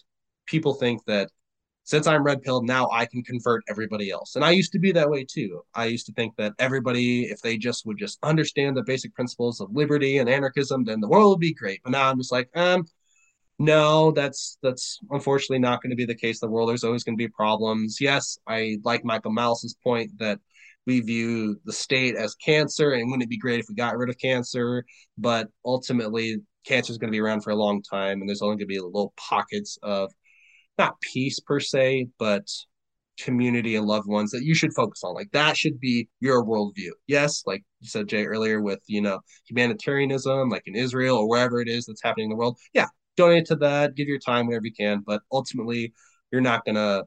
people 0.46 0.74
think 0.74 1.04
that 1.06 1.30
since 1.88 2.06
I'm 2.06 2.22
red 2.22 2.42
pilled 2.42 2.66
now, 2.66 2.88
I 2.92 3.06
can 3.06 3.22
convert 3.22 3.62
everybody 3.68 4.10
else. 4.10 4.36
And 4.36 4.44
I 4.44 4.50
used 4.50 4.72
to 4.72 4.78
be 4.78 4.92
that 4.92 5.08
way 5.08 5.24
too. 5.24 5.62
I 5.74 5.86
used 5.86 6.06
to 6.06 6.12
think 6.12 6.36
that 6.36 6.52
everybody, 6.58 7.24
if 7.24 7.40
they 7.40 7.56
just 7.56 7.86
would 7.86 7.98
just 7.98 8.18
understand 8.22 8.76
the 8.76 8.82
basic 8.82 9.14
principles 9.14 9.60
of 9.60 9.74
liberty 9.74 10.18
and 10.18 10.28
anarchism, 10.28 10.84
then 10.84 11.00
the 11.00 11.08
world 11.08 11.30
would 11.30 11.40
be 11.40 11.54
great. 11.54 11.80
But 11.82 11.92
now 11.92 12.10
I'm 12.10 12.18
just 12.18 12.32
like, 12.32 12.50
um, 12.54 12.84
No, 13.58 14.12
that's 14.12 14.58
that's 14.62 15.00
unfortunately 15.10 15.58
not 15.60 15.82
going 15.82 15.90
to 15.90 15.96
be 15.96 16.04
the 16.06 16.14
case. 16.14 16.38
The 16.40 16.48
world 16.48 16.68
there's 16.68 16.84
always 16.84 17.04
going 17.04 17.16
to 17.18 17.24
be 17.24 17.28
problems. 17.28 17.98
Yes, 18.00 18.38
I 18.46 18.78
like 18.84 19.04
Michael 19.04 19.32
Malice's 19.32 19.74
point 19.82 20.12
that 20.18 20.38
we 20.86 21.00
view 21.00 21.60
the 21.64 21.72
state 21.72 22.14
as 22.16 22.34
cancer, 22.36 22.92
and 22.92 23.06
wouldn't 23.10 23.24
it 23.24 23.30
be 23.30 23.38
great 23.38 23.60
if 23.60 23.66
we 23.68 23.74
got 23.74 23.96
rid 23.98 24.10
of 24.10 24.18
cancer? 24.18 24.84
But 25.18 25.48
ultimately, 25.64 26.38
cancer 26.64 26.92
is 26.92 26.98
going 26.98 27.08
to 27.10 27.16
be 27.16 27.20
around 27.20 27.42
for 27.42 27.50
a 27.50 27.56
long 27.56 27.82
time, 27.82 28.20
and 28.20 28.28
there's 28.28 28.42
only 28.42 28.56
going 28.56 28.68
to 28.68 28.74
be 28.74 28.80
little 28.80 29.12
pockets 29.16 29.78
of 29.82 30.12
not 30.78 31.00
peace 31.00 31.40
per 31.40 31.60
se, 31.60 32.08
but 32.18 32.46
community 33.18 33.76
and 33.76 33.86
loved 33.86 34.06
ones 34.06 34.30
that 34.30 34.44
you 34.44 34.54
should 34.54 34.72
focus 34.74 35.02
on. 35.02 35.14
Like 35.14 35.30
that 35.32 35.56
should 35.56 35.80
be 35.80 36.08
your 36.20 36.44
worldview. 36.44 36.90
Yes, 37.06 37.42
like 37.46 37.64
you 37.80 37.88
said, 37.88 38.08
Jay, 38.08 38.24
earlier 38.24 38.62
with, 38.62 38.80
you 38.86 39.00
know, 39.00 39.20
humanitarianism, 39.46 40.48
like 40.48 40.62
in 40.66 40.74
Israel 40.74 41.16
or 41.16 41.28
wherever 41.28 41.60
it 41.60 41.68
is 41.68 41.86
that's 41.86 42.02
happening 42.02 42.24
in 42.24 42.30
the 42.30 42.36
world. 42.36 42.58
Yeah, 42.72 42.86
donate 43.16 43.46
to 43.46 43.56
that, 43.56 43.94
give 43.96 44.08
your 44.08 44.18
time 44.18 44.46
whenever 44.46 44.66
you 44.66 44.72
can. 44.72 45.02
But 45.04 45.22
ultimately, 45.32 45.92
you're 46.30 46.40
not 46.40 46.64
going 46.64 46.76
to 46.76 47.04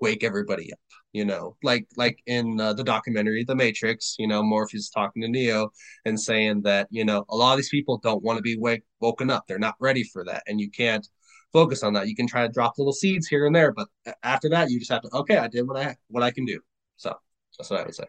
wake 0.00 0.24
everybody 0.24 0.72
up. 0.72 0.78
You 1.12 1.24
know, 1.24 1.56
like 1.62 1.86
like 1.96 2.18
in 2.26 2.60
uh, 2.60 2.74
the 2.74 2.84
documentary 2.84 3.42
The 3.42 3.56
Matrix, 3.56 4.14
you 4.18 4.28
know, 4.28 4.42
Morpheus 4.42 4.90
talking 4.90 5.22
to 5.22 5.28
Neo 5.28 5.70
and 6.04 6.20
saying 6.20 6.62
that 6.62 6.86
you 6.90 7.02
know 7.02 7.24
a 7.30 7.34
lot 7.34 7.52
of 7.52 7.56
these 7.56 7.70
people 7.70 7.96
don't 7.96 8.22
want 8.22 8.36
to 8.36 8.42
be 8.42 8.58
wake 8.58 8.82
woken 9.00 9.30
up. 9.30 9.44
They're 9.48 9.58
not 9.58 9.74
ready 9.80 10.04
for 10.04 10.22
that, 10.26 10.42
and 10.46 10.60
you 10.60 10.70
can't 10.70 11.08
focus 11.52 11.82
on 11.82 11.92
that. 11.94 12.08
You 12.08 12.16
can 12.16 12.26
try 12.26 12.46
to 12.46 12.52
drop 12.52 12.78
little 12.78 12.92
seeds 12.92 13.26
here 13.26 13.46
and 13.46 13.54
there, 13.54 13.72
but 13.72 13.88
after 14.22 14.48
that, 14.50 14.70
you 14.70 14.78
just 14.78 14.90
have 14.90 15.02
to 15.02 15.08
okay, 15.14 15.38
I 15.38 15.48
did 15.48 15.66
what 15.66 15.76
I 15.76 15.96
what 16.08 16.22
I 16.22 16.30
can 16.30 16.44
do. 16.44 16.60
So 16.96 17.14
that's 17.58 17.70
what 17.70 17.80
I 17.80 17.84
would 17.84 17.94
say. 17.94 18.04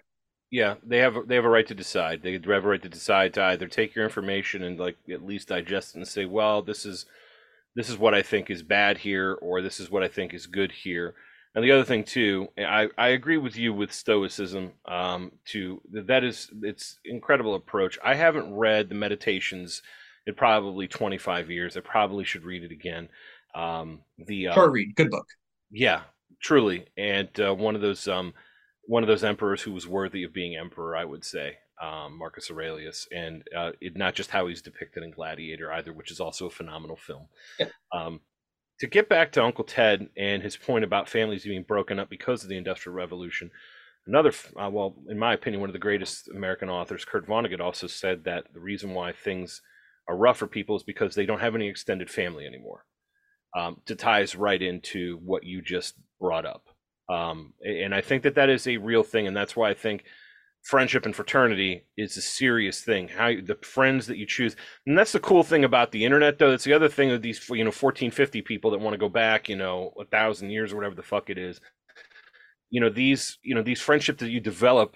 Yeah, 0.52 0.76
they 0.84 0.98
have 0.98 1.16
they 1.28 1.36
have 1.36 1.46
a 1.46 1.50
right 1.50 1.68
to 1.68 1.76
decide. 1.76 2.24
They 2.24 2.34
have 2.34 2.46
a 2.48 2.68
right 2.68 2.82
to 2.82 2.90
decide 2.90 3.34
to 3.36 3.44
either 3.44 3.68
take 3.68 3.94
your 3.94 4.06
information 4.06 4.64
and 4.64 4.80
like 4.80 4.98
at 5.12 5.26
least 5.26 5.50
digest 5.50 5.96
it 5.96 6.00
and 6.00 6.08
say, 6.08 6.26
well, 6.26 6.62
this 6.62 6.86
is 6.86 7.06
this 7.76 7.90
is 7.90 7.98
what 7.98 8.16
I 8.16 8.22
think 8.22 8.50
is 8.50 8.64
bad 8.64 8.98
here, 8.98 9.34
or 9.42 9.62
this 9.62 9.80
is 9.80 9.92
what 9.92 10.04
I 10.04 10.08
think 10.08 10.34
is 10.34 10.48
good 10.48 10.72
here. 10.72 11.16
And 11.56 11.64
the 11.64 11.72
other 11.72 11.84
thing 11.84 12.04
too, 12.04 12.48
I, 12.58 12.90
I 12.98 13.10
agree 13.10 13.38
with 13.38 13.58
you 13.58 13.74
with 13.74 13.92
stoicism. 13.92 14.72
Um, 14.86 15.32
to 15.48 15.82
that 15.92 16.24
is 16.24 16.50
it's 16.64 17.00
incredible 17.06 17.56
approach. 17.56 17.98
I 18.04 18.16
haven't 18.16 18.54
read 18.54 18.90
the 18.90 18.96
meditations 18.96 19.82
in 20.26 20.36
probably 20.36 20.88
25 20.88 21.50
years. 21.50 21.76
I 21.76 21.82
probably 21.82 22.24
should 22.24 22.44
read 22.44 22.64
it 22.64 22.72
again. 22.72 23.10
Um, 23.56 24.02
the 24.18 24.48
um, 24.48 24.56
short 24.56 24.72
read, 24.72 24.96
good 24.96 25.10
book. 25.10 25.26
Yeah, 25.72 26.02
truly, 26.42 26.86
and 26.98 27.30
uh, 27.40 27.54
one 27.54 27.76
of 27.76 27.82
those 27.82 28.08
um, 28.08 28.34
one 28.86 29.04
of 29.04 29.08
those 29.08 29.24
emperors 29.24 29.62
who 29.62 29.72
was 29.72 29.88
worthy 29.88 30.24
of 30.24 30.34
being 30.34 30.56
emperor, 30.56 30.96
I 30.96 31.06
would 31.06 31.24
say, 31.24 31.58
um, 31.82 32.18
Marcus 32.18 32.50
Aurelius, 32.50 33.08
and 33.12 33.44
uh, 33.56 33.72
it, 33.82 33.96
not 33.96 34.16
just 34.16 34.32
how 34.32 34.48
he's 34.48 34.62
depicted 34.62 35.04
in 35.04 35.12
Gladiator 35.12 35.72
either, 35.72 35.94
which 35.94 36.12
is 36.12 36.20
also 36.20 36.48
a 36.48 36.52
phenomenal 36.52 36.98
film. 36.98 37.28
Yeah. 37.60 37.68
Um, 37.94 38.22
to 38.80 38.88
get 38.88 39.10
back 39.10 39.32
to 39.34 39.44
Uncle 39.44 39.64
Ted 39.64 40.08
and 40.18 40.42
his 40.42 40.56
point 40.58 40.84
about 40.84 41.10
families 41.10 41.44
being 41.44 41.64
broken 41.64 42.00
up 42.00 42.10
because 42.10 42.44
of 42.44 42.50
the 42.50 42.58
Industrial 42.58 42.96
Revolution, 42.96 43.52
another, 44.08 44.32
uh, 44.56 44.70
well, 44.72 44.96
in 45.10 45.20
my 45.20 45.34
opinion, 45.34 45.60
one 45.62 45.70
of 45.70 45.74
the 45.74 45.80
greatest 45.80 46.30
American 46.30 46.70
authors, 46.70 47.06
Kurt 47.06 47.28
Vonnegut, 47.28 47.60
also 47.60 47.88
said 47.88 48.24
that 48.24 48.46
the 48.54 48.60
reason 48.60 48.94
why 48.94 49.12
things 49.12 49.62
are 50.08 50.18
rough 50.18 50.38
for 50.38 50.48
people 50.48 50.76
is 50.76 50.84
because 50.84 51.14
they 51.14 51.26
don't 51.26 51.42
have 51.42 51.56
any 51.56 51.68
extended 51.68 52.10
family 52.10 52.46
anymore. 52.46 52.86
Um, 53.58 53.82
to 53.88 53.96
ties 53.96 54.36
right 54.36 54.62
into 54.62 55.18
what 55.26 55.44
you 55.44 55.64
just 55.64 55.96
brought 56.20 56.46
up. 56.46 56.68
Um, 57.10 57.54
and 57.66 57.96
I 57.96 58.02
think 58.02 58.22
that 58.22 58.36
that 58.36 58.48
is 58.48 58.68
a 58.68 58.78
real 58.78 59.02
thing, 59.02 59.26
and 59.26 59.36
that's 59.36 59.56
why 59.56 59.72
I 59.72 59.74
think 59.74 60.04
friendship 60.62 61.06
and 61.06 61.16
fraternity 61.16 61.86
is 61.98 62.16
a 62.16 62.22
serious 62.22 62.82
thing. 62.82 63.08
How 63.08 63.32
the 63.44 63.58
friends 63.64 64.06
that 64.06 64.18
you 64.18 64.28
choose, 64.28 64.56
and 64.86 64.96
that's 64.96 65.14
the 65.14 65.20
cool 65.20 65.42
thing 65.42 65.64
about 65.64 65.92
the 65.92 66.06
internet, 66.06 66.38
though. 66.38 66.52
It's 66.52 66.64
the 66.64 66.74
other 66.74 66.90
thing 66.90 67.10
of 67.10 67.24
these, 67.24 67.50
you 67.50 67.64
know, 67.64 67.72
fourteen 67.72 68.12
fifty 68.12 68.44
people 68.44 68.70
that 68.70 68.82
want 68.82 68.94
to 68.94 69.00
go 69.00 69.10
back, 69.10 69.50
you 69.50 69.56
know, 69.56 69.94
a 70.00 70.06
thousand 70.06 70.52
years 70.52 70.72
or 70.72 70.76
whatever 70.76 70.94
the 70.94 71.02
fuck 71.02 71.32
it 71.32 71.40
is. 71.40 71.60
You 72.70 72.82
know, 72.82 72.90
these, 72.90 73.40
you 73.42 73.56
know, 73.56 73.64
these 73.64 73.82
friendships 73.82 74.20
that 74.20 74.30
you 74.30 74.40
develop 74.40 74.96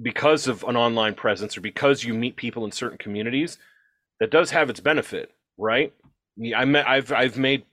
because 0.00 0.46
of 0.46 0.62
an 0.62 0.76
online 0.76 1.14
presence 1.14 1.56
or 1.56 1.60
because 1.60 2.04
you 2.04 2.14
meet 2.14 2.36
people 2.36 2.64
in 2.64 2.70
certain 2.70 2.98
communities 2.98 3.58
that 4.20 4.30
does 4.30 4.52
have 4.52 4.70
its 4.70 4.78
benefit, 4.78 5.32
right? 5.58 5.92
I 6.56 6.64
met, 6.64 6.88
I've, 6.88 7.12
I've 7.12 7.38
made 7.38 7.64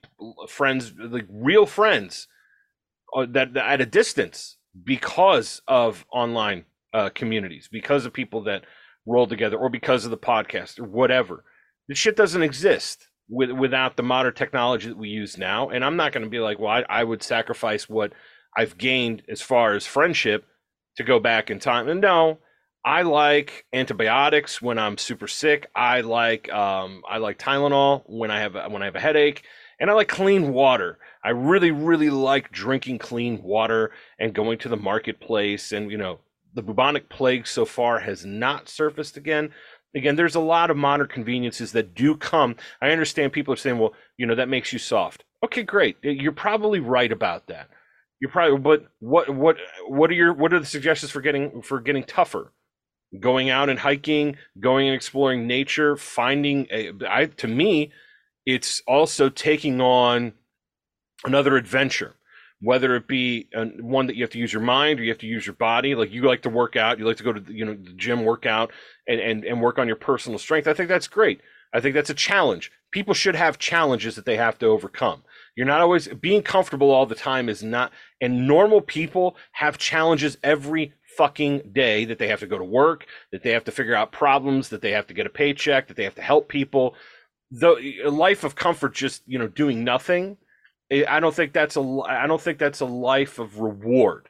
friends, 0.48 0.92
like 0.98 1.26
real 1.28 1.66
friends, 1.66 2.28
uh, 3.16 3.26
that, 3.30 3.54
that 3.54 3.66
at 3.66 3.80
a 3.80 3.86
distance 3.86 4.56
because 4.84 5.62
of 5.66 6.06
online 6.12 6.64
uh, 6.94 7.10
communities, 7.14 7.68
because 7.70 8.06
of 8.06 8.12
people 8.12 8.42
that 8.44 8.64
roll 9.06 9.26
together, 9.26 9.56
or 9.56 9.68
because 9.68 10.04
of 10.04 10.10
the 10.10 10.16
podcast, 10.16 10.78
or 10.78 10.84
whatever. 10.84 11.44
This 11.88 11.98
shit 11.98 12.16
doesn't 12.16 12.42
exist 12.42 13.08
with, 13.28 13.50
without 13.50 13.96
the 13.96 14.02
modern 14.02 14.34
technology 14.34 14.88
that 14.88 14.96
we 14.98 15.08
use 15.08 15.36
now. 15.36 15.70
And 15.70 15.84
I'm 15.84 15.96
not 15.96 16.12
going 16.12 16.24
to 16.24 16.30
be 16.30 16.38
like, 16.38 16.58
well, 16.58 16.70
I, 16.70 16.84
I 16.88 17.04
would 17.04 17.22
sacrifice 17.22 17.88
what 17.88 18.12
I've 18.56 18.78
gained 18.78 19.22
as 19.28 19.40
far 19.40 19.74
as 19.74 19.86
friendship 19.86 20.46
to 20.96 21.02
go 21.02 21.18
back 21.18 21.50
in 21.50 21.58
time. 21.58 21.88
And 21.88 22.00
no, 22.00 22.38
I 22.84 23.02
like 23.02 23.64
antibiotics 23.72 24.60
when 24.60 24.78
I'm 24.78 24.98
super 24.98 25.28
sick. 25.28 25.68
I 25.74 26.00
like 26.00 26.52
um, 26.52 27.02
I 27.08 27.18
like 27.18 27.38
Tylenol 27.38 28.02
when 28.06 28.30
I 28.30 28.40
have 28.40 28.54
when 28.72 28.82
I 28.82 28.86
have 28.86 28.96
a 28.96 29.00
headache, 29.00 29.44
and 29.78 29.88
I 29.88 29.94
like 29.94 30.08
clean 30.08 30.52
water. 30.52 30.98
I 31.22 31.30
really 31.30 31.70
really 31.70 32.10
like 32.10 32.50
drinking 32.50 32.98
clean 32.98 33.40
water 33.42 33.92
and 34.18 34.34
going 34.34 34.58
to 34.58 34.68
the 34.68 34.76
marketplace. 34.76 35.70
And 35.70 35.92
you 35.92 35.96
know, 35.96 36.20
the 36.54 36.62
bubonic 36.62 37.08
plague 37.08 37.46
so 37.46 37.64
far 37.64 38.00
has 38.00 38.24
not 38.24 38.68
surfaced 38.68 39.16
again. 39.16 39.50
Again, 39.94 40.16
there's 40.16 40.34
a 40.34 40.40
lot 40.40 40.70
of 40.70 40.76
modern 40.76 41.06
conveniences 41.06 41.72
that 41.72 41.94
do 41.94 42.16
come. 42.16 42.56
I 42.80 42.90
understand 42.90 43.32
people 43.32 43.54
are 43.54 43.58
saying, 43.58 43.78
well, 43.78 43.92
you 44.16 44.26
know, 44.26 44.34
that 44.34 44.48
makes 44.48 44.72
you 44.72 44.78
soft. 44.78 45.24
Okay, 45.44 45.62
great. 45.62 45.98
You're 46.02 46.32
probably 46.32 46.80
right 46.80 47.12
about 47.12 47.46
that. 47.48 47.68
You're 48.20 48.30
probably, 48.30 48.58
but 48.58 48.86
what 49.00 49.28
what 49.28 49.56
what 49.88 50.10
are 50.10 50.14
your 50.14 50.32
what 50.32 50.52
are 50.52 50.60
the 50.60 50.66
suggestions 50.66 51.12
for 51.12 51.20
getting 51.20 51.62
for 51.62 51.80
getting 51.80 52.04
tougher? 52.04 52.52
Going 53.20 53.50
out 53.50 53.68
and 53.68 53.78
hiking, 53.78 54.36
going 54.58 54.88
and 54.88 54.94
exploring 54.94 55.46
nature, 55.46 55.96
finding 55.96 56.66
a, 56.70 56.92
I, 57.08 57.26
to 57.26 57.48
me, 57.48 57.92
it's 58.46 58.82
also 58.86 59.28
taking 59.28 59.80
on 59.80 60.32
another 61.24 61.56
adventure, 61.56 62.16
whether 62.60 62.96
it 62.96 63.06
be 63.06 63.48
one 63.80 64.06
that 64.06 64.16
you 64.16 64.24
have 64.24 64.30
to 64.30 64.38
use 64.38 64.52
your 64.52 64.62
mind 64.62 64.98
or 64.98 65.04
you 65.04 65.10
have 65.10 65.18
to 65.18 65.26
use 65.26 65.46
your 65.46 65.54
body. 65.54 65.94
Like 65.94 66.12
you 66.12 66.22
like 66.22 66.42
to 66.42 66.50
work 66.50 66.76
out, 66.76 66.98
you 66.98 67.04
like 67.04 67.18
to 67.18 67.24
go 67.24 67.32
to 67.32 67.40
the, 67.40 67.52
you 67.52 67.64
know 67.64 67.74
the 67.74 67.92
gym, 67.92 68.24
workout, 68.24 68.72
and, 69.06 69.20
and 69.20 69.44
and 69.44 69.60
work 69.60 69.78
on 69.78 69.86
your 69.86 69.96
personal 69.96 70.38
strength. 70.38 70.66
I 70.66 70.74
think 70.74 70.88
that's 70.88 71.08
great. 71.08 71.40
I 71.72 71.80
think 71.80 71.94
that's 71.94 72.10
a 72.10 72.14
challenge. 72.14 72.70
People 72.90 73.14
should 73.14 73.34
have 73.34 73.58
challenges 73.58 74.14
that 74.16 74.26
they 74.26 74.36
have 74.36 74.58
to 74.58 74.66
overcome. 74.66 75.22
You're 75.56 75.66
not 75.66 75.80
always 75.80 76.08
being 76.08 76.42
comfortable 76.42 76.90
all 76.90 77.06
the 77.06 77.14
time 77.14 77.48
is 77.48 77.62
not, 77.62 77.92
and 78.20 78.46
normal 78.46 78.80
people 78.80 79.36
have 79.52 79.78
challenges 79.78 80.36
every 80.42 80.92
fucking 81.16 81.70
day 81.72 82.04
that 82.04 82.18
they 82.18 82.28
have 82.28 82.40
to 82.40 82.46
go 82.46 82.58
to 82.58 82.64
work, 82.64 83.06
that 83.30 83.42
they 83.42 83.50
have 83.50 83.64
to 83.64 83.72
figure 83.72 83.94
out 83.94 84.12
problems, 84.12 84.68
that 84.68 84.82
they 84.82 84.92
have 84.92 85.06
to 85.08 85.14
get 85.14 85.26
a 85.26 85.30
paycheck, 85.30 85.88
that 85.88 85.96
they 85.96 86.04
have 86.04 86.14
to 86.14 86.22
help 86.22 86.48
people. 86.48 86.94
The 87.50 88.00
a 88.04 88.10
life 88.10 88.44
of 88.44 88.54
comfort, 88.54 88.94
just 88.94 89.22
you 89.26 89.38
know, 89.38 89.48
doing 89.48 89.84
nothing. 89.84 90.38
Eh, 90.90 91.04
I 91.08 91.20
don't 91.20 91.34
think 91.34 91.52
that's 91.52 91.76
a. 91.76 92.00
I 92.06 92.26
don't 92.26 92.40
think 92.40 92.58
that's 92.58 92.80
a 92.80 92.86
life 92.86 93.38
of 93.38 93.60
reward. 93.60 94.28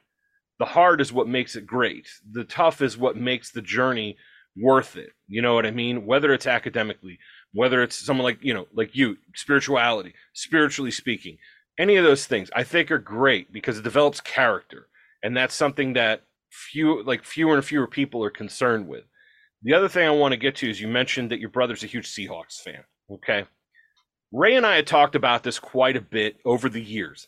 The 0.59 0.65
hard 0.65 1.01
is 1.01 1.11
what 1.11 1.27
makes 1.27 1.55
it 1.55 1.65
great. 1.65 2.07
The 2.31 2.43
tough 2.43 2.81
is 2.81 2.97
what 2.97 3.17
makes 3.17 3.51
the 3.51 3.61
journey 3.61 4.17
worth 4.55 4.95
it. 4.95 5.11
You 5.27 5.41
know 5.41 5.55
what 5.55 5.65
I 5.65 5.71
mean? 5.71 6.05
Whether 6.05 6.33
it's 6.33 6.47
academically, 6.47 7.19
whether 7.53 7.81
it's 7.81 8.05
someone 8.05 8.25
like 8.25 8.39
you 8.41 8.53
know, 8.53 8.67
like 8.73 8.95
you, 8.95 9.17
spirituality, 9.35 10.13
spiritually 10.33 10.91
speaking, 10.91 11.37
any 11.77 11.95
of 11.95 12.03
those 12.03 12.25
things, 12.25 12.49
I 12.55 12.63
think 12.63 12.91
are 12.91 12.99
great 12.99 13.51
because 13.51 13.77
it 13.77 13.83
develops 13.83 14.21
character, 14.21 14.87
and 15.23 15.35
that's 15.35 15.55
something 15.55 15.93
that 15.93 16.23
few 16.53 17.03
like 17.03 17.23
fewer 17.23 17.55
and 17.55 17.65
fewer 17.65 17.87
people 17.87 18.23
are 18.23 18.29
concerned 18.29 18.87
with. 18.87 19.03
The 19.63 19.73
other 19.73 19.89
thing 19.89 20.07
I 20.07 20.11
want 20.11 20.33
to 20.33 20.37
get 20.37 20.55
to 20.57 20.69
is 20.69 20.79
you 20.79 20.87
mentioned 20.87 21.31
that 21.31 21.39
your 21.39 21.49
brother's 21.49 21.83
a 21.83 21.87
huge 21.87 22.09
Seahawks 22.09 22.61
fan. 22.61 22.83
Okay. 23.11 23.45
Ray 24.31 24.55
and 24.55 24.65
I 24.65 24.75
had 24.75 24.87
talked 24.87 25.15
about 25.15 25.43
this 25.43 25.59
quite 25.59 25.95
a 25.95 26.01
bit 26.01 26.37
over 26.45 26.69
the 26.69 26.81
years. 26.81 27.27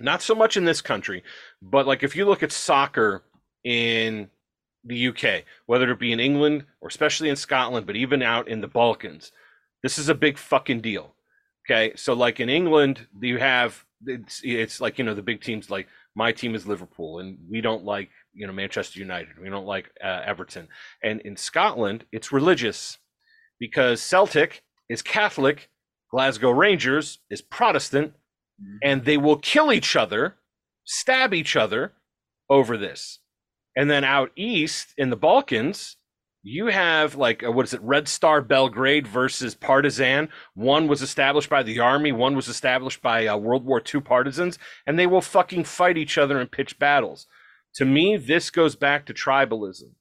Not 0.00 0.22
so 0.22 0.34
much 0.34 0.56
in 0.56 0.64
this 0.64 0.80
country, 0.80 1.24
but 1.60 1.86
like 1.86 2.02
if 2.02 2.14
you 2.14 2.24
look 2.24 2.42
at 2.42 2.52
soccer 2.52 3.24
in 3.64 4.28
the 4.84 5.08
UK, 5.08 5.44
whether 5.66 5.90
it 5.90 5.98
be 5.98 6.12
in 6.12 6.20
England 6.20 6.64
or 6.80 6.88
especially 6.88 7.28
in 7.28 7.36
Scotland, 7.36 7.86
but 7.86 7.96
even 7.96 8.22
out 8.22 8.48
in 8.48 8.60
the 8.60 8.68
Balkans, 8.68 9.32
this 9.82 9.98
is 9.98 10.08
a 10.08 10.14
big 10.14 10.38
fucking 10.38 10.80
deal. 10.80 11.14
Okay. 11.68 11.92
So 11.96 12.12
like 12.12 12.40
in 12.40 12.48
England, 12.48 13.06
you 13.20 13.38
have 13.38 13.84
it's, 14.06 14.40
it's 14.44 14.80
like, 14.80 14.98
you 14.98 15.04
know, 15.04 15.14
the 15.14 15.22
big 15.22 15.40
teams 15.40 15.70
like 15.70 15.88
my 16.18 16.32
team 16.32 16.56
is 16.56 16.66
Liverpool 16.66 17.20
and 17.20 17.38
we 17.48 17.60
don't 17.60 17.84
like 17.84 18.10
you 18.34 18.46
know 18.46 18.52
Manchester 18.52 18.98
United. 18.98 19.38
We 19.40 19.48
don't 19.48 19.66
like 19.66 19.90
uh, 20.02 20.22
Everton. 20.26 20.66
And 21.02 21.20
in 21.20 21.36
Scotland, 21.36 22.04
it's 22.10 22.32
religious 22.32 22.98
because 23.60 24.02
Celtic 24.02 24.64
is 24.88 25.00
Catholic, 25.00 25.70
Glasgow 26.10 26.50
Rangers 26.50 27.20
is 27.30 27.40
Protestant, 27.40 28.14
mm-hmm. 28.60 28.78
and 28.82 29.04
they 29.04 29.16
will 29.16 29.38
kill 29.38 29.72
each 29.72 29.94
other, 29.94 30.34
stab 30.84 31.32
each 31.32 31.54
other 31.54 31.92
over 32.50 32.76
this. 32.76 33.20
And 33.76 33.88
then 33.88 34.02
out 34.02 34.32
east 34.34 34.94
in 34.98 35.10
the 35.10 35.16
Balkans, 35.16 35.97
you 36.48 36.66
have 36.66 37.14
like 37.14 37.44
uh, 37.44 37.52
what 37.52 37.66
is 37.66 37.74
it 37.74 37.82
red 37.82 38.08
star 38.08 38.40
belgrade 38.40 39.06
versus 39.06 39.54
Partizan 39.54 40.28
one 40.54 40.88
was 40.88 41.02
established 41.02 41.50
by 41.50 41.62
the 41.62 41.78
army 41.78 42.12
one 42.12 42.34
was 42.34 42.48
established 42.48 43.02
by 43.02 43.26
uh, 43.26 43.36
world 43.36 43.64
war 43.64 43.82
ii 43.94 44.00
partisans 44.00 44.58
and 44.86 44.98
they 44.98 45.06
will 45.06 45.20
fucking 45.20 45.64
fight 45.64 45.98
each 45.98 46.18
other 46.18 46.40
and 46.40 46.50
pitch 46.50 46.78
battles. 46.78 47.26
To 47.74 47.84
me 47.84 48.16
this 48.16 48.50
goes 48.50 48.76
back 48.76 49.06
to 49.06 49.14
tribalism 49.14 49.92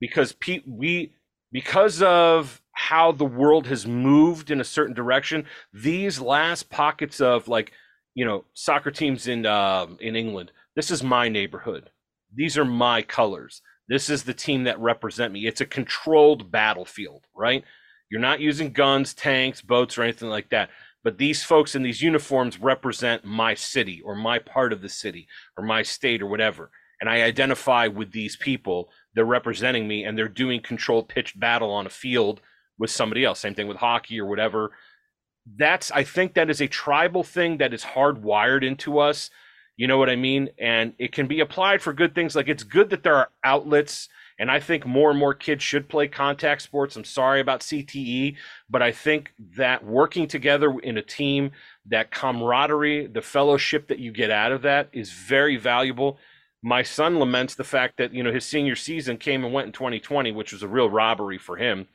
because 0.00 0.32
pe- 0.32 0.62
we 0.66 1.14
because 1.50 2.02
of 2.02 2.60
how 2.72 3.10
the 3.12 3.24
world 3.24 3.66
has 3.66 3.86
moved 3.86 4.50
in 4.50 4.60
a 4.60 4.64
certain 4.64 4.94
direction 4.94 5.46
these 5.72 6.20
last 6.20 6.70
pockets 6.70 7.20
of 7.20 7.48
like 7.48 7.72
you 8.14 8.24
know 8.24 8.44
soccer 8.52 8.90
teams 8.90 9.26
in 9.26 9.46
uh, 9.46 9.86
in 10.00 10.14
england 10.14 10.52
this 10.78 10.92
is 10.92 11.02
my 11.02 11.28
neighborhood. 11.28 11.90
These 12.32 12.56
are 12.56 12.64
my 12.64 13.02
colors 13.02 13.62
this 13.88 14.10
is 14.10 14.22
the 14.22 14.34
team 14.34 14.64
that 14.64 14.78
represent 14.78 15.32
me. 15.32 15.46
It's 15.46 15.60
a 15.60 15.66
controlled 15.66 16.50
battlefield, 16.50 17.26
right? 17.34 17.64
You're 18.10 18.20
not 18.20 18.40
using 18.40 18.72
guns, 18.72 19.14
tanks, 19.14 19.60
boats, 19.60 19.98
or 19.98 20.02
anything 20.02 20.28
like 20.28 20.50
that. 20.50 20.70
But 21.04 21.18
these 21.18 21.42
folks 21.42 21.74
in 21.74 21.82
these 21.82 22.02
uniforms 22.02 22.60
represent 22.60 23.24
my 23.24 23.54
city 23.54 24.02
or 24.04 24.14
my 24.14 24.38
part 24.38 24.72
of 24.72 24.82
the 24.82 24.88
city 24.88 25.28
or 25.56 25.64
my 25.64 25.82
state 25.82 26.22
or 26.22 26.26
whatever. 26.26 26.70
And 27.00 27.08
I 27.08 27.22
identify 27.22 27.86
with 27.86 28.12
these 28.12 28.36
people. 28.36 28.90
They're 29.14 29.24
representing 29.24 29.86
me 29.86 30.04
and 30.04 30.18
they're 30.18 30.28
doing 30.28 30.60
controlled 30.60 31.08
pitched 31.08 31.38
battle 31.38 31.70
on 31.70 31.86
a 31.86 31.90
field 31.90 32.40
with 32.78 32.90
somebody 32.90 33.24
else. 33.24 33.38
Same 33.40 33.54
thing 33.54 33.68
with 33.68 33.76
hockey 33.76 34.20
or 34.20 34.26
whatever. 34.26 34.72
That's, 35.56 35.90
I 35.92 36.02
think 36.02 36.34
that 36.34 36.50
is 36.50 36.60
a 36.60 36.68
tribal 36.68 37.22
thing 37.22 37.58
that 37.58 37.72
is 37.72 37.84
hardwired 37.84 38.64
into 38.64 38.98
us 38.98 39.30
you 39.78 39.86
know 39.86 39.96
what 39.96 40.10
I 40.10 40.16
mean? 40.16 40.50
And 40.58 40.92
it 40.98 41.12
can 41.12 41.28
be 41.28 41.40
applied 41.40 41.80
for 41.80 41.92
good 41.92 42.12
things. 42.14 42.34
Like 42.34 42.48
it's 42.48 42.64
good 42.64 42.90
that 42.90 43.04
there 43.04 43.14
are 43.14 43.30
outlets. 43.44 44.08
And 44.40 44.50
I 44.50 44.58
think 44.58 44.84
more 44.84 45.10
and 45.10 45.18
more 45.18 45.34
kids 45.34 45.62
should 45.62 45.88
play 45.88 46.08
contact 46.08 46.62
sports. 46.62 46.96
I'm 46.96 47.04
sorry 47.04 47.40
about 47.40 47.60
CTE, 47.60 48.36
but 48.68 48.82
I 48.82 48.90
think 48.90 49.32
that 49.56 49.84
working 49.84 50.26
together 50.26 50.76
in 50.80 50.98
a 50.98 51.02
team, 51.02 51.52
that 51.86 52.10
camaraderie, 52.10 53.06
the 53.06 53.22
fellowship 53.22 53.86
that 53.88 54.00
you 54.00 54.12
get 54.12 54.30
out 54.30 54.50
of 54.50 54.62
that 54.62 54.88
is 54.92 55.12
very 55.12 55.56
valuable. 55.56 56.18
My 56.60 56.82
son 56.82 57.20
laments 57.20 57.54
the 57.54 57.62
fact 57.62 57.98
that, 57.98 58.12
you 58.12 58.24
know, 58.24 58.32
his 58.32 58.44
senior 58.44 58.74
season 58.74 59.16
came 59.16 59.44
and 59.44 59.54
went 59.54 59.66
in 59.66 59.72
2020, 59.72 60.32
which 60.32 60.52
was 60.52 60.64
a 60.64 60.68
real 60.68 60.90
robbery 60.90 61.38
for 61.38 61.56
him. 61.56 61.86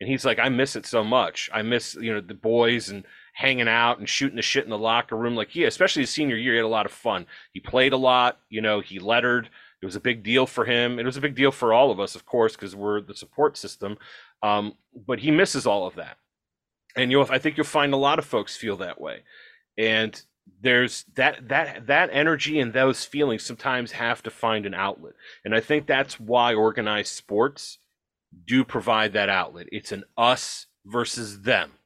And 0.00 0.08
he's 0.08 0.24
like, 0.24 0.40
I 0.40 0.48
miss 0.48 0.74
it 0.74 0.86
so 0.86 1.04
much. 1.04 1.48
I 1.52 1.62
miss, 1.62 1.94
you 1.94 2.12
know, 2.12 2.20
the 2.20 2.34
boys 2.34 2.88
and 2.88 3.04
hanging 3.38 3.68
out 3.68 4.00
and 4.00 4.08
shooting 4.08 4.34
the 4.34 4.42
shit 4.42 4.64
in 4.64 4.70
the 4.70 4.76
locker 4.76 5.16
room. 5.16 5.36
Like 5.36 5.50
he, 5.50 5.62
especially 5.62 6.02
his 6.02 6.10
senior 6.10 6.34
year, 6.34 6.54
he 6.54 6.56
had 6.56 6.64
a 6.64 6.68
lot 6.68 6.86
of 6.86 6.92
fun. 6.92 7.24
He 7.52 7.60
played 7.60 7.92
a 7.92 7.96
lot. 7.96 8.40
You 8.50 8.60
know, 8.60 8.80
he 8.80 8.98
lettered. 8.98 9.48
It 9.80 9.86
was 9.86 9.94
a 9.94 10.00
big 10.00 10.24
deal 10.24 10.44
for 10.44 10.64
him. 10.64 10.98
It 10.98 11.06
was 11.06 11.16
a 11.16 11.20
big 11.20 11.36
deal 11.36 11.52
for 11.52 11.72
all 11.72 11.92
of 11.92 12.00
us, 12.00 12.16
of 12.16 12.26
course, 12.26 12.56
because 12.56 12.74
we're 12.74 13.00
the 13.00 13.14
support 13.14 13.56
system. 13.56 13.96
Um, 14.42 14.74
but 15.06 15.20
he 15.20 15.30
misses 15.30 15.68
all 15.68 15.86
of 15.86 15.94
that, 15.94 16.16
and 16.96 17.12
you, 17.12 17.18
know, 17.18 17.26
I 17.30 17.38
think 17.38 17.56
you'll 17.56 17.64
find 17.64 17.92
a 17.94 17.96
lot 17.96 18.18
of 18.18 18.24
folks 18.24 18.56
feel 18.56 18.76
that 18.78 19.00
way. 19.00 19.22
And 19.76 20.20
there's 20.60 21.04
that 21.14 21.48
that 21.48 21.86
that 21.86 22.10
energy 22.12 22.58
and 22.58 22.72
those 22.72 23.04
feelings 23.04 23.44
sometimes 23.44 23.92
have 23.92 24.20
to 24.24 24.30
find 24.30 24.66
an 24.66 24.74
outlet, 24.74 25.14
and 25.44 25.54
I 25.54 25.60
think 25.60 25.86
that's 25.86 26.18
why 26.18 26.54
organized 26.54 27.12
sports 27.14 27.78
do 28.46 28.64
provide 28.64 29.12
that 29.12 29.28
outlet. 29.28 29.68
It's 29.70 29.92
an 29.92 30.02
us 30.16 30.66
versus 30.84 31.42
them 31.42 31.77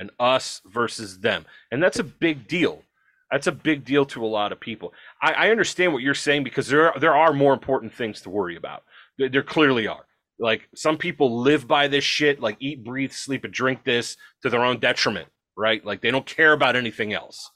an 0.00 0.10
us 0.18 0.62
versus 0.64 1.20
them. 1.20 1.46
And 1.70 1.82
that's 1.82 1.98
a 1.98 2.04
big 2.04 2.48
deal. 2.48 2.82
That's 3.30 3.46
a 3.46 3.52
big 3.52 3.84
deal 3.84 4.04
to 4.06 4.24
a 4.24 4.26
lot 4.26 4.50
of 4.50 4.58
people. 4.58 4.92
I, 5.22 5.32
I 5.32 5.50
understand 5.50 5.92
what 5.92 6.02
you're 6.02 6.14
saying 6.14 6.42
because 6.42 6.66
there 6.66 6.92
are, 6.92 6.98
there 6.98 7.14
are 7.14 7.32
more 7.32 7.52
important 7.52 7.94
things 7.94 8.22
to 8.22 8.30
worry 8.30 8.56
about. 8.56 8.82
There, 9.18 9.28
there 9.28 9.42
clearly 9.42 9.86
are. 9.86 10.04
Like 10.40 10.68
some 10.74 10.96
people 10.96 11.42
live 11.42 11.68
by 11.68 11.86
this 11.86 12.02
shit, 12.02 12.40
like 12.40 12.56
eat, 12.58 12.82
breathe, 12.82 13.12
sleep, 13.12 13.44
and 13.44 13.52
drink 13.52 13.84
this 13.84 14.16
to 14.42 14.50
their 14.50 14.64
own 14.64 14.80
detriment, 14.80 15.28
right? 15.56 15.84
Like 15.84 16.00
they 16.00 16.10
don't 16.10 16.26
care 16.26 16.52
about 16.52 16.76
anything 16.76 17.12
else. 17.12 17.50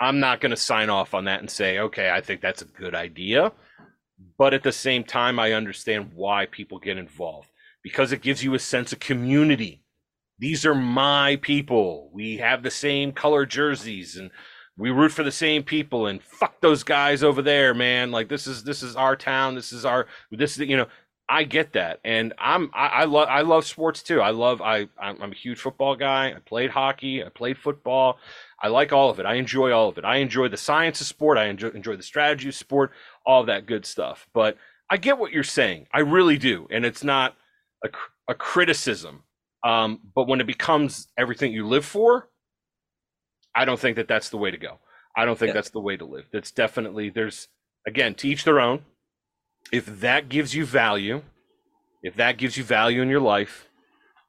I'm 0.00 0.18
not 0.18 0.40
going 0.40 0.50
to 0.50 0.56
sign 0.56 0.88
off 0.88 1.12
on 1.12 1.26
that 1.26 1.40
and 1.40 1.50
say, 1.50 1.78
okay, 1.78 2.10
I 2.10 2.22
think 2.22 2.40
that's 2.40 2.62
a 2.62 2.64
good 2.64 2.94
idea. 2.94 3.52
But 4.38 4.54
at 4.54 4.62
the 4.62 4.72
same 4.72 5.04
time, 5.04 5.38
I 5.38 5.52
understand 5.52 6.12
why 6.14 6.46
people 6.46 6.78
get 6.78 6.96
involved 6.96 7.48
because 7.82 8.12
it 8.12 8.22
gives 8.22 8.42
you 8.42 8.54
a 8.54 8.58
sense 8.58 8.92
of 8.92 8.98
community 8.98 9.82
these 10.40 10.64
are 10.64 10.74
my 10.74 11.36
people. 11.42 12.10
We 12.12 12.38
have 12.38 12.62
the 12.62 12.70
same 12.70 13.12
color 13.12 13.44
jerseys 13.46 14.16
and 14.16 14.30
we 14.78 14.90
root 14.90 15.12
for 15.12 15.22
the 15.22 15.30
same 15.30 15.62
people 15.62 16.06
and 16.06 16.22
fuck 16.22 16.58
those 16.62 16.82
guys 16.82 17.22
over 17.22 17.42
there, 17.42 17.74
man. 17.74 18.10
Like 18.10 18.28
this 18.28 18.46
is 18.46 18.64
this 18.64 18.82
is 18.82 18.96
our 18.96 19.14
town. 19.14 19.54
This 19.54 19.72
is 19.72 19.84
our 19.84 20.06
this 20.30 20.58
is 20.58 20.66
you 20.66 20.78
know 20.78 20.86
I 21.28 21.44
get 21.44 21.74
that, 21.74 22.00
and 22.02 22.32
I'm 22.38 22.70
I, 22.74 22.86
I 22.86 23.04
love 23.04 23.28
I 23.28 23.42
love 23.42 23.66
sports 23.66 24.02
too. 24.02 24.22
I 24.22 24.30
love 24.30 24.62
I 24.62 24.88
I'm, 24.98 25.20
I'm 25.22 25.32
a 25.32 25.34
huge 25.34 25.60
football 25.60 25.94
guy. 25.94 26.32
I 26.34 26.38
played 26.44 26.70
hockey. 26.70 27.22
I 27.22 27.28
played 27.28 27.58
football. 27.58 28.18
I 28.62 28.68
like 28.68 28.92
all 28.92 29.10
of 29.10 29.20
it. 29.20 29.26
I 29.26 29.34
enjoy 29.34 29.70
all 29.72 29.90
of 29.90 29.98
it. 29.98 30.06
I 30.06 30.16
enjoy 30.16 30.48
the 30.48 30.56
science 30.56 31.02
of 31.02 31.06
sport. 31.06 31.36
I 31.36 31.46
enjoy 31.46 31.68
enjoy 31.68 31.96
the 31.96 32.02
strategy 32.02 32.48
of 32.48 32.54
sport. 32.54 32.92
All 33.26 33.44
that 33.44 33.66
good 33.66 33.84
stuff. 33.84 34.26
But 34.32 34.56
I 34.88 34.96
get 34.96 35.18
what 35.18 35.32
you're 35.32 35.44
saying. 35.44 35.86
I 35.92 36.00
really 36.00 36.38
do, 36.38 36.66
and 36.70 36.86
it's 36.86 37.04
not 37.04 37.36
a 37.84 37.90
a 38.26 38.34
criticism 38.34 39.24
um, 39.64 40.00
but 40.14 40.26
when 40.26 40.40
it 40.40 40.46
becomes 40.46 41.08
everything 41.18 41.52
you 41.52 41.66
live 41.66 41.84
for, 41.84 42.28
I 43.54 43.64
don't 43.64 43.78
think 43.78 43.96
that 43.96 44.08
that's 44.08 44.30
the 44.30 44.36
way 44.36 44.50
to 44.50 44.56
go. 44.56 44.78
I 45.16 45.24
don't 45.24 45.38
think 45.38 45.48
yeah. 45.48 45.54
that's 45.54 45.70
the 45.70 45.80
way 45.80 45.96
to 45.96 46.04
live. 46.04 46.26
That's 46.32 46.50
definitely 46.50 47.10
there's 47.10 47.48
again 47.86 48.14
to 48.16 48.28
each 48.28 48.44
their 48.44 48.60
own. 48.60 48.82
If 49.72 49.86
that 50.00 50.28
gives 50.28 50.54
you 50.54 50.64
value, 50.64 51.22
if 52.02 52.14
that 52.16 52.38
gives 52.38 52.56
you 52.56 52.64
value 52.64 53.02
in 53.02 53.08
your 53.08 53.20
life, 53.20 53.68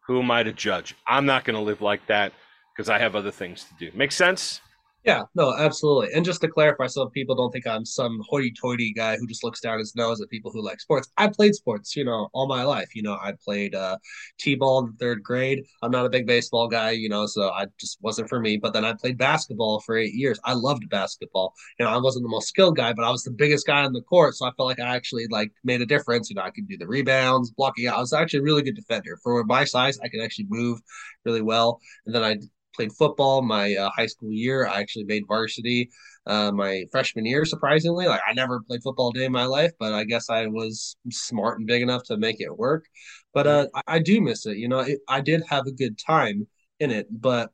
who 0.07 0.19
am 0.19 0.31
I 0.31 0.43
to 0.43 0.51
judge? 0.51 0.95
I'm 1.07 1.25
not 1.25 1.45
going 1.45 1.55
to 1.55 1.61
live 1.61 1.81
like 1.81 2.05
that 2.07 2.33
because 2.75 2.89
I 2.89 2.99
have 2.99 3.15
other 3.15 3.31
things 3.31 3.63
to 3.65 3.73
do. 3.79 3.95
Make 3.97 4.11
sense? 4.11 4.59
Yeah, 5.03 5.23
no, 5.33 5.55
absolutely. 5.57 6.13
And 6.13 6.23
just 6.23 6.41
to 6.41 6.47
clarify, 6.47 6.85
so 6.85 7.07
people 7.09 7.33
don't 7.33 7.49
think 7.51 7.65
I'm 7.65 7.85
some 7.85 8.21
hoity-toity 8.29 8.93
guy 8.93 9.17
who 9.17 9.25
just 9.25 9.43
looks 9.43 9.59
down 9.59 9.79
his 9.79 9.95
nose 9.95 10.21
at 10.21 10.29
people 10.29 10.51
who 10.51 10.61
like 10.63 10.79
sports. 10.79 11.09
I 11.17 11.27
played 11.27 11.55
sports, 11.55 11.95
you 11.95 12.05
know, 12.05 12.29
all 12.33 12.47
my 12.47 12.61
life. 12.63 12.95
You 12.95 13.01
know, 13.01 13.13
I 13.13 13.33
played 13.43 13.73
uh, 13.73 13.97
t-ball 14.39 14.85
in 14.85 14.93
third 14.93 15.23
grade. 15.23 15.63
I'm 15.81 15.89
not 15.89 16.05
a 16.05 16.09
big 16.09 16.27
baseball 16.27 16.67
guy, 16.67 16.91
you 16.91 17.09
know, 17.09 17.25
so 17.25 17.49
I 17.49 17.65
just 17.79 17.97
wasn't 18.01 18.29
for 18.29 18.39
me. 18.39 18.57
But 18.57 18.73
then 18.73 18.85
I 18.85 18.93
played 18.93 19.17
basketball 19.17 19.79
for 19.79 19.97
eight 19.97 20.13
years. 20.13 20.39
I 20.45 20.53
loved 20.53 20.87
basketball. 20.89 21.55
You 21.79 21.85
know, 21.85 21.91
I 21.91 21.97
wasn't 21.97 22.21
the 22.23 22.29
most 22.29 22.49
skilled 22.49 22.75
guy, 22.77 22.93
but 22.93 23.03
I 23.03 23.09
was 23.09 23.23
the 23.23 23.31
biggest 23.31 23.65
guy 23.65 23.83
on 23.83 23.93
the 23.93 24.03
court, 24.03 24.35
so 24.35 24.45
I 24.45 24.51
felt 24.55 24.67
like 24.67 24.79
I 24.79 24.95
actually 24.95 25.25
like 25.31 25.51
made 25.63 25.81
a 25.81 25.85
difference. 25.87 26.29
You 26.29 26.35
know, 26.35 26.43
I 26.43 26.51
could 26.51 26.67
do 26.67 26.77
the 26.77 26.87
rebounds, 26.87 27.49
blocking. 27.49 27.87
out. 27.87 27.97
I 27.97 28.01
was 28.01 28.13
actually 28.13 28.41
a 28.41 28.43
really 28.43 28.61
good 28.61 28.75
defender 28.75 29.17
for 29.23 29.43
my 29.45 29.63
size. 29.63 29.97
I 30.03 30.09
could 30.09 30.21
actually 30.21 30.45
move 30.49 30.79
really 31.25 31.41
well. 31.41 31.79
And 32.05 32.13
then 32.13 32.23
I 32.23 32.37
played 32.75 32.91
football 32.93 33.41
my 33.41 33.75
uh, 33.75 33.89
high 33.95 34.05
school 34.07 34.31
year. 34.31 34.67
I 34.67 34.79
actually 34.79 35.05
made 35.05 35.23
varsity 35.27 35.89
uh, 36.25 36.51
my 36.51 36.85
freshman 36.91 37.25
year. 37.25 37.45
Surprisingly, 37.45 38.07
like 38.07 38.21
I 38.27 38.33
never 38.33 38.61
played 38.61 38.83
football 38.83 39.11
day 39.11 39.25
in 39.25 39.31
my 39.31 39.45
life, 39.45 39.71
but 39.79 39.93
I 39.93 40.03
guess 40.03 40.29
I 40.29 40.47
was 40.47 40.95
smart 41.11 41.59
and 41.59 41.67
big 41.67 41.81
enough 41.81 42.03
to 42.05 42.17
make 42.17 42.39
it 42.41 42.57
work. 42.57 42.85
But 43.33 43.47
uh, 43.47 43.67
I, 43.75 43.81
I 43.87 43.99
do 43.99 44.21
miss 44.21 44.45
it. 44.45 44.57
You 44.57 44.67
know, 44.67 44.79
it, 44.79 44.99
I 45.07 45.21
did 45.21 45.43
have 45.49 45.67
a 45.67 45.71
good 45.71 45.97
time 45.97 46.47
in 46.79 46.91
it, 46.91 47.07
but 47.09 47.51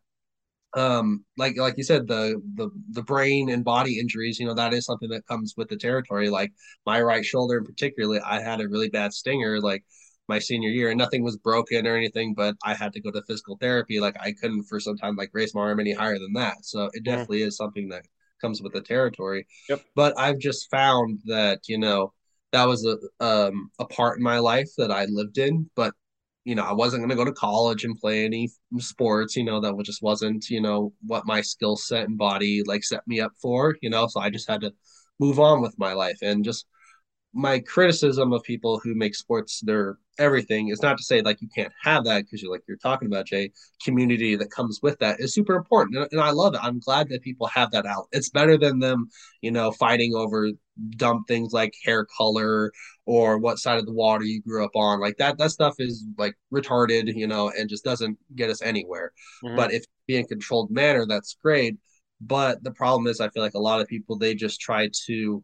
um 0.76 1.23
like 1.38 1.57
like 1.57 1.77
you 1.77 1.84
said 1.84 2.07
the 2.07 2.41
the 2.56 2.69
the 2.91 3.02
brain 3.03 3.49
and 3.49 3.64
body 3.64 3.99
injuries 3.99 4.38
you 4.38 4.45
know 4.45 4.53
that 4.53 4.73
is 4.73 4.85
something 4.85 5.10
that 5.10 5.26
comes 5.26 5.53
with 5.56 5.69
the 5.69 5.77
territory 5.77 6.30
like 6.30 6.52
my 6.85 7.02
right 7.02 7.23
shoulder 7.26 7.57
in 7.57 7.64
particularly 7.65 8.19
i 8.19 8.41
had 8.41 8.60
a 8.60 8.68
really 8.68 8.89
bad 8.89 9.14
stinger 9.14 9.61
like 9.61 9.84
my 10.28 10.40
senior 10.40 10.70
year 10.70 10.90
and 10.90 10.98
nothing 10.98 11.24
was 11.24 11.38
broken 11.38 11.88
or 11.88 11.95
anything, 11.95 12.34
but 12.34 12.56
I 12.64 12.74
had 12.74 12.94
to 12.94 13.02
go 13.02 13.12
to 13.12 13.24
physical 13.28 13.58
therapy. 13.60 13.99
Like 13.99 14.16
I 14.20 14.34
couldn't 14.34 14.64
for 14.64 14.80
some 14.80 14.98
time 14.98 15.16
like 15.16 15.32
raise 15.34 15.56
my 15.56 15.62
arm 15.62 15.80
any 15.80 15.94
higher 15.94 16.20
than 16.20 16.34
that. 16.34 16.66
So 16.66 16.90
it 16.94 17.04
definitely 17.04 17.41
yeah. 17.41 17.48
is 17.48 17.58
something 17.58 17.90
that 17.90 18.06
comes 18.41 18.62
with 18.62 18.74
the 18.74 18.82
territory. 18.82 19.48
Yep. 19.70 19.84
But 19.95 20.20
I've 20.20 20.40
just 20.40 20.70
found 20.70 21.22
that, 21.26 21.62
you 21.68 21.78
know, 21.78 22.14
that 22.52 22.66
was 22.68 22.86
a 22.86 22.98
um 23.24 23.70
a 23.80 23.86
part 23.86 24.18
in 24.18 24.24
my 24.24 24.40
life 24.40 24.70
that 24.78 24.91
I 24.91 25.06
lived 25.06 25.38
in, 25.38 25.70
but 25.76 25.94
you 26.45 26.56
know, 26.56 26.64
I 26.64 26.72
wasn't 26.72 27.02
going 27.02 27.10
to 27.10 27.16
go 27.18 27.26
to 27.26 27.34
college 27.34 27.84
and 27.84 27.99
play 27.99 28.24
any 28.24 28.49
sports, 28.78 29.36
you 29.36 29.44
know, 29.44 29.60
that 29.60 29.78
just 29.84 30.02
wasn't, 30.02 30.49
you 30.49 30.62
know, 30.62 30.94
what 31.06 31.26
my 31.26 31.41
skill 31.41 31.76
set 31.76 32.08
and 32.08 32.18
body 32.18 32.64
like 32.66 32.86
set 32.86 33.06
me 33.06 33.20
up 33.20 33.34
for, 33.41 33.76
you 33.82 33.90
know, 33.90 34.08
so 34.08 34.22
I 34.22 34.30
just 34.30 34.49
had 34.49 34.62
to 34.62 34.72
move 35.20 35.41
on 35.41 35.62
with 35.62 35.78
my 35.78 35.91
life 35.91 36.20
and 36.22 36.45
just 36.45 36.66
my 37.38 37.59
criticism 37.59 38.34
of 38.34 38.41
people 38.41 38.80
who 38.84 38.95
make 38.95 39.14
sports 39.14 39.61
their 39.61 39.99
everything 40.18 40.69
is 40.69 40.81
not 40.81 40.97
to 40.97 41.03
say 41.03 41.22
like 41.22 41.39
you 41.39 41.47
can't 41.53 41.72
have 41.84 42.03
that 42.03 42.23
because 42.26 42.41
you're 42.41 42.51
like 42.51 42.64
you're 42.68 42.77
talking 42.77 43.05
about 43.05 43.27
Jay 43.27 43.51
community 43.84 44.35
that 44.35 44.49
comes 44.49 44.80
with 44.81 44.97
that 44.97 45.19
is 45.19 45.35
super 45.35 45.55
important 45.55 45.95
and, 45.95 46.07
and, 46.11 46.19
I 46.19 46.31
love 46.31 46.55
it. 46.55 46.64
I'm 46.64 46.80
glad 46.80 47.09
that 47.09 47.22
people 47.22 47.45
have 47.45 47.69
that 47.72 47.85
out. 47.85 48.07
It's 48.11 48.30
better 48.30 48.57
than 48.57 48.80
them, 48.80 49.09
you 49.41 49.51
know, 49.51 49.72
fighting 49.72 50.15
over 50.15 50.49
dumb 50.95 51.26
things 51.27 51.53
like 51.53 51.76
hair 51.85 52.07
color 52.18 52.72
or 53.05 53.38
what 53.38 53.59
side 53.59 53.77
of 53.77 53.85
the 53.85 53.93
water 53.93 54.23
you 54.23 54.41
grew 54.41 54.65
up 54.65 54.76
on. 54.76 54.99
Like 54.99 55.18
that 55.18 55.38
that 55.38 55.51
stuff 55.51 55.76
is 55.77 56.05
like 56.18 56.34
retarded, 56.51 57.15
you 57.15 57.27
know, 57.27 57.51
and 57.55 57.69
just 57.69 57.84
doesn't 57.84 58.18
get 58.35 58.49
us 58.49 58.64
anywhere. 58.64 59.14
Mm-hmm. 59.43 59.55
But 59.55 59.73
if 59.73 59.85
be 60.07 60.18
in 60.18 60.26
controlled 60.26 60.72
manner, 60.72 61.05
that's 61.05 61.38
great. 61.43 61.77
But 62.19 62.64
the 62.64 62.72
problem 62.72 63.05
is 63.05 63.22
I 63.22 63.30
feel 63.30 63.43
like 63.43 63.53
a 63.53 63.59
lot 63.59 63.80
of 63.80 63.88
people 63.88 64.18
they 64.18 64.34
just 64.34 64.59
try 64.59 64.89
to 65.05 65.43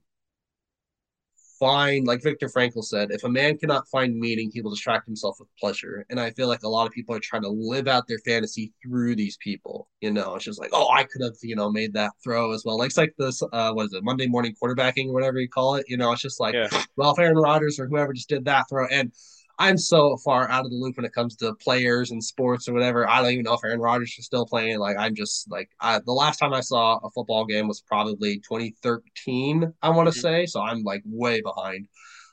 find, 1.59 2.05
like 2.07 2.21
Viktor 2.21 2.47
Frankl 2.47 2.83
said, 2.83 3.11
if 3.11 3.23
a 3.23 3.29
man 3.29 3.57
cannot 3.57 3.87
find 3.89 4.17
meaning, 4.17 4.51
he 4.53 4.61
will 4.61 4.71
distract 4.71 5.05
himself 5.05 5.37
with 5.39 5.47
pleasure. 5.59 6.05
And 6.09 6.19
I 6.19 6.31
feel 6.31 6.47
like 6.47 6.63
a 6.63 6.69
lot 6.69 6.87
of 6.87 6.93
people 6.93 7.15
are 7.15 7.19
trying 7.19 7.43
to 7.43 7.49
live 7.49 7.87
out 7.87 8.07
their 8.07 8.19
fantasy 8.19 8.73
through 8.83 9.15
these 9.15 9.37
people. 9.37 9.87
You 10.01 10.11
know, 10.11 10.35
it's 10.35 10.45
just 10.45 10.59
like, 10.59 10.71
oh, 10.73 10.89
I 10.91 11.03
could 11.03 11.21
have, 11.21 11.35
you 11.41 11.55
know, 11.55 11.71
made 11.71 11.93
that 11.93 12.11
throw 12.23 12.51
as 12.53 12.63
well. 12.65 12.77
Like 12.77 12.87
it's 12.87 12.97
like 12.97 13.13
this, 13.17 13.41
uh, 13.41 13.71
what 13.73 13.85
is 13.85 13.93
it, 13.93 14.03
Monday 14.03 14.27
morning 14.27 14.55
quarterbacking 14.61 15.07
or 15.07 15.13
whatever 15.13 15.39
you 15.39 15.49
call 15.49 15.75
it. 15.75 15.85
You 15.87 15.97
know, 15.97 16.11
it's 16.11 16.21
just 16.21 16.39
like, 16.39 16.53
yeah. 16.53 16.67
well, 16.95 17.11
if 17.11 17.19
Aaron 17.19 17.37
Rodgers 17.37 17.79
or 17.79 17.87
whoever 17.87 18.13
just 18.13 18.29
did 18.29 18.45
that 18.45 18.67
throw, 18.69 18.87
and 18.87 19.11
I'm 19.59 19.77
so 19.77 20.17
far 20.17 20.49
out 20.49 20.65
of 20.65 20.71
the 20.71 20.77
loop 20.77 20.97
when 20.97 21.05
it 21.05 21.13
comes 21.13 21.35
to 21.37 21.53
players 21.55 22.11
and 22.11 22.23
sports 22.23 22.67
or 22.67 22.73
whatever. 22.73 23.07
I 23.07 23.21
don't 23.21 23.31
even 23.31 23.43
know 23.43 23.53
if 23.53 23.63
Aaron 23.63 23.79
Rodgers 23.79 24.15
is 24.17 24.25
still 24.25 24.45
playing. 24.45 24.79
Like 24.79 24.97
I'm 24.97 25.15
just 25.15 25.49
like 25.49 25.69
I, 25.79 25.99
the 25.99 26.11
last 26.11 26.37
time 26.37 26.53
I 26.53 26.61
saw 26.61 26.97
a 26.97 27.11
football 27.11 27.45
game 27.45 27.67
was 27.67 27.81
probably 27.81 28.37
2013. 28.37 29.71
I 29.81 29.89
want 29.89 30.07
to 30.07 30.11
mm-hmm. 30.11 30.19
say 30.19 30.45
so. 30.47 30.61
I'm 30.61 30.83
like 30.83 31.03
way 31.05 31.41
behind. 31.41 31.87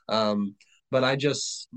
Um, 0.09 0.55
but 0.89 1.03
I 1.03 1.15
just 1.15 1.69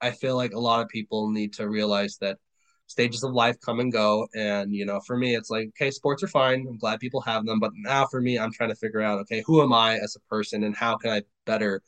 I 0.00 0.10
feel 0.10 0.36
like 0.36 0.52
a 0.52 0.60
lot 0.60 0.82
of 0.82 0.88
people 0.88 1.30
need 1.30 1.54
to 1.54 1.68
realize 1.68 2.18
that 2.20 2.38
stages 2.86 3.24
of 3.24 3.32
life 3.32 3.56
come 3.64 3.80
and 3.80 3.90
go 3.90 4.28
and 4.34 4.72
you 4.72 4.84
know 4.84 5.00
for 5.06 5.16
me 5.16 5.34
it's 5.34 5.48
like 5.48 5.68
okay 5.68 5.90
sports 5.90 6.22
are 6.22 6.28
fine 6.28 6.66
i'm 6.68 6.76
glad 6.76 7.00
people 7.00 7.20
have 7.20 7.44
them 7.46 7.58
but 7.58 7.72
now 7.74 8.06
for 8.06 8.20
me 8.20 8.38
i'm 8.38 8.52
trying 8.52 8.68
to 8.68 8.76
figure 8.76 9.00
out 9.00 9.18
okay 9.18 9.42
who 9.46 9.62
am 9.62 9.72
i 9.72 9.94
as 9.96 10.16
a 10.16 10.28
person 10.28 10.64
and 10.64 10.76
how 10.76 10.94
can 10.96 11.10
i 11.10 11.22
better 11.46 11.80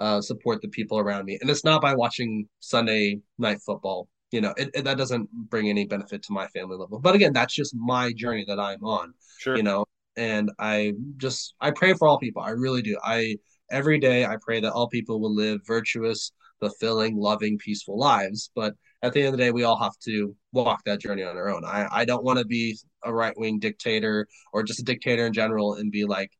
uh, 0.00 0.20
support 0.20 0.62
the 0.62 0.68
people 0.68 0.98
around 0.98 1.26
me. 1.26 1.38
And 1.40 1.50
it's 1.50 1.64
not 1.64 1.82
by 1.82 1.94
watching 1.94 2.48
Sunday 2.60 3.20
night 3.38 3.60
football. 3.64 4.08
You 4.32 4.40
know, 4.40 4.54
it, 4.56 4.70
it, 4.74 4.84
that 4.84 4.96
doesn't 4.96 5.28
bring 5.30 5.68
any 5.68 5.84
benefit 5.86 6.22
to 6.24 6.32
my 6.32 6.46
family 6.48 6.76
level. 6.76 6.98
But 6.98 7.14
again, 7.14 7.32
that's 7.32 7.54
just 7.54 7.74
my 7.76 8.12
journey 8.12 8.44
that 8.48 8.58
I'm 8.58 8.82
on. 8.82 9.12
Sure. 9.38 9.56
You 9.56 9.62
know, 9.62 9.84
and 10.16 10.50
I 10.58 10.94
just 11.18 11.54
I 11.60 11.70
pray 11.70 11.92
for 11.94 12.08
all 12.08 12.18
people. 12.18 12.42
I 12.42 12.50
really 12.50 12.82
do. 12.82 12.96
I 13.04 13.36
every 13.70 13.98
day 13.98 14.24
I 14.24 14.36
pray 14.40 14.60
that 14.60 14.72
all 14.72 14.88
people 14.88 15.20
will 15.20 15.34
live 15.34 15.60
virtuous, 15.66 16.32
fulfilling, 16.60 17.16
loving, 17.16 17.58
peaceful 17.58 17.98
lives. 17.98 18.50
But 18.54 18.74
at 19.02 19.12
the 19.12 19.20
end 19.20 19.28
of 19.28 19.32
the 19.32 19.44
day, 19.44 19.50
we 19.50 19.64
all 19.64 19.78
have 19.78 19.98
to 20.04 20.34
walk 20.52 20.80
that 20.84 21.00
journey 21.00 21.24
on 21.24 21.36
our 21.36 21.50
own. 21.50 21.64
I, 21.64 21.88
I 21.90 22.04
don't 22.04 22.24
want 22.24 22.38
to 22.38 22.44
be 22.44 22.78
a 23.04 23.12
right 23.12 23.36
wing 23.36 23.58
dictator 23.58 24.26
or 24.52 24.62
just 24.62 24.80
a 24.80 24.84
dictator 24.84 25.26
in 25.26 25.32
general 25.32 25.74
and 25.74 25.90
be 25.90 26.04
like, 26.04 26.30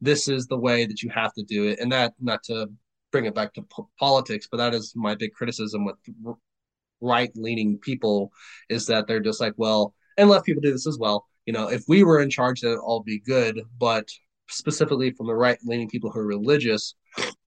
this 0.00 0.28
is 0.28 0.46
the 0.46 0.58
way 0.58 0.86
that 0.86 1.02
you 1.02 1.10
have 1.10 1.32
to 1.34 1.44
do 1.44 1.68
it. 1.68 1.78
And 1.80 1.92
that, 1.92 2.14
not 2.20 2.42
to 2.44 2.68
bring 3.10 3.26
it 3.26 3.34
back 3.34 3.54
to 3.54 3.64
politics, 3.98 4.48
but 4.50 4.58
that 4.58 4.74
is 4.74 4.92
my 4.94 5.14
big 5.14 5.32
criticism 5.32 5.84
with 5.84 5.96
right 7.00 7.30
leaning 7.34 7.78
people 7.78 8.30
is 8.68 8.86
that 8.86 9.06
they're 9.06 9.20
just 9.20 9.40
like, 9.40 9.54
well, 9.56 9.94
and 10.16 10.28
left 10.28 10.46
people 10.46 10.60
do 10.60 10.72
this 10.72 10.86
as 10.86 10.98
well. 10.98 11.26
You 11.46 11.52
know, 11.52 11.68
if 11.68 11.84
we 11.88 12.04
were 12.04 12.20
in 12.20 12.30
charge, 12.30 12.60
then 12.60 12.72
it'd 12.72 12.80
all 12.80 13.02
be 13.02 13.18
good. 13.20 13.62
But 13.78 14.08
specifically 14.48 15.10
from 15.12 15.26
the 15.26 15.34
right 15.34 15.58
leaning 15.64 15.88
people 15.88 16.10
who 16.10 16.20
are 16.20 16.26
religious, 16.26 16.94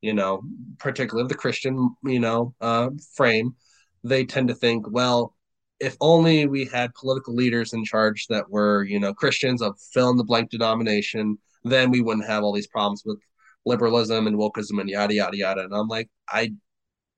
you 0.01 0.13
know, 0.13 0.41
particularly 0.79 1.27
the 1.27 1.35
Christian, 1.35 1.95
you 2.03 2.19
know, 2.19 2.53
uh, 2.61 2.89
frame, 3.15 3.55
they 4.03 4.25
tend 4.25 4.47
to 4.49 4.55
think, 4.55 4.85
well, 4.89 5.35
if 5.79 5.95
only 6.01 6.47
we 6.47 6.65
had 6.65 6.93
political 6.93 7.33
leaders 7.33 7.73
in 7.73 7.83
charge 7.83 8.27
that 8.27 8.49
were, 8.49 8.83
you 8.83 8.99
know, 8.99 9.13
Christians 9.13 9.61
of 9.61 9.77
fill 9.93 10.09
in 10.09 10.17
the 10.17 10.23
blank 10.23 10.49
denomination, 10.49 11.37
then 11.63 11.91
we 11.91 12.01
wouldn't 12.01 12.27
have 12.27 12.43
all 12.43 12.53
these 12.53 12.67
problems 12.67 13.03
with 13.05 13.19
liberalism 13.65 14.27
and 14.27 14.37
wokeism 14.37 14.79
and 14.79 14.89
yada 14.89 15.13
yada 15.13 15.37
yada. 15.37 15.61
And 15.61 15.73
I'm 15.73 15.87
like, 15.87 16.09
I 16.27 16.53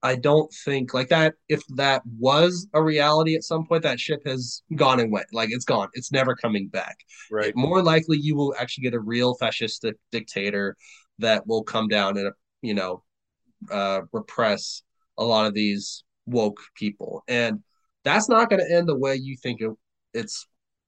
I 0.05 0.15
don't 0.15 0.53
think 0.63 0.93
like 0.93 1.09
that. 1.09 1.33
If 1.49 1.63
that 1.75 2.03
was 2.19 2.67
a 2.73 2.83
reality 2.83 3.35
at 3.35 3.43
some 3.43 3.65
point, 3.65 3.81
that 3.83 3.99
ship 3.99 4.21
has 4.27 4.61
gone 4.75 4.99
and 4.99 5.11
went. 5.11 5.27
Like 5.33 5.49
it's 5.51 5.65
gone. 5.65 5.89
It's 5.93 6.11
never 6.11 6.35
coming 6.35 6.67
back. 6.67 6.97
Right. 7.31 7.55
More 7.55 7.81
likely, 7.81 8.17
you 8.19 8.35
will 8.35 8.53
actually 8.59 8.83
get 8.83 8.93
a 8.93 8.99
real 8.99 9.35
fascistic 9.41 9.93
dictator 10.11 10.75
that 11.19 11.47
will 11.47 11.63
come 11.63 11.87
down 11.87 12.17
and 12.17 12.31
you 12.61 12.75
know 12.75 13.03
uh, 13.71 14.01
repress 14.11 14.83
a 15.17 15.23
lot 15.23 15.47
of 15.47 15.55
these 15.55 16.03
woke 16.27 16.59
people, 16.75 17.23
and 17.27 17.61
that's 18.03 18.29
not 18.29 18.49
going 18.49 18.63
to 18.63 18.75
end 18.75 18.87
the 18.87 18.97
way 18.97 19.15
you 19.15 19.35
think 19.41 19.61
it, 19.61 19.71
it's 20.13 20.45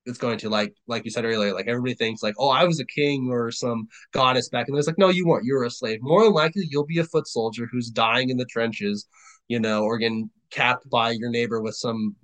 it's 0.08 0.18
going 0.18 0.38
to 0.38 0.50
like 0.50 0.74
like 0.88 1.04
you 1.04 1.12
said 1.12 1.26
earlier 1.26 1.54
like 1.54 1.68
everybody 1.68 1.94
thinks 1.94 2.24
like 2.24 2.36
oh 2.40 2.50
i 2.50 2.64
was 2.64 2.80
a 2.80 2.86
king 2.86 3.30
or 3.30 3.52
some 3.52 3.88
goddess 4.14 4.50
back 4.50 4.68
and 4.68 4.78
it's 4.78 4.88
like 4.88 4.98
no 4.98 5.10
you 5.10 5.28
weren't. 5.28 5.46
You 5.46 5.56
were 5.56 5.66
a 5.66 5.70
slave. 5.70 6.00
More 6.02 6.24
than 6.24 6.34
likely 6.34 6.68
you'll 6.70 6.86
be 6.86 7.00
a 7.00 7.04
foot 7.04 7.28
soldier 7.28 7.68
who's 7.72 7.90
dying 7.90 8.30
in 8.30 8.38
the 8.38 8.46
trenches 8.46 9.08
you 9.48 9.60
know 9.60 9.84
or 9.84 9.98
getting 9.98 10.30
capped 10.52 10.90
by 10.90 11.12
your 11.12 11.30
neighbor 11.30 11.62
with 11.62 11.76
some 11.76 12.16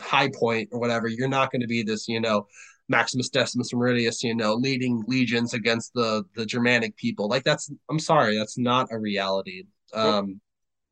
Hi-Point 0.00 0.68
or 0.72 0.78
whatever. 0.78 1.08
You're 1.08 1.28
not 1.28 1.50
going 1.50 1.62
to 1.62 1.66
be 1.66 1.82
this 1.82 2.08
you 2.08 2.20
know 2.20 2.46
maximus 2.88 3.28
decimus 3.28 3.72
meridius 3.72 4.24
you 4.24 4.34
know 4.34 4.54
leading 4.54 5.04
legions 5.06 5.54
against 5.54 5.92
the 5.94 6.24
the 6.34 6.46
germanic 6.46 6.96
people. 6.96 7.28
Like 7.28 7.44
that's 7.44 7.70
i'm 7.88 7.98
sorry 7.98 8.36
that's 8.36 8.58
not 8.58 8.88
a 8.90 8.98
reality. 8.98 9.64
Um 9.94 10.40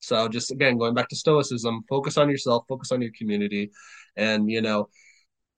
so 0.01 0.29
just 0.29 0.51
again 0.51 0.79
going 0.79 0.95
back 0.95 1.09
to 1.09 1.17
stoicism 1.17 1.83
focus 1.89 2.17
on 2.17 2.31
yourself 2.31 2.65
focus 2.69 2.93
on 2.93 3.03
your 3.03 3.11
community 3.19 3.71
and 4.17 4.49
you 4.49 4.61
know 4.61 4.89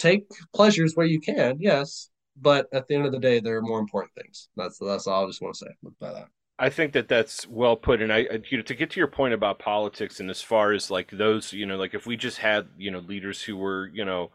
take 0.00 0.26
pleasures 0.54 0.94
where 0.94 1.06
you 1.06 1.20
can, 1.20 1.56
yes, 1.60 2.10
but 2.40 2.66
at 2.72 2.88
the 2.88 2.94
end 2.94 3.06
of 3.06 3.12
the 3.12 3.18
day, 3.18 3.40
there 3.40 3.56
are 3.56 3.62
more 3.62 3.78
important 3.78 4.12
things. 4.14 4.48
That's 4.56 4.78
that's 4.78 5.06
all 5.06 5.24
I 5.24 5.28
just 5.28 5.42
want 5.42 5.54
to 5.54 5.66
say 5.66 5.72
about 5.84 6.14
that. 6.14 6.28
I 6.58 6.68
think 6.68 6.92
that 6.92 7.08
that's 7.08 7.46
well 7.46 7.76
put, 7.76 8.02
and 8.02 8.12
I, 8.12 8.26
you 8.50 8.58
know, 8.58 8.62
to 8.64 8.74
get 8.74 8.90
to 8.90 9.00
your 9.00 9.06
point 9.06 9.32
about 9.32 9.58
politics, 9.58 10.20
and 10.20 10.28
as 10.28 10.42
far 10.42 10.72
as 10.72 10.90
like 10.90 11.10
those, 11.10 11.52
you 11.52 11.64
know, 11.64 11.76
like 11.76 11.94
if 11.94 12.06
we 12.06 12.16
just 12.16 12.38
had, 12.38 12.66
you 12.76 12.90
know, 12.90 12.98
leaders 12.98 13.42
who 13.42 13.56
were, 13.56 13.88
you 13.94 14.04
know, 14.04 14.30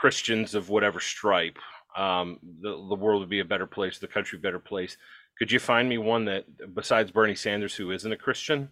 Christians 0.00 0.54
of 0.54 0.68
whatever 0.68 0.98
stripe, 0.98 1.58
um, 1.96 2.38
the 2.60 2.70
the 2.70 2.96
world 2.96 3.20
would 3.20 3.30
be 3.30 3.40
a 3.40 3.44
better 3.44 3.66
place, 3.66 3.98
the 3.98 4.08
country 4.08 4.38
a 4.38 4.42
better 4.42 4.58
place. 4.58 4.96
Could 5.38 5.52
you 5.52 5.60
find 5.60 5.88
me 5.88 5.98
one 5.98 6.24
that 6.26 6.74
besides 6.74 7.10
Bernie 7.10 7.34
Sanders 7.34 7.74
who 7.74 7.90
isn't 7.90 8.12
a 8.12 8.16
Christian? 8.16 8.70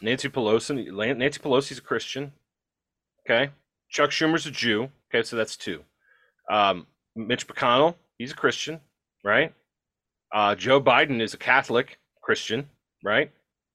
Nancy 0.00 0.28
Pelosi, 0.28 1.16
Nancy 1.16 1.40
Pelosi's 1.40 1.78
a 1.78 1.82
Christian. 1.82 2.32
Okay, 3.24 3.50
Chuck 3.90 4.10
Schumer's 4.10 4.46
a 4.46 4.50
Jew. 4.50 4.90
Okay, 5.12 5.22
so 5.22 5.36
that's 5.36 5.56
two. 5.56 5.82
Um, 6.50 6.86
Mitch 7.14 7.46
McConnell, 7.46 7.96
he's 8.18 8.32
a 8.32 8.36
Christian, 8.36 8.80
right? 9.24 9.52
Uh, 10.32 10.54
Joe 10.54 10.80
Biden 10.80 11.20
is 11.20 11.34
a 11.34 11.38
Catholic 11.38 11.98
Christian, 12.22 12.68
right? 13.04 13.30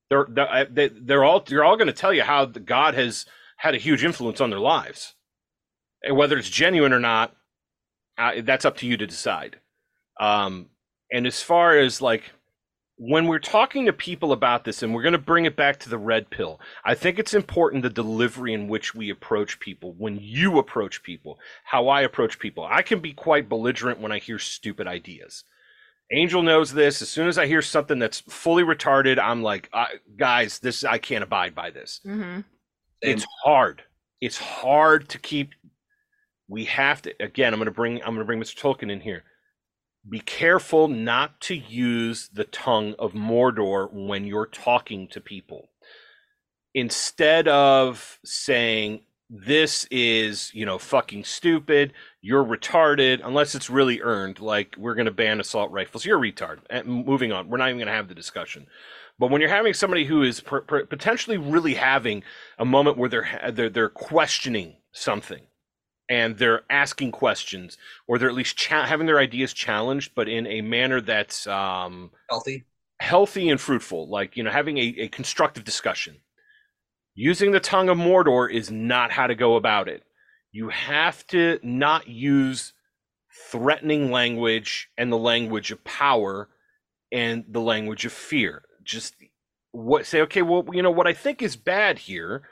They're 0.10 0.28
they're, 0.30 0.90
they're 0.90 1.24
all 1.24 1.42
they're 1.42 1.64
all 1.64 1.78
going 1.78 1.88
to 1.88 1.94
tell 1.94 2.14
you 2.14 2.24
how 2.24 2.46
God 2.46 2.96
has 2.96 3.26
had 3.58 3.76
a 3.76 3.80
huge 3.80 4.04
influence 4.04 4.42
on 4.42 4.50
their 4.50 4.60
lives, 4.60 5.14
and 6.04 6.18
whether 6.18 6.38
it's 6.38 6.50
genuine 6.50 6.94
or 6.94 7.00
not, 7.00 7.36
uh, 8.18 8.42
that's 8.44 8.66
up 8.66 8.78
to 8.78 8.88
you 8.88 8.98
to 8.98 9.06
decide. 9.06 9.60
Um, 10.20 10.70
and 11.12 11.28
as 11.28 11.44
far 11.44 11.78
as 11.78 12.02
like 12.02 12.24
when 12.98 13.28
we're 13.28 13.40
talking 13.40 13.86
to 13.86 13.94
people 13.94 14.32
about 14.32 14.64
this, 14.64 14.82
and 14.82 14.94
we're 14.94 15.04
going 15.04 15.12
to 15.12 15.20
bring 15.20 15.46
it 15.46 15.56
back 15.56 15.80
to 15.80 15.90
the 15.90 15.98
red 15.98 16.30
pill, 16.32 16.60
I 16.84 16.96
think 16.96 17.20
it's 17.20 17.36
important 17.36 17.84
the 17.84 17.90
delivery 17.90 18.54
in 18.54 18.68
which 18.68 18.96
we 18.96 19.12
approach 19.12 19.60
people. 19.60 19.94
When 19.98 20.18
you 20.20 20.58
approach 20.58 21.04
people, 21.04 21.38
how 21.64 21.88
I 21.90 22.02
approach 22.02 22.40
people, 22.40 22.68
I 22.70 22.82
can 22.82 23.00
be 23.00 23.14
quite 23.14 23.50
belligerent 23.50 24.00
when 24.00 24.12
I 24.12 24.18
hear 24.18 24.40
stupid 24.40 24.88
ideas. 24.88 25.44
Angel 26.12 26.42
knows 26.42 26.74
this. 26.74 27.02
As 27.02 27.10
soon 27.10 27.28
as 27.28 27.38
I 27.38 27.46
hear 27.46 27.62
something 27.62 28.00
that's 28.00 28.22
fully 28.22 28.64
retarded, 28.64 29.20
I'm 29.20 29.44
like, 29.44 29.70
guys, 30.18 30.58
this 30.60 30.84
I 30.84 30.98
can't 30.98 31.24
abide 31.24 31.54
by 31.54 31.70
this. 31.70 32.02
Mm-hmm. 32.06 32.42
It's 33.02 33.26
hard. 33.44 33.84
It's 34.22 34.38
hard 34.38 35.10
to 35.10 35.20
keep. 35.20 35.52
We 36.48 36.66
have 36.66 37.02
to. 37.04 37.14
Again, 37.20 37.54
I'm 37.54 37.60
going 37.60 37.66
to 37.66 37.72
bring. 37.72 37.98
I'm 37.98 38.16
going 38.16 38.20
to 38.20 38.26
bring 38.26 38.40
Mr. 38.40 38.56
Tolkien 38.56 38.90
in 38.90 39.02
here 39.02 39.24
be 40.10 40.20
careful 40.20 40.88
not 40.88 41.40
to 41.42 41.56
use 41.56 42.30
the 42.34 42.46
tongue 42.46 42.96
of 42.98 43.14
Mordor 43.14 43.92
when 43.92 44.26
you're 44.26 44.46
talking 44.46 45.08
to 45.10 45.22
people. 45.22 45.70
Instead 46.74 47.48
of 47.48 48.20
saying, 48.24 49.02
this 49.30 49.86
is, 49.92 50.52
you 50.54 50.66
know, 50.66 50.78
fucking 50.78 51.26
stupid, 51.26 51.94
you're 52.22 52.44
retarded, 52.44 53.20
unless 53.26 53.56
it's 53.56 53.70
really 53.70 54.02
earned, 54.02 54.40
like 54.40 54.76
we're 54.78 54.96
going 54.96 55.06
to 55.06 55.12
ban 55.12 55.40
assault 55.40 55.72
rifles, 55.72 56.06
you're 56.06 56.18
a 56.18 56.32
retard. 56.32 56.60
And 56.70 57.06
moving 57.06 57.32
on, 57.32 57.50
we're 57.50 57.58
not 57.58 57.68
even 57.68 57.80
going 57.80 57.88
to 57.88 57.94
have 57.94 58.08
the 58.08 58.16
discussion. 58.16 58.68
But 59.20 59.32
when 59.32 59.42
you're 59.42 59.50
having 59.50 59.74
somebody 59.74 60.06
who 60.06 60.22
is 60.22 60.40
potentially 60.42 61.38
really 61.38 61.74
having 61.74 62.24
a 62.58 62.66
moment 62.66 62.98
where 62.98 63.10
they're, 63.10 63.52
they're, 63.52 63.70
they're 63.70 63.90
questioning 63.90 64.76
something, 64.94 65.42
and 66.10 66.38
they're 66.38 66.64
asking 66.70 67.12
questions 67.12 67.78
or 68.08 68.18
they're 68.18 68.30
at 68.30 68.36
least 68.36 68.58
cha- 68.58 68.86
having 68.86 69.08
their 69.08 69.20
ideas 69.20 69.54
challenged 69.54 70.14
but 70.16 70.30
in 70.30 70.48
a 70.48 70.62
manner 70.62 71.02
that's 71.02 71.48
um, 71.48 72.12
healthy. 72.30 72.66
healthy 73.00 73.50
and 73.50 73.60
fruitful. 73.60 74.08
Like 74.08 74.38
you 74.38 74.44
know 74.44 74.52
having 74.52 74.78
a, 74.78 74.96
a 75.00 75.08
constructive 75.10 75.64
discussion. 75.64 76.18
Using 77.16 77.52
the 77.52 77.60
tongue 77.60 77.90
of 77.90 77.98
mordor 77.98 78.52
is 78.52 78.70
not 78.70 79.12
how 79.12 79.26
to 79.26 79.34
go 79.34 79.56
about 79.56 79.88
it. 79.88 80.04
You 80.52 80.70
have 80.70 81.26
to 81.28 81.60
not 81.64 82.08
use 82.08 82.74
threatening 83.50 84.12
language 84.12 84.90
and 84.98 85.12
the 85.12 85.18
language 85.18 85.72
of 85.72 85.84
power 85.84 86.50
and 87.12 87.44
the 87.48 87.62
language 87.62 88.06
of 88.06 88.14
fear. 88.14 88.64
Just 88.84 89.16
what 89.78 90.06
say 90.06 90.22
okay 90.22 90.42
well 90.42 90.66
you 90.74 90.82
know 90.82 90.92
what 90.92 91.08
i 91.08 91.14
think 91.14 91.42
is 91.42 91.56
bad 91.56 92.00
here 92.00 92.44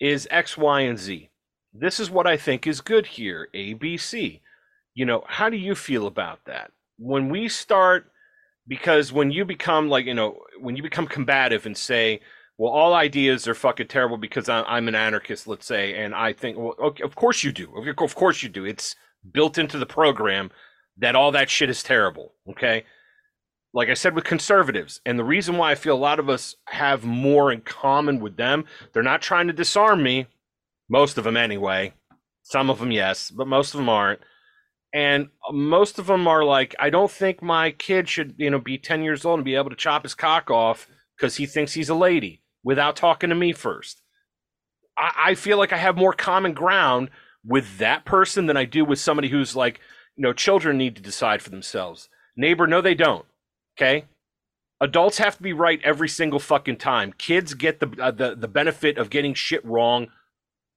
is 0.00 0.26
x 0.30 0.56
y 0.56 0.80
and 0.80 0.98
z 0.98 1.30
this 1.72 2.00
is 2.00 2.10
what 2.10 2.26
I 2.26 2.36
think 2.36 2.66
is 2.66 2.80
good 2.80 3.06
here, 3.06 3.48
ABC. 3.54 4.40
You 4.94 5.06
know, 5.06 5.24
how 5.26 5.48
do 5.48 5.56
you 5.56 5.74
feel 5.74 6.06
about 6.06 6.44
that? 6.46 6.72
When 6.98 7.28
we 7.28 7.48
start 7.48 8.10
because 8.70 9.12
when 9.12 9.30
you 9.30 9.44
become 9.44 9.88
like 9.88 10.06
you 10.06 10.14
know 10.14 10.38
when 10.58 10.76
you 10.76 10.82
become 10.82 11.06
combative 11.06 11.66
and 11.66 11.76
say 11.76 12.20
well 12.56 12.72
all 12.72 12.94
ideas 12.94 13.46
are 13.48 13.54
fucking 13.54 13.88
terrible 13.88 14.16
because 14.16 14.48
i'm, 14.48 14.88
an 14.88 14.94
anarchist 14.94 15.46
let's 15.46 15.66
say 15.66 15.94
and 15.94 16.14
i 16.14 16.32
think 16.32 16.56
well 16.56 16.74
okay, 16.80 17.02
of 17.02 17.14
course 17.16 17.42
you 17.42 17.52
do 17.52 17.68
of 17.98 18.14
course 18.14 18.42
you 18.42 18.48
do 18.48 18.64
it's 18.64 18.94
built 19.32 19.58
into 19.58 19.76
the 19.76 19.86
program 19.86 20.50
that 20.96 21.16
all 21.16 21.32
that 21.32 21.50
shit 21.50 21.68
is 21.68 21.82
terrible 21.82 22.32
okay 22.48 22.84
like 23.74 23.88
i 23.88 23.94
said 23.94 24.14
with 24.14 24.24
conservatives 24.24 25.00
and 25.04 25.18
the 25.18 25.24
reason 25.24 25.56
why 25.56 25.72
i 25.72 25.74
feel 25.74 25.96
a 25.96 25.98
lot 25.98 26.20
of 26.20 26.28
us 26.28 26.54
have 26.66 27.04
more 27.04 27.50
in 27.50 27.60
common 27.60 28.20
with 28.20 28.36
them 28.36 28.64
they're 28.92 29.02
not 29.02 29.20
trying 29.20 29.48
to 29.48 29.52
disarm 29.52 30.02
me 30.02 30.26
most 30.90 31.16
of 31.16 31.24
them 31.24 31.36
anyway. 31.36 31.94
Some 32.42 32.68
of 32.68 32.80
them 32.80 32.90
yes 32.90 33.30
but 33.30 33.46
most 33.46 33.72
of 33.72 33.78
them 33.78 33.88
aren't. 33.88 34.20
And 34.92 35.28
most 35.52 36.00
of 36.00 36.06
them 36.06 36.26
are 36.26 36.44
like 36.44 36.74
i 36.80 36.90
don't 36.90 37.10
think 37.10 37.42
my 37.42 37.70
kid 37.70 38.08
should 38.08 38.34
you 38.36 38.50
know 38.50 38.58
be 38.58 38.76
10 38.76 39.02
years 39.02 39.24
old 39.24 39.38
and 39.38 39.44
be 39.44 39.54
able 39.54 39.70
to 39.70 39.76
chop 39.76 40.02
his 40.02 40.14
cock 40.14 40.50
off 40.50 40.88
because 41.16 41.36
he 41.36 41.46
thinks 41.46 41.72
he's 41.72 41.88
a 41.88 41.94
lady 41.94 42.42
without 42.64 42.96
talking 42.96 43.30
to 43.30 43.36
me 43.36 43.52
first. 43.52 44.02
I, 44.98 45.12
I, 45.16 45.34
feel 45.34 45.58
like 45.58 45.72
i 45.72 45.76
have 45.76 45.96
more 45.96 46.12
common 46.12 46.52
ground 46.52 47.10
with 47.44 47.78
that 47.78 48.04
person 48.04 48.46
than 48.46 48.56
i 48.56 48.64
do 48.64 48.84
with 48.84 48.98
somebody 48.98 49.28
who's 49.28 49.54
like 49.54 49.80
you 50.16 50.22
know 50.22 50.32
children 50.32 50.76
need 50.76 50.96
to 50.96 51.02
decide 51.02 51.40
for 51.40 51.50
themselves. 51.50 52.08
Neighbor 52.36 52.66
no 52.66 52.80
they 52.80 52.94
don't 52.94 53.26
okay? 53.78 54.06
Adults 54.80 55.18
have 55.18 55.36
to 55.36 55.42
be 55.42 55.52
right 55.52 55.80
every 55.84 56.08
single 56.08 56.38
fucking 56.38 56.78
time. 56.78 57.12
Kids 57.18 57.54
get 57.54 57.80
the 57.80 57.90
uh, 58.00 58.10
the, 58.10 58.34
the 58.34 58.48
benefit 58.48 58.98
of 58.98 59.10
getting 59.10 59.34
shit 59.34 59.64
wrong 59.64 60.08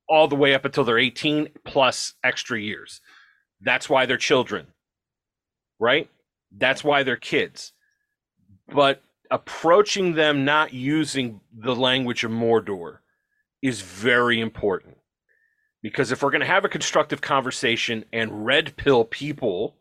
all 0.10 0.28
the 0.28 0.36
way 0.36 0.54
up 0.54 0.66
until 0.66 0.84
they're 0.84 1.00
18 1.00 1.50
plus 1.66 2.14
extra 2.24 2.60
years 2.60 3.02
that's 3.64 3.90
why 3.90 4.06
they're 4.06 4.18
children, 4.18 4.68
right? 5.80 6.10
That's 6.56 6.84
why 6.84 7.04
they're 7.04 7.16
kids. 7.16 7.72
But 8.74 9.02
approaching 9.32 10.14
them 10.14 10.46
not 10.46 10.74
using 10.74 11.40
the 11.58 11.76
language 11.76 12.24
of 12.24 12.32
Mordor 12.32 12.98
is 13.62 13.82
very 13.82 14.40
important. 14.40 14.98
Because 15.82 16.12
if 16.12 16.22
we're 16.22 16.32
going 16.32 16.42
to 16.42 16.48
have 16.48 16.66
a 16.66 16.70
constructive 16.70 17.22
conversation 17.22 18.06
and 18.14 18.46
red 18.46 18.76
pill 18.78 19.04
people 19.06 19.76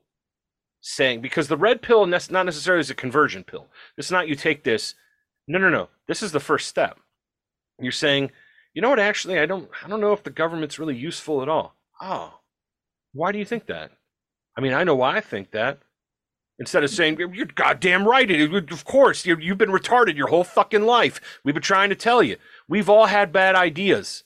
saying, 0.80 1.20
because 1.20 1.48
the 1.48 1.56
red 1.56 1.82
pill 1.82 2.06
not 2.06 2.30
necessarily 2.30 2.80
is 2.80 2.90
a 2.90 2.94
conversion 2.94 3.44
pill. 3.44 3.68
It's 3.96 4.10
not 4.10 4.26
you 4.26 4.34
take 4.34 4.64
this. 4.64 4.94
No, 5.46 5.58
no, 5.58 5.68
no. 5.68 5.88
This 6.08 6.22
is 6.22 6.32
the 6.32 6.40
first 6.40 6.68
step. 6.68 6.98
You're 7.78 7.92
saying, 7.92 8.30
you 8.74 8.82
know 8.82 8.90
what? 8.90 8.98
Actually, 8.98 9.38
I 9.38 9.46
don't. 9.46 9.68
I 9.84 9.88
don't 9.88 10.00
know 10.00 10.12
if 10.12 10.22
the 10.22 10.30
government's 10.30 10.78
really 10.78 10.96
useful 10.96 11.42
at 11.42 11.48
all. 11.48 11.76
Oh, 12.00 12.40
why 13.12 13.32
do 13.32 13.38
you 13.38 13.44
think 13.44 13.66
that? 13.66 13.92
I 14.56 14.60
mean, 14.60 14.72
I 14.72 14.84
know 14.84 14.94
why 14.94 15.16
I 15.16 15.20
think 15.20 15.50
that. 15.52 15.78
Instead 16.58 16.84
of 16.84 16.90
saying, 16.90 17.18
you're 17.18 17.46
goddamn 17.46 18.06
right. 18.06 18.30
Of 18.30 18.84
course, 18.84 19.26
you've 19.26 19.58
been 19.58 19.70
retarded 19.70 20.16
your 20.16 20.28
whole 20.28 20.44
fucking 20.44 20.82
life. 20.82 21.20
We've 21.42 21.54
been 21.54 21.62
trying 21.62 21.88
to 21.88 21.96
tell 21.96 22.22
you. 22.22 22.36
We've 22.68 22.88
all 22.88 23.06
had 23.06 23.32
bad 23.32 23.56
ideas. 23.56 24.24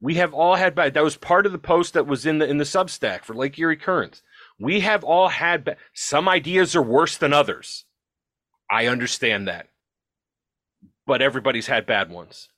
We 0.00 0.14
have 0.14 0.34
all 0.34 0.56
had 0.56 0.74
bad. 0.74 0.94
That 0.94 1.04
was 1.04 1.16
part 1.16 1.46
of 1.46 1.52
the 1.52 1.58
post 1.58 1.94
that 1.94 2.06
was 2.06 2.26
in 2.26 2.38
the 2.38 2.48
in 2.48 2.58
the 2.58 2.64
Substack 2.64 3.24
for 3.24 3.34
Lake 3.34 3.58
Erie 3.58 3.76
Currents. 3.76 4.22
We 4.58 4.80
have 4.80 5.04
all 5.04 5.28
had 5.28 5.64
bad. 5.64 5.76
Some 5.94 6.28
ideas 6.28 6.74
are 6.74 6.82
worse 6.82 7.16
than 7.16 7.32
others. 7.32 7.84
I 8.70 8.86
understand 8.86 9.46
that, 9.46 9.68
but 11.06 11.22
everybody's 11.22 11.68
had 11.68 11.86
bad 11.86 12.10
ones. 12.10 12.48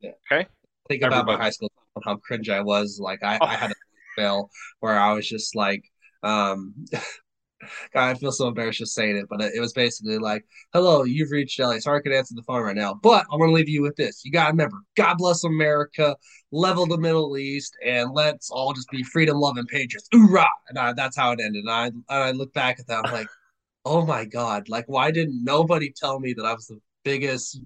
Yeah. 0.00 0.12
Okay. 0.30 0.48
Think 0.88 1.02
about 1.02 1.20
Everybody. 1.20 1.38
my 1.38 1.44
high 1.44 1.50
school 1.50 1.72
how 2.04 2.16
cringe 2.16 2.48
I 2.48 2.60
was. 2.60 2.98
Like 3.00 3.22
I, 3.22 3.38
oh. 3.40 3.46
I 3.46 3.54
had 3.54 3.70
a 3.70 3.74
fail 4.16 4.50
where 4.80 4.98
I 4.98 5.12
was 5.12 5.28
just 5.28 5.54
like, 5.54 5.84
um, 6.22 6.74
God, 7.94 8.10
I 8.10 8.14
feel 8.14 8.32
so 8.32 8.48
embarrassed 8.48 8.78
just 8.78 8.94
saying 8.94 9.16
it, 9.16 9.26
but 9.28 9.40
it, 9.40 9.60
was 9.60 9.72
basically 9.72 10.18
like, 10.18 10.44
"Hello, 10.72 11.04
you've 11.04 11.30
reached 11.30 11.58
Ellie. 11.58 11.80
Sorry 11.80 11.98
I 11.98 12.02
could 12.02 12.12
answer 12.12 12.34
the 12.34 12.42
phone 12.42 12.62
right 12.62 12.76
now, 12.76 12.94
but 13.02 13.26
I'm 13.32 13.40
gonna 13.40 13.52
leave 13.52 13.68
you 13.68 13.82
with 13.82 13.96
this. 13.96 14.24
You 14.24 14.32
gotta 14.32 14.50
remember, 14.50 14.78
God 14.96 15.16
bless 15.18 15.44
America, 15.44 16.16
level 16.52 16.86
the 16.86 16.98
Middle 16.98 17.36
East, 17.38 17.74
and 17.84 18.12
let's 18.12 18.50
all 18.50 18.72
just 18.74 18.90
be 18.90 19.02
freedom 19.02 19.38
loving 19.38 19.66
patriots. 19.66 20.08
Hoorah!" 20.12 20.46
And 20.68 20.78
I, 20.78 20.92
that's 20.92 21.16
how 21.16 21.32
it 21.32 21.40
ended. 21.40 21.64
And 21.64 21.70
I, 21.70 21.86
and 21.86 22.04
I 22.08 22.30
look 22.32 22.52
back 22.52 22.78
at 22.78 22.86
that, 22.88 23.06
I'm 23.06 23.12
like, 23.12 23.28
"Oh 23.84 24.04
my 24.04 24.24
God! 24.26 24.68
Like, 24.68 24.84
why 24.86 25.10
didn't 25.10 25.42
nobody 25.42 25.92
tell 25.96 26.20
me 26.20 26.34
that 26.34 26.44
I 26.44 26.52
was 26.52 26.66
the 26.66 26.80
biggest 27.04 27.60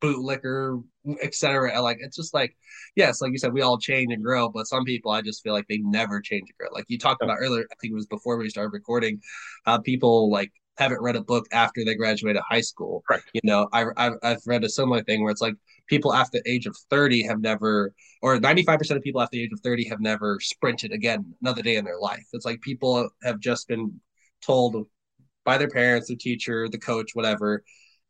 bootlicker, 0.00 0.82
etc. 1.22 1.80
Like 1.80 1.98
it's 2.00 2.16
just 2.16 2.34
like, 2.34 2.56
yes, 2.96 3.20
like 3.20 3.32
you 3.32 3.38
said, 3.38 3.52
we 3.52 3.62
all 3.62 3.78
change 3.78 4.12
and 4.12 4.22
grow, 4.22 4.48
but 4.48 4.66
some 4.66 4.84
people 4.84 5.10
I 5.10 5.22
just 5.22 5.42
feel 5.42 5.52
like 5.52 5.66
they 5.68 5.78
never 5.78 6.20
change 6.20 6.48
and 6.48 6.58
grow. 6.58 6.68
Like 6.72 6.86
you 6.88 6.98
talked 6.98 7.22
about 7.22 7.38
earlier, 7.40 7.64
I 7.70 7.74
think 7.80 7.92
it 7.92 7.96
was 7.96 8.06
before 8.06 8.36
we 8.36 8.48
started 8.48 8.72
recording, 8.72 9.20
uh, 9.66 9.78
people 9.78 10.30
like 10.30 10.52
haven't 10.78 11.02
read 11.02 11.16
a 11.16 11.22
book 11.22 11.46
after 11.52 11.84
they 11.84 11.94
graduated 11.94 12.42
high 12.48 12.60
school. 12.60 13.04
Right. 13.10 13.20
You 13.34 13.40
know, 13.44 13.68
I, 13.72 13.86
I've, 13.96 14.14
I've 14.22 14.42
read 14.46 14.64
a 14.64 14.68
similar 14.68 15.02
thing 15.02 15.22
where 15.22 15.30
it's 15.30 15.42
like 15.42 15.54
people 15.86 16.14
after 16.14 16.40
the 16.42 16.50
age 16.50 16.66
of 16.66 16.76
30 16.90 17.26
have 17.26 17.40
never, 17.40 17.92
or 18.22 18.38
95% 18.38 18.96
of 18.96 19.02
people 19.02 19.20
after 19.20 19.36
the 19.36 19.44
age 19.44 19.52
of 19.52 19.60
30 19.60 19.88
have 19.88 20.00
never 20.00 20.38
sprinted 20.40 20.92
again 20.92 21.34
another 21.42 21.62
day 21.62 21.76
in 21.76 21.84
their 21.84 21.98
life. 21.98 22.24
It's 22.32 22.46
like 22.46 22.60
people 22.62 23.10
have 23.22 23.38
just 23.38 23.68
been 23.68 24.00
told 24.40 24.86
by 25.44 25.58
their 25.58 25.68
parents, 25.68 26.08
the 26.08 26.16
teacher, 26.16 26.68
the 26.68 26.78
coach, 26.78 27.10
whatever, 27.14 27.62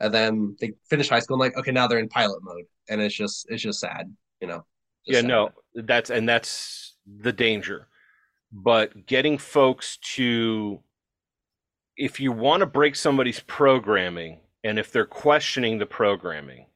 and 0.02 0.12
then 0.12 0.56
they 0.60 0.73
finish 0.90 1.09
high 1.09 1.20
school 1.20 1.36
and 1.36 1.40
like 1.40 1.56
okay 1.56 1.70
now 1.70 1.86
they're 1.86 1.98
in 1.98 2.09
pilot 2.09 2.40
mode 2.43 2.64
and 2.88 3.00
it's 3.00 3.14
just 3.14 3.46
it's 3.48 3.62
just 3.62 3.80
sad 3.80 4.14
you 4.40 4.48
know? 4.48 4.64
Yeah 5.04 5.20
sad. 5.20 5.28
no 5.28 5.50
that's 5.74 6.10
and 6.10 6.28
that's 6.28 6.96
the 7.06 7.32
danger. 7.32 7.88
But 8.52 9.06
getting 9.06 9.38
folks 9.38 9.96
to 10.14 10.80
if 11.96 12.20
you 12.20 12.32
want 12.32 12.60
to 12.60 12.66
break 12.66 12.96
somebody's 12.96 13.40
programming 13.40 14.40
and 14.64 14.78
if 14.78 14.92
they're 14.92 15.06
questioning 15.06 15.78
the 15.78 15.86
programming 15.86 16.66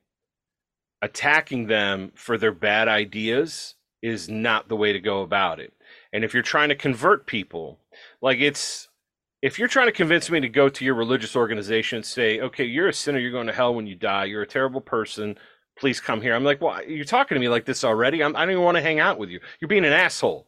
attacking 1.03 1.67
them 1.67 2.13
for 2.15 2.39
their 2.39 2.53
bad 2.53 2.89
ideas 2.89 3.75
is 4.03 4.29
not 4.29 4.69
the 4.69 4.77
way 4.77 4.93
to 4.93 5.01
go 5.01 5.23
about 5.23 5.61
it. 5.61 5.73
And 6.13 6.25
if 6.25 6.33
you're 6.33 6.43
trying 6.43 6.71
to 6.71 6.75
convert 6.75 7.27
people 7.27 7.81
like 8.23 8.39
it's 8.41 8.89
if 9.43 9.59
you're 9.59 9.69
trying 9.69 9.87
to 9.87 9.93
convince 9.93 10.31
me 10.31 10.41
to 10.41 10.49
go 10.49 10.69
to 10.69 10.85
your 10.85 10.95
religious 10.95 11.37
organization 11.37 11.97
and 11.97 12.07
say, 12.07 12.41
okay, 12.41 12.65
you're 12.65 12.89
a 12.89 12.93
sinner, 12.93 13.19
you're 13.19 13.31
going 13.31 13.47
to 13.47 13.53
hell 13.53 13.75
when 13.75 13.87
you 13.87 13.95
die, 13.95 14.25
you're 14.25 14.43
a 14.43 14.47
terrible 14.47 14.81
person, 14.81 15.37
please 15.79 16.01
come 16.01 16.21
here. 16.21 16.35
I'm 16.35 16.45
like, 16.45 16.61
well, 16.61 16.83
you're 16.85 17.05
talking 17.05 17.37
to 17.37 17.41
me 17.41 17.49
like 17.49 17.65
this 17.65 17.85
already. 17.85 18.23
I'm, 18.23 18.35
I 18.35 18.41
do 18.41 18.47
not 18.47 18.53
even 18.53 18.65
want 18.65 18.77
to 18.77 18.83
hang 18.83 19.01
out 19.01 19.19
with 19.19 19.31
you. 19.31 19.41
You're 19.61 19.69
being 19.69 19.85
an 19.85 19.93
asshole. 19.93 20.47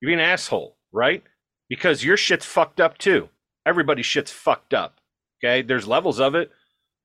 You're 0.00 0.10
being 0.10 0.20
an 0.20 0.26
asshole, 0.26 0.76
right? 0.92 1.22
Because 1.68 2.04
your 2.04 2.16
shit's 2.16 2.44
fucked 2.44 2.80
up 2.80 2.98
too. 2.98 3.28
Everybody's 3.64 4.06
shit's 4.06 4.30
fucked 4.30 4.74
up. 4.74 5.00
Okay, 5.44 5.62
there's 5.62 5.86
levels 5.86 6.18
of 6.18 6.34
it, 6.34 6.50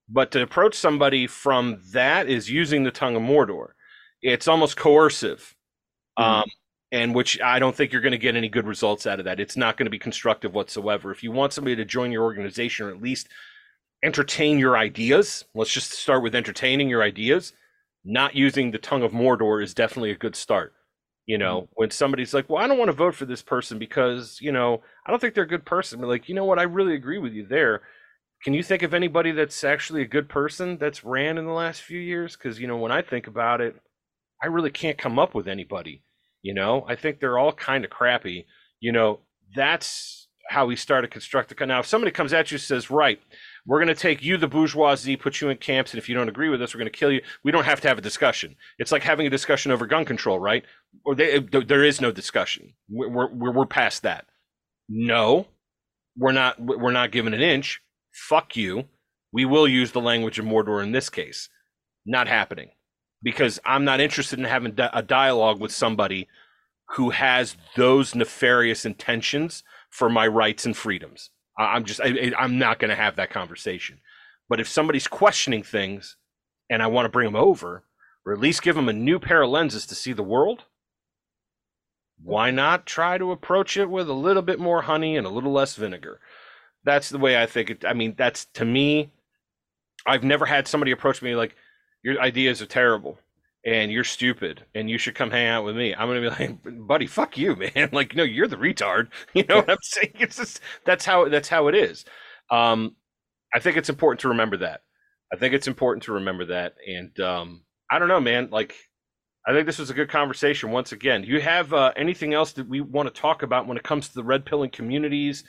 but 0.08 0.32
to 0.32 0.42
approach 0.42 0.76
somebody 0.76 1.28
from 1.28 1.82
that 1.92 2.30
is 2.30 2.50
using 2.50 2.84
the 2.84 2.92
tongue 2.92 3.16
of 3.16 3.22
Mordor. 3.22 3.70
It's 4.22 4.48
almost 4.48 4.78
coercive. 4.78 5.56
Mm-hmm. 6.18 6.32
Um, 6.32 6.50
and 6.92 7.16
which 7.16 7.40
I 7.42 7.60
don't 7.60 7.76
think 7.76 7.92
you're 7.94 8.02
going 8.02 8.12
to 8.12 8.18
get 8.18 8.36
any 8.36 8.50
good 8.50 8.68
results 8.68 9.08
out 9.08 9.20
of 9.20 9.26
that. 9.26 9.40
It's 9.40 9.56
not 9.56 9.78
going 9.78 9.86
to 9.86 9.92
be 9.92 10.00
constructive 10.00 10.54
whatsoever. 10.54 11.12
If 11.12 11.24
you 11.24 11.32
want 11.32 11.54
somebody 11.54 11.76
to 11.78 11.86
join 11.86 12.12
your 12.12 12.24
organization 12.24 12.86
or 12.86 12.90
at 12.90 13.02
least 13.02 13.30
entertain 14.04 14.60
your 14.60 14.78
ideas, 14.78 15.46
let's 15.54 15.72
just 15.72 15.92
start 15.92 16.24
with 16.24 16.36
entertaining 16.36 16.90
your 16.90 17.04
ideas. 17.04 17.54
Not 18.04 18.36
using 18.36 18.72
the 18.72 18.78
tongue 18.78 19.04
of 19.04 19.12
Mordor 19.12 19.64
is 19.64 19.74
definitely 19.74 20.12
a 20.12 20.18
good 20.18 20.36
start. 20.36 20.74
You 21.28 21.38
know, 21.38 21.62
mm-hmm. 21.62 21.74
when 21.76 21.92
somebody's 21.92 22.34
like, 22.34 22.50
"Well, 22.50 22.64
I 22.64 22.68
don't 22.68 22.80
want 22.80 22.90
to 22.90 22.98
vote 22.98 23.16
for 23.16 23.26
this 23.26 23.44
person 23.44 23.78
because 23.78 24.40
you 24.42 24.52
know 24.52 24.82
I 25.06 25.12
don't 25.12 25.20
think 25.20 25.36
they're 25.36 25.44
a 25.44 25.48
good 25.48 25.66
person," 25.66 26.02
but 26.02 26.08
like, 26.08 26.28
you 26.28 26.36
know 26.36 26.46
what, 26.46 26.60
I 26.60 26.64
really 26.64 26.96
agree 26.96 27.20
with 27.20 27.34
you 27.34 27.46
there. 27.46 27.82
Can 28.44 28.56
you 28.56 28.64
think 28.64 28.82
of 28.82 28.96
anybody 28.96 29.32
that's 29.32 29.64
actually 29.64 30.02
a 30.02 30.08
good 30.08 30.28
person 30.28 30.78
that's 30.80 31.04
ran 31.04 31.38
in 31.38 31.46
the 31.46 31.52
last 31.52 31.82
few 31.84 32.00
years? 32.00 32.36
Because 32.36 32.60
you 32.60 32.68
know, 32.68 32.78
when 32.78 32.92
I 32.92 33.04
think 33.04 33.28
about 33.28 33.62
it, 33.62 33.76
I 34.42 34.48
really 34.48 34.72
can't 34.72 34.98
come 34.98 35.20
up 35.20 35.36
with 35.36 35.48
anybody 35.48 36.02
you 36.42 36.54
know, 36.54 36.86
I 36.88 36.96
think 36.96 37.20
they're 37.20 37.38
all 37.38 37.54
kind 37.54 37.86
of 37.86 37.92
crappy. 37.92 38.46
You 38.80 38.92
know, 38.92 39.20
that's 39.56 40.28
how 40.50 40.66
we 40.66 40.76
start 40.76 41.04
to 41.04 41.08
construct 41.08 41.50
the. 41.50 41.56
Cut. 41.56 41.68
Now, 41.68 41.80
if 41.80 41.86
somebody 41.86 42.12
comes 42.12 42.34
at 42.34 42.52
you 42.52 42.56
and 42.56 42.62
says, 42.62 42.90
right, 42.90 43.20
we're 43.66 43.80
going 43.80 43.88
to 43.88 43.96
take 43.96 44.24
you, 44.24 44.38
the 44.38 44.48
bourgeoisie, 44.48 45.16
put 45.16 45.40
you 45.40 45.50
in 45.50 45.58
camps, 45.58 45.92
and 45.92 46.00
if 46.00 46.10
you 46.10 46.16
don't 46.16 46.30
agree 46.30 46.50
with 46.50 46.62
us, 46.62 46.74
we're 46.74 46.80
going 46.80 46.92
to 46.92 46.98
kill 46.98 47.12
you. 47.12 47.22
We 47.44 47.52
don't 47.52 47.66
have 47.66 47.82
to 47.82 47.88
have 47.88 47.98
a 47.98 48.02
discussion. 48.02 48.56
It's 48.80 48.92
like 48.92 49.04
having 49.04 49.28
a 49.28 49.30
discussion 49.30 49.72
over 49.72 49.86
gun 49.86 50.06
control, 50.06 50.40
right? 50.40 50.64
Or 51.06 51.16
they, 51.16 51.38
uh, 51.38 51.62
there 51.68 51.84
is 51.84 52.02
no 52.02 52.12
discussion. 52.12 52.74
We're, 52.90 53.30
we're, 53.32 53.52
we're 53.52 53.66
past 53.66 54.04
that. 54.04 54.26
No, 54.90 55.48
we're 56.18 56.32
not. 56.32 56.60
We're 56.60 56.92
not 56.92 57.12
giving 57.12 57.34
an 57.34 57.42
inch. 57.42 57.82
Fuck 58.12 58.58
you. 58.58 58.86
We 59.32 59.46
will 59.46 59.68
use 59.68 59.92
the 59.92 60.02
language 60.02 60.40
of 60.40 60.46
Mordor 60.46 60.84
in 60.84 60.92
this 60.92 61.10
case. 61.10 61.48
Not 62.06 62.28
happening 62.28 62.72
because 63.24 63.60
I'm 63.64 63.86
not 63.86 64.02
interested 64.02 64.40
in 64.40 64.46
having 64.46 64.78
a 64.78 65.02
dialogue 65.04 65.62
with 65.62 65.72
somebody 65.72 66.28
who 66.96 67.12
has 67.12 67.56
those 67.78 68.16
nefarious 68.16 68.86
intentions 68.86 69.64
for 69.90 70.10
my 70.10 70.28
rights 70.28 70.66
and 70.66 70.76
freedoms. 70.76 71.30
I'm 71.58 71.86
just 71.86 72.02
I, 72.02 72.32
am 72.38 72.58
not 72.58 72.80
going 72.80 72.90
to 72.90 72.96
have 72.96 73.16
that 73.16 73.30
conversation. 73.30 74.00
But 74.50 74.60
if 74.60 74.68
somebody's 74.68 75.08
questioning 75.08 75.64
things 75.64 76.18
and 76.70 76.82
I 76.82 76.88
want 76.88 77.06
to 77.06 77.10
bring 77.10 77.26
them 77.26 77.36
over, 77.36 77.84
or 78.26 78.34
at 78.34 78.40
least 78.40 78.62
give 78.62 78.76
them 78.76 78.90
a 78.90 78.94
new 78.94 79.20
pair 79.20 79.42
of 79.42 79.50
lenses 79.50 79.86
to 79.88 79.96
see 79.96 80.14
the 80.14 80.24
world, 80.24 80.66
why 82.24 82.52
not 82.52 82.86
try 82.86 83.18
to 83.18 83.32
approach 83.32 83.78
it 83.78 83.90
with 83.90 84.10
a 84.10 84.14
little 84.14 84.42
bit 84.42 84.60
more 84.60 84.84
honey 84.84 85.18
and 85.18 85.26
a 85.26 85.32
little 85.32 85.52
less 85.52 85.76
vinegar? 85.76 86.20
That's 86.84 87.10
the 87.10 87.18
way 87.18 87.42
I 87.42 87.46
think 87.46 87.70
it. 87.70 87.86
I 87.86 87.94
mean, 87.94 88.16
that's 88.18 88.46
to 88.54 88.66
me. 88.66 89.12
I've 90.06 90.24
never 90.24 90.46
had 90.46 90.68
somebody 90.68 90.92
approach 90.92 91.22
me 91.22 91.36
like, 91.36 91.56
"Your 92.04 92.20
ideas 92.20 92.62
are 92.62 92.68
terrible." 92.68 93.20
And 93.66 93.92
you're 93.92 94.04
stupid 94.04 94.66
and 94.74 94.90
you 94.90 94.98
should 94.98 95.16
come 95.16 95.32
hang 95.32 95.48
out 95.48 95.64
with 95.64 95.76
me. 95.76 95.94
I'm 95.94 96.08
gonna 96.08 96.22
be 96.22 96.30
like, 96.30 96.58
buddy, 96.88 97.08
fuck 97.08 97.38
you, 97.38 97.56
man. 97.76 97.90
Like, 97.92 98.16
no, 98.16 98.24
you're 98.24 98.48
the 98.48 98.58
retard. 98.58 99.10
You 99.34 99.44
know 99.44 99.58
what 99.58 99.70
I'm 99.70 99.78
saying? 99.82 100.14
It's 100.16 100.38
just 100.38 100.60
that's 100.86 101.06
how 101.06 101.30
that's 101.30 101.50
how 101.50 101.68
it 101.68 101.76
is. 101.76 102.06
Um, 102.50 102.96
I 103.54 103.60
think 103.60 103.78
it's 103.78 103.90
important 103.90 104.22
to 104.22 104.30
remember 104.30 104.58
that. 104.58 104.82
I 105.34 105.38
think 105.38 105.54
it's 105.54 105.68
important 105.68 106.04
to 106.04 106.14
remember 106.14 106.46
that. 106.46 106.76
And 106.88 107.18
um, 107.20 107.64
I 107.90 108.00
don't 108.00 108.08
know, 108.08 108.20
man. 108.20 108.50
Like, 108.52 108.76
I 109.48 109.54
think 109.54 109.66
this 109.66 109.80
was 109.80 109.90
a 109.90 109.94
good 109.94 110.10
conversation. 110.10 110.72
Once 110.72 110.92
again, 110.92 111.22
do 111.22 111.28
you 111.30 111.40
have 111.42 111.74
uh, 111.74 111.94
anything 111.96 112.34
else 112.34 112.52
that 112.54 112.68
we 112.68 112.82
want 112.82 113.14
to 113.14 113.22
talk 113.22 113.44
about 113.44 113.68
when 113.68 113.78
it 113.78 113.84
comes 113.84 114.10
to 114.10 114.16
the 114.16 114.24
red 114.24 114.46
pilling 114.46 114.70
communities? 114.70 115.44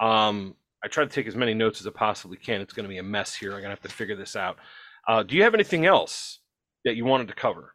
Um, 0.00 0.54
I 0.84 0.88
try 0.88 1.04
to 1.04 1.10
take 1.10 1.26
as 1.26 1.34
many 1.34 1.54
notes 1.54 1.80
as 1.80 1.86
I 1.86 1.90
possibly 1.90 2.36
can. 2.36 2.60
It's 2.60 2.72
to 2.72 2.88
be 2.88 2.98
a 2.98 3.02
mess 3.02 3.34
here. 3.34 3.52
I'm 3.52 3.62
to 3.62 3.68
have 3.70 3.80
to 3.80 3.88
figure 3.88 4.16
this 4.16 4.36
out. 4.36 4.58
Uh, 5.08 5.22
do 5.22 5.36
you 5.36 5.42
have 5.42 5.54
anything 5.54 5.86
else 5.86 6.40
that 6.84 6.96
you 6.96 7.04
wanted 7.04 7.28
to 7.28 7.34
cover? 7.34 7.74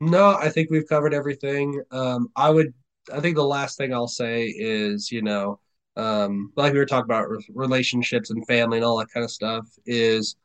No, 0.00 0.34
I 0.34 0.48
think 0.48 0.70
we've 0.70 0.88
covered 0.88 1.14
everything. 1.14 1.82
Um, 1.90 2.28
I 2.36 2.50
would, 2.50 2.74
I 3.12 3.20
think 3.20 3.36
the 3.36 3.44
last 3.44 3.78
thing 3.78 3.92
I'll 3.94 4.08
say 4.08 4.46
is, 4.46 5.10
you 5.10 5.22
know, 5.22 5.60
um, 5.96 6.52
like 6.56 6.72
we 6.72 6.78
were 6.78 6.86
talking 6.86 7.04
about 7.04 7.28
relationships 7.54 8.30
and 8.30 8.46
family 8.46 8.78
and 8.78 8.84
all 8.84 8.98
that 8.98 9.12
kind 9.12 9.24
of 9.24 9.30
stuff 9.30 9.66
is 9.86 10.36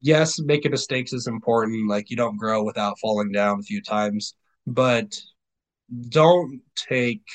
yes, 0.00 0.38
making 0.40 0.72
mistakes 0.72 1.12
is 1.12 1.26
important. 1.26 1.88
Like 1.88 2.10
you 2.10 2.16
don't 2.16 2.36
grow 2.36 2.62
without 2.62 2.98
falling 3.00 3.32
down 3.32 3.60
a 3.60 3.62
few 3.62 3.80
times, 3.80 4.34
but 4.66 5.14
don't 6.08 6.60
take 6.76 7.26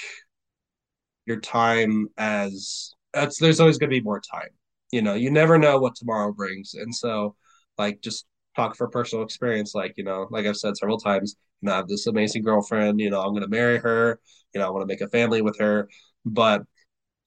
your 1.26 1.40
time 1.40 2.08
as 2.18 2.94
that's 3.14 3.40
there's 3.40 3.60
always 3.60 3.78
going 3.78 3.90
to 3.90 3.96
be 3.96 4.04
more 4.04 4.22
time. 4.22 4.50
You 4.92 5.02
know, 5.02 5.16
you 5.16 5.32
never 5.32 5.58
know 5.58 5.80
what 5.80 5.96
tomorrow 5.96 6.32
brings. 6.32 6.74
And 6.74 6.94
so 6.94 7.36
like 7.78 8.02
just 8.02 8.26
talk 8.58 8.76
for 8.76 8.90
personal 8.90 9.24
experience. 9.24 9.74
Like, 9.74 9.94
you 9.96 10.04
know, 10.04 10.28
like 10.30 10.46
I've 10.46 10.58
said 10.58 10.76
several 10.76 10.98
times, 10.98 11.38
you 11.62 11.68
know, 11.68 11.74
I 11.74 11.78
have 11.78 11.88
this 11.88 12.08
amazing 12.08 12.44
girlfriend, 12.44 13.00
you 13.00 13.10
know, 13.10 13.22
I'm 13.22 13.32
going 13.32 13.44
to 13.44 13.48
marry 13.48 13.78
her, 13.78 14.20
you 14.54 14.60
know, 14.60 14.68
I 14.68 14.70
want 14.72 14.82
to 14.82 14.94
make 14.94 15.02
a 15.02 15.08
family 15.08 15.42
with 15.42 15.58
her. 15.60 15.88
But 16.26 16.64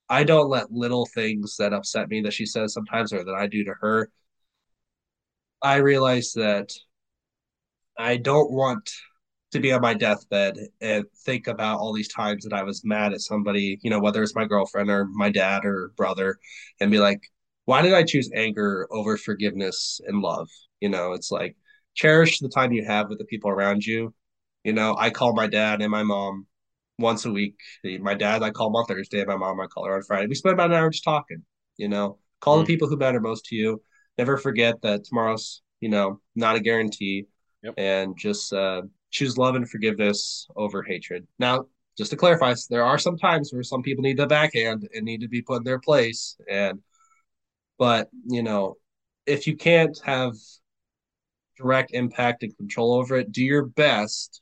I 0.09 0.24
don't 0.24 0.51
let 0.51 0.73
little 0.73 1.07
things 1.07 1.57
that 1.59 1.73
upset 1.73 2.09
me 2.09 2.20
that 2.23 2.32
she 2.32 2.44
says 2.44 2.74
sometimes 2.74 3.12
or 3.12 3.24
that 3.24 3.35
I 3.35 3.47
do 3.47 3.65
to 3.65 3.74
her. 3.81 4.11
I 5.62 5.77
realize 5.77 6.32
that 6.35 6.73
I 7.97 8.16
don't 8.16 8.51
want 8.51 8.90
to 9.52 9.61
be 9.61 9.73
on 9.73 9.82
my 9.82 9.94
deathbed 9.94 10.57
and 10.81 11.05
think 11.24 11.47
about 11.47 11.78
all 11.78 11.93
these 11.93 12.09
times 12.09 12.44
that 12.44 12.52
I 12.52 12.62
was 12.62 12.85
mad 12.85 13.12
at 13.12 13.20
somebody, 13.20 13.78
you 13.82 13.90
know, 13.90 14.01
whether 14.01 14.23
it's 14.23 14.35
my 14.35 14.47
girlfriend 14.47 14.90
or 14.90 15.07
my 15.07 15.31
dad 15.31 15.65
or 15.65 15.93
brother, 15.97 16.39
and 16.81 16.90
be 16.90 16.98
like, 16.98 17.20
why 17.65 17.82
did 17.82 17.94
I 17.94 18.02
choose 18.02 18.31
anger 18.35 18.89
over 18.90 19.16
forgiveness 19.16 20.01
and 20.07 20.23
love? 20.23 20.48
You 20.81 20.89
know, 20.89 21.12
it's 21.12 21.31
like 21.31 21.57
cherish 21.94 22.39
the 22.39 22.48
time 22.48 22.73
you 22.73 22.85
have 22.85 23.09
with 23.09 23.19
the 23.19 23.24
people 23.24 23.51
around 23.51 23.85
you. 23.85 24.15
You 24.65 24.73
know, 24.73 24.97
I 24.98 25.11
call 25.11 25.35
my 25.35 25.47
dad 25.47 25.81
and 25.81 25.90
my 25.90 26.02
mom 26.02 26.47
once 26.98 27.24
a 27.24 27.32
week. 27.32 27.57
My 27.85 28.15
dad, 28.15 28.43
I 28.43 28.51
call 28.51 28.69
him 28.69 28.77
on 28.77 28.86
Thursday. 28.86 29.24
My 29.24 29.36
mom, 29.36 29.61
I 29.61 29.66
call 29.66 29.86
her 29.86 29.94
on 29.94 30.02
Friday. 30.02 30.27
We 30.27 30.35
spend 30.35 30.55
about 30.55 30.70
an 30.70 30.77
hour 30.77 30.90
just 30.90 31.05
talking. 31.05 31.43
You 31.77 31.89
know, 31.89 32.19
call 32.40 32.57
mm-hmm. 32.57 32.65
the 32.65 32.66
people 32.66 32.89
who 32.89 32.97
matter 32.97 33.20
most 33.20 33.47
to 33.47 33.57
you. 33.57 33.82
Never 34.19 34.36
forget 34.36 34.82
that 34.82 35.05
tomorrow's, 35.05 35.62
you 35.81 35.89
know, 35.89 36.20
not 36.35 36.57
a 36.57 36.61
guarantee. 36.61 37.27
Yep. 37.62 37.74
And 37.77 38.19
just 38.19 38.52
uh, 38.52 38.82
choose 39.11 39.36
love 39.36 39.55
and 39.55 39.69
forgiveness 39.69 40.47
over 40.57 40.82
hatred. 40.82 41.27
Now, 41.39 41.66
just 41.98 42.11
to 42.11 42.16
clarify, 42.16 42.55
there 42.70 42.85
are 42.85 42.98
some 42.98 43.19
times 43.19 43.52
where 43.52 43.62
some 43.62 43.82
people 43.82 44.02
need 44.02 44.16
the 44.16 44.27
backhand 44.27 44.89
and 44.94 45.05
need 45.05 45.20
to 45.20 45.28
be 45.28 45.43
put 45.43 45.59
in 45.59 45.65
their 45.65 45.78
place. 45.78 46.36
And, 46.48 46.81
but 47.78 48.09
you 48.27 48.43
know, 48.43 48.77
if 49.27 49.47
you 49.47 49.57
can't 49.57 49.98
have 50.05 50.35
direct 51.61 51.93
impact 51.93 52.43
and 52.43 52.57
control 52.57 52.95
over 52.95 53.16
it, 53.16 53.32
do 53.32 53.45
your 53.45 53.66
best. 53.66 54.41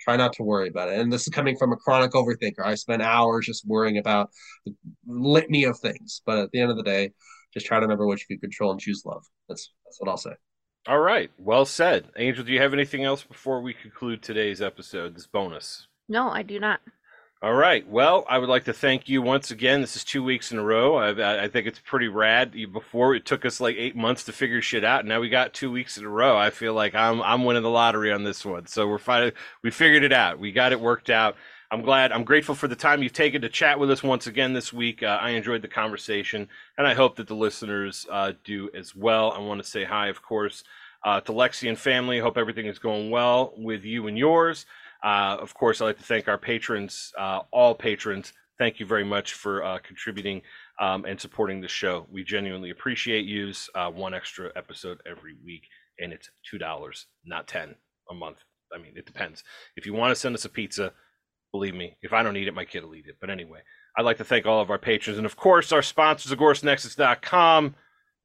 Try 0.00 0.16
not 0.16 0.34
to 0.34 0.42
worry 0.42 0.68
about 0.68 0.90
it. 0.90 0.98
And 0.98 1.12
this 1.12 1.22
is 1.22 1.32
coming 1.32 1.56
from 1.56 1.72
a 1.72 1.76
chronic 1.76 2.12
overthinker. 2.12 2.64
I 2.64 2.74
spend 2.74 3.00
hours 3.00 3.46
just 3.46 3.66
worrying 3.66 3.98
about 3.98 4.30
the 4.66 4.74
litany 5.06 5.64
of 5.64 5.78
things. 5.78 6.20
But 6.26 6.38
at 6.38 6.50
the 6.50 6.60
end 6.60 6.70
of 6.70 6.76
the 6.76 6.82
day, 6.82 7.12
just 7.54 7.66
try 7.66 7.78
to 7.78 7.86
remember 7.86 8.06
what 8.06 8.20
you 8.20 8.26
can 8.26 8.38
control 8.38 8.72
and 8.72 8.80
choose 8.80 9.02
love. 9.06 9.24
That's 9.48 9.72
that's 9.84 10.00
what 10.00 10.10
I'll 10.10 10.16
say. 10.16 10.34
All 10.86 10.98
right. 10.98 11.30
Well 11.38 11.64
said. 11.64 12.10
Angel, 12.16 12.44
do 12.44 12.52
you 12.52 12.60
have 12.60 12.74
anything 12.74 13.04
else 13.04 13.22
before 13.22 13.62
we 13.62 13.72
conclude 13.72 14.22
today's 14.22 14.60
episode, 14.60 15.14
this 15.14 15.26
bonus? 15.26 15.86
No, 16.08 16.28
I 16.28 16.42
do 16.42 16.60
not. 16.60 16.80
All 17.44 17.52
right. 17.52 17.86
Well, 17.86 18.24
I 18.26 18.38
would 18.38 18.48
like 18.48 18.64
to 18.64 18.72
thank 18.72 19.06
you 19.06 19.20
once 19.20 19.50
again. 19.50 19.82
This 19.82 19.96
is 19.96 20.02
two 20.02 20.24
weeks 20.24 20.50
in 20.50 20.56
a 20.56 20.64
row. 20.64 20.94
I, 20.94 21.44
I, 21.44 21.48
think 21.48 21.66
it's 21.66 21.78
pretty 21.78 22.08
rad. 22.08 22.52
Before 22.72 23.14
it 23.14 23.26
took 23.26 23.44
us 23.44 23.60
like 23.60 23.76
eight 23.76 23.94
months 23.94 24.24
to 24.24 24.32
figure 24.32 24.62
shit 24.62 24.82
out. 24.82 25.04
Now 25.04 25.20
we 25.20 25.28
got 25.28 25.52
two 25.52 25.70
weeks 25.70 25.98
in 25.98 26.06
a 26.06 26.08
row. 26.08 26.38
I 26.38 26.48
feel 26.48 26.72
like 26.72 26.94
I'm 26.94 27.20
I'm 27.20 27.44
winning 27.44 27.62
the 27.62 27.68
lottery 27.68 28.10
on 28.10 28.24
this 28.24 28.46
one. 28.46 28.64
So 28.64 28.88
we're 28.88 28.96
finally 28.96 29.32
We 29.60 29.70
figured 29.70 30.04
it 30.04 30.12
out. 30.12 30.38
We 30.38 30.52
got 30.52 30.72
it 30.72 30.80
worked 30.80 31.10
out. 31.10 31.36
I'm 31.70 31.82
glad. 31.82 32.12
I'm 32.12 32.24
grateful 32.24 32.54
for 32.54 32.66
the 32.66 32.74
time 32.74 33.02
you've 33.02 33.12
taken 33.12 33.42
to 33.42 33.50
chat 33.50 33.78
with 33.78 33.90
us 33.90 34.02
once 34.02 34.26
again 34.26 34.54
this 34.54 34.72
week. 34.72 35.02
Uh, 35.02 35.18
I 35.20 35.32
enjoyed 35.32 35.60
the 35.60 35.68
conversation, 35.68 36.48
and 36.78 36.86
I 36.86 36.94
hope 36.94 37.16
that 37.16 37.28
the 37.28 37.36
listeners 37.36 38.06
uh, 38.10 38.32
do 38.44 38.70
as 38.72 38.96
well. 38.96 39.32
I 39.32 39.40
want 39.40 39.62
to 39.62 39.68
say 39.68 39.84
hi, 39.84 40.06
of 40.08 40.22
course, 40.22 40.64
uh, 41.04 41.20
to 41.20 41.32
Lexi 41.32 41.68
and 41.68 41.78
family. 41.78 42.20
Hope 42.20 42.38
everything 42.38 42.64
is 42.64 42.78
going 42.78 43.10
well 43.10 43.52
with 43.58 43.84
you 43.84 44.06
and 44.06 44.16
yours. 44.16 44.64
Uh, 45.04 45.36
of 45.38 45.52
course, 45.52 45.80
I'd 45.80 45.84
like 45.84 45.98
to 45.98 46.04
thank 46.04 46.28
our 46.28 46.38
patrons, 46.38 47.12
uh, 47.18 47.40
all 47.52 47.74
patrons. 47.74 48.32
Thank 48.58 48.80
you 48.80 48.86
very 48.86 49.04
much 49.04 49.34
for 49.34 49.62
uh, 49.62 49.78
contributing 49.80 50.40
um, 50.80 51.04
and 51.04 51.20
supporting 51.20 51.60
the 51.60 51.68
show. 51.68 52.06
We 52.10 52.24
genuinely 52.24 52.70
appreciate 52.70 53.26
yous. 53.26 53.68
Uh, 53.74 53.90
one 53.90 54.14
extra 54.14 54.50
episode 54.56 55.00
every 55.06 55.34
week, 55.44 55.64
and 55.98 56.12
it's 56.12 56.30
two 56.48 56.56
dollars, 56.56 57.06
not 57.24 57.46
ten 57.46 57.74
a 58.10 58.14
month. 58.14 58.38
I 58.74 58.78
mean, 58.78 58.94
it 58.96 59.04
depends. 59.04 59.44
If 59.76 59.84
you 59.84 59.92
want 59.92 60.10
to 60.12 60.20
send 60.20 60.34
us 60.34 60.46
a 60.46 60.48
pizza, 60.48 60.92
believe 61.52 61.74
me, 61.74 61.98
if 62.00 62.14
I 62.14 62.22
don't 62.22 62.36
eat 62.36 62.48
it, 62.48 62.54
my 62.54 62.64
kid 62.64 62.84
will 62.84 62.94
eat 62.94 63.06
it. 63.06 63.16
But 63.20 63.28
anyway, 63.28 63.60
I'd 63.98 64.06
like 64.06 64.16
to 64.18 64.24
thank 64.24 64.46
all 64.46 64.62
of 64.62 64.70
our 64.70 64.78
patrons, 64.78 65.18
and 65.18 65.26
of 65.26 65.36
course, 65.36 65.70
our 65.70 65.82
sponsors, 65.82 66.32
AgoristNexus.com, 66.32 67.74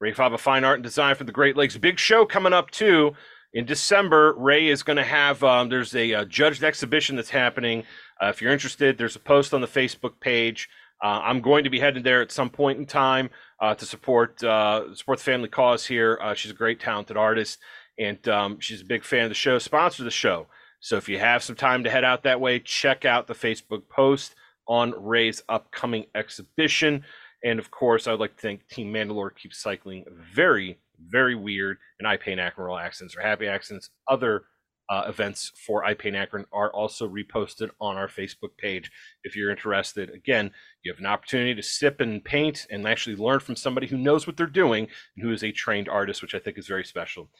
Rae 0.00 0.14
Faba 0.14 0.38
Fine 0.38 0.64
Art 0.64 0.76
and 0.76 0.84
Design 0.84 1.14
for 1.14 1.24
the 1.24 1.32
Great 1.32 1.56
Lakes. 1.58 1.76
Big 1.76 1.98
show 1.98 2.24
coming 2.24 2.54
up 2.54 2.70
too 2.70 3.14
in 3.52 3.64
December, 3.64 4.34
Rae 4.34 4.68
is 4.68 4.82
going 4.82 4.96
to 4.96 5.04
have 5.04 5.42
um, 5.42 5.68
there's 5.68 5.94
a, 5.94 6.12
a, 6.12 6.24
judged 6.24 6.62
exhibition 6.62 7.16
that's 7.16 7.30
happening. 7.30 7.84
Uh, 8.22 8.26
if 8.26 8.40
you're 8.40 8.52
interested, 8.52 8.96
there's 8.96 9.16
a 9.16 9.20
post 9.20 9.52
on 9.52 9.60
the 9.60 9.66
Facebook 9.66 10.20
page. 10.20 10.68
Uh, 11.02 11.20
I'm 11.24 11.40
going 11.40 11.64
to 11.64 11.70
be 11.70 11.80
heading 11.80 12.02
there 12.02 12.22
at 12.22 12.30
some 12.30 12.50
point 12.50 12.78
in 12.78 12.86
time 12.86 13.30
uh, 13.60 13.74
to 13.74 13.86
support 13.86 14.42
uh, 14.44 14.94
support 14.94 15.18
the 15.18 15.24
family 15.24 15.48
cause 15.48 15.86
here. 15.86 16.18
Uh, 16.22 16.34
she's 16.34 16.50
a 16.50 16.54
great, 16.54 16.78
talented 16.78 17.16
artist, 17.16 17.58
and 17.98 18.26
um, 18.28 18.60
she's 18.60 18.82
a 18.82 18.84
big 18.84 19.02
fan 19.02 19.24
of 19.24 19.30
the 19.30 19.34
show. 19.34 19.58
Sponsor 19.58 20.04
the 20.04 20.10
show. 20.10 20.46
So 20.80 20.96
if 20.96 21.08
you 21.08 21.18
have 21.18 21.42
some 21.42 21.56
time 21.56 21.84
to 21.84 21.90
head 21.90 22.04
out 22.04 22.22
that 22.22 22.40
way, 22.40 22.58
check 22.58 23.04
out 23.04 23.26
the 23.26 23.34
Facebook 23.34 23.88
post 23.88 24.34
on 24.68 24.94
Rae's 24.96 25.42
upcoming 25.48 26.06
exhibition. 26.14 27.04
And 27.42 27.58
of 27.58 27.70
course, 27.70 28.06
I 28.06 28.12
would 28.12 28.20
like 28.20 28.36
to 28.36 28.42
thank 28.42 28.68
Team 28.68 28.92
Mandalore 28.92 29.34
Keep 29.34 29.54
Cycling 29.54 30.04
very 30.34 30.78
very 31.08 31.34
weird, 31.34 31.78
and 31.98 32.06
I 32.06 32.16
Paint 32.16 32.40
Akron 32.40 32.66
Royal 32.66 32.78
Accents 32.78 33.16
or 33.16 33.20
Happy 33.20 33.46
Accents. 33.46 33.90
Other 34.08 34.44
uh, 34.90 35.04
events 35.06 35.52
for 35.66 35.84
I 35.84 35.94
Paint 35.94 36.16
Akron 36.16 36.46
are 36.52 36.72
also 36.72 37.08
reposted 37.08 37.70
on 37.80 37.96
our 37.96 38.08
Facebook 38.08 38.56
page. 38.58 38.90
If 39.22 39.36
you're 39.36 39.50
interested, 39.50 40.10
again, 40.10 40.50
you 40.82 40.92
have 40.92 40.98
an 40.98 41.06
opportunity 41.06 41.54
to 41.54 41.62
sip 41.62 42.00
and 42.00 42.22
paint 42.24 42.66
and 42.70 42.86
actually 42.86 43.16
learn 43.16 43.38
from 43.38 43.56
somebody 43.56 43.86
who 43.86 43.96
knows 43.96 44.26
what 44.26 44.36
they're 44.36 44.46
doing 44.46 44.88
and 45.16 45.24
who 45.24 45.32
is 45.32 45.44
a 45.44 45.52
trained 45.52 45.88
artist, 45.88 46.22
which 46.22 46.34
I 46.34 46.40
think 46.40 46.58
is 46.58 46.66
very 46.66 46.84
special. 46.84 47.30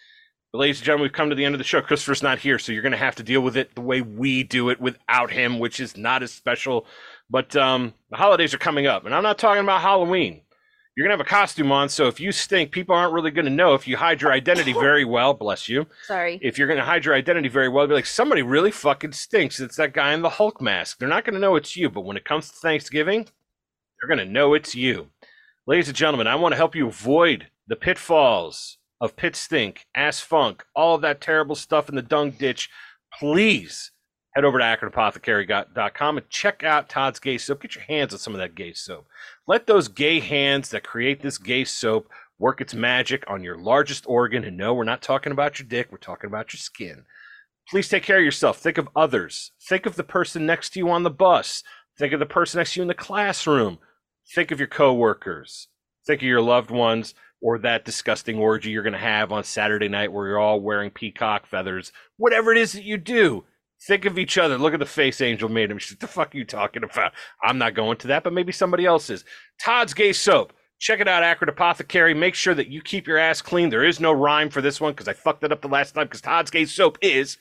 But 0.52 0.58
ladies 0.58 0.78
and 0.78 0.86
gentlemen, 0.86 1.04
we've 1.04 1.12
come 1.12 1.30
to 1.30 1.36
the 1.36 1.44
end 1.44 1.54
of 1.54 1.58
the 1.58 1.64
show. 1.64 1.80
Christopher's 1.80 2.22
not 2.22 2.38
here, 2.38 2.58
so 2.58 2.72
you're 2.72 2.82
going 2.82 2.92
to 2.92 2.98
have 2.98 3.16
to 3.16 3.22
deal 3.22 3.40
with 3.40 3.56
it 3.56 3.74
the 3.74 3.80
way 3.80 4.00
we 4.00 4.44
do 4.44 4.70
it 4.70 4.80
without 4.80 5.30
him, 5.30 5.58
which 5.58 5.80
is 5.80 5.96
not 5.96 6.22
as 6.22 6.32
special. 6.32 6.86
But 7.28 7.54
um, 7.56 7.94
the 8.10 8.16
holidays 8.16 8.54
are 8.54 8.58
coming 8.58 8.86
up, 8.86 9.04
and 9.06 9.14
I'm 9.14 9.22
not 9.22 9.38
talking 9.38 9.62
about 9.62 9.80
Halloween 9.80 10.42
you're 11.00 11.08
gonna 11.08 11.16
have 11.16 11.26
a 11.26 11.30
costume 11.30 11.72
on, 11.72 11.88
so 11.88 12.08
if 12.08 12.20
you 12.20 12.30
stink, 12.30 12.72
people 12.72 12.94
aren't 12.94 13.14
really 13.14 13.30
gonna 13.30 13.48
know 13.48 13.72
if 13.72 13.88
you 13.88 13.96
hide 13.96 14.20
your 14.20 14.32
identity 14.32 14.74
very 14.74 15.06
well. 15.06 15.32
Bless 15.32 15.66
you. 15.66 15.86
Sorry. 16.06 16.38
If 16.42 16.58
you're 16.58 16.68
gonna 16.68 16.84
hide 16.84 17.06
your 17.06 17.14
identity 17.14 17.48
very 17.48 17.70
well, 17.70 17.86
be 17.86 17.94
like 17.94 18.04
somebody 18.04 18.42
really 18.42 18.70
fucking 18.70 19.12
stinks. 19.12 19.60
It's 19.60 19.76
that 19.76 19.94
guy 19.94 20.12
in 20.12 20.20
the 20.20 20.28
Hulk 20.28 20.60
mask. 20.60 20.98
They're 20.98 21.08
not 21.08 21.24
gonna 21.24 21.38
know 21.38 21.56
it's 21.56 21.74
you, 21.74 21.88
but 21.88 22.02
when 22.02 22.18
it 22.18 22.26
comes 22.26 22.50
to 22.50 22.56
Thanksgiving, 22.56 23.24
they're 23.24 24.14
gonna 24.14 24.30
know 24.30 24.52
it's 24.52 24.74
you. 24.74 25.08
Ladies 25.66 25.88
and 25.88 25.96
gentlemen, 25.96 26.26
I 26.26 26.34
want 26.34 26.52
to 26.52 26.56
help 26.56 26.76
you 26.76 26.88
avoid 26.88 27.46
the 27.66 27.76
pitfalls 27.76 28.76
of 29.00 29.16
pit 29.16 29.36
stink, 29.36 29.86
ass 29.94 30.20
funk, 30.20 30.66
all 30.76 30.96
of 30.96 31.00
that 31.00 31.22
terrible 31.22 31.54
stuff 31.54 31.88
in 31.88 31.94
the 31.94 32.02
dung 32.02 32.32
ditch. 32.32 32.68
Please 33.18 33.90
head 34.34 34.44
over 34.44 34.58
to 34.58 34.64
AkronApothecary.com 34.64 36.16
and 36.18 36.30
check 36.30 36.62
out 36.62 36.88
Todd's 36.88 37.18
Gay 37.18 37.38
Soap. 37.38 37.62
Get 37.62 37.74
your 37.74 37.84
hands 37.84 38.12
on 38.12 38.18
some 38.18 38.34
of 38.34 38.38
that 38.40 38.54
gay 38.54 38.72
soap. 38.72 39.06
Let 39.46 39.66
those 39.66 39.88
gay 39.88 40.20
hands 40.20 40.70
that 40.70 40.84
create 40.84 41.20
this 41.22 41.38
gay 41.38 41.64
soap 41.64 42.10
work 42.38 42.60
its 42.60 42.74
magic 42.74 43.24
on 43.28 43.42
your 43.44 43.58
largest 43.58 44.04
organ. 44.06 44.44
And 44.44 44.56
no, 44.56 44.72
we're 44.72 44.84
not 44.84 45.02
talking 45.02 45.32
about 45.32 45.58
your 45.58 45.68
dick, 45.68 45.88
we're 45.90 45.98
talking 45.98 46.28
about 46.28 46.52
your 46.52 46.58
skin. 46.58 47.04
Please 47.68 47.88
take 47.88 48.02
care 48.02 48.18
of 48.18 48.24
yourself. 48.24 48.58
Think 48.58 48.78
of 48.78 48.88
others. 48.96 49.52
Think 49.68 49.86
of 49.86 49.94
the 49.94 50.02
person 50.02 50.46
next 50.46 50.70
to 50.70 50.80
you 50.80 50.90
on 50.90 51.02
the 51.02 51.10
bus. 51.10 51.62
Think 51.98 52.12
of 52.12 52.20
the 52.20 52.26
person 52.26 52.58
next 52.58 52.72
to 52.74 52.80
you 52.80 52.82
in 52.82 52.88
the 52.88 52.94
classroom. 52.94 53.78
think 54.34 54.50
of 54.52 54.58
your 54.58 54.68
coworkers, 54.68 55.68
think 56.06 56.22
of 56.22 56.28
your 56.28 56.40
loved 56.40 56.70
ones, 56.70 57.14
or 57.42 57.58
that 57.58 57.84
disgusting 57.84 58.38
orgy 58.38 58.70
you're 58.70 58.82
going 58.82 58.92
to 58.92 58.98
have 58.98 59.32
on 59.32 59.42
Saturday 59.42 59.88
night 59.88 60.12
where 60.12 60.26
you're 60.28 60.38
all 60.38 60.60
wearing 60.60 60.90
peacock 60.90 61.46
feathers. 61.46 61.90
Whatever 62.16 62.52
it 62.52 62.58
is 62.58 62.72
that 62.72 62.84
you 62.84 62.96
do, 62.96 63.44
think 63.86 64.04
of 64.04 64.18
each 64.18 64.38
other. 64.38 64.58
Look 64.58 64.74
at 64.74 64.80
the 64.80 64.86
face 64.86 65.20
Angel 65.20 65.48
made 65.48 65.70
him. 65.70 65.78
She's, 65.78 65.92
what 65.92 66.00
the 66.00 66.06
fuck 66.06 66.34
are 66.34 66.38
you 66.38 66.44
talking 66.44 66.84
about? 66.84 67.12
I'm 67.42 67.58
not 67.58 67.74
going 67.74 67.96
to 67.98 68.08
that, 68.08 68.24
but 68.24 68.32
maybe 68.32 68.52
somebody 68.52 68.86
else 68.86 69.10
is. 69.10 69.24
Todd's 69.60 69.94
Gay 69.94 70.12
Soap. 70.12 70.52
Check 70.78 71.00
it 71.00 71.08
out, 71.08 71.22
Akron 71.22 71.50
Apothecary. 71.50 72.14
Make 72.14 72.34
sure 72.34 72.54
that 72.54 72.68
you 72.68 72.80
keep 72.80 73.06
your 73.06 73.18
ass 73.18 73.42
clean. 73.42 73.68
There 73.68 73.84
is 73.84 74.00
no 74.00 74.12
rhyme 74.12 74.48
for 74.48 74.62
this 74.62 74.80
one 74.80 74.92
because 74.92 75.08
I 75.08 75.12
fucked 75.12 75.44
it 75.44 75.52
up 75.52 75.60
the 75.60 75.68
last 75.68 75.94
time 75.94 76.06
because 76.06 76.22
Todd's 76.22 76.50
Gay 76.50 76.64
Soap 76.64 76.96
is 77.02 77.36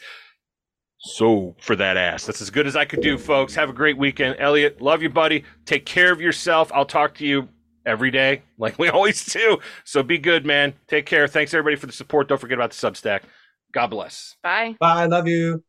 so 0.99 1.56
for 1.61 1.76
that 1.78 1.95
ass. 1.95 2.26
That's 2.26 2.41
as 2.41 2.49
good 2.49 2.68
as 2.68 2.76
I 2.76 2.84
could 2.84 3.02
do, 3.02 3.18
folks. 3.18 3.56
Have 3.56 3.70
a 3.70 3.74
great 3.74 3.98
weekend. 3.98 4.36
Elliott, 4.40 4.82
love 4.82 5.02
you, 5.02 5.10
buddy. 5.10 5.45
Take 5.66 5.86
care 5.86 6.11
of 6.11 6.20
yourself. 6.20 6.70
I'll 6.74 6.86
talk 6.86 7.16
to 7.16 7.26
you 7.26 7.48
every 7.86 8.11
day, 8.11 8.44
like 8.57 8.78
we 8.78 8.90
always 8.90 9.24
do. 9.26 9.60
So 9.86 10.03
be 10.03 10.18
good, 10.18 10.45
man. 10.45 10.74
Take 10.88 11.06
care. 11.06 11.28
Thanks 11.28 11.53
everybody 11.53 11.78
for 11.78 11.88
the 11.88 11.94
support. 11.94 12.28
Don't 12.28 12.41
forget 12.41 12.57
about 12.57 12.72
the 12.72 12.76
Substack. 12.76 13.22
God 13.74 13.88
bless. 13.88 14.36
Bye. 14.44 14.76
Bye. 14.80 15.06
Love 15.06 15.28
you. 15.28 15.64